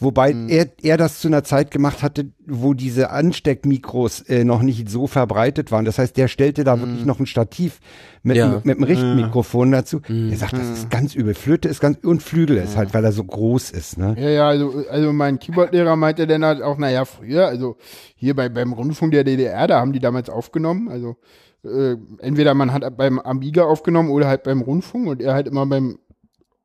wobei 0.00 0.32
Hm. 0.32 0.48
er, 0.48 0.66
er 0.82 0.96
das 0.96 1.20
zu 1.20 1.28
einer 1.28 1.44
Zeit 1.44 1.70
gemacht 1.70 2.02
hatte, 2.02 2.26
wo 2.46 2.74
diese 2.74 3.10
Ansteckmikros 3.10 4.20
äh, 4.22 4.44
noch 4.44 4.62
nicht 4.62 4.88
so 4.88 5.06
verbreitet 5.06 5.70
waren. 5.72 5.84
Das 5.84 5.98
heißt, 5.98 6.16
der 6.16 6.28
stellte 6.28 6.64
da 6.64 6.78
wirklich 6.80 7.00
Hm. 7.00 7.06
noch 7.06 7.20
ein 7.20 7.26
Stativ 7.26 7.80
mit, 8.22 8.36
Ja. 8.36 8.46
einem- 8.46 8.60
mit 8.64 8.76
einem 8.76 8.84
Richtmikrofon 8.84 9.72
dazu. 9.72 10.00
Hm. 10.06 10.30
Er 10.30 10.36
sagt, 10.36 10.54
das 10.54 10.68
ist 10.70 10.90
ganz 10.90 11.14
übel. 11.14 11.34
Flöte 11.34 11.68
ist 11.68 11.80
ganz, 11.80 11.98
und 12.04 12.22
Flügel 12.22 12.56
ist 12.58 12.76
halt, 12.76 12.92
weil 12.94 13.04
er 13.04 13.12
so 13.12 13.24
groß 13.24 13.70
ist, 13.70 13.98
ne? 13.98 14.14
Ja, 14.18 14.28
ja, 14.28 14.48
also, 14.48 14.84
also 14.90 15.12
mein 15.12 15.38
Keyboard-Lehrer 15.38 15.96
meinte 15.96 16.26
dann 16.26 16.44
halt 16.44 16.62
auch, 16.62 16.78
naja, 16.78 17.04
früher, 17.04 17.46
also 17.46 17.76
hier 18.16 18.34
bei, 18.34 18.48
beim 18.48 18.72
Rundfunk 18.72 19.12
der 19.12 19.24
DDR, 19.24 19.66
da 19.66 19.80
haben 19.80 19.92
die 19.92 20.00
damals 20.00 20.28
aufgenommen, 20.30 20.88
also 20.88 21.16
äh, 21.64 21.96
entweder 22.20 22.54
man 22.54 22.72
hat 22.72 22.96
beim 22.96 23.18
Amiga 23.18 23.64
aufgenommen 23.64 24.10
oder 24.10 24.28
halt 24.28 24.44
beim 24.44 24.60
Rundfunk 24.60 25.08
und 25.08 25.20
er 25.20 25.34
halt 25.34 25.48
immer 25.48 25.66
beim 25.66 25.98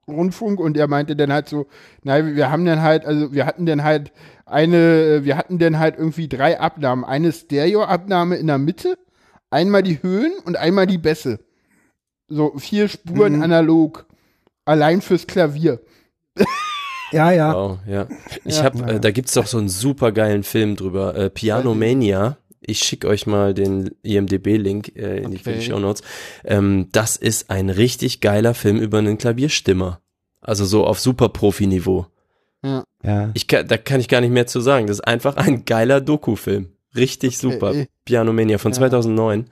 Rundfunk 0.08 0.60
und 0.60 0.78
er 0.78 0.88
meinte 0.88 1.16
dann 1.16 1.32
halt 1.32 1.48
so, 1.48 1.68
nein, 2.04 2.36
wir 2.36 2.52
haben 2.52 2.66
dann 2.66 2.82
halt, 2.82 3.06
also 3.06 3.34
wir 3.34 3.46
hatten 3.46 3.66
dann 3.66 3.84
halt 3.84 4.12
eine, 4.46 5.24
wir 5.24 5.38
hatten 5.38 5.60
dann 5.60 5.80
halt 5.80 5.98
irgendwie 5.98 6.28
drei 6.28 6.60
Abnahmen. 6.60 7.06
Eine 7.06 7.32
Stereo-Abnahme 7.32 8.36
in 8.36 8.48
der 8.48 8.58
Mitte, 8.58 8.98
Einmal 9.54 9.84
die 9.84 10.02
Höhen 10.02 10.32
und 10.46 10.56
einmal 10.56 10.88
die 10.88 10.98
Bässe. 10.98 11.40
So 12.30 12.58
vier 12.58 12.88
Spuren 12.88 13.36
Mhm. 13.36 13.42
analog. 13.44 14.06
Allein 14.64 15.02
fürs 15.02 15.28
Klavier. 15.28 15.82
Ja, 17.12 17.32
ja. 17.32 17.54
Wow, 17.54 17.80
ja. 17.86 18.08
Ich 18.46 18.60
Ja. 18.60 18.64
hab, 18.64 18.90
äh, 18.90 19.02
da 19.02 19.12
gibt's 19.12 19.34
doch 19.34 19.46
so 19.48 19.58
einen 19.58 19.68
super 19.68 20.14
geilen 20.14 20.44
Film 20.44 20.78
drüber, 20.78 21.16
äh, 21.18 21.30
Piano 21.30 21.74
Mania. 21.76 22.38
Ich 22.64 22.80
schick 22.80 23.06
euch 23.06 23.26
mal 23.26 23.54
den 23.54 23.90
IMDb-Link 24.04 24.96
äh, 24.96 25.18
in 25.24 25.32
die, 25.32 25.38
für 25.40 25.52
die 25.52 25.58
Okay. 25.58 25.66
Show 25.72 25.80
Notes. 25.80 26.04
Ähm, 26.46 26.88
das 26.92 27.16
ist 27.18 27.50
ein 27.50 27.70
richtig 27.70 28.22
geiler 28.22 28.54
Film 28.54 28.78
über 28.78 29.00
einen 29.00 29.18
Klavierstimmer. 29.18 30.00
Also 30.42 30.66
so 30.66 30.86
auf 30.86 31.00
super 31.00 31.30
Profi-Niveau. 31.30 32.06
ja. 32.64 33.32
Ich 33.34 33.48
kann, 33.48 33.68
da 33.68 33.78
kann 33.78 34.00
ich 34.00 34.08
gar 34.08 34.22
nicht 34.22 34.30
mehr 34.32 34.46
zu 34.48 34.60
sagen. 34.62 34.86
Das 34.88 34.98
ist 34.98 35.08
einfach 35.08 35.36
ein 35.38 35.66
geiler 35.66 36.02
Doku-Film. 36.02 36.70
Richtig 36.96 37.38
super. 37.40 37.70
Okay. 37.70 37.88
Piano 38.06 38.32
Mania 38.34 38.58
von 38.60 38.72
Ja. 38.74 38.78
2009. 38.78 39.46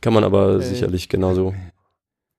Kann 0.00 0.14
man 0.14 0.24
aber 0.24 0.54
Okay. 0.56 0.64
sicherlich 0.64 1.08
genauso 1.08 1.54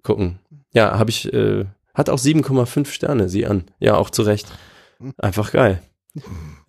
gucken. 0.03 0.39
Ja, 0.73 0.97
habe 0.97 1.09
ich, 1.11 1.31
äh, 1.33 1.65
hat 1.93 2.09
auch 2.09 2.17
7,5 2.19 2.91
Sterne, 2.91 3.29
sie 3.29 3.45
an. 3.45 3.65
Ja, 3.79 3.95
auch 3.97 4.09
zu 4.09 4.21
Recht. 4.23 4.47
Einfach 5.17 5.51
geil. 5.51 5.81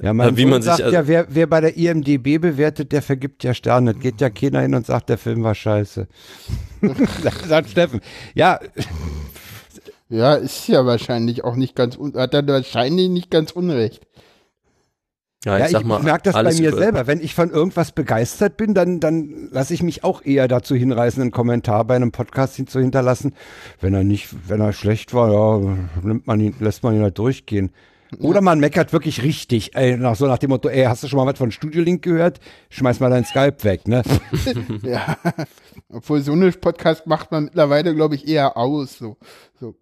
Ja, 0.01 0.13
mein 0.13 0.31
Äh, 0.35 0.37
wie 0.37 0.43
Sohn 0.43 0.51
man 0.51 0.63
sich 0.63 0.71
sagt 0.71 0.83
also- 0.83 0.95
ja, 0.95 1.07
wer, 1.09 1.27
wer 1.31 1.47
bei 1.47 1.61
der 1.61 1.77
IMDB 1.77 2.39
bewertet, 2.39 2.93
der 2.93 3.03
vergibt 3.03 3.43
ja 3.45 3.55
Sterne. 3.55 3.95
Geht 3.95 4.21
ja 4.21 4.31
keiner 4.31 4.61
hin 4.61 4.75
und 4.75 4.87
sagt, 4.87 5.09
der 5.09 5.19
Film 5.19 5.43
war 5.43 5.55
scheiße. 5.55 6.07
sagt 7.49 7.71
Steffen. 7.71 8.01
Ja, 8.35 8.61
Ja, 10.11 10.35
ist 10.35 10.69
ja 10.69 10.87
wahrscheinlich 10.87 11.45
auch 11.45 11.55
nicht 11.57 11.75
ganz, 11.77 11.99
hat 12.15 12.33
er 12.33 12.47
wahrscheinlich 12.47 13.09
nicht 13.11 13.31
ganz 13.31 13.51
unrecht. 13.51 14.07
Ja, 15.45 15.59
ja 15.59 15.65
ich 15.67 15.67
ich, 15.67 15.73
sag 15.73 15.85
mal, 15.85 16.03
merke 16.03 16.25
das 16.31 16.35
bei 16.35 16.53
mir 16.55 16.69
über- 16.71 16.79
selber. 16.79 17.07
Wenn 17.07 17.21
ich 17.21 17.35
von 17.35 17.51
irgendwas 17.51 17.93
begeistert 17.93 18.57
bin, 18.57 18.75
dann, 18.75 19.01
dann 19.01 19.49
lasse 19.53 19.75
ich 19.75 19.83
mich 19.83 20.05
auch 20.05 20.25
eher 20.25 20.49
dazu 20.49 20.75
hinreißen, 20.75 21.21
einen 21.21 21.31
Kommentar 21.31 21.85
bei 21.85 21.95
einem 21.97 22.11
Podcast 22.13 22.57
hin 22.57 22.67
zu 22.67 22.81
hinterlassen. 22.81 23.35
Wenn 23.81 23.95
er 23.95 24.03
nicht, 24.05 24.29
wenn 24.49 24.61
er 24.61 24.73
schlecht 24.73 25.13
war, 25.15 25.31
ja, 25.33 25.77
nimmt 26.03 26.27
man 26.27 26.41
ihn, 26.41 26.55
lässt 26.59 26.83
man 26.83 26.95
ihn 26.95 27.03
halt 27.03 27.19
durchgehen. 27.19 27.71
Oder 28.19 28.41
man 28.41 28.59
meckert 28.61 28.93
wirklich 28.93 29.23
richtig, 29.23 29.75
ey, 29.75 29.97
nach 29.97 30.17
so 30.17 30.27
nach 30.27 30.39
dem 30.39 30.51
Motto, 30.51 30.69
ey, 30.69 30.85
hast 30.85 31.03
du 31.03 31.09
schon 31.09 31.19
mal 31.19 31.27
was 31.31 31.39
von 31.39 31.51
Studio 31.51 31.83
Link 31.83 32.03
gehört? 32.03 32.41
Schmeiß 32.71 33.01
mal 33.01 33.11
dein 33.11 33.25
Skype 33.25 33.57
weg, 33.65 33.87
ne? 33.87 34.03
Ja. 34.83 35.19
Obwohl 35.91 36.21
so 36.23 36.33
eine 36.33 36.51
Podcast 36.53 37.07
macht 37.07 37.31
man 37.31 37.45
mittlerweile, 37.45 37.95
glaube 37.95 38.15
ich, 38.15 38.27
eher 38.27 38.57
aus. 38.57 38.99
So. 38.99 39.17
So. 39.61 39.75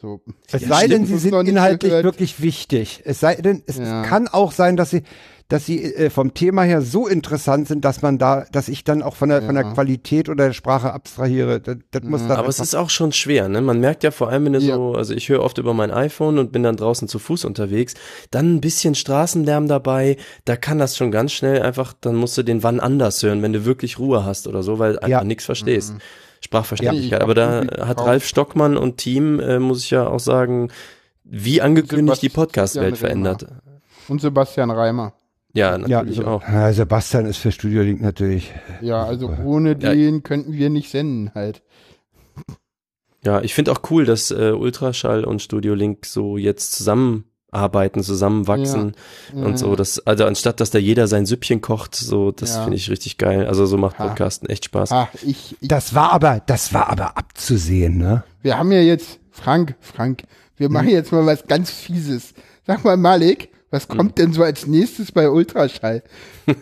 so. 0.00 0.20
Es 0.50 0.62
Ja, 0.62 0.68
sei 0.68 0.86
denn, 0.86 1.06
sie 1.06 1.18
sind 1.18 1.34
inhaltlich 1.48 1.90
gehört. 1.90 2.04
wirklich 2.04 2.40
wichtig. 2.40 3.02
Es 3.04 3.20
sei 3.20 3.34
denn, 3.36 3.62
es, 3.66 3.78
Ja. 3.78 4.02
es 4.02 4.08
kann 4.08 4.28
auch 4.28 4.52
sein, 4.52 4.76
dass 4.76 4.90
sie, 4.90 5.02
dass 5.48 5.66
sie 5.66 5.82
äh, 5.82 6.10
vom 6.10 6.34
Thema 6.34 6.62
her 6.62 6.80
so 6.82 7.06
interessant 7.06 7.68
sind, 7.68 7.84
dass 7.84 8.02
man 8.02 8.18
da, 8.18 8.46
dass 8.52 8.68
ich 8.68 8.84
dann 8.84 9.02
auch 9.02 9.16
von 9.16 9.28
der, 9.28 9.42
von 9.42 9.54
der 9.54 9.64
Ja. 9.64 9.72
Qualität 9.72 10.28
oder 10.28 10.46
der 10.46 10.52
Sprache 10.52 10.92
abstrahiere. 10.92 11.60
Das, 11.60 11.76
das 11.90 12.02
muss 12.04 12.22
dann 12.26 12.38
Aber 12.38 12.48
es 12.48 12.58
ist 12.60 12.74
auch 12.74 12.90
schon 12.90 13.12
schwer, 13.12 13.48
ne? 13.48 13.60
Man 13.60 13.80
merkt 13.80 14.02
ja 14.04 14.10
vor 14.10 14.28
allem, 14.30 14.46
wenn 14.46 14.52
du 14.54 14.60
Ja. 14.60 14.76
so, 14.76 14.94
also 14.94 15.14
ich 15.14 15.28
höre 15.28 15.42
oft 15.42 15.58
über 15.58 15.74
mein 15.74 15.90
iPhone 15.90 16.38
und 16.38 16.52
bin 16.52 16.62
dann 16.62 16.76
draußen 16.76 17.08
zu 17.08 17.18
Fuß 17.18 17.44
unterwegs, 17.44 17.94
dann 18.30 18.54
ein 18.56 18.60
bisschen 18.60 18.94
Straßenlärm 18.94 19.68
dabei, 19.68 20.16
da 20.44 20.56
kann 20.56 20.78
das 20.78 20.96
schon 20.96 21.10
ganz 21.10 21.32
schnell 21.32 21.62
einfach, 21.62 21.92
dann 22.00 22.14
musst 22.16 22.38
du 22.38 22.42
den 22.42 22.62
wann 22.62 22.80
anders 22.80 23.22
hören, 23.22 23.42
wenn 23.42 23.52
du 23.52 23.64
wirklich 23.64 23.98
Ruhe 23.98 24.24
hast 24.24 24.46
oder 24.46 24.62
so, 24.62 24.78
weil 24.78 24.96
einfach 24.98 25.08
Ja. 25.08 25.24
nichts 25.24 25.44
verstehst. 25.44 25.94
Sprachverständlichkeit. 26.40 27.20
Ja. 27.20 27.22
Aber 27.24 27.34
da 27.34 27.64
hat 27.86 28.00
Ralf 28.00 28.26
Stockmann 28.26 28.76
und 28.76 28.96
Team, 28.96 29.38
äh, 29.38 29.58
muss 29.58 29.84
ich 29.84 29.90
ja 29.90 30.06
auch 30.06 30.18
sagen, 30.20 30.70
wie 31.24 31.60
angekündigt 31.62 32.20
die 32.22 32.28
Podcast-Welt 32.28 32.98
verändert. 32.98 33.46
Und 34.08 34.20
Sebastian 34.20 34.70
Reimer. 34.70 35.12
Ja, 35.54 35.72
ja, 35.76 35.78
natürlich 35.78 36.16
so- 36.16 36.24
auch. 36.26 36.42
Ja, 36.48 36.72
Sebastian 36.72 37.26
ist 37.26 37.36
für 37.36 37.52
Studio 37.52 37.82
Link 37.82 38.00
natürlich. 38.00 38.52
Ja, 38.80 39.04
also 39.04 39.30
ohne 39.44 39.70
Ja. 39.78 39.92
den 39.94 40.22
könnten 40.22 40.52
wir 40.54 40.70
nicht 40.70 40.90
senden 40.90 41.30
halt. 41.34 41.62
Ja, 43.24 43.40
ich 43.40 43.54
finde 43.54 43.70
auch 43.72 43.80
cool, 43.90 44.04
dass 44.04 44.30
äh, 44.30 44.50
Ultraschall 44.52 45.24
und 45.24 45.40
Studio 45.42 45.74
Link 45.74 46.06
so 46.06 46.36
jetzt 46.36 46.72
zusammenarbeiten, 46.72 48.02
zusammenwachsen 48.02 48.94
und 49.32 49.58
so. 49.58 49.76
Das, 49.76 50.00
also 50.04 50.24
anstatt 50.24 50.58
dass 50.58 50.70
da 50.70 50.78
jeder 50.78 51.06
sein 51.06 51.24
Süppchen 51.26 51.60
kocht, 51.60 51.94
so, 51.94 52.32
das 52.32 52.56
Ja. 52.56 52.62
finde 52.64 52.76
ich 52.78 52.90
richtig 52.90 53.18
geil. 53.18 53.46
Also 53.46 53.66
so 53.66 53.76
macht 53.76 53.98
Ha. 54.00 54.08
Podcasten 54.08 54.48
echt 54.48 54.64
Spaß. 54.64 54.90
Ha, 54.90 55.08
ich, 55.24 55.56
ich, 55.60 55.68
Das 55.68 55.94
war 55.94 56.12
aber, 56.12 56.42
das 56.46 56.74
war 56.74 56.88
aber 56.88 57.16
abzusehen, 57.16 57.98
ne? 57.98 58.24
wir 58.42 58.58
haben 58.58 58.72
ja 58.72 58.80
jetzt, 58.80 59.20
Frank, 59.30 59.76
Frank, 59.80 60.24
wir 60.56 60.68
machen 60.68 60.88
jetzt 60.88 61.12
mal 61.12 61.24
was 61.24 61.46
ganz 61.46 61.70
Fieses. 61.70 62.34
Sag 62.66 62.84
mal, 62.84 62.96
Malik, 62.96 63.50
was 63.72 63.88
kommt 63.88 64.18
denn 64.18 64.32
so 64.32 64.44
als 64.44 64.66
nächstes 64.66 65.10
bei 65.10 65.28
Ultraschall? 65.28 66.02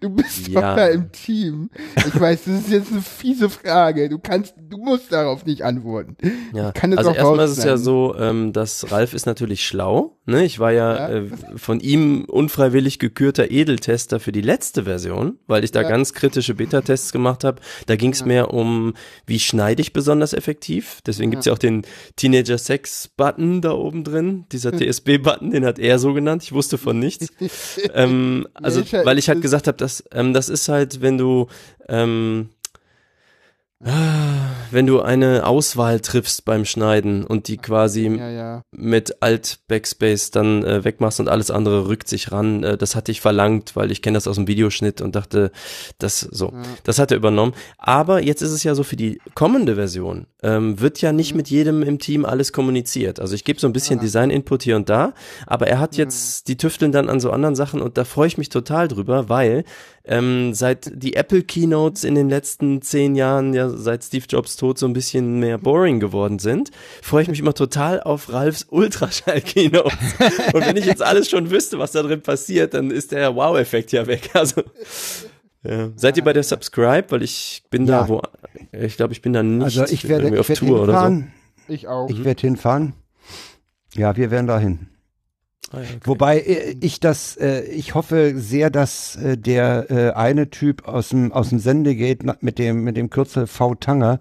du 0.00 0.10
bist 0.10 0.48
doch 0.48 0.62
Ja. 0.62 0.76
da 0.76 0.86
im 0.88 1.10
Team. 1.12 1.70
Ich 1.96 2.18
weiß, 2.20 2.44
das 2.44 2.54
ist 2.60 2.70
jetzt 2.70 2.92
eine 2.92 3.02
fiese 3.02 3.48
Frage. 3.50 4.08
Du 4.08 4.18
kannst, 4.18 4.54
du 4.58 4.76
musst 4.78 5.12
darauf 5.12 5.44
nicht 5.46 5.62
antworten. 5.62 6.16
Ja, 6.52 6.68
Ich 6.68 6.74
kann 6.74 6.92
es 6.92 6.98
also 6.98 7.10
auch 7.10 7.14
erstmal 7.16 7.44
ist 7.46 7.58
es 7.58 7.64
ja 7.64 7.76
so, 7.76 8.14
ähm, 8.18 8.52
dass 8.52 8.90
Ralf 8.90 9.14
ist 9.14 9.26
natürlich 9.26 9.64
schlau. 9.66 10.16
Ne? 10.26 10.44
Ich 10.44 10.58
war 10.58 10.72
ja, 10.72 10.94
Ja. 10.94 11.08
Äh, 11.08 11.30
von 11.56 11.80
ihm 11.80 12.24
unfreiwillig 12.24 12.98
gekürter 12.98 13.50
Edeltester 13.50 14.20
für 14.20 14.32
die 14.32 14.40
letzte 14.40 14.84
Version, 14.84 15.38
weil 15.46 15.64
ich 15.64 15.72
da 15.72 15.82
Ja. 15.82 15.88
ganz 15.88 16.12
kritische 16.12 16.54
Beta-Tests 16.54 17.12
gemacht 17.12 17.44
habe. 17.44 17.60
Da 17.86 17.96
ging 17.96 18.12
es 18.12 18.24
mehr 18.24 18.52
um, 18.52 18.94
wie 19.26 19.38
schneide 19.40 19.82
ich 19.82 19.92
besonders 19.92 20.32
effektiv. 20.32 21.00
Deswegen 21.06 21.30
gibt's 21.30 21.46
ja 21.46 21.52
auch 21.52 21.58
den 21.58 21.82
Teenager-Sex-Button 22.16 23.60
da 23.60 23.72
oben 23.72 24.04
drin. 24.04 24.44
Dieser 24.52 24.72
TSB-Button, 24.76 25.50
den 25.50 25.64
hat 25.64 25.78
er 25.78 25.98
so 25.98 26.12
genannt. 26.14 26.42
Ich 26.42 26.52
wusste 26.52 26.78
von 26.78 26.98
nichts. 26.98 27.28
Ähm, 27.94 28.46
also, 28.54 28.82
weil 29.04 29.18
ich 29.18 29.28
halt 29.28 29.38
es? 29.38 29.42
gesagt 29.42 29.66
habe, 29.66 29.76
dass 29.76 30.04
ähm, 30.12 30.32
das 30.32 30.48
ist 30.48 30.68
halt, 30.68 31.02
wenn 31.02 31.18
du 31.18 31.48
ähm, 31.88 32.50
wenn 34.70 34.86
du 34.86 35.02
eine 35.02 35.46
Auswahl 35.46 36.00
triffst 36.00 36.44
beim 36.44 36.64
Schneiden 36.64 37.24
und 37.24 37.48
die 37.48 37.58
quasi 37.58 38.06
Ja, 38.08 38.30
ja. 38.30 38.62
mit 38.72 39.22
Alt 39.22 39.58
Backspace 39.68 40.30
dann 40.30 40.64
äh, 40.64 40.84
wegmachst 40.84 41.20
und 41.20 41.28
alles 41.28 41.50
andere 41.50 41.86
rückt 41.86 42.08
sich 42.08 42.32
ran. 42.32 42.62
Äh, 42.64 42.76
das 42.78 42.96
hatte 42.96 43.12
ich 43.12 43.20
verlangt, 43.20 43.76
weil 43.76 43.90
ich 43.90 44.00
kenne 44.02 44.16
das 44.16 44.26
aus 44.26 44.36
dem 44.36 44.48
Videoschnitt 44.48 45.00
und 45.00 45.14
dachte, 45.14 45.52
das 45.98 46.20
so, 46.20 46.46
Ja. 46.54 46.62
das 46.84 46.98
hat 46.98 47.10
er 47.10 47.16
übernommen. 47.18 47.52
Aber 47.78 48.22
jetzt 48.22 48.40
ist 48.42 48.50
es 48.52 48.64
ja 48.64 48.74
so 48.74 48.82
für 48.84 48.96
die 48.96 49.20
kommende 49.34 49.74
Version 49.74 50.26
ähm, 50.42 50.80
wird 50.80 51.00
ja 51.00 51.10
Mhm. 51.12 51.16
nicht 51.16 51.34
mit 51.34 51.48
jedem 51.50 51.82
im 51.82 51.98
Team 51.98 52.24
alles 52.24 52.52
kommuniziert. 52.52 53.20
Also 53.20 53.34
ich 53.34 53.44
gebe 53.44 53.60
so 53.60 53.66
ein 53.66 53.72
bisschen 53.72 54.00
Design-Input 54.00 54.62
hier 54.62 54.76
und 54.76 54.88
da, 54.88 55.12
aber 55.46 55.68
er 55.68 55.76
Mhm. 55.76 55.80
hat 55.80 55.96
jetzt 55.96 56.48
die 56.48 56.56
tüfteln 56.56 56.92
dann 56.92 57.08
an 57.08 57.20
so 57.20 57.30
anderen 57.30 57.54
Sachen 57.54 57.80
und 57.82 57.96
da 57.98 58.04
freue 58.04 58.26
ich 58.28 58.38
mich 58.38 58.48
total 58.48 58.88
drüber, 58.88 59.28
weil 59.28 59.64
ähm, 60.06 60.52
seit 60.54 60.90
die 60.94 61.14
Apple 61.16 61.42
Keynotes 61.42 62.04
in 62.04 62.14
den 62.14 62.28
letzten 62.28 62.82
zehn 62.82 63.14
Jahren, 63.14 63.54
ja 63.54 63.68
seit 63.70 64.04
Steve 64.04 64.26
Jobs 64.28 64.56
Tod 64.56 64.78
so 64.78 64.86
ein 64.86 64.92
bisschen 64.92 65.38
mehr 65.40 65.56
boring 65.58 65.98
geworden 66.00 66.38
sind, 66.38 66.70
freue 67.02 67.22
ich 67.22 67.28
mich 67.28 67.40
immer 67.40 67.54
total 67.54 68.02
auf 68.02 68.32
Ralfs 68.32 68.66
Ultraschall 68.70 69.40
Keynotes. 69.40 69.94
Und 70.52 70.66
wenn 70.66 70.76
ich 70.76 70.84
jetzt 70.86 71.02
alles 71.02 71.30
schon 71.30 71.50
wüsste, 71.50 71.78
was 71.78 71.92
da 71.92 72.02
drin 72.02 72.20
passiert, 72.22 72.74
dann 72.74 72.90
ist 72.90 73.12
der 73.12 73.34
Wow-Effekt 73.34 73.92
ja 73.92 74.06
weg. 74.06 74.30
Also 74.34 74.62
ja. 75.66 75.88
Seid 75.96 76.18
ihr 76.18 76.24
bei 76.24 76.34
der 76.34 76.42
Subscribe? 76.42 77.06
Weil 77.10 77.22
ich 77.22 77.62
bin 77.70 77.86
Ja. 77.86 78.02
da 78.02 78.08
wo, 78.10 78.20
ich 78.72 78.98
glaube, 78.98 79.14
ich 79.14 79.22
bin 79.22 79.32
da 79.32 79.42
nicht 79.42 79.64
Also 79.64 79.84
ich 79.84 80.06
werde, 80.08 80.24
irgendwie 80.24 80.34
ich 80.34 80.40
auf 80.40 80.48
werde 80.50 80.60
Tour 80.60 80.82
oder 80.82 80.92
so. 80.92 81.06
hinfahren. 81.06 81.32
Ich 81.68 81.88
auch. 81.88 82.10
Ich 82.10 82.22
werde 82.24 82.40
hinfahren. 82.42 82.92
Ja, 83.94 84.14
wir 84.16 84.30
werden 84.30 84.46
dahin. 84.46 84.88
Ah, 85.74 85.80
okay. 85.80 86.00
Wobei 86.04 86.38
äh, 86.40 86.76
ich 86.80 87.00
das, 87.00 87.36
äh, 87.36 87.62
ich 87.62 87.94
hoffe 87.94 88.34
sehr, 88.36 88.70
dass 88.70 89.16
äh, 89.16 89.36
der 89.36 89.90
äh, 89.90 90.10
eine 90.12 90.50
Typ 90.50 90.86
aus 90.86 91.10
dem 91.10 91.32
aus 91.32 91.50
dem 91.50 91.58
Sendegate 91.58 92.36
mit 92.40 92.58
dem 92.58 92.84
mit 92.84 92.96
dem 92.96 93.10
Kürzel 93.10 93.46
V 93.46 93.74
Tanger, 93.74 94.20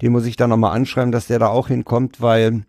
den 0.00 0.12
muss 0.12 0.26
ich 0.26 0.36
dann 0.36 0.50
nochmal 0.50 0.74
anschreiben, 0.76 1.12
dass 1.12 1.26
der 1.26 1.38
da 1.38 1.48
auch 1.48 1.68
hinkommt, 1.68 2.20
weil 2.20 2.64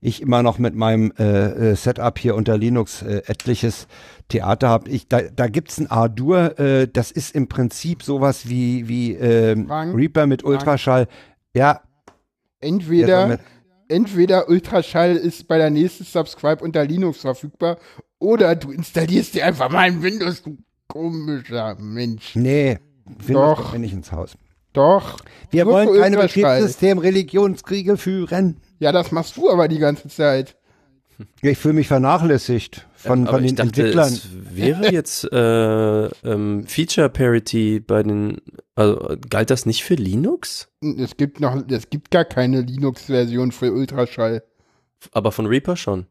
ich 0.00 0.22
immer 0.22 0.42
noch 0.42 0.58
mit 0.58 0.74
meinem 0.74 1.12
äh, 1.18 1.72
äh, 1.72 1.76
Setup 1.76 2.18
hier 2.18 2.34
unter 2.34 2.56
Linux 2.56 3.02
äh, 3.02 3.22
etliches 3.26 3.86
Theater 4.28 4.68
habe. 4.68 4.90
Ich 4.90 5.08
da 5.08 5.20
da 5.22 5.46
gibt's 5.48 5.78
ein 5.78 5.90
Ardour, 5.90 6.58
äh, 6.58 6.88
das 6.88 7.10
ist 7.10 7.34
im 7.34 7.48
Prinzip 7.48 8.02
sowas 8.02 8.48
wie 8.48 8.88
wie 8.88 9.14
äh, 9.14 9.56
Frank, 9.66 9.96
Reaper 9.96 10.26
mit 10.26 10.44
Ultraschall. 10.44 11.06
Ja, 11.54 11.80
Entweder, 12.60 13.38
entweder 13.90 14.48
Ultraschall 14.48 15.16
ist 15.16 15.48
bei 15.48 15.58
der 15.58 15.70
nächsten 15.70 16.04
Subscribe 16.04 16.62
unter 16.64 16.84
Linux 16.84 17.20
verfügbar 17.20 17.78
oder 18.18 18.54
du 18.54 18.70
installierst 18.70 19.34
dir 19.34 19.46
einfach 19.46 19.70
mal 19.70 19.80
ein 19.80 20.02
Windows, 20.02 20.42
du 20.42 20.58
komischer 20.86 21.76
Mensch. 21.78 22.34
nee, 22.36 22.78
Windows 23.04 23.58
Doch. 23.58 23.72
mir 23.72 23.78
nicht 23.80 23.92
ins 23.92 24.12
Haus. 24.12 24.36
Doch. 24.72 25.18
Wir 25.50 25.66
wollen 25.66 26.00
keine. 26.00 26.16
Betriebssystem-Religionskriege 26.16 27.96
führen. 27.96 28.58
Ja, 28.78 28.92
das 28.92 29.10
machst 29.10 29.36
du 29.36 29.50
aber 29.50 29.66
die 29.66 29.78
ganze 29.78 30.08
Zeit. 30.08 30.56
Ich 31.42 31.58
fühle 31.58 31.74
mich 31.74 31.88
vernachlässigt 31.88 32.86
von, 32.94 33.26
Aber 33.26 33.38
von 33.38 33.44
ich 33.44 33.54
den 33.54 33.68
dachte, 33.68 33.80
Entwicklern. 33.80 34.12
es 34.12 34.28
wäre 34.32 34.92
jetzt 34.92 35.24
äh, 35.32 36.04
ähm, 36.28 36.66
Feature 36.66 37.08
Parity 37.08 37.80
bei 37.80 38.02
den, 38.02 38.40
also 38.74 39.16
galt 39.28 39.50
das 39.50 39.66
nicht 39.66 39.84
für 39.84 39.94
Linux? 39.94 40.68
Es 40.98 41.16
gibt 41.16 41.40
noch, 41.40 41.62
es 41.68 41.90
gibt 41.90 42.10
gar 42.10 42.24
keine 42.24 42.60
Linux-Version 42.60 43.52
für 43.52 43.72
Ultraschall. 43.72 44.42
Aber 45.12 45.32
von 45.32 45.46
Reaper 45.46 45.76
schon. 45.76 46.06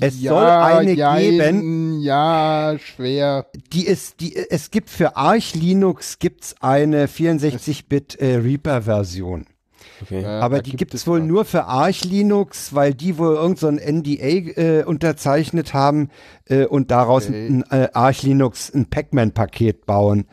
Es 0.00 0.20
soll 0.20 0.44
eine 0.44 0.96
geben. 0.96 1.60
Hm, 1.60 2.00
ja, 2.00 2.76
schwer. 2.80 3.46
Die 3.72 3.86
ist, 3.86 4.20
die, 4.20 4.34
es 4.36 4.70
gibt 4.70 4.90
für 4.90 5.16
Arch 5.16 5.54
Linux 5.54 6.18
gibt's 6.18 6.56
eine 6.60 7.06
64-Bit 7.06 8.16
äh, 8.16 8.36
Reaper-Version. 8.36 9.46
Okay. 10.02 10.24
Aber 10.24 10.56
da 10.56 10.62
die 10.62 10.76
gibt 10.76 10.94
es 10.94 11.06
wohl 11.06 11.20
nur 11.20 11.44
für 11.44 11.64
Arch 11.64 12.04
Linux, 12.04 12.74
weil 12.74 12.94
die 12.94 13.18
wohl 13.18 13.34
irgend 13.34 13.58
so 13.58 13.66
ein 13.66 13.76
NDA 13.76 14.22
äh, 14.60 14.84
unterzeichnet 14.84 15.74
haben 15.74 16.10
äh, 16.46 16.66
und 16.66 16.90
daraus 16.90 17.26
Okay. 17.28 17.48
ein 17.48 17.64
äh, 17.70 17.88
Arch 17.92 18.22
Linux 18.22 18.70
ein 18.72 18.86
Pac-Man-Paket 18.90 19.86
bauen. 19.86 20.26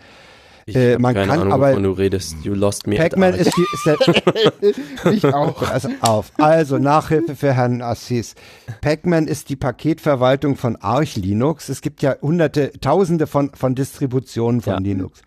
Ich 0.68 0.76
Äh, 0.76 0.98
man 0.98 1.14
keine 1.14 1.28
kann 1.28 1.40
Ahnung, 1.42 1.54
aber- 1.54 1.70
wovon 1.72 1.84
du 1.84 1.92
redest. 1.92 2.38
You 2.44 2.54
lost 2.56 2.88
me. 2.88 2.96
Pac-Man 2.96 3.36
ist, 3.36 3.52
die, 3.56 3.66
ist 3.74 3.86
der, 3.86 5.14
Ich 5.14 5.24
auch. 5.26 5.62
Also 5.72 5.90
auf. 6.02 6.32
Also 6.40 6.80
Nachhilfe 6.80 7.36
für 7.36 7.54
Herrn 7.54 7.84
Assis. 7.84 8.34
Pac-Man 8.82 9.28
ist 9.28 9.50
die 9.50 9.56
Paketverwaltung 9.56 10.56
von 10.58 10.76
Arch 10.78 11.18
Linux. 11.18 11.70
Es 11.70 11.82
gibt 11.82 12.02
ja 12.02 12.16
hunderte, 12.20 12.72
tausende 12.82 13.28
von, 13.28 13.52
von 13.54 13.76
Distributionen 13.76 14.62
von 14.62 14.74
Ja. 14.74 14.80
Linux. 14.80 15.22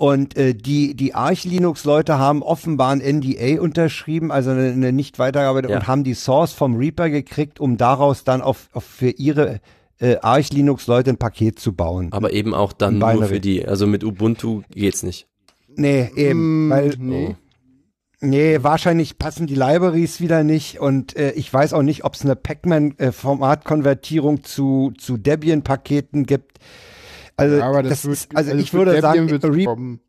Und 0.00 0.36
äh, 0.38 0.54
die, 0.54 0.94
die 0.94 1.14
Arch 1.14 1.44
Linux-Leute 1.44 2.18
haben 2.18 2.42
offenbar 2.42 2.88
ein 2.90 3.00
NDA 3.00 3.60
unterschrieben, 3.60 4.32
also 4.32 4.48
eine, 4.50 4.70
eine 4.72 4.92
Nicht-Weitergabe 4.94 5.68
Ja. 5.68 5.76
und 5.76 5.86
haben 5.88 6.04
die 6.04 6.14
Source 6.14 6.54
vom 6.54 6.76
Reaper 6.76 7.10
gekriegt, 7.10 7.60
um 7.60 7.76
daraus 7.76 8.24
dann 8.24 8.40
auf, 8.40 8.70
auf 8.72 8.84
für 8.84 9.10
ihre 9.10 9.60
äh, 9.98 10.16
Arch 10.22 10.54
Linux-Leute 10.54 11.10
ein 11.10 11.18
Paket 11.18 11.58
zu 11.58 11.74
bauen. 11.74 12.08
Aber 12.12 12.32
eben 12.32 12.54
auch 12.54 12.72
dann 12.72 12.96
nur 12.96 13.10
Binary. 13.10 13.28
für 13.28 13.40
die. 13.40 13.66
Also 13.66 13.86
mit 13.86 14.02
Ubuntu 14.02 14.62
geht's 14.70 15.02
nicht. 15.02 15.26
Nee, 15.76 16.08
eben, 16.16 16.40
Hm, 16.40 16.70
weil 16.70 16.94
nee. 16.98 17.36
Nee, 18.22 18.58
wahrscheinlich 18.62 19.18
passen 19.18 19.46
die 19.46 19.54
Libraries 19.54 20.18
wieder 20.22 20.44
nicht 20.44 20.80
und 20.80 21.14
äh, 21.14 21.32
ich 21.32 21.52
weiß 21.52 21.74
auch 21.74 21.82
nicht, 21.82 22.04
ob 22.04 22.14
es 22.14 22.22
eine 22.22 22.36
Pac-Man-Formatkonvertierung 22.36 24.44
zu, 24.44 24.94
zu 24.98 25.18
Debian-Paketen 25.18 26.24
gibt. 26.24 26.58
Also, 27.40 27.56
Ja, 27.56 27.68
aber 27.68 27.82
das, 27.82 28.02
das 28.02 28.04
ist, 28.04 28.36
also, 28.36 28.52
es 28.52 28.62
ich 28.62 28.72
würde 28.72 29.00
sagen, 29.00 30.00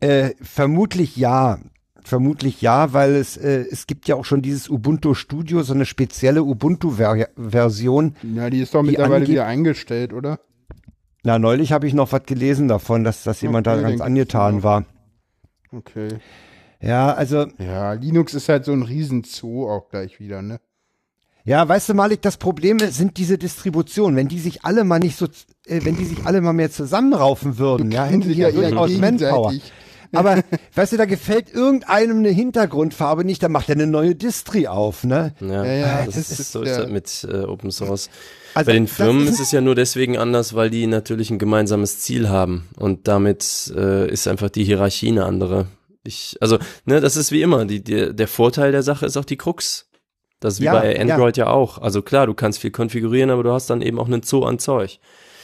äh, 0.00 0.30
vermutlich 0.40 1.16
ja. 1.16 1.58
Vermutlich 2.04 2.60
ja, 2.60 2.92
weil 2.92 3.14
es, 3.14 3.36
äh, 3.36 3.64
es 3.70 3.86
gibt 3.86 4.08
ja 4.08 4.16
auch 4.16 4.24
schon 4.24 4.42
dieses 4.42 4.68
Ubuntu 4.68 5.14
Studio, 5.14 5.62
so 5.62 5.72
eine 5.72 5.86
spezielle 5.86 6.42
Ubuntu-Version. 6.42 8.16
Ja, 8.34 8.50
die 8.50 8.60
ist 8.60 8.74
doch 8.74 8.82
mittlerweile 8.82 9.28
wieder 9.28 9.46
eingestellt, 9.46 10.12
oder? 10.12 10.40
Na, 11.22 11.38
neulich 11.38 11.70
habe 11.72 11.86
ich 11.86 11.94
noch 11.94 12.10
was 12.10 12.24
gelesen 12.24 12.66
davon, 12.66 13.04
dass, 13.04 13.22
dass 13.22 13.40
jemand 13.40 13.68
da 13.68 13.74
Okay, 13.74 13.82
ganz 13.82 13.92
denke 13.92 14.04
angetan 14.04 14.64
war. 14.64 14.84
Okay. 15.70 16.08
Ja, 16.80 17.14
also 17.14 17.46
Ja, 17.58 17.92
Linux 17.92 18.34
ist 18.34 18.48
halt 18.48 18.64
so 18.64 18.72
ein 18.72 18.82
Riesenzoo 18.82 19.68
auch 19.68 19.88
gleich 19.88 20.18
wieder, 20.18 20.42
ne? 20.42 20.58
Ja, 21.44 21.68
weißt 21.68 21.90
du, 21.90 21.94
Malik, 21.94 22.22
das 22.22 22.36
Problem 22.36 22.78
sind 22.80 23.16
diese 23.16 23.38
Distributionen. 23.38 24.16
Wenn 24.16 24.28
die 24.28 24.38
sich 24.40 24.64
alle 24.64 24.82
mal 24.84 24.98
nicht 24.98 25.16
so, 25.16 25.28
wenn 25.66 25.96
die 25.96 26.04
sich 26.04 26.24
alle 26.24 26.40
mal 26.40 26.52
mehr 26.52 26.70
zusammenraufen 26.70 27.58
würden, 27.58 27.90
ja, 27.92 28.04
hätten 28.04 28.22
die 28.22 28.32
ja 28.34 28.48
ja 28.48 28.54
eher 28.62 28.70
durchaus 28.70 28.90
Manpower. 28.98 29.52
Aber, 30.14 30.42
weißt 30.74 30.92
du, 30.92 30.96
da 30.98 31.04
gefällt 31.06 31.54
irgendeinem 31.54 32.18
eine 32.18 32.28
Hintergrundfarbe 32.28 33.24
nicht, 33.24 33.42
dann 33.42 33.52
macht 33.52 33.68
er 33.70 33.76
eine 33.76 33.86
neue 33.86 34.14
Distri 34.14 34.66
auf, 34.66 35.04
ne? 35.04 35.34
Ja, 35.40 35.64
Ja, 35.64 35.72
ja, 35.72 35.96
das, 36.04 36.16
das 36.16 36.30
ist, 36.30 36.40
ist, 36.40 36.52
so 36.52 36.62
ist 36.62 36.68
ja. 36.70 36.82
das 36.82 36.90
mit 36.90 37.26
äh, 37.32 37.44
Open 37.44 37.70
Source. 37.70 38.10
Also, 38.54 38.66
Bei 38.68 38.72
den 38.74 38.88
Firmen 38.88 39.24
ist- 39.26 39.34
ist 39.34 39.40
es 39.40 39.52
ja 39.52 39.62
nur 39.62 39.74
deswegen 39.74 40.18
anders, 40.18 40.54
weil 40.54 40.68
die 40.68 40.86
natürlich 40.86 41.30
ein 41.30 41.38
gemeinsames 41.38 42.00
Ziel 42.00 42.28
haben 42.28 42.68
und 42.76 43.08
damit 43.08 43.72
äh, 43.74 44.10
ist 44.10 44.28
einfach 44.28 44.50
die 44.50 44.64
Hierarchie 44.64 45.08
eine 45.08 45.24
andere. 45.24 45.66
Ich, 46.04 46.36
also, 46.40 46.58
ne, 46.84 47.00
das 47.00 47.16
ist 47.16 47.32
wie 47.32 47.40
immer. 47.40 47.64
Die, 47.64 47.82
die, 47.82 48.14
der 48.14 48.28
Vorteil 48.28 48.72
der 48.72 48.82
Sache 48.82 49.06
ist 49.06 49.16
auch 49.16 49.24
die 49.24 49.36
Krux. 49.38 49.88
Das 50.40 50.54
ist 50.54 50.60
wie 50.60 50.64
Ja, 50.64 50.72
bei 50.78 50.94
ja. 50.94 51.00
Android 51.00 51.36
ja. 51.38 51.46
auch. 51.46 51.78
Also 51.78 52.02
klar, 52.02 52.26
du 52.26 52.34
kannst 52.34 52.58
viel 52.58 52.72
konfigurieren, 52.72 53.30
aber 53.30 53.44
du 53.44 53.52
hast 53.52 53.70
dann 53.70 53.80
eben 53.80 53.98
auch 54.00 54.06
einen 54.08 54.22
Zoo 54.24 54.42
an 54.44 54.58
Zeug. 54.58 54.98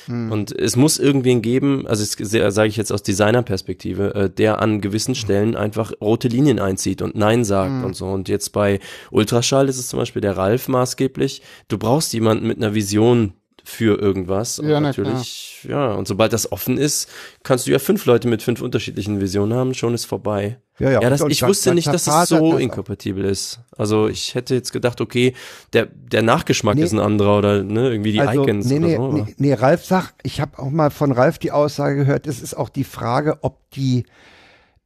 Hm. 0.08 0.32
Und 0.32 0.52
es 0.52 0.76
muss 0.76 0.98
irgendwen 0.98 1.42
geben, 1.42 1.86
also 1.86 2.04
sage 2.04 2.68
ich 2.68 2.76
jetzt 2.76 2.92
aus 2.92 3.02
Designerperspektive, 3.02 4.14
äh, 4.14 4.30
der 4.30 4.60
an 4.60 4.80
gewissen 4.80 5.14
Stellen 5.14 5.56
einfach 5.56 5.92
rote 6.00 6.28
Linien 6.28 6.58
einzieht 6.58 7.02
und 7.02 7.14
Nein 7.14 7.44
sagt 7.44 7.70
Hm. 7.70 7.84
und 7.84 7.96
so. 7.96 8.06
Und 8.06 8.28
jetzt 8.28 8.50
bei 8.50 8.80
Ultraschall 9.10 9.68
ist 9.68 9.78
es 9.78 9.88
zum 9.88 9.98
Beispiel 9.98 10.22
der 10.22 10.36
Ralf 10.36 10.68
maßgeblich. 10.68 11.42
Du 11.68 11.78
brauchst 11.78 12.12
jemanden 12.12 12.46
mit 12.46 12.56
einer 12.56 12.74
Vision 12.74 13.34
für 13.68 14.00
irgendwas. 14.00 14.58
Und 14.58 14.68
Ja, 14.68 14.80
na 14.80 14.88
natürlich, 14.88 15.66
ja, 15.68 15.92
und 15.92 16.08
sobald 16.08 16.32
das 16.32 16.50
offen 16.50 16.78
ist, 16.78 17.10
kannst 17.42 17.66
du 17.66 17.70
ja 17.70 17.78
fünf 17.78 18.06
Leute 18.06 18.26
mit 18.26 18.42
fünf 18.42 18.62
unterschiedlichen 18.62 19.20
Visionen 19.20 19.56
haben, 19.56 19.74
schon 19.74 19.92
ist 19.92 20.06
vorbei. 20.06 20.58
Ja, 20.78 20.90
ja. 20.90 21.02
Ja, 21.02 21.10
das, 21.10 21.22
ich 21.28 21.42
wusste 21.42 21.74
nicht, 21.74 21.86
dass 21.88 22.06
es 22.06 22.28
so 22.28 22.36
das 22.36 22.54
auch. 22.54 22.58
inkompatibel 22.58 23.24
ist. 23.24 23.60
Also 23.76 24.08
ich 24.08 24.34
hätte 24.34 24.54
jetzt 24.54 24.72
gedacht, 24.72 25.00
okay, 25.02 25.34
der, 25.74 25.86
der 25.86 26.22
Nachgeschmack 26.22 26.76
Nee. 26.76 26.84
ist 26.84 26.92
ein 26.92 26.98
anderer 26.98 27.38
oder 27.38 27.62
ne, 27.62 27.90
irgendwie 27.90 28.12
die 28.12 28.20
also, 28.20 28.42
Icons 28.42 28.66
nee, 28.66 28.78
oder 28.78 28.86
nee, 28.86 28.96
so. 28.96 29.12
nee, 29.12 29.34
nee, 29.36 29.52
Ralf 29.54 29.84
sagt, 29.84 30.14
ich 30.22 30.40
habe 30.40 30.58
auch 30.58 30.70
mal 30.70 30.90
von 30.90 31.12
Ralf 31.12 31.38
die 31.38 31.50
Aussage 31.52 31.96
gehört, 31.96 32.26
es 32.26 32.40
ist 32.40 32.54
auch 32.54 32.70
die 32.70 32.84
Frage, 32.84 33.38
ob 33.42 33.70
die 33.72 34.04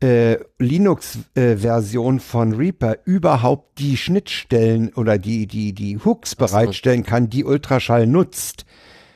äh, 0.03 0.39
Linux-Version 0.59 2.21
von 2.21 2.53
Reaper 2.55 2.97
überhaupt 3.05 3.79
die 3.79 3.97
Schnittstellen 3.97 4.93
oder 4.95 5.19
die, 5.19 5.47
die, 5.47 5.73
die 5.73 5.99
Hooks 6.05 6.35
bereitstellen 6.35 7.05
kann, 7.05 7.29
die 7.31 7.45
Ultraschall 7.45 8.07
nutzt. 8.07 8.65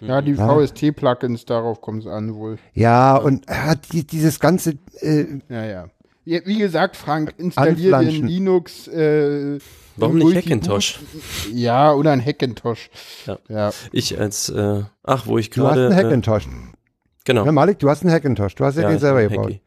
Ja, 0.01 0.21
die 0.21 0.33
Ja. 0.33 0.49
VST-Plugins, 0.49 1.45
darauf 1.47 1.81
kommt 1.81 2.03
es 2.03 2.07
an 2.07 2.35
wohl. 2.35 2.59
Ja, 2.75 3.17
und 3.17 3.47
hat 3.49 3.93
die, 3.93 4.07
dieses 4.07 4.41
ganze, 4.41 4.75
äh, 5.01 5.25
Ja, 5.49 5.65
ja. 5.65 5.87
Ja, 6.29 6.41
Wie 6.45 6.59
gesagt, 6.59 6.97
Frank, 6.97 7.35
installier 7.39 8.01
dir 8.01 8.11
Linux. 8.11 8.89
Äh, 8.89 9.59
Warum 9.97 10.19
nicht 10.19 10.35
Hackintosh? 10.37 10.99
Ja, 11.53 11.93
oder 11.95 12.11
ein 12.13 12.23
Hackintosh. 12.25 12.91
Ja. 13.27 13.39
ja. 13.49 13.71
Ich 13.93 14.19
als, 14.19 14.49
äh, 14.49 14.83
ach, 15.05 15.27
wo 15.29 15.39
ich 15.39 15.51
du 15.51 15.65
hast 15.65 15.75
gerade. 15.77 15.87
einen 15.87 15.99
Äh, 15.99 16.05
Hackintosh. 16.05 16.49
genau. 17.25 17.45
Ja, 17.47 17.53
Malik, 17.53 17.79
du 17.79 17.89
hast 17.89 18.03
einen 18.03 18.13
Hackintosh. 18.13 18.57
Du 18.57 18.65
hast 18.65 18.77
ja, 18.77 18.89
den 18.89 18.99
selber 18.99 19.23
gebaut. 19.23 19.47
Hacky. 19.47 19.61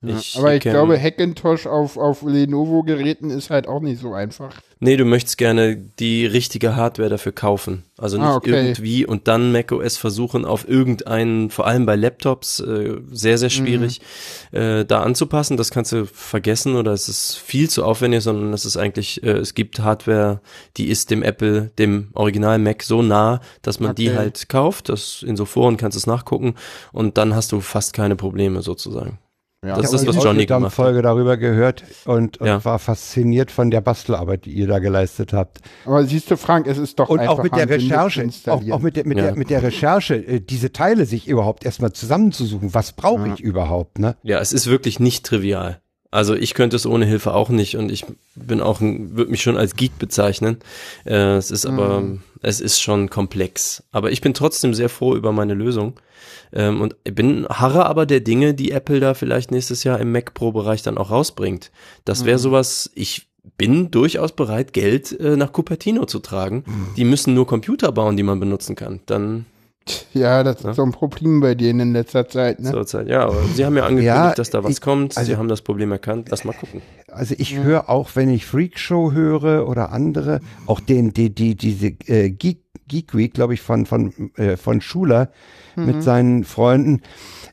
Ja, 0.00 0.16
Ich 0.16 0.36
aber 0.38 0.54
ich 0.54 0.62
kenn- 0.62 0.70
glaube, 0.70 0.96
Hackintosh 1.00 1.66
auf, 1.66 1.96
auf 1.96 2.22
Lenovo-Geräten 2.22 3.30
ist 3.30 3.50
halt 3.50 3.66
auch 3.66 3.80
nicht 3.80 4.00
so 4.00 4.12
einfach. 4.12 4.54
Nee, 4.78 4.96
du 4.96 5.04
möchtest 5.04 5.38
gerne 5.38 5.76
die 5.76 6.24
richtige 6.24 6.76
Hardware 6.76 7.08
dafür 7.08 7.32
kaufen. 7.32 7.82
Also 7.96 8.16
nicht 8.16 8.26
Ah, 8.26 8.36
okay. 8.36 8.50
irgendwie 8.50 9.04
und 9.04 9.26
dann 9.26 9.50
macOS 9.50 9.96
versuchen, 9.96 10.44
auf 10.44 10.68
irgendeinen, 10.68 11.50
vor 11.50 11.66
allem 11.66 11.84
bei 11.84 11.96
Laptops, 11.96 12.60
äh, 12.60 12.98
sehr, 13.10 13.38
sehr 13.38 13.50
schwierig, 13.50 14.00
Mhm. 14.52 14.56
äh, 14.58 14.84
da 14.84 15.02
anzupassen. 15.02 15.56
Das 15.56 15.72
kannst 15.72 15.90
du 15.90 16.06
vergessen 16.06 16.76
oder 16.76 16.92
es 16.92 17.08
ist 17.08 17.34
viel 17.36 17.68
zu 17.68 17.84
aufwendig, 17.84 18.22
sondern 18.22 18.52
es 18.52 18.64
ist 18.64 18.76
eigentlich, 18.76 19.24
äh, 19.24 19.30
es 19.38 19.54
gibt 19.54 19.80
Hardware, 19.80 20.40
die 20.76 20.90
ist 20.90 21.10
dem 21.10 21.24
Apple, 21.24 21.72
dem 21.76 22.10
Original 22.14 22.60
Mac 22.60 22.84
so 22.84 23.02
nah, 23.02 23.40
dass 23.62 23.80
man 23.80 23.96
die 23.96 24.10
Okay. 24.10 24.16
halt 24.16 24.48
kauft. 24.48 24.90
Das 24.90 25.24
in 25.26 25.36
so 25.36 25.44
Foren 25.44 25.76
kannst 25.76 25.96
du 25.96 25.98
es 25.98 26.06
nachgucken 26.06 26.54
und 26.92 27.18
dann 27.18 27.34
hast 27.34 27.50
du 27.50 27.60
fast 27.60 27.94
keine 27.94 28.14
Probleme 28.14 28.62
sozusagen. 28.62 29.18
Ja, 29.64 29.74
Das 29.74 29.92
ist, 29.92 30.06
was 30.06 30.14
ich 30.16 30.22
Johnny 30.22 30.24
habe 30.24 30.28
eine 30.30 30.46
gemacht 30.46 30.64
hat. 30.66 30.72
Folge 30.74 31.02
darüber 31.02 31.36
gehört 31.36 31.82
und, 32.04 32.36
und 32.40 32.46
Ja. 32.46 32.64
war 32.64 32.78
fasziniert 32.78 33.50
von 33.50 33.72
der 33.72 33.80
Bastelarbeit, 33.80 34.44
die 34.44 34.52
ihr 34.52 34.68
da 34.68 34.78
geleistet 34.78 35.32
habt. 35.32 35.58
aber 35.84 36.04
siehst 36.04 36.30
du, 36.30 36.36
Frank, 36.36 36.68
es 36.68 36.78
ist 36.78 36.96
doch 37.00 37.08
Und 37.08 37.18
einfach 37.18 37.38
auch 37.40 37.42
mit 37.42 37.56
der 37.56 37.68
Recherche, 37.68 38.28
auch, 38.46 38.62
auch 38.70 38.78
mit 38.78 38.94
der, 38.94 39.04
mit, 39.04 39.18
Ja. 39.18 39.24
der, 39.24 39.36
mit 39.36 39.50
der 39.50 39.64
Recherche, 39.64 40.14
äh, 40.14 40.40
diese 40.40 40.72
Teile 40.72 41.06
sich 41.06 41.26
überhaupt 41.26 41.64
erstmal 41.64 41.92
zusammenzusuchen. 41.92 42.72
Was 42.72 42.92
brauche 42.92 43.26
Ja. 43.26 43.34
ich 43.34 43.40
überhaupt, 43.40 43.98
ne? 43.98 44.14
Ja, 44.22 44.38
es 44.38 44.52
ist 44.52 44.68
wirklich 44.68 45.00
nicht 45.00 45.26
trivial. 45.26 45.80
Also 46.10 46.34
ich 46.34 46.54
könnte 46.54 46.76
es 46.76 46.86
ohne 46.86 47.04
Hilfe 47.04 47.34
auch 47.34 47.50
nicht 47.50 47.76
und 47.76 47.92
ich 47.92 48.06
bin 48.34 48.62
auch, 48.62 48.80
würde 48.80 49.30
mich 49.30 49.42
schon 49.42 49.58
als 49.58 49.76
Geek 49.76 49.98
bezeichnen. 49.98 50.58
Äh, 51.04 51.36
es 51.36 51.50
ist 51.50 51.66
aber, 51.66 52.02
es 52.40 52.60
ist 52.60 52.80
schon 52.80 53.10
komplex. 53.10 53.82
Aber 53.92 54.10
ich 54.10 54.22
bin 54.22 54.32
trotzdem 54.32 54.72
sehr 54.72 54.88
froh 54.88 55.14
über 55.14 55.32
meine 55.32 55.52
Lösung 55.52 56.00
ähm, 56.52 56.80
und 56.80 56.96
bin 57.04 57.46
harre 57.48 57.84
aber 57.84 58.06
der 58.06 58.20
Dinge, 58.20 58.54
die 58.54 58.70
Apple 58.70 59.00
da 59.00 59.12
vielleicht 59.12 59.50
nächstes 59.50 59.84
Jahr 59.84 60.00
im 60.00 60.10
Mac 60.10 60.32
Pro 60.32 60.52
Bereich 60.52 60.82
dann 60.82 60.96
auch 60.96 61.10
rausbringt. 61.10 61.70
Das 62.06 62.24
wäre 62.24 62.38
sowas. 62.38 62.90
Ich 62.94 63.28
bin 63.58 63.90
durchaus 63.90 64.32
bereit, 64.32 64.72
Geld 64.72 65.18
äh, 65.20 65.36
nach 65.36 65.52
Cupertino 65.52 66.06
zu 66.06 66.20
tragen. 66.20 66.64
Die 66.96 67.04
müssen 67.04 67.34
nur 67.34 67.46
Computer 67.46 67.92
bauen, 67.92 68.16
die 68.16 68.22
man 68.22 68.40
benutzen 68.40 68.76
kann. 68.76 69.00
Dann 69.06 69.46
ja, 70.14 70.42
das 70.42 70.62
Ja. 70.62 70.70
ist 70.70 70.76
so 70.76 70.82
ein 70.84 70.92
Problem 70.92 71.40
bei 71.40 71.54
denen 71.54 71.80
in 71.80 71.92
letzter 71.92 72.28
Zeit, 72.28 72.60
ne? 72.60 72.70
zur 72.70 72.86
Zeit. 72.86 73.08
Ja, 73.08 73.24
aber 73.26 73.42
sie 73.54 73.64
haben 73.64 73.76
ja 73.76 73.82
angekündigt, 73.84 74.06
Ja, 74.06 74.34
dass 74.34 74.50
da 74.50 74.62
was 74.64 74.72
ich- 74.72 74.80
kommt. 74.80 75.12
sie 75.14 75.18
also- 75.20 75.36
haben 75.36 75.48
das 75.48 75.62
Problem 75.62 75.92
erkannt. 75.92 76.28
Lass 76.30 76.44
mal 76.44 76.52
gucken. 76.52 76.82
Also 77.10 77.34
ich 77.38 77.56
höre 77.58 77.88
auch, 77.88 78.10
wenn 78.14 78.28
ich 78.30 78.46
Freakshow 78.46 79.12
höre 79.12 79.68
oder 79.68 79.92
andere, 79.92 80.40
auch 80.66 80.80
den, 80.80 81.12
die, 81.12 81.34
die, 81.34 81.54
diese 81.56 81.88
äh, 82.06 82.30
Geek, 82.30 82.62
Geek 82.86 83.14
Week, 83.14 83.34
glaube 83.34 83.54
ich, 83.54 83.60
von, 83.60 83.86
von, 83.86 84.12
äh, 84.36 84.56
von 84.56 84.80
Schuler 84.80 85.30
mit 85.76 86.02
seinen 86.02 86.44
Freunden, 86.44 87.02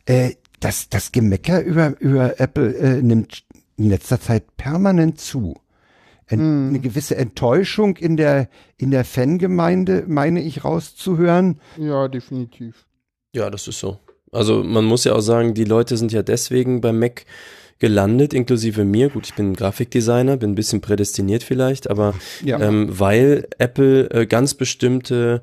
äh, 0.06 0.32
das, 0.60 0.90
das 0.90 1.12
Gemecker 1.12 1.62
über, 1.62 1.94
über 2.00 2.40
Apple 2.40 2.74
äh, 2.76 3.02
nimmt 3.02 3.44
in 3.78 3.90
letzter 3.90 4.20
Zeit 4.20 4.56
permanent 4.58 5.20
zu. 5.20 5.56
En, 6.28 6.70
Eine 6.70 6.80
gewisse 6.80 7.16
Enttäuschung 7.18 7.98
in 7.98 8.18
der, 8.18 8.50
in 8.78 8.90
der 8.92 9.06
Fangemeinde, 9.06 10.06
meine 10.08 10.42
ich 10.42 10.64
rauszuhören. 10.64 11.60
Ja, 11.78 12.08
definitiv. 12.08 12.86
Ja, 13.36 13.50
das 13.50 13.68
ist 13.68 13.80
so. 13.80 14.00
Also 14.32 14.64
man 14.64 14.86
muss 14.86 15.04
ja 15.04 15.14
auch 15.14 15.22
sagen, 15.22 15.54
die 15.54 15.64
Leute 15.66 15.98
sind 15.98 16.12
ja 16.12 16.24
deswegen 16.24 16.82
beim 16.82 17.00
Mac 17.00 17.26
gelandet, 17.80 18.34
inklusive 18.34 18.86
mir. 18.86 19.10
Gut, 19.10 19.28
ich 19.28 19.34
bin 19.36 19.54
Grafikdesigner, 19.54 20.38
bin 20.38 20.52
ein 20.52 20.56
bisschen 20.56 20.82
prädestiniert 20.82 21.44
vielleicht, 21.44 21.90
aber 21.90 22.14
Ja. 22.44 22.60
ähm, 22.60 22.88
weil 22.90 23.48
Apple 23.60 24.10
äh, 24.12 24.26
ganz 24.26 24.54
bestimmte 24.54 25.42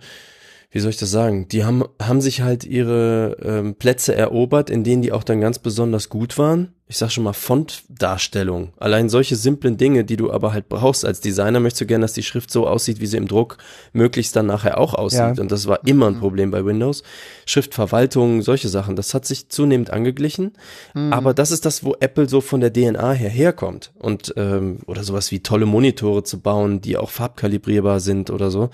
wie 0.72 0.80
soll 0.80 0.90
ich 0.90 0.96
das 0.96 1.10
sagen? 1.10 1.48
Die 1.48 1.64
haben, 1.64 1.84
haben 2.00 2.22
sich 2.22 2.40
halt 2.40 2.64
ihre 2.64 3.36
ähm, 3.42 3.74
Plätze 3.74 4.14
erobert, 4.14 4.70
in 4.70 4.84
denen 4.84 5.02
die 5.02 5.12
auch 5.12 5.22
dann 5.22 5.40
ganz 5.40 5.58
besonders 5.58 6.08
gut 6.08 6.38
waren. 6.38 6.72
Ich 6.88 6.98
sag 6.98 7.10
schon 7.10 7.24
mal 7.24 7.32
Fontdarstellung. 7.32 8.72
Allein 8.78 9.08
solche 9.08 9.36
simplen 9.36 9.76
Dinge, 9.78 10.04
die 10.04 10.16
du 10.16 10.30
aber 10.30 10.52
halt 10.52 10.68
brauchst 10.68 11.06
als 11.06 11.20
Designer, 11.20 11.60
möchtest 11.60 11.82
du 11.82 11.86
gerne, 11.86 12.04
dass 12.04 12.12
die 12.12 12.22
Schrift 12.22 12.50
so 12.50 12.66
aussieht, 12.66 13.00
wie 13.00 13.06
sie 13.06 13.16
im 13.16 13.28
Druck 13.28 13.58
möglichst 13.92 14.34
dann 14.36 14.46
nachher 14.46 14.78
auch 14.78 14.92
aussieht. 14.92 15.36
Ja. 15.36 15.40
Und 15.40 15.52
das 15.52 15.66
war 15.66 15.86
immer 15.86 16.06
ein 16.06 16.18
Problem 16.18 16.50
bei 16.50 16.64
Windows. 16.64 17.02
Schriftverwaltung, 17.46 18.42
solche 18.42 18.68
Sachen, 18.68 18.96
das 18.96 19.14
hat 19.14 19.24
sich 19.24 19.48
zunehmend 19.48 19.90
angeglichen. 19.90 20.52
Mhm. 20.94 21.12
Aber 21.12 21.32
das 21.32 21.50
ist 21.50 21.64
das, 21.64 21.82
wo 21.84 21.96
Apple 22.00 22.28
so 22.28 22.40
von 22.40 22.60
der 22.60 22.72
DNA 22.72 23.12
her 23.12 23.30
herkommt. 23.30 23.92
Und 23.98 24.34
ähm, 24.36 24.80
oder 24.86 25.02
sowas 25.02 25.30
wie 25.30 25.40
tolle 25.40 25.66
Monitore 25.66 26.24
zu 26.24 26.40
bauen, 26.40 26.82
die 26.82 26.98
auch 26.98 27.10
farbkalibrierbar 27.10 28.00
sind 28.00 28.28
oder 28.28 28.50
so. 28.50 28.68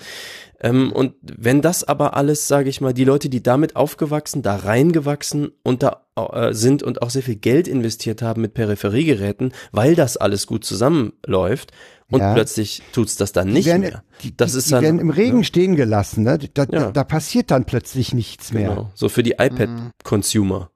Ähm, 0.61 0.93
und 0.93 1.15
wenn 1.23 1.63
das 1.63 1.85
aber 1.85 2.17
alles, 2.17 2.49
sage 2.49 2.69
ich 2.69 2.81
mal, 2.81 2.93
die 2.93 3.05
Leute, 3.05 3.29
die 3.29 3.43
damit 3.43 3.77
aufgewachsen, 3.77 4.43
da 4.43 4.57
reingewachsen 4.57 5.53
und 5.63 5.83
da 5.83 6.07
äh, 6.17 6.53
sind 6.53 6.83
und 6.83 7.03
auch 7.03 7.11
sehr 7.11 7.23
viel 7.23 7.37
Geld 7.37 7.69
investiert 7.69 8.23
haben 8.23 8.43
mit 8.43 8.55
Peripheriegeräten, 8.55 9.53
weil 9.71 9.95
das 9.95 10.17
alles 10.17 10.47
gut 10.47 10.65
zusammenläuft 10.65 11.73
und 12.11 12.21
ja. 12.21 12.35
plötzlich 12.35 12.83
tut's 12.93 13.17
das 13.17 13.33
dann 13.33 13.53
nicht 13.53 13.67
werden, 13.67 13.83
mehr. 13.83 14.03
Die, 14.23 14.37
das 14.37 14.53
die, 14.53 14.59
ist 14.59 14.73
dann, 14.73 14.81
die 14.81 14.87
werden 14.87 15.01
im 15.01 15.11
Regen 15.11 15.39
ja. 15.39 15.45
stehen 15.45 15.77
gelassen, 15.77 16.25
ne? 16.25 16.39
Da, 16.55 16.67
ja. 16.71 16.91
da, 16.91 17.05
passiert 17.05 17.51
dann 17.51 17.65
plötzlich 17.65 18.15
nichts 18.15 18.53
mehr. 18.53 18.71
Genau. 18.71 18.91
So 18.95 19.09
für 19.09 19.23
die 19.23 19.33
iPad-Consumer. 19.39 20.71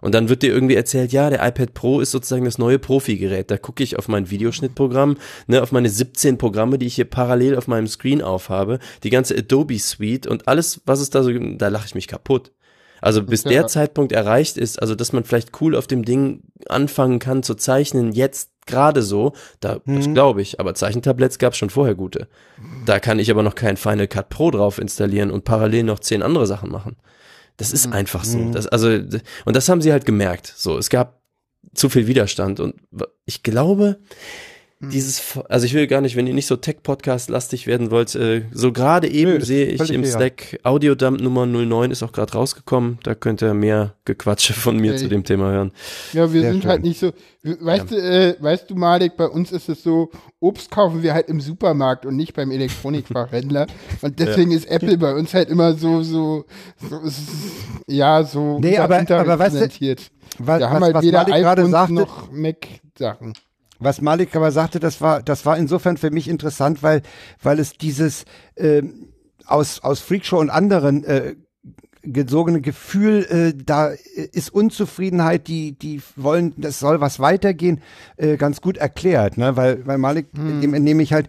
Und 0.00 0.14
dann 0.14 0.28
wird 0.28 0.42
dir 0.42 0.52
irgendwie 0.52 0.76
erzählt, 0.76 1.12
ja, 1.12 1.30
der 1.30 1.46
iPad 1.46 1.74
Pro 1.74 2.00
ist 2.00 2.10
sozusagen 2.10 2.44
das 2.44 2.58
neue 2.58 2.78
Profi-Gerät. 2.78 3.50
Da 3.50 3.58
gucke 3.58 3.82
ich 3.82 3.98
auf 3.98 4.08
mein 4.08 4.30
Videoschnittprogramm, 4.30 5.16
ne, 5.46 5.62
auf 5.62 5.72
meine 5.72 5.88
17 5.88 6.38
Programme, 6.38 6.78
die 6.78 6.86
ich 6.86 6.94
hier 6.94 7.04
parallel 7.04 7.56
auf 7.56 7.66
meinem 7.66 7.86
Screen 7.86 8.22
aufhabe, 8.22 8.78
die 9.02 9.10
ganze 9.10 9.36
Adobe 9.36 9.78
Suite 9.78 10.26
und 10.26 10.48
alles, 10.48 10.80
was 10.86 11.00
es 11.00 11.10
da 11.10 11.22
so 11.22 11.30
gibt, 11.30 11.60
da 11.60 11.68
lache 11.68 11.86
ich 11.86 11.94
mich 11.94 12.08
kaputt. 12.08 12.52
Also 13.00 13.22
bis 13.22 13.44
ja. 13.44 13.50
der 13.50 13.66
Zeitpunkt 13.66 14.12
erreicht 14.12 14.56
ist, 14.56 14.80
also 14.80 14.94
dass 14.94 15.12
man 15.12 15.24
vielleicht 15.24 15.60
cool 15.60 15.76
auf 15.76 15.86
dem 15.86 16.04
Ding 16.04 16.42
anfangen 16.68 17.18
kann 17.18 17.42
zu 17.42 17.54
zeichnen, 17.54 18.12
jetzt 18.12 18.50
gerade 18.66 19.02
so, 19.02 19.32
da 19.60 19.80
das 19.86 20.12
glaube 20.12 20.42
ich, 20.42 20.60
aber 20.60 20.74
Zeichentabletts 20.74 21.38
gab 21.38 21.52
es 21.52 21.58
schon 21.58 21.70
vorher 21.70 21.94
gute. 21.94 22.28
Da 22.84 23.00
kann 23.00 23.18
ich 23.18 23.30
aber 23.30 23.42
noch 23.42 23.54
kein 23.54 23.76
Final 23.76 24.08
Cut 24.08 24.28
Pro 24.28 24.50
drauf 24.50 24.78
installieren 24.78 25.30
und 25.30 25.44
parallel 25.44 25.84
noch 25.84 26.00
zehn 26.00 26.22
andere 26.22 26.46
Sachen 26.46 26.70
machen. 26.70 26.96
Das 27.58 27.72
ist 27.72 27.88
mhm. 27.88 27.92
einfach 27.92 28.24
so. 28.24 28.38
Mhm. 28.38 28.52
Das, 28.52 28.66
also, 28.66 28.88
und 28.88 29.56
das 29.56 29.68
haben 29.68 29.82
sie 29.82 29.92
halt 29.92 30.06
gemerkt. 30.06 30.54
So, 30.56 30.78
es 30.78 30.88
gab 30.88 31.20
zu 31.74 31.90
viel 31.90 32.06
Widerstand. 32.06 32.60
Und 32.60 32.76
ich 33.26 33.42
glaube, 33.42 33.98
hm. 34.80 34.90
Dieses, 34.90 35.36
also 35.48 35.66
ich 35.66 35.74
will 35.74 35.88
gar 35.88 36.00
nicht, 36.00 36.14
wenn 36.14 36.28
ihr 36.28 36.34
nicht 36.34 36.46
so 36.46 36.54
Tech-Podcast-lastig 36.54 37.66
werden 37.66 37.90
wollt, 37.90 38.14
äh, 38.14 38.42
so 38.52 38.70
gerade 38.70 39.08
eben 39.08 39.32
Nö, 39.32 39.44
sehe 39.44 39.66
ich 39.66 39.90
im 39.90 40.04
Slack, 40.04 40.60
Audiodump 40.62 41.20
Nummer 41.20 41.46
09 41.46 41.90
ist 41.90 42.04
auch 42.04 42.12
gerade 42.12 42.32
rausgekommen, 42.32 43.00
da 43.02 43.16
könnt 43.16 43.42
ihr 43.42 43.54
mehr 43.54 43.94
Gequatsche 44.04 44.52
von 44.52 44.76
mir 44.76 44.92
okay. 44.92 45.00
zu 45.00 45.08
dem 45.08 45.24
Thema 45.24 45.50
hören. 45.50 45.72
Ja, 46.12 46.32
wir 46.32 46.42
Sehr 46.42 46.52
sind 46.52 46.62
schön. 46.62 46.70
halt 46.70 46.82
nicht 46.84 47.00
so, 47.00 47.10
weißt 47.42 47.90
ja. 47.90 47.96
du, 47.96 47.96
äh, 47.96 48.36
weißt 48.38 48.70
du, 48.70 48.76
Malik, 48.76 49.16
bei 49.16 49.26
uns 49.26 49.50
ist 49.50 49.68
es 49.68 49.82
so, 49.82 50.12
Obst 50.38 50.70
kaufen 50.70 51.02
wir 51.02 51.12
halt 51.12 51.28
im 51.28 51.40
Supermarkt 51.40 52.06
und 52.06 52.14
nicht 52.14 52.34
beim 52.34 52.52
Elektronikfachhändler 52.52 53.66
und 54.02 54.20
deswegen 54.20 54.52
ja. 54.52 54.58
ist 54.58 54.70
Apple 54.70 54.96
bei 54.96 55.12
uns 55.12 55.34
halt 55.34 55.48
immer 55.48 55.72
so, 55.74 56.04
so, 56.04 56.44
so 56.88 57.00
ja, 57.88 58.22
so 58.22 58.60
nee, 58.60 58.78
aber, 58.78 59.00
aber 59.00 59.38
weißt 59.40 59.56
du, 59.56 59.96
was, 60.38 60.60
wir 60.60 60.70
haben 60.70 60.84
halt 60.84 60.94
was 60.94 61.04
weder 61.04 61.26
iPhones 61.26 61.88
noch 61.90 62.30
Mac-Sachen. 62.30 63.32
Was 63.78 64.00
Malik 64.00 64.34
aber 64.34 64.50
sagte, 64.52 64.80
das 64.80 65.00
war, 65.00 65.22
das 65.22 65.46
war 65.46 65.56
insofern 65.56 65.96
für 65.96 66.10
mich 66.10 66.28
interessant, 66.28 66.82
weil, 66.82 67.02
weil 67.42 67.58
es 67.58 67.74
dieses 67.74 68.24
äh, 68.56 68.82
aus, 69.46 69.80
aus 69.80 70.00
Freakshow 70.00 70.38
und 70.38 70.50
anderen 70.50 71.04
äh, 71.04 71.36
gesogene 72.02 72.60
Gefühl, 72.60 73.26
äh, 73.28 73.54
da 73.56 73.88
ist 74.32 74.52
Unzufriedenheit, 74.52 75.48
die, 75.48 75.72
die 75.72 76.00
wollen, 76.16 76.54
das 76.56 76.78
soll 76.78 77.00
was 77.00 77.20
weitergehen, 77.20 77.80
äh, 78.16 78.36
ganz 78.36 78.60
gut 78.60 78.76
erklärt, 78.76 79.36
ne? 79.36 79.56
Weil, 79.56 79.86
weil 79.86 79.98
Malik, 79.98 80.28
hm. 80.34 80.60
dem 80.60 80.74
entnehme 80.74 81.02
ich 81.02 81.12
halt, 81.12 81.28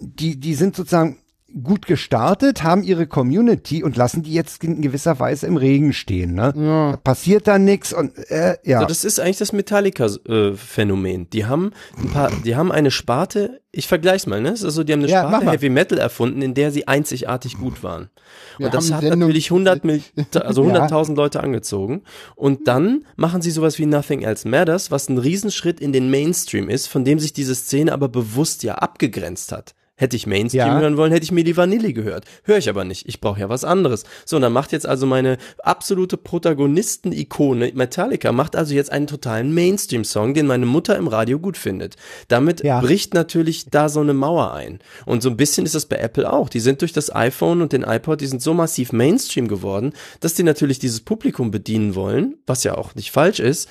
die, 0.00 0.38
die 0.38 0.54
sind 0.54 0.76
sozusagen 0.76 1.18
gut 1.62 1.86
gestartet, 1.86 2.62
haben 2.62 2.82
ihre 2.82 3.06
Community 3.06 3.82
und 3.82 3.96
lassen 3.96 4.22
die 4.22 4.32
jetzt 4.32 4.62
in 4.64 4.80
gewisser 4.80 5.18
Weise 5.18 5.46
im 5.46 5.56
Regen 5.56 5.92
stehen. 5.92 6.34
Ne? 6.34 6.52
Ja. 6.56 6.92
Da 6.92 6.96
passiert 6.96 7.46
da 7.46 7.58
nichts 7.58 7.92
und 7.92 8.16
äh, 8.30 8.56
ja. 8.64 8.80
So, 8.80 8.86
das 8.86 9.04
ist 9.04 9.20
eigentlich 9.20 9.38
das 9.38 9.52
Metallica-Phänomen. 9.52 11.22
Äh, 11.22 11.26
die 11.32 11.46
haben 11.46 11.72
ein 11.98 12.10
paar, 12.10 12.30
die 12.44 12.56
haben 12.56 12.70
eine 12.70 12.90
Sparte, 12.90 13.60
ich 13.72 13.88
vergleich's 13.88 14.26
mal, 14.26 14.40
ne? 14.40 14.50
Das 14.50 14.62
ist 14.62 14.74
so, 14.74 14.84
die 14.84 14.92
haben 14.92 15.00
eine 15.00 15.10
ja, 15.10 15.28
Sparte 15.28 15.50
Heavy 15.50 15.68
Metal 15.68 15.98
erfunden, 15.98 16.42
in 16.42 16.54
der 16.54 16.70
sie 16.70 16.88
einzigartig 16.88 17.58
gut 17.58 17.82
waren. 17.82 18.10
Wir 18.58 18.66
und 18.66 18.74
das 18.74 18.92
hat 18.92 19.02
Sendung 19.02 19.20
natürlich 19.20 19.50
100 19.50 19.84
Mil 19.84 20.02
also 20.34 20.62
100.000 20.64 21.08
ja. 21.08 21.14
Leute 21.14 21.42
angezogen. 21.42 22.02
Und 22.36 22.68
dann 22.68 23.04
machen 23.16 23.42
sie 23.42 23.50
sowas 23.50 23.78
wie 23.78 23.86
Nothing 23.86 24.22
Else 24.22 24.48
Matters, 24.48 24.90
was 24.90 25.08
ein 25.08 25.18
Riesenschritt 25.18 25.80
in 25.80 25.92
den 25.92 26.10
Mainstream 26.10 26.68
ist, 26.68 26.86
von 26.86 27.04
dem 27.04 27.18
sich 27.18 27.32
diese 27.32 27.54
Szene 27.54 27.92
aber 27.92 28.08
bewusst 28.08 28.62
ja 28.62 28.76
abgegrenzt 28.76 29.52
hat. 29.52 29.74
Hätte 30.00 30.16
ich 30.16 30.26
Mainstream 30.26 30.66
ja. 30.66 30.80
hören 30.80 30.96
wollen, 30.96 31.12
hätte 31.12 31.24
ich 31.24 31.30
mir 31.30 31.44
die 31.44 31.58
Vanille 31.58 31.92
gehört. 31.92 32.24
Höre 32.44 32.56
ich 32.56 32.70
aber 32.70 32.84
nicht. 32.84 33.06
Ich 33.06 33.20
brauche 33.20 33.38
ja 33.38 33.50
was 33.50 33.64
anderes. 33.64 34.04
So, 34.24 34.36
und 34.36 34.42
dann 34.42 34.52
macht 34.54 34.72
jetzt 34.72 34.86
also 34.86 35.04
meine 35.04 35.36
absolute 35.62 36.16
Protagonisten-Ikone 36.16 37.72
Metallica, 37.74 38.32
macht 38.32 38.56
also 38.56 38.74
jetzt 38.74 38.90
einen 38.90 39.06
totalen 39.06 39.52
Mainstream-Song, 39.52 40.32
den 40.32 40.46
meine 40.46 40.64
Mutter 40.64 40.96
im 40.96 41.06
Radio 41.06 41.38
gut 41.38 41.58
findet. 41.58 41.96
Damit 42.28 42.64
ja. 42.64 42.80
bricht 42.80 43.12
natürlich 43.12 43.66
da 43.66 43.90
so 43.90 44.00
eine 44.00 44.14
Mauer 44.14 44.54
ein. 44.54 44.78
Und 45.04 45.22
so 45.22 45.28
ein 45.28 45.36
bisschen 45.36 45.66
ist 45.66 45.74
das 45.74 45.84
bei 45.84 45.96
Apple 45.96 46.32
auch. 46.32 46.48
Die 46.48 46.60
sind 46.60 46.80
durch 46.80 46.94
das 46.94 47.14
iPhone 47.14 47.60
und 47.60 47.74
den 47.74 47.82
iPod, 47.82 48.22
die 48.22 48.26
sind 48.26 48.40
so 48.40 48.54
massiv 48.54 48.94
Mainstream 48.94 49.48
geworden, 49.48 49.92
dass 50.20 50.32
die 50.32 50.44
natürlich 50.44 50.78
dieses 50.78 51.02
Publikum 51.02 51.50
bedienen 51.50 51.94
wollen, 51.94 52.36
was 52.46 52.64
ja 52.64 52.74
auch 52.78 52.94
nicht 52.94 53.10
falsch 53.10 53.40
ist. 53.40 53.68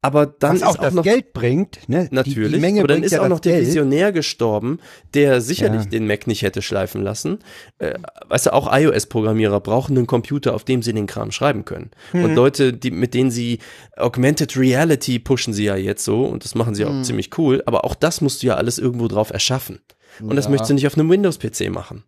Aber 0.00 0.26
dann 0.26 0.52
Was 0.52 0.56
ist 0.58 0.66
auch, 0.66 0.76
das 0.76 0.94
noch, 0.94 1.02
Geld 1.02 1.32
bringt, 1.32 1.88
ne? 1.88 2.08
Natürlich. 2.12 2.50
Die, 2.50 2.54
die 2.54 2.60
Menge 2.60 2.80
aber 2.80 2.88
dann 2.88 3.02
ist 3.02 3.10
ja 3.10 3.22
auch 3.22 3.28
noch 3.28 3.40
der 3.40 3.54
Geld. 3.54 3.66
Visionär 3.66 4.12
gestorben, 4.12 4.78
der 5.12 5.40
sicherlich 5.40 5.84
ja. 5.84 5.88
den 5.88 6.06
Mac 6.06 6.28
nicht 6.28 6.42
hätte 6.42 6.62
schleifen 6.62 7.02
lassen. 7.02 7.40
Äh, 7.78 7.94
weißt 8.28 8.46
du, 8.46 8.52
auch 8.52 8.72
iOS-Programmierer 8.72 9.58
brauchen 9.58 9.96
einen 9.96 10.06
Computer, 10.06 10.54
auf 10.54 10.62
dem 10.62 10.82
sie 10.82 10.92
den 10.92 11.08
Kram 11.08 11.32
schreiben 11.32 11.64
können. 11.64 11.90
Mhm. 12.12 12.24
Und 12.24 12.34
Leute, 12.36 12.72
die, 12.72 12.92
mit 12.92 13.12
denen 13.12 13.32
sie 13.32 13.58
Augmented 13.96 14.56
Reality 14.56 15.18
pushen 15.18 15.52
sie 15.52 15.64
ja 15.64 15.74
jetzt 15.74 16.04
so 16.04 16.26
und 16.26 16.44
das 16.44 16.54
machen 16.54 16.76
sie 16.76 16.84
auch 16.84 16.92
mhm. 16.92 17.02
ziemlich 17.02 17.36
cool. 17.36 17.64
Aber 17.66 17.84
auch 17.84 17.96
das 17.96 18.20
musst 18.20 18.44
du 18.44 18.46
ja 18.46 18.54
alles 18.54 18.78
irgendwo 18.78 19.08
drauf 19.08 19.30
erschaffen. 19.30 19.80
Und 20.20 20.30
ja. 20.30 20.34
das 20.34 20.48
möchtest 20.48 20.70
du 20.70 20.74
nicht 20.74 20.86
auf 20.86 20.96
einem 20.96 21.10
Windows-PC 21.10 21.70
machen. 21.70 22.04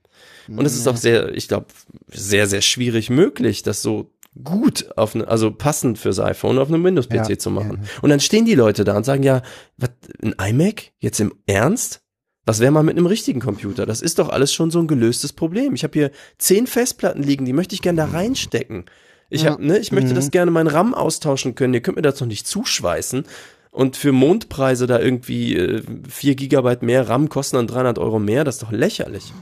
Und 0.48 0.64
es 0.64 0.74
ist 0.74 0.88
auch 0.88 0.96
sehr, 0.96 1.32
ich 1.34 1.48
glaube, 1.48 1.66
sehr, 2.08 2.46
sehr 2.46 2.60
schwierig 2.60 3.10
möglich, 3.10 3.62
das 3.62 3.82
so 3.82 4.10
gut 4.42 4.90
auf 4.96 5.14
ne, 5.14 5.26
also 5.26 5.50
passend 5.50 5.98
fürs 5.98 6.20
iPhone 6.20 6.58
auf 6.58 6.68
einem 6.68 6.84
Windows-PC 6.84 7.30
ja, 7.30 7.38
zu 7.38 7.50
machen. 7.50 7.80
Ja. 7.82 7.88
Und 8.02 8.10
dann 8.10 8.20
stehen 8.20 8.44
die 8.44 8.54
Leute 8.54 8.84
da 8.84 8.96
und 8.96 9.04
sagen, 9.04 9.22
ja, 9.22 9.42
was, 9.76 9.90
ein 10.22 10.34
iMac? 10.38 10.92
Jetzt 10.98 11.20
im 11.20 11.34
Ernst? 11.46 12.02
Was 12.46 12.60
wäre 12.60 12.72
mal 12.72 12.82
mit 12.82 12.96
einem 12.96 13.06
richtigen 13.06 13.40
Computer? 13.40 13.86
Das 13.86 14.00
ist 14.00 14.18
doch 14.18 14.28
alles 14.28 14.52
schon 14.52 14.70
so 14.70 14.78
ein 14.78 14.86
gelöstes 14.86 15.32
Problem. 15.32 15.74
Ich 15.74 15.84
habe 15.84 15.92
hier 15.92 16.10
zehn 16.38 16.66
Festplatten 16.66 17.22
liegen, 17.22 17.44
die 17.44 17.52
möchte 17.52 17.74
ich 17.74 17.82
gerne 17.82 17.98
da 17.98 18.06
reinstecken. 18.06 18.86
Ich, 19.28 19.46
hab, 19.46 19.60
ne, 19.60 19.78
ich 19.78 19.92
möchte 19.92 20.10
mhm. 20.10 20.16
das 20.16 20.30
gerne 20.30 20.50
meinen 20.50 20.66
RAM 20.66 20.92
austauschen 20.92 21.54
können. 21.54 21.74
Ihr 21.74 21.82
könnt 21.82 21.96
mir 21.96 22.02
das 22.02 22.20
noch 22.20 22.26
nicht 22.26 22.48
zuschweißen. 22.48 23.24
Und 23.70 23.96
für 23.96 24.10
Mondpreise 24.10 24.88
da 24.88 24.98
irgendwie 24.98 25.56
äh, 25.56 25.82
4 26.08 26.34
Gigabyte 26.34 26.82
mehr 26.82 27.08
RAM 27.08 27.28
kosten 27.28 27.56
dann 27.56 27.68
300 27.68 27.98
Euro 28.00 28.18
mehr, 28.18 28.42
das 28.42 28.56
ist 28.56 28.62
doch 28.64 28.72
lächerlich. 28.72 29.32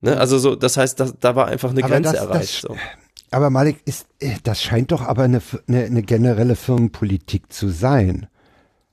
Ne? 0.00 0.18
Also 0.18 0.38
so, 0.38 0.56
das 0.56 0.76
heißt, 0.76 0.98
das, 0.98 1.14
da 1.20 1.36
war 1.36 1.46
einfach 1.46 1.70
eine 1.70 1.84
Aber 1.84 1.92
Grenze 1.92 2.12
das, 2.12 2.20
erreicht. 2.20 2.64
Das, 2.64 2.70
so. 2.72 2.76
Aber 3.30 3.50
Malik, 3.50 3.82
ist, 3.84 4.06
äh, 4.20 4.36
das 4.42 4.62
scheint 4.62 4.92
doch 4.92 5.02
aber 5.02 5.24
eine, 5.24 5.42
eine, 5.66 5.84
eine 5.84 6.02
generelle 6.02 6.56
Firmenpolitik 6.56 7.52
zu 7.52 7.68
sein. 7.68 8.26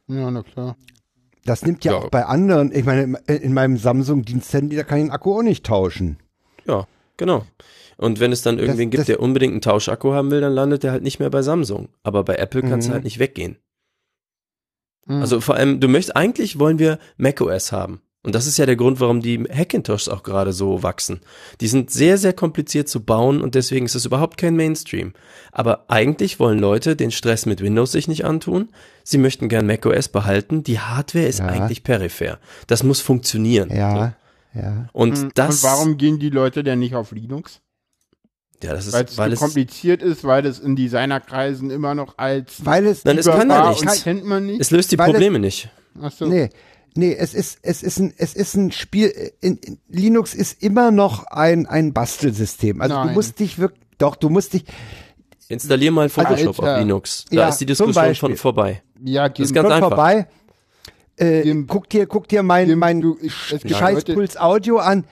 Ja, 0.07 0.29
na 0.29 0.43
klar. 0.43 0.75
Das 1.45 1.63
nimmt 1.63 1.85
ja, 1.85 1.93
ja. 1.93 1.97
auch 1.99 2.09
bei 2.09 2.25
anderen, 2.25 2.71
ich 2.71 2.85
meine, 2.85 3.19
in 3.27 3.53
meinem 3.53 3.77
Samsung-Diensthandy, 3.77 4.75
da 4.75 4.83
kann 4.83 4.97
ich 4.97 5.05
den 5.05 5.11
Akku 5.11 5.37
auch 5.37 5.43
nicht 5.43 5.65
tauschen. 5.65 6.17
Ja, 6.65 6.87
genau. 7.17 7.45
Und 7.97 8.19
wenn 8.19 8.31
es 8.31 8.41
dann 8.41 8.57
irgendwen 8.57 8.89
das, 8.89 8.91
gibt, 8.91 8.99
das, 9.01 9.05
der 9.07 9.19
unbedingt 9.19 9.51
einen 9.51 9.61
Tauschakku 9.61 10.11
haben 10.13 10.31
will, 10.31 10.41
dann 10.41 10.53
landet 10.53 10.83
der 10.83 10.91
halt 10.91 11.03
nicht 11.03 11.19
mehr 11.19 11.29
bei 11.29 11.43
Samsung. 11.43 11.89
Aber 12.03 12.23
bei 12.23 12.35
Apple 12.35 12.61
kannst 12.61 12.87
du 12.87 12.89
mhm. 12.89 12.93
halt 12.95 13.03
nicht 13.03 13.19
weggehen. 13.19 13.57
Mhm. 15.05 15.21
Also 15.21 15.39
vor 15.39 15.55
allem, 15.55 15.79
du 15.79 15.87
möchtest, 15.87 16.15
eigentlich 16.15 16.59
wollen 16.59 16.79
wir 16.79 16.99
macOS 17.17 17.71
haben. 17.71 18.01
Und 18.25 18.33
das 18.33 18.47
ist 18.47 18.57
ja 18.57 18.65
der 18.65 18.75
Grund, 18.75 18.99
warum 18.99 19.21
die 19.21 19.43
Hackintoshs 19.43 20.09
auch 20.09 20.23
gerade 20.23 20.51
so 20.51 20.81
wachsen. 20.81 21.19
Die 21.61 21.67
sind 21.67 21.91
sehr, 21.91 22.17
sehr 22.17 22.33
kompliziert 22.33 22.89
zu 22.89 23.01
bauen 23.01 23.39
und 23.39 23.53
deswegen 23.53 23.85
ist 23.85 23.93
es 23.93 24.05
überhaupt 24.05 24.37
kein 24.37 24.55
Mainstream. 24.55 25.13
Aber 25.51 25.85
eigentlich 25.89 26.39
wollen 26.39 26.57
Leute 26.57 26.95
den 26.95 27.11
Stress 27.11 27.45
mit 27.45 27.61
Windows 27.61 27.91
sich 27.91 28.07
nicht 28.07 28.25
antun. 28.25 28.69
Sie 29.03 29.19
möchten 29.19 29.47
gern 29.47 29.67
macOS 29.67 30.07
behalten. 30.07 30.63
Die 30.63 30.79
Hardware 30.79 31.27
ist 31.27 31.37
ja. 31.37 31.45
eigentlich 31.45 31.83
peripher. 31.83 32.39
Das 32.65 32.81
muss 32.81 32.99
funktionieren. 32.99 33.69
Ja, 33.69 34.15
so. 34.55 34.59
ja. 34.59 34.89
Und 34.91 35.17
hm, 35.19 35.31
das. 35.35 35.57
Und 35.57 35.69
warum 35.69 35.97
gehen 35.97 36.17
die 36.17 36.31
Leute 36.31 36.63
denn 36.63 36.79
nicht 36.79 36.95
auf 36.95 37.11
Linux? 37.11 37.61
Ja, 38.63 38.73
das 38.73 38.87
ist, 38.87 38.93
Weil's 38.93 39.17
weil 39.19 39.33
es 39.33 39.39
kompliziert 39.39 40.01
ist, 40.01 40.23
weil 40.23 40.47
es 40.47 40.59
in 40.59 40.75
Designerkreisen 40.75 41.69
immer 41.69 41.93
noch 41.93 42.17
als 42.17 42.65
weil 42.65 42.87
es 42.87 43.05
Nein, 43.05 43.19
es 43.19 43.27
kann 43.27 43.51
ja 43.51 43.69
nicht. 43.69 44.03
kennt 44.03 44.25
man 44.25 44.47
nicht. 44.47 44.61
Es 44.61 44.71
löst 44.71 44.91
die 44.91 44.97
Probleme 44.97 45.37
es, 45.37 45.41
nicht. 45.41 45.69
Ach 46.01 46.11
so. 46.11 46.25
Nee, 46.25 46.49
Nee, 46.97 47.13
es 47.13 47.33
ist, 47.33 47.59
es 47.61 47.83
ist 47.83 47.99
ein, 47.99 48.13
es 48.17 48.33
ist 48.33 48.55
ein 48.55 48.71
Spiel, 48.71 49.31
in, 49.41 49.57
in, 49.57 49.77
Linux 49.89 50.33
ist 50.33 50.63
immer 50.63 50.91
noch 50.91 51.25
ein, 51.25 51.65
ein 51.65 51.91
Bastelsystem. 51.93 52.81
Also 52.81 52.95
Nein. 52.95 53.07
du 53.09 53.13
musst 53.13 53.39
dich 53.39 53.59
wirklich, 53.59 53.81
doch, 53.97 54.15
du 54.15 54.29
musst 54.29 54.53
dich, 54.53 54.65
Installier 55.47 55.91
mal 55.91 56.09
Photoshop 56.09 56.59
Alter. 56.59 56.73
auf 56.73 56.79
Linux. 56.79 57.25
Da 57.29 57.35
Ja, 57.35 57.49
ist 57.49 57.57
die 57.59 57.65
Diskussion 57.65 58.15
schon 58.15 58.35
vorbei. 58.37 58.81
Ja, 59.03 59.29
Das 59.29 59.39
ist 59.39 59.53
ganz 59.53 59.65
schon 59.67 59.73
einfach. 59.73 59.89
vorbei. 59.89 60.27
Äh, 61.19 61.47
Jim, 61.47 61.67
guck 61.67 61.89
dir, 61.89 62.07
guck 62.07 62.27
dir 62.27 62.43
mein, 62.43 62.67
Jim, 62.69 62.79
mein 62.79 63.01
du, 63.01 63.17
ich, 63.21 63.33
es 63.51 63.61
gibt 63.61 63.75
scheiß 63.75 63.95
Leute, 63.95 64.13
Puls 64.13 64.37
Audio 64.37 64.77
an. 64.79 65.05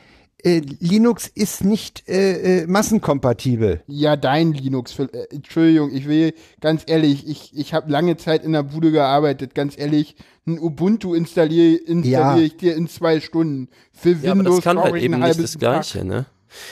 Äh, 0.46 0.62
Linux 0.80 1.28
ist 1.34 1.64
nicht 1.64 2.08
äh, 2.10 2.64
äh, 2.64 2.68
massenkompatibel. 2.68 3.82
Ja, 3.88 4.16
dein 4.18 4.52
Linux. 4.54 4.98
Äh, 5.00 5.08
Entschuldigung, 5.32 5.92
ich 5.94 6.08
will 6.08 6.34
ganz 6.60 6.84
ehrlich, 6.86 7.28
ich, 7.28 7.58
ich 7.58 7.74
habe 7.74 7.90
lange 7.92 8.18
Zeit 8.18 8.44
in 8.44 8.52
der 8.52 8.64
Bude 8.64 8.92
gearbeitet. 8.92 9.56
Ganz 9.56 9.78
ehrlich, 9.78 10.16
ein 10.46 10.60
Ubuntu 10.60 11.14
installiere 11.14 11.76
installier 11.78 12.20
Ja. 12.20 12.38
ich 12.38 12.58
dir 12.58 12.76
in 12.76 12.88
zwei 12.88 13.22
Stunden. 13.22 13.70
Für 13.94 14.12
Ja, 14.12 14.32
aber 14.32 14.40
Windows 14.40 14.56
das 14.58 14.64
kann 14.66 14.76
brauche 14.76 14.86
halt 14.88 14.96
ich 14.98 15.04
eben 15.04 15.14
einen 15.14 15.22
nicht 15.24 15.30
halben 15.30 15.42
das 15.44 15.58
Gleiche, 15.60 16.04
ne? 16.06 16.14
Tag. 16.14 16.26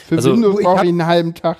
Für 0.08 0.16
Also, 0.16 0.32
Windows 0.34 0.62
brauche 0.62 0.84
ich 0.84 0.88
einen 0.90 1.06
halben 1.06 1.34
Tag. 1.34 1.56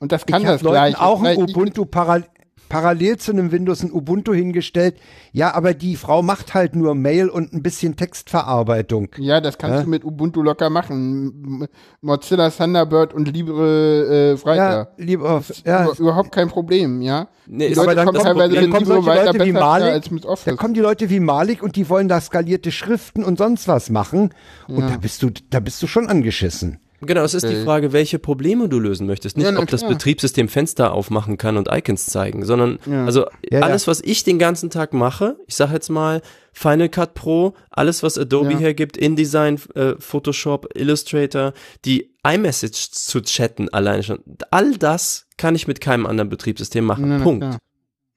Und 0.00 0.12
das 0.12 0.26
kann 0.26 0.42
ich 0.42 0.48
das 0.48 0.62
Leuten 0.62 0.74
Gleiche. 0.74 1.00
auch 1.00 1.22
ein 1.22 1.38
Ubuntu 1.38 1.84
paral 1.84 2.24
parallel 2.68 3.16
zu 3.18 3.32
einem 3.32 3.52
Windows 3.52 3.82
ein 3.82 3.92
Ubuntu 3.92 4.32
hingestellt. 4.34 4.96
Ja, 5.32 5.54
aber 5.54 5.74
die 5.74 5.96
Frau 5.96 6.22
macht 6.22 6.54
halt 6.54 6.74
nur 6.76 6.94
Mail 6.94 7.28
und 7.28 7.52
ein 7.52 7.62
bisschen 7.62 7.96
Textverarbeitung. 7.96 9.08
Ja, 9.18 9.40
das 9.40 9.58
kannst 9.58 9.76
Ja? 9.78 9.82
du 9.84 9.88
mit 9.90 10.04
Ubuntu 10.04 10.42
locker 10.42 10.70
machen. 10.70 11.66
Mozilla 12.00 12.50
Thunderbird 12.50 13.14
und 13.14 13.32
Libre 13.32 14.06
äh, 14.08 14.30
Ja, 14.30 14.36
Freitag. 14.36 14.92
lieber, 14.98 15.42
ja, 15.64 15.84
Über, 15.84 15.98
überhaupt 15.98 16.32
kein 16.32 16.48
Problem, 16.48 17.00
ja. 17.02 17.28
Nee, 17.46 17.66
Die 17.66 17.72
ist 17.72 17.76
Leute 17.78 17.88
aber 17.90 17.94
dann 17.96 18.06
kommen 18.06 18.18
teilweise 18.22 18.54
dann 18.54 18.64
mit 18.64 18.72
kommen 18.72 18.86
Libre 18.86 19.06
weiter 19.06 19.32
Leute 19.32 19.44
wie 19.46 19.52
Malik, 19.52 19.92
als 19.92 20.10
mit 20.10 20.24
Da 20.24 20.28
Office. 20.28 20.56
kommen 20.56 20.74
die 20.74 20.80
Leute 20.80 21.10
wie 21.10 21.20
Malik 21.20 21.62
und 21.62 21.76
die 21.76 21.88
wollen 21.88 22.08
da 22.08 22.20
skalierte 22.20 22.70
Schriften 22.72 23.24
und 23.24 23.38
sonst 23.38 23.68
was 23.68 23.88
machen. 23.90 24.30
Und 24.68 24.80
da 24.90 24.96
bist 24.98 25.22
du, 25.22 25.30
da 25.50 25.60
bist 25.60 25.82
du 25.82 25.86
schon 25.86 26.08
angeschissen. 26.08 26.78
Genau, 27.00 27.22
es 27.22 27.34
ist 27.34 27.48
die 27.48 27.62
Frage, 27.62 27.92
welche 27.92 28.18
Probleme 28.18 28.68
du 28.68 28.78
lösen 28.80 29.06
möchtest. 29.06 29.36
Nicht, 29.36 29.46
Ja, 29.46 29.52
na 29.52 29.60
ob 29.60 29.68
das 29.68 29.82
klar. 29.82 29.92
Betriebssystem 29.92 30.48
Fenster 30.48 30.92
aufmachen 30.92 31.38
kann 31.38 31.56
und 31.56 31.68
Icons 31.70 32.06
zeigen, 32.06 32.44
sondern 32.44 32.78
also 33.06 33.26
Ja, 33.48 33.60
alles, 33.60 33.86
was 33.86 34.00
ich 34.00 34.24
den 34.24 34.38
ganzen 34.38 34.68
Tag 34.70 34.92
mache, 34.92 35.36
ich 35.46 35.54
sage 35.54 35.74
jetzt 35.74 35.90
mal 35.90 36.22
Final 36.52 36.88
Cut 36.88 37.14
Pro, 37.14 37.54
alles, 37.70 38.02
was 38.02 38.18
Adobe 38.18 38.52
Ja. 38.52 38.58
hergibt, 38.58 38.96
InDesign, 38.96 39.60
äh, 39.76 39.94
Photoshop, 39.98 40.68
Illustrator, 40.74 41.52
die 41.84 42.14
iMessage 42.26 42.90
zu 42.90 43.20
chatten 43.22 43.68
alleine 43.68 44.02
schon, 44.02 44.18
all 44.50 44.76
das 44.76 45.26
kann 45.36 45.54
ich 45.54 45.68
mit 45.68 45.80
keinem 45.80 46.04
anderen 46.04 46.28
Betriebssystem 46.30 46.84
machen. 46.84 47.08
Na, 47.08 47.18
na 47.18 47.22
Punkt. 47.24 47.44
klar. 47.44 47.58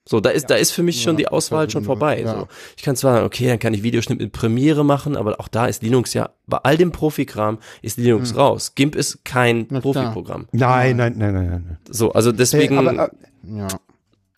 So, 0.04 0.20
da 0.20 0.32
ist, 0.32 0.48
da 0.50 0.56
ist 0.56 0.72
für 0.72 0.82
mich 0.82 1.04
schon 1.04 1.16
die 1.16 1.28
Auswahl 1.28 1.70
schon 1.70 1.84
vorbei. 1.84 2.22
ja. 2.22 2.40
So. 2.40 2.48
Ich 2.76 2.82
kann 2.84 2.96
zwar, 2.96 3.24
okay, 3.24 3.48
dann 3.48 3.60
kann 3.60 3.74
ich 3.76 3.84
Videoschnitt 3.84 4.20
mit 4.20 4.32
Premiere 4.32 4.84
machen, 4.84 5.16
aber 5.16 5.40
auch 5.40 5.48
da 5.48 5.68
ist 5.68 5.84
Linux 5.84 6.14
ja, 6.16 6.32
bei 6.48 6.58
all 6.58 6.76
dem 6.76 6.92
Profikram 6.92 7.60
ist 7.84 7.98
Linux 7.98 8.36
raus. 8.36 8.74
GIMP 8.76 8.96
ist 8.96 9.24
kein. 9.26 9.68
Na. 9.70 9.80
Profiprogramm. 9.80 10.48
Nein, 10.52 10.98
nein, 10.98 11.14
nein, 11.18 11.34
nein, 11.36 11.48
nein. 11.50 11.78
So, 11.90 12.14
also 12.14 12.32
deswegen, 12.32 12.76
Äh, 12.76 12.80
aber, 12.80 12.94
äh, 12.94 13.58
Ja. 13.58 13.68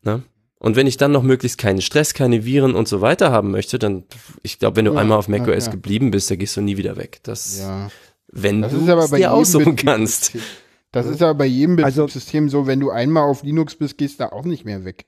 ne? 0.04 0.24
Und 0.60 0.76
wenn 0.78 0.88
ich 0.88 0.96
dann 0.98 1.12
noch 1.12 1.24
möglichst 1.24 1.58
keinen 1.58 1.82
Stress, 1.82 2.14
keine 2.14 2.46
Viren 2.46 2.74
und 2.76 2.88
so 2.88 3.02
weiter 3.02 3.32
haben 3.32 3.52
möchte, 3.52 3.80
dann, 3.80 4.04
ich 4.44 4.60
glaube, 4.60 4.78
wenn 4.78 4.86
du 4.86 4.94
Ja, 4.94 5.00
einmal 5.02 5.18
auf 5.18 5.28
ja, 5.28 5.38
macOS 5.38 5.66
ja. 5.66 5.72
geblieben 5.72 6.12
bist, 6.12 6.30
da 6.32 6.36
gehst 6.36 6.56
du 6.58 6.62
nie 6.62 6.78
wieder 6.78 6.96
weg. 6.98 7.20
Das, 7.24 7.60
ja. 7.60 7.90
wenn 8.32 8.62
Das 8.62 8.72
du 8.72 8.80
ist 8.80 8.90
aber 8.90 9.04
es 9.06 9.12
bei 9.12 9.18
dir 9.18 9.24
jedem 9.24 9.34
aussuchen 9.34 9.76
kannst. 9.78 10.38
Das 10.92 11.06
ist 11.06 11.22
aber 11.22 11.34
bei 11.36 11.46
jedem 11.46 11.84
Also- 11.84 12.04
Betriebssystem 12.06 12.48
so, 12.50 12.66
wenn 12.68 12.80
du 12.80 12.92
einmal 12.92 13.24
auf 13.30 13.44
Linux 13.44 13.76
bist, 13.76 13.98
gehst 13.98 14.20
du 14.20 14.32
auch 14.32 14.46
nicht 14.46 14.64
mehr 14.66 14.86
weg. 14.86 15.06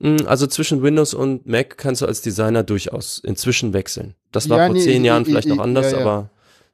Mm, 0.00 0.16
Also 0.26 0.46
zwischen 0.46 0.82
Windows 0.82 1.12
und 1.14 1.46
Mac 1.46 1.76
kannst 1.76 2.02
du 2.02 2.06
als 2.06 2.20
Designer 2.22 2.62
durchaus 2.62 3.18
inzwischen 3.18 3.72
wechseln. 3.72 4.14
Das 4.32 4.48
war 4.48 4.58
Ja, 4.58 4.66
vor 4.66 4.74
nee, 4.74 4.80
zehn 4.82 5.02
ich- 5.02 5.06
Jahren 5.06 5.22
ich- 5.22 5.28
vielleicht 5.28 5.48
ich- 5.48 5.54
noch 5.54 5.62
anders, 5.62 5.90
ja, 5.92 5.98
ja. 5.98 6.04
aber 6.04 6.30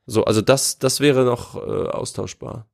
so, 0.06 0.24
also 0.24 0.42
das, 0.42 0.78
das 0.78 1.00
wäre 1.00 1.24
noch 1.24 1.56
äh, 1.56 1.88
austauschbar. 1.88 2.66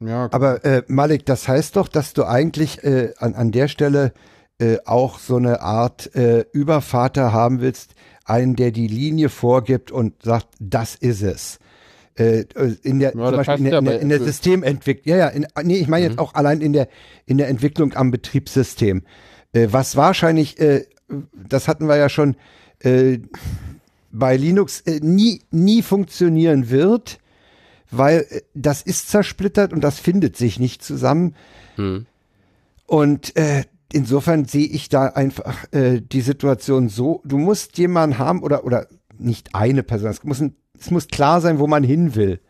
Ja, 0.00 0.28
aber 0.32 0.64
äh, 0.64 0.82
Malik, 0.88 1.24
das 1.26 1.46
heißt 1.46 1.76
doch, 1.76 1.86
dass 1.86 2.12
du 2.12 2.24
eigentlich 2.24 2.82
äh, 2.82 3.12
an, 3.18 3.34
an 3.34 3.52
der 3.52 3.68
Stelle 3.68 4.12
äh, 4.58 4.78
auch 4.84 5.20
so 5.20 5.36
eine 5.36 5.60
Art 5.60 6.12
äh, 6.16 6.44
Übervater 6.52 7.32
haben 7.32 7.60
willst, 7.60 7.94
einen, 8.24 8.56
der 8.56 8.72
die 8.72 8.88
Linie 8.88 9.28
vorgibt 9.28 9.92
und 9.92 10.22
sagt, 10.24 10.48
das 10.58 10.96
ist 10.96 11.22
es. 11.22 11.58
Äh, 12.16 12.44
in 12.82 12.98
der, 12.98 13.14
Ja, 13.16 13.28
zum 13.28 13.36
Beispiel 13.36 13.56
in 13.58 13.64
der, 13.64 13.72
ja 13.72 13.78
in 13.78 13.84
der, 13.84 14.00
in 14.00 14.08
der. 14.08 14.20
Systementwicklung, 14.20 15.16
ja, 15.16 15.16
ja, 15.18 15.28
in, 15.28 15.46
nee, 15.62 15.76
ich 15.78 15.86
meine 15.88 16.06
jetzt 16.06 16.18
auch 16.18 16.34
allein 16.34 16.60
in 16.60 16.72
der, 16.72 16.88
in 17.26 17.38
der 17.38 17.48
Entwicklung 17.48 17.94
am 17.94 18.10
Betriebssystem. 18.10 19.04
Äh, 19.52 19.68
was 19.70 19.96
wahrscheinlich, 19.96 20.58
äh, 20.58 20.86
das 21.34 21.68
hatten 21.68 21.86
wir 21.86 21.96
ja 21.96 22.08
schon, 22.08 22.36
äh, 22.80 23.18
bei 24.10 24.36
Linux 24.36 24.84
nie, 25.00 25.42
nie 25.50 25.82
funktionieren 25.82 26.68
wird, 26.68 27.18
weil 27.90 28.26
das 28.54 28.82
ist 28.82 29.08
zersplittert 29.08 29.72
und 29.72 29.82
das 29.82 29.98
findet 29.98 30.36
sich 30.36 30.60
nicht 30.60 30.82
zusammen. 30.82 31.34
Hm. 31.76 32.06
Und 32.86 33.36
äh, 33.36 33.64
insofern 33.92 34.44
sehe 34.44 34.66
ich 34.66 34.88
da 34.88 35.06
einfach 35.06 35.64
äh, 35.72 36.00
die 36.00 36.20
Situation 36.20 36.88
so, 36.88 37.22
du 37.24 37.38
musst 37.38 37.78
jemanden 37.78 38.18
haben 38.18 38.42
oder, 38.42 38.64
oder 38.64 38.86
nicht 39.18 39.54
eine 39.54 39.82
Person, 39.82 40.10
es 40.10 40.24
muss, 40.24 40.40
ein, 40.40 40.56
es 40.78 40.90
muss 40.90 41.08
klar 41.08 41.40
sein, 41.40 41.58
wo 41.58 41.66
man 41.66 41.84
hin 41.84 42.14
will. 42.14 42.40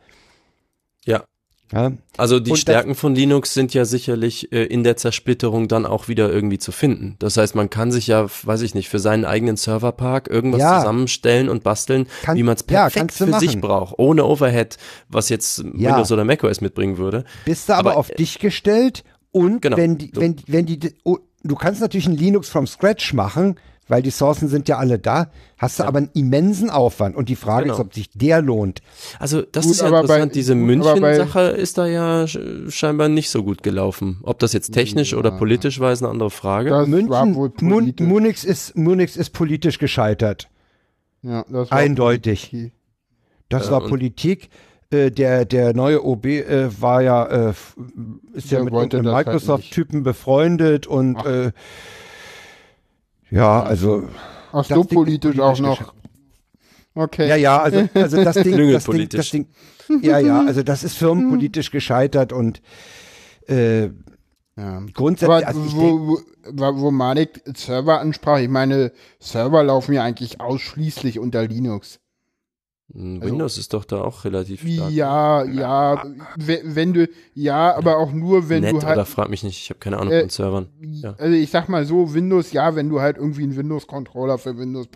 Ja. 1.04 1.24
Ja? 1.72 1.92
Also 2.18 2.38
die 2.38 2.50
Und 2.50 2.56
Stärken 2.58 2.94
von 2.94 3.14
Linux 3.14 3.54
sind 3.54 3.72
ja 3.74 3.84
sicherlich 3.86 4.52
äh, 4.52 4.64
in 4.64 4.84
der 4.84 4.96
Zersplitterung 4.96 5.68
dann 5.68 5.86
auch 5.86 6.08
wieder 6.08 6.30
irgendwie 6.30 6.58
zu 6.58 6.70
finden. 6.70 7.16
Das 7.18 7.36
heißt, 7.36 7.54
man 7.54 7.70
kann 7.70 7.90
sich 7.90 8.06
ja, 8.06 8.26
weiß 8.44 8.60
ich 8.62 8.74
nicht, 8.74 8.88
für 8.90 8.98
seinen 8.98 9.24
eigenen 9.24 9.56
Serverpark 9.56 10.28
irgendwas 10.28 10.60
Ja. 10.60 10.78
zusammenstellen 10.80 11.48
und 11.48 11.62
basteln, 11.64 12.06
Kann- 12.22 12.36
wie 12.36 12.42
man 12.42 12.56
es 12.56 12.60
ja, 12.68 12.82
perfekt 12.90 13.18
du 13.18 13.26
für 13.26 13.38
sich 13.38 13.50
machen. 13.56 13.60
braucht, 13.62 13.94
ohne 13.98 14.24
Overhead, 14.26 14.76
was 15.08 15.28
jetzt 15.30 15.58
Ja. 15.76 15.90
Windows 15.90 16.12
oder 16.12 16.24
macOS 16.24 16.60
mitbringen 16.60 16.98
würde. 16.98 17.24
Bist 17.46 17.68
du 17.68 17.72
aber, 17.74 17.90
Aber, 17.92 17.98
auf 17.98 18.08
dich 18.10 18.38
gestellt 18.38 19.02
und 19.30 19.62
genau. 19.62 19.76
wenn 19.78 19.96
die, 19.98 20.10
So. 20.14 20.20
wenn, 20.20 20.36
wenn 20.46 20.66
die, 20.66 20.78
oh, 21.04 21.16
du 21.42 21.54
kannst 21.56 21.80
natürlich 21.80 22.06
ein 22.06 22.16
Linux 22.16 22.48
from 22.50 22.66
scratch 22.66 23.14
machen, 23.14 23.56
weil 23.92 24.02
die 24.02 24.10
Sourcen 24.10 24.48
sind 24.48 24.68
ja 24.68 24.78
alle 24.78 24.98
da, 24.98 25.30
hast 25.58 25.78
du 25.78 25.84
aber 25.84 25.98
einen 25.98 26.10
immensen 26.14 26.70
Aufwand 26.70 27.14
und 27.14 27.28
die 27.28 27.36
Frage 27.36 27.64
Genau. 27.64 27.74
ist, 27.74 27.80
ob 27.80 27.94
sich 27.94 28.10
der 28.14 28.40
lohnt. 28.42 28.80
Also 29.20 29.42
das 29.42 29.64
Gut, 29.66 29.74
ist 29.74 29.80
ja 29.82 29.88
interessant, 29.88 30.30
bei- 30.30 30.34
diese 30.34 30.54
München-Sache 30.54 31.40
ist 31.50 31.76
da 31.78 31.86
ja 31.86 32.24
sch- 32.24 32.70
scheinbar 32.70 33.08
nicht 33.08 33.28
so 33.30 33.44
gut 33.44 33.62
gelaufen. 33.62 34.18
Ob 34.22 34.38
das 34.38 34.54
jetzt 34.54 34.72
technisch 34.72 35.12
oder 35.14 35.30
politisch 35.30 35.78
war, 35.78 35.92
ist 35.92 36.02
eine 36.02 36.10
andere 36.10 36.30
Frage. 36.30 36.70
Das 36.70 36.88
München, 36.88 37.34
wohl 37.34 37.52
Mun. 37.60 37.94
Munix 38.00 38.42
ist, 38.44 38.76
Munix 38.76 39.16
ist 39.16 39.30
politisch 39.30 39.78
gescheitert. 39.78 40.48
ja, 41.22 41.44
das 41.48 41.70
war 41.70 41.78
Eindeutig. 41.78 42.50
Politik. 42.50 42.72
Das 43.50 43.66
Ja, 43.66 43.72
war 43.72 43.80
Politik. 43.86 44.48
Äh, 44.90 45.10
der, 45.10 45.44
der 45.46 45.74
neue 45.74 46.04
OB 46.04 46.26
äh, 46.26 46.68
war 46.80 47.02
ja, 47.02 47.24
äh, 47.50 47.54
ist 48.34 48.50
ja 48.50 48.56
Der 48.58 48.64
mit 48.64 48.72
wollte 48.74 48.98
einem 48.98 49.12
halt 49.14 49.26
Microsoft-Typen 49.26 50.02
befreundet 50.02 50.86
und 50.86 51.16
Ach. 51.16 51.26
äh, 51.26 51.52
ja, 53.32 53.62
also 53.62 54.08
Ach 54.52 54.64
so, 54.64 54.84
politisch 54.84 55.38
auch 55.40 55.58
noch. 55.58 55.94
Okay. 56.94 57.28
Ja, 57.28 57.36
ja, 57.36 57.58
also, 57.62 57.88
also 57.94 58.22
das 58.22 58.36
Ding, 58.36 58.72
das 58.72 58.84
Ding, 58.84 59.08
das 59.08 59.30
Ding, 59.30 59.46
ja, 60.02 60.18
ja, 60.18 60.44
also 60.44 60.62
das 60.62 60.84
ist 60.84 60.94
firmenpolitisch 60.98 61.70
gescheitert 61.70 62.32
und 62.32 62.60
äh, 63.48 63.84
Ja. 64.56 64.82
grundsätzlich, 64.92 65.46
Aber 65.46 65.46
also 65.46 65.72
wo, 65.74 66.18
wo, 66.44 66.80
wo 66.80 66.90
Malik 66.90 67.42
Server 67.56 68.00
ansprach, 68.00 68.38
ich 68.40 68.50
meine, 68.50 68.92
Server 69.18 69.62
laufen 69.62 69.94
ja 69.94 70.02
eigentlich 70.04 70.40
ausschließlich 70.40 71.18
unter 71.18 71.46
Linux. 71.46 71.98
Hm, 72.94 73.22
Windows 73.22 73.56
ist 73.56 73.72
doch 73.72 73.84
da 73.86 74.02
auch 74.02 74.24
relativ 74.24 74.60
stark. 74.60 74.90
Ja, 74.90 75.44
ja, 75.44 76.04
we- 76.36 76.60
wenn 76.64 76.92
du, 76.92 77.08
ja, 77.34 77.74
aber 77.74 77.96
auch 77.96 78.12
nur, 78.12 78.48
wenn 78.50 78.60
Nett 78.62 78.74
du 78.74 78.82
halt, 78.82 78.96
oder 78.96 79.06
frag 79.06 79.30
mich 79.30 79.42
nicht, 79.42 79.58
ich 79.62 79.70
habe 79.70 79.80
keine 79.80 79.98
Ahnung 79.98 80.12
Äh, 80.12 80.20
von 80.20 80.28
Servern. 80.28 80.66
Ja. 80.80 81.14
also 81.18 81.34
ich 81.34 81.50
sag 81.50 81.68
mal 81.70 81.86
so, 81.86 82.12
Windows, 82.12 82.52
ja, 82.52 82.76
wenn 82.76 82.90
du 82.90 83.00
halt 83.00 83.16
irgendwie 83.16 83.44
einen 83.44 83.56
Windows-Controller 83.56 84.36
für 84.36 84.58
Windows, 84.58 84.88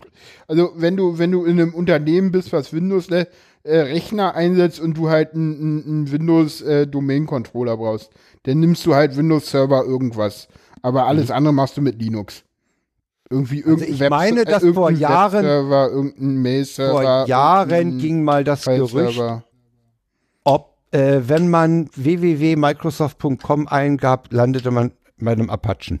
also 0.47 0.71
wenn 0.75 0.95
du, 0.95 1.17
wenn 1.17 1.31
du 1.31 1.45
in 1.45 1.59
einem 1.59 1.73
Unternehmen 1.73 2.31
bist, 2.31 2.53
was 2.53 2.71
Windows 2.71 3.09
äh, 3.09 3.25
Rechner 3.65 4.35
einsetzt 4.35 4.79
und 4.79 4.95
du 4.95 5.09
halt 5.09 5.33
einen, 5.33 5.55
einen, 5.59 5.83
einen 5.85 6.11
Windows 6.11 6.61
äh, 6.61 6.85
Domain-Controller 6.87 7.77
brauchst, 7.77 8.11
dann 8.43 8.59
nimmst 8.59 8.85
du 8.85 8.93
halt 8.93 9.17
Windows 9.17 9.49
Server 9.49 9.83
irgendwas. 9.83 10.47
Aber 10.83 11.07
alles 11.07 11.31
andere 11.31 11.53
machst 11.53 11.75
du 11.75 11.81
mit 11.81 11.99
Linux. 12.01 12.43
Irgendwie 13.29 13.59
irgendein 13.59 13.89
Mhm. 13.89 13.93
ich 14.03 14.09
meine, 14.09 14.45
dass 14.45 14.63
vor 14.63 14.89
irgendein 14.89 14.97
Jahren- 14.99 15.33
Webserver, 15.45 15.89
irgendein 15.91 16.35
Mail-Server. 16.41 16.91
vor 16.91 17.27
Jahren 17.27 17.69
irgendein 17.69 17.99
ging 17.99 18.23
mal 18.23 18.43
das 18.43 18.63
Gerücht, 18.65 19.21
ob, 20.43 20.77
äh, 20.91 21.19
wenn 21.25 21.49
man 21.49 21.89
www.microsoft.com 21.95 23.67
eingab, 23.67 24.27
landete 24.31 24.71
man 24.71 24.91
bei 25.19 25.31
einem 25.31 25.49
Apachen. 25.49 25.99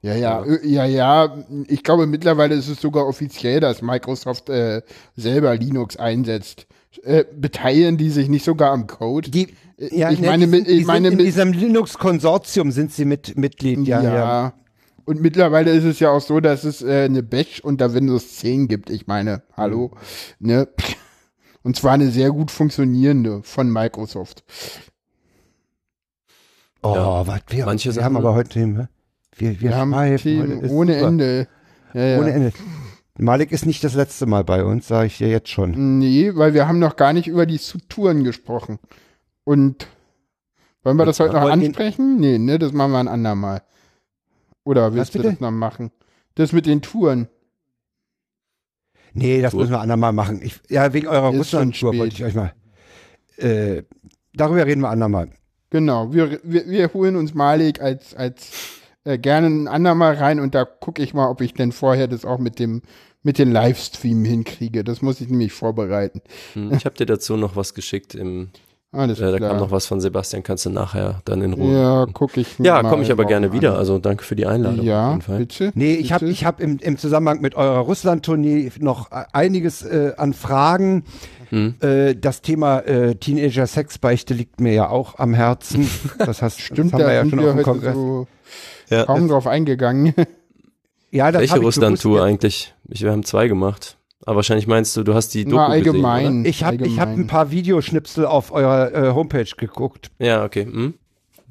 Ja, 0.00 0.14
ja, 0.14 0.44
äh, 0.44 0.64
ja, 0.66 0.84
ja. 0.84 1.36
Ich 1.66 1.82
glaube, 1.82 2.06
mittlerweile 2.06 2.54
ist 2.54 2.68
es 2.68 2.80
sogar 2.80 3.06
offiziell, 3.06 3.58
dass 3.58 3.82
Microsoft 3.82 4.48
äh, 4.48 4.82
selber 5.16 5.56
Linux 5.56 5.96
einsetzt. 5.96 6.66
Äh, 7.02 7.24
beteiligen 7.34 7.96
die 7.96 8.10
sich 8.10 8.28
nicht 8.28 8.44
sogar 8.44 8.70
am 8.72 8.86
Code? 8.86 9.28
Die, 9.30 9.48
ja, 9.76 10.10
ich 10.10 10.20
ne, 10.20 10.28
meine, 10.28 10.44
die, 10.46 10.50
sind- 10.52 10.68
die 10.68 10.72
ich 10.72 10.86
meine, 10.86 11.08
in 11.08 11.16
mit, 11.16 11.26
diesem 11.26 11.52
Linux-Konsortium 11.52 12.70
sind 12.70 12.92
sie 12.92 13.04
mit 13.04 13.36
Mitglied, 13.36 13.86
ja, 13.88 14.00
ja, 14.02 14.14
ja. 14.14 14.52
Und 15.08 15.22
mittlerweile 15.22 15.70
ist 15.70 15.84
es 15.84 16.00
ja 16.00 16.10
auch 16.10 16.20
so, 16.20 16.38
dass 16.38 16.64
es 16.64 16.82
äh, 16.82 17.04
eine 17.06 17.22
Bash 17.22 17.60
unter 17.60 17.94
Windows 17.94 18.36
10 18.36 18.68
gibt. 18.68 18.90
Ich 18.90 19.06
meine, 19.06 19.42
hallo, 19.56 19.92
ne? 20.38 20.68
Und 21.62 21.76
zwar 21.76 21.92
eine 21.92 22.10
sehr 22.10 22.30
gut 22.30 22.50
funktionierende 22.50 23.42
von 23.42 23.72
Microsoft. 23.72 24.44
Oh, 26.82 26.94
Ja. 26.94 27.26
was 27.26 27.40
wir, 27.48 27.64
Manche 27.64 27.86
wir 27.88 27.92
Sachen- 27.94 28.04
haben 28.04 28.16
aber 28.18 28.34
heute 28.34 28.50
Themen. 28.50 28.76
hä? 28.80 28.86
Wir, 29.38 29.50
wir, 29.52 29.70
Wir 29.70 29.76
haben 29.78 29.92
Themen 30.18 30.56
heute, 30.56 30.66
ist 30.66 30.70
ohne 30.72 30.92
super. 30.94 31.06
Ende. 31.08 31.48
Ja, 31.94 32.04
ja. 32.04 32.18
Ohne 32.20 32.30
Ende. 32.32 32.52
Malik 33.18 33.50
ist 33.50 33.64
nicht 33.64 33.82
das 33.82 33.94
letzte 33.94 34.26
Mal 34.26 34.44
bei 34.44 34.62
uns, 34.62 34.88
sage 34.88 35.06
ich 35.06 35.16
dir 35.16 35.28
jetzt 35.28 35.48
schon. 35.48 35.98
Nee, 35.98 36.32
weil 36.34 36.52
wir 36.52 36.68
haben 36.68 36.78
noch 36.80 36.96
gar 36.96 37.14
nicht 37.14 37.28
über 37.28 37.46
die 37.46 37.58
Touren 37.88 38.24
gesprochen. 38.24 38.78
Und 39.44 39.86
wollen 40.82 40.98
wir 40.98 41.06
das 41.06 41.18
heute 41.18 41.32
noch 41.32 41.48
ansprechen? 41.48 42.20
Nee, 42.20 42.36
ne, 42.38 42.58
das 42.58 42.72
machen 42.72 42.92
wir 42.92 42.98
ein 43.00 43.08
andermal. 43.08 43.62
Oder 44.68 44.92
willst 44.92 45.14
du 45.14 45.20
das 45.20 45.40
noch 45.40 45.50
machen? 45.50 45.90
Das 46.34 46.52
mit 46.52 46.66
den 46.66 46.82
Touren. 46.82 47.28
Nee, 49.14 49.40
das 49.40 49.52
Gut. 49.52 49.60
müssen 49.62 49.72
wir 49.72 49.80
andermal 49.80 50.12
machen. 50.12 50.42
Ich, 50.42 50.60
ja, 50.68 50.92
wegen 50.92 51.06
eurer 51.06 51.28
Russland-Tour 51.28 51.96
wollte 51.96 52.14
ich 52.14 52.24
euch 52.24 52.34
mal. 52.34 52.52
Äh, 53.38 53.84
darüber 54.34 54.66
reden 54.66 54.82
wir 54.82 54.90
andermal. 54.90 55.30
Genau, 55.70 56.12
wir, 56.12 56.38
wir, 56.42 56.68
wir 56.68 56.92
holen 56.92 57.16
uns 57.16 57.32
Malik 57.32 57.80
als, 57.80 58.14
als 58.14 58.50
äh, 59.04 59.16
gerne 59.16 59.46
ein 59.46 59.68
andermal 59.68 60.16
rein 60.16 60.38
und 60.38 60.54
da 60.54 60.66
gucke 60.66 61.02
ich 61.02 61.14
mal, 61.14 61.30
ob 61.30 61.40
ich 61.40 61.54
denn 61.54 61.72
vorher 61.72 62.06
das 62.06 62.26
auch 62.26 62.38
mit 62.38 62.58
dem 62.58 62.82
mit 63.22 63.38
den 63.38 63.50
Livestream 63.50 64.22
hinkriege. 64.24 64.84
Das 64.84 65.00
muss 65.02 65.20
ich 65.22 65.28
nämlich 65.28 65.52
vorbereiten. 65.52 66.20
Hm, 66.52 66.72
Ich 66.74 66.84
habe 66.84 66.94
dir 66.94 67.06
dazu 67.06 67.36
noch 67.38 67.56
was 67.56 67.72
geschickt. 67.74 68.14
Im, 68.14 68.50
Alles 68.90 69.18
äh, 69.20 69.30
da 69.30 69.36
klar. 69.36 69.50
kam 69.50 69.58
noch 69.58 69.70
was 69.70 69.86
von 69.86 70.00
Sebastian, 70.00 70.42
kannst 70.42 70.64
du 70.64 70.70
nachher 70.70 71.20
dann 71.26 71.42
in 71.42 71.52
Ruhe. 71.52 71.74
ja, 71.74 72.06
gucke 72.06 72.40
ich 72.40 72.58
Ja, 72.58 72.82
komme 72.82 73.02
ich 73.02 73.12
aber 73.12 73.26
gerne 73.26 73.48
an. 73.48 73.52
wieder. 73.52 73.76
Also 73.76 73.98
danke 73.98 74.24
für 74.24 74.34
die 74.34 74.46
Einladung. 74.46 74.80
auf 74.80 74.84
Ja, 74.86 75.10
jeden 75.10 75.20
Fall. 75.22 75.38
bitte. 75.40 75.72
Nee, 75.74 75.94
ich 75.96 76.10
habe 76.12 76.26
ich 76.28 76.44
hab 76.46 76.58
im, 76.60 76.78
im 76.78 76.96
Zusammenhang 76.96 77.42
mit 77.42 77.54
eurer 77.54 77.80
Russland-Tournee 77.80 78.72
noch 78.80 79.12
äh, 79.12 79.24
einiges 79.34 79.82
äh, 79.84 80.12
an 80.16 80.32
Fragen. 80.32 81.04
Hm. 81.50 81.74
Äh, 81.82 82.14
das 82.14 82.40
Thema 82.40 82.78
äh, 82.80 83.14
Teenager-Sexbeichte 83.14 84.32
liegt 84.32 84.60
mir 84.60 84.72
ja 84.72 84.88
auch 84.88 85.18
am 85.18 85.34
Herzen. 85.34 85.86
Das 86.18 86.40
heißt, 86.40 86.58
Stimmt, 86.60 86.94
das 86.94 87.00
haben 87.00 87.06
wir 87.08 87.12
ja 87.14 87.28
schon 87.28 87.38
auf 87.40 87.54
dem 87.54 87.62
Kongress. 87.62 87.94
so 87.94 88.26
Ja. 88.88 89.04
kaum 89.04 89.28
drauf 89.28 89.46
eingegangen. 89.46 90.14
ja, 91.10 91.30
das 91.30 91.40
Welche 91.42 91.58
Russland-Tour 91.60 92.22
eigentlich? 92.24 92.74
Ich, 92.88 93.02
wir 93.02 93.12
haben 93.12 93.24
zwei 93.24 93.48
gemacht. 93.48 93.97
Aber 94.24 94.36
wahrscheinlich 94.36 94.66
meinst 94.66 94.96
du, 94.96 95.04
du 95.04 95.14
hast 95.14 95.30
die 95.34 95.44
Doku 95.44 95.56
Na, 95.56 95.68
gesehen, 95.68 95.86
allgemein. 95.86 96.44
Ich 96.44 96.64
habe 96.64 96.84
ich 96.86 96.98
hab 96.98 97.08
ein 97.08 97.26
paar 97.26 97.50
Videoschnipsel 97.50 98.26
auf 98.26 98.52
eurer 98.52 98.92
äh, 98.92 99.14
Homepage 99.14 99.48
geguckt. 99.56 100.10
Ja, 100.18 100.44
okay. 100.44 100.64
Hm? 100.64 100.94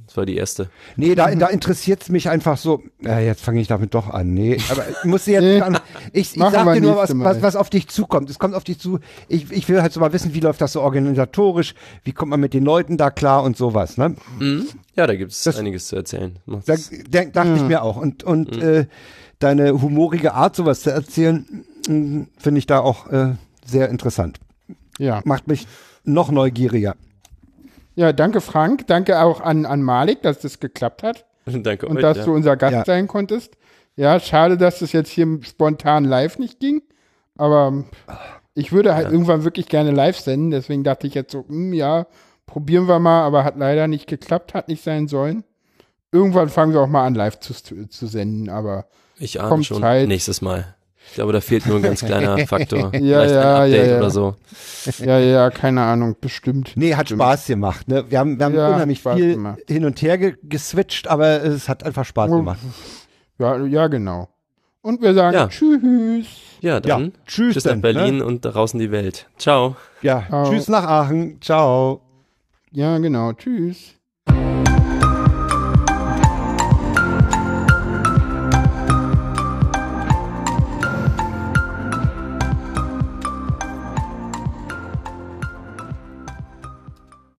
Das 0.05 0.15
war 0.15 0.25
die 0.25 0.37
erste. 0.37 0.69
Nee, 0.95 1.15
da, 1.15 1.33
da 1.35 1.47
interessiert 1.47 2.01
es 2.01 2.09
mich 2.09 2.29
einfach 2.29 2.57
so. 2.57 2.81
Ja, 3.01 3.19
jetzt 3.19 3.41
fange 3.43 3.59
ich 3.59 3.67
damit 3.67 3.93
doch 3.93 4.09
an. 4.09 4.33
Nee, 4.33 4.57
aber 4.69 4.85
ich 4.89 5.03
muss 5.03 5.25
jetzt 5.25 5.43
Nee. 5.43 5.59
an. 5.59 5.79
Ich, 6.13 6.33
ich 6.33 6.41
sag 6.41 6.73
dir 6.73 6.81
nur, 6.81 6.95
was, 6.95 7.11
was, 7.19 7.41
was 7.41 7.55
auf 7.57 7.69
dich 7.69 7.89
zukommt. 7.89 8.29
Es 8.29 8.39
kommt 8.39 8.55
auf 8.55 8.63
dich 8.63 8.79
zu. 8.79 8.99
Ich, 9.27 9.51
ich 9.51 9.67
will 9.67 9.81
halt 9.81 9.91
so 9.91 9.99
mal 9.99 10.13
wissen, 10.13 10.33
wie 10.33 10.39
läuft 10.39 10.61
das 10.61 10.71
so 10.73 10.81
organisatorisch? 10.81 11.73
Wie 12.05 12.13
kommt 12.13 12.29
man 12.29 12.39
mit 12.39 12.53
den 12.53 12.63
Leuten 12.63 12.95
da 12.95 13.11
klar 13.11 13.43
und 13.43 13.57
sowas, 13.57 13.97
ne? 13.97 14.15
Hm? 14.39 14.67
Ja, 14.95 15.07
da 15.07 15.15
gibt 15.15 15.33
es 15.33 15.57
einiges 15.57 15.87
zu 15.87 15.97
erzählen. 15.97 16.39
Da 16.65 16.75
denk, 17.09 17.33
dachte 17.33 17.53
ich 17.57 17.63
mir 17.63 17.81
auch. 17.83 17.97
Und, 17.97 18.23
und 18.23 18.61
äh, 18.61 18.85
deine 19.39 19.81
humorige 19.81 20.33
Art, 20.35 20.55
sowas 20.55 20.81
zu 20.81 20.89
erzählen, 20.89 21.65
finde 21.87 22.57
ich 22.59 22.67
da 22.67 22.79
auch 22.79 23.07
äh, 23.11 23.35
sehr 23.65 23.89
interessant. 23.89 24.39
Ja. 24.99 25.21
Macht 25.25 25.47
mich 25.47 25.67
noch 26.03 26.31
neugieriger. 26.31 26.95
ja, 27.95 28.13
danke 28.13 28.41
Frank. 28.41 28.87
Danke 28.87 29.21
auch 29.21 29.41
an, 29.41 29.65
an 29.65 29.81
Malik, 29.81 30.21
dass 30.21 30.39
das 30.39 30.59
geklappt 30.59 31.03
hat 31.03 31.25
Danke 31.45 31.87
und 31.87 31.97
euch. 31.97 32.01
dass 32.01 32.17
ja. 32.17 32.25
du 32.25 32.33
unser 32.33 32.55
Gast 32.57 32.73
Ja. 32.73 32.85
sein 32.85 33.07
konntest. 33.07 33.55
Ja, 33.95 34.19
schade, 34.19 34.57
dass 34.57 34.79
das 34.79 34.91
jetzt 34.91 35.09
hier 35.09 35.39
spontan 35.41 36.03
live 36.05 36.37
nicht 36.37 36.59
ging. 36.59 36.81
Aber 37.35 37.83
ich 38.53 38.71
würde 38.71 38.93
halt 38.95 39.11
irgendwann 39.11 39.43
wirklich 39.43 39.67
gerne 39.67 39.91
live 39.91 40.17
senden. 40.19 40.51
Deswegen 40.51 40.83
dachte 40.83 41.07
ich 41.07 41.13
jetzt 41.15 41.31
so, 41.31 41.45
hm, 41.47 41.73
ja, 41.73 42.05
probieren 42.45 42.87
wir 42.87 42.99
mal. 42.99 43.23
Aber 43.23 43.43
hat 43.43 43.57
leider 43.57 43.87
nicht 43.87 44.07
geklappt, 44.07 44.53
hat 44.53 44.67
nicht 44.67 44.83
sein 44.83 45.07
sollen. 45.07 45.43
Irgendwann 46.11 46.49
fangen 46.49 46.73
wir 46.73 46.81
auch 46.81 46.87
mal 46.87 47.05
an, 47.05 47.15
live 47.15 47.39
zu, 47.39 47.53
zu 47.53 48.07
senden. 48.07 48.49
Aber 48.49 48.85
Ich 49.17 49.39
ahne 49.41 49.49
kommt 49.49 49.65
schon. 49.65 49.81
Zeit. 49.81 50.07
Nächstes 50.07 50.41
Mal. 50.41 50.75
Ich 51.09 51.13
glaube, 51.15 51.33
da 51.33 51.41
fehlt 51.41 51.65
nur 51.65 51.77
ein 51.77 51.81
ganz 51.81 52.03
kleiner 52.05 52.37
Faktor. 52.47 52.91
Ja, 52.93 52.99
Vielleicht 52.99 53.31
ja, 53.33 53.59
ein 53.59 53.71
ja, 53.71 53.77
Update 53.77 53.89
ja. 53.91 53.97
oder 53.97 54.09
so. 54.11 54.35
ja, 54.99 55.19
ja, 55.19 55.49
keine 55.49 55.81
Ahnung, 55.81 56.15
bestimmt. 56.21 56.73
Nee, 56.75 56.95
hat 56.95 57.09
Spaß 57.09 57.47
gemacht. 57.47 57.87
Ne? 57.87 58.05
Wir 58.09 58.19
haben, 58.19 58.37
wir 58.37 58.45
haben 58.45 58.55
Ja, 58.55 58.67
unheimlich 58.69 58.99
Spaß 58.99 59.15
viel 59.17 59.33
gemacht. 59.33 59.59
hin 59.67 59.85
und 59.85 60.01
her 60.01 60.17
ge 60.17 60.35
geswitcht, 60.43 61.07
aber 61.07 61.43
es 61.43 61.67
hat 61.69 61.83
einfach 61.83 62.05
Spaß 62.05 62.29
Oh, 62.31 62.37
gemacht. 62.37 62.59
Ja, 63.39 63.57
ja, 63.65 63.87
genau. 63.87 64.29
Und 64.81 65.01
wir 65.01 65.13
sagen 65.13 65.35
Ja. 65.35 65.47
Tschüss. 65.47 66.27
Ja, 66.61 66.79
dann 66.79 67.05
Ja, 67.05 67.11
tschüss 67.25 67.53
tschüss 67.55 67.63
dann, 67.63 67.77
nach 67.77 67.81
Berlin 67.81 68.17
ne? 68.17 68.25
und 68.25 68.41
draußen 68.41 68.79
die 68.79 68.91
Welt. 68.91 69.27
Ciao. 69.37 69.75
Ja, 70.01 70.23
Ciao. 70.27 70.49
tschüss 70.49 70.67
nach 70.67 70.83
Aachen. 70.85 71.41
Ciao. 71.41 72.01
Ja, 72.71 72.97
genau. 72.99 73.33
Tschüss. 73.33 73.96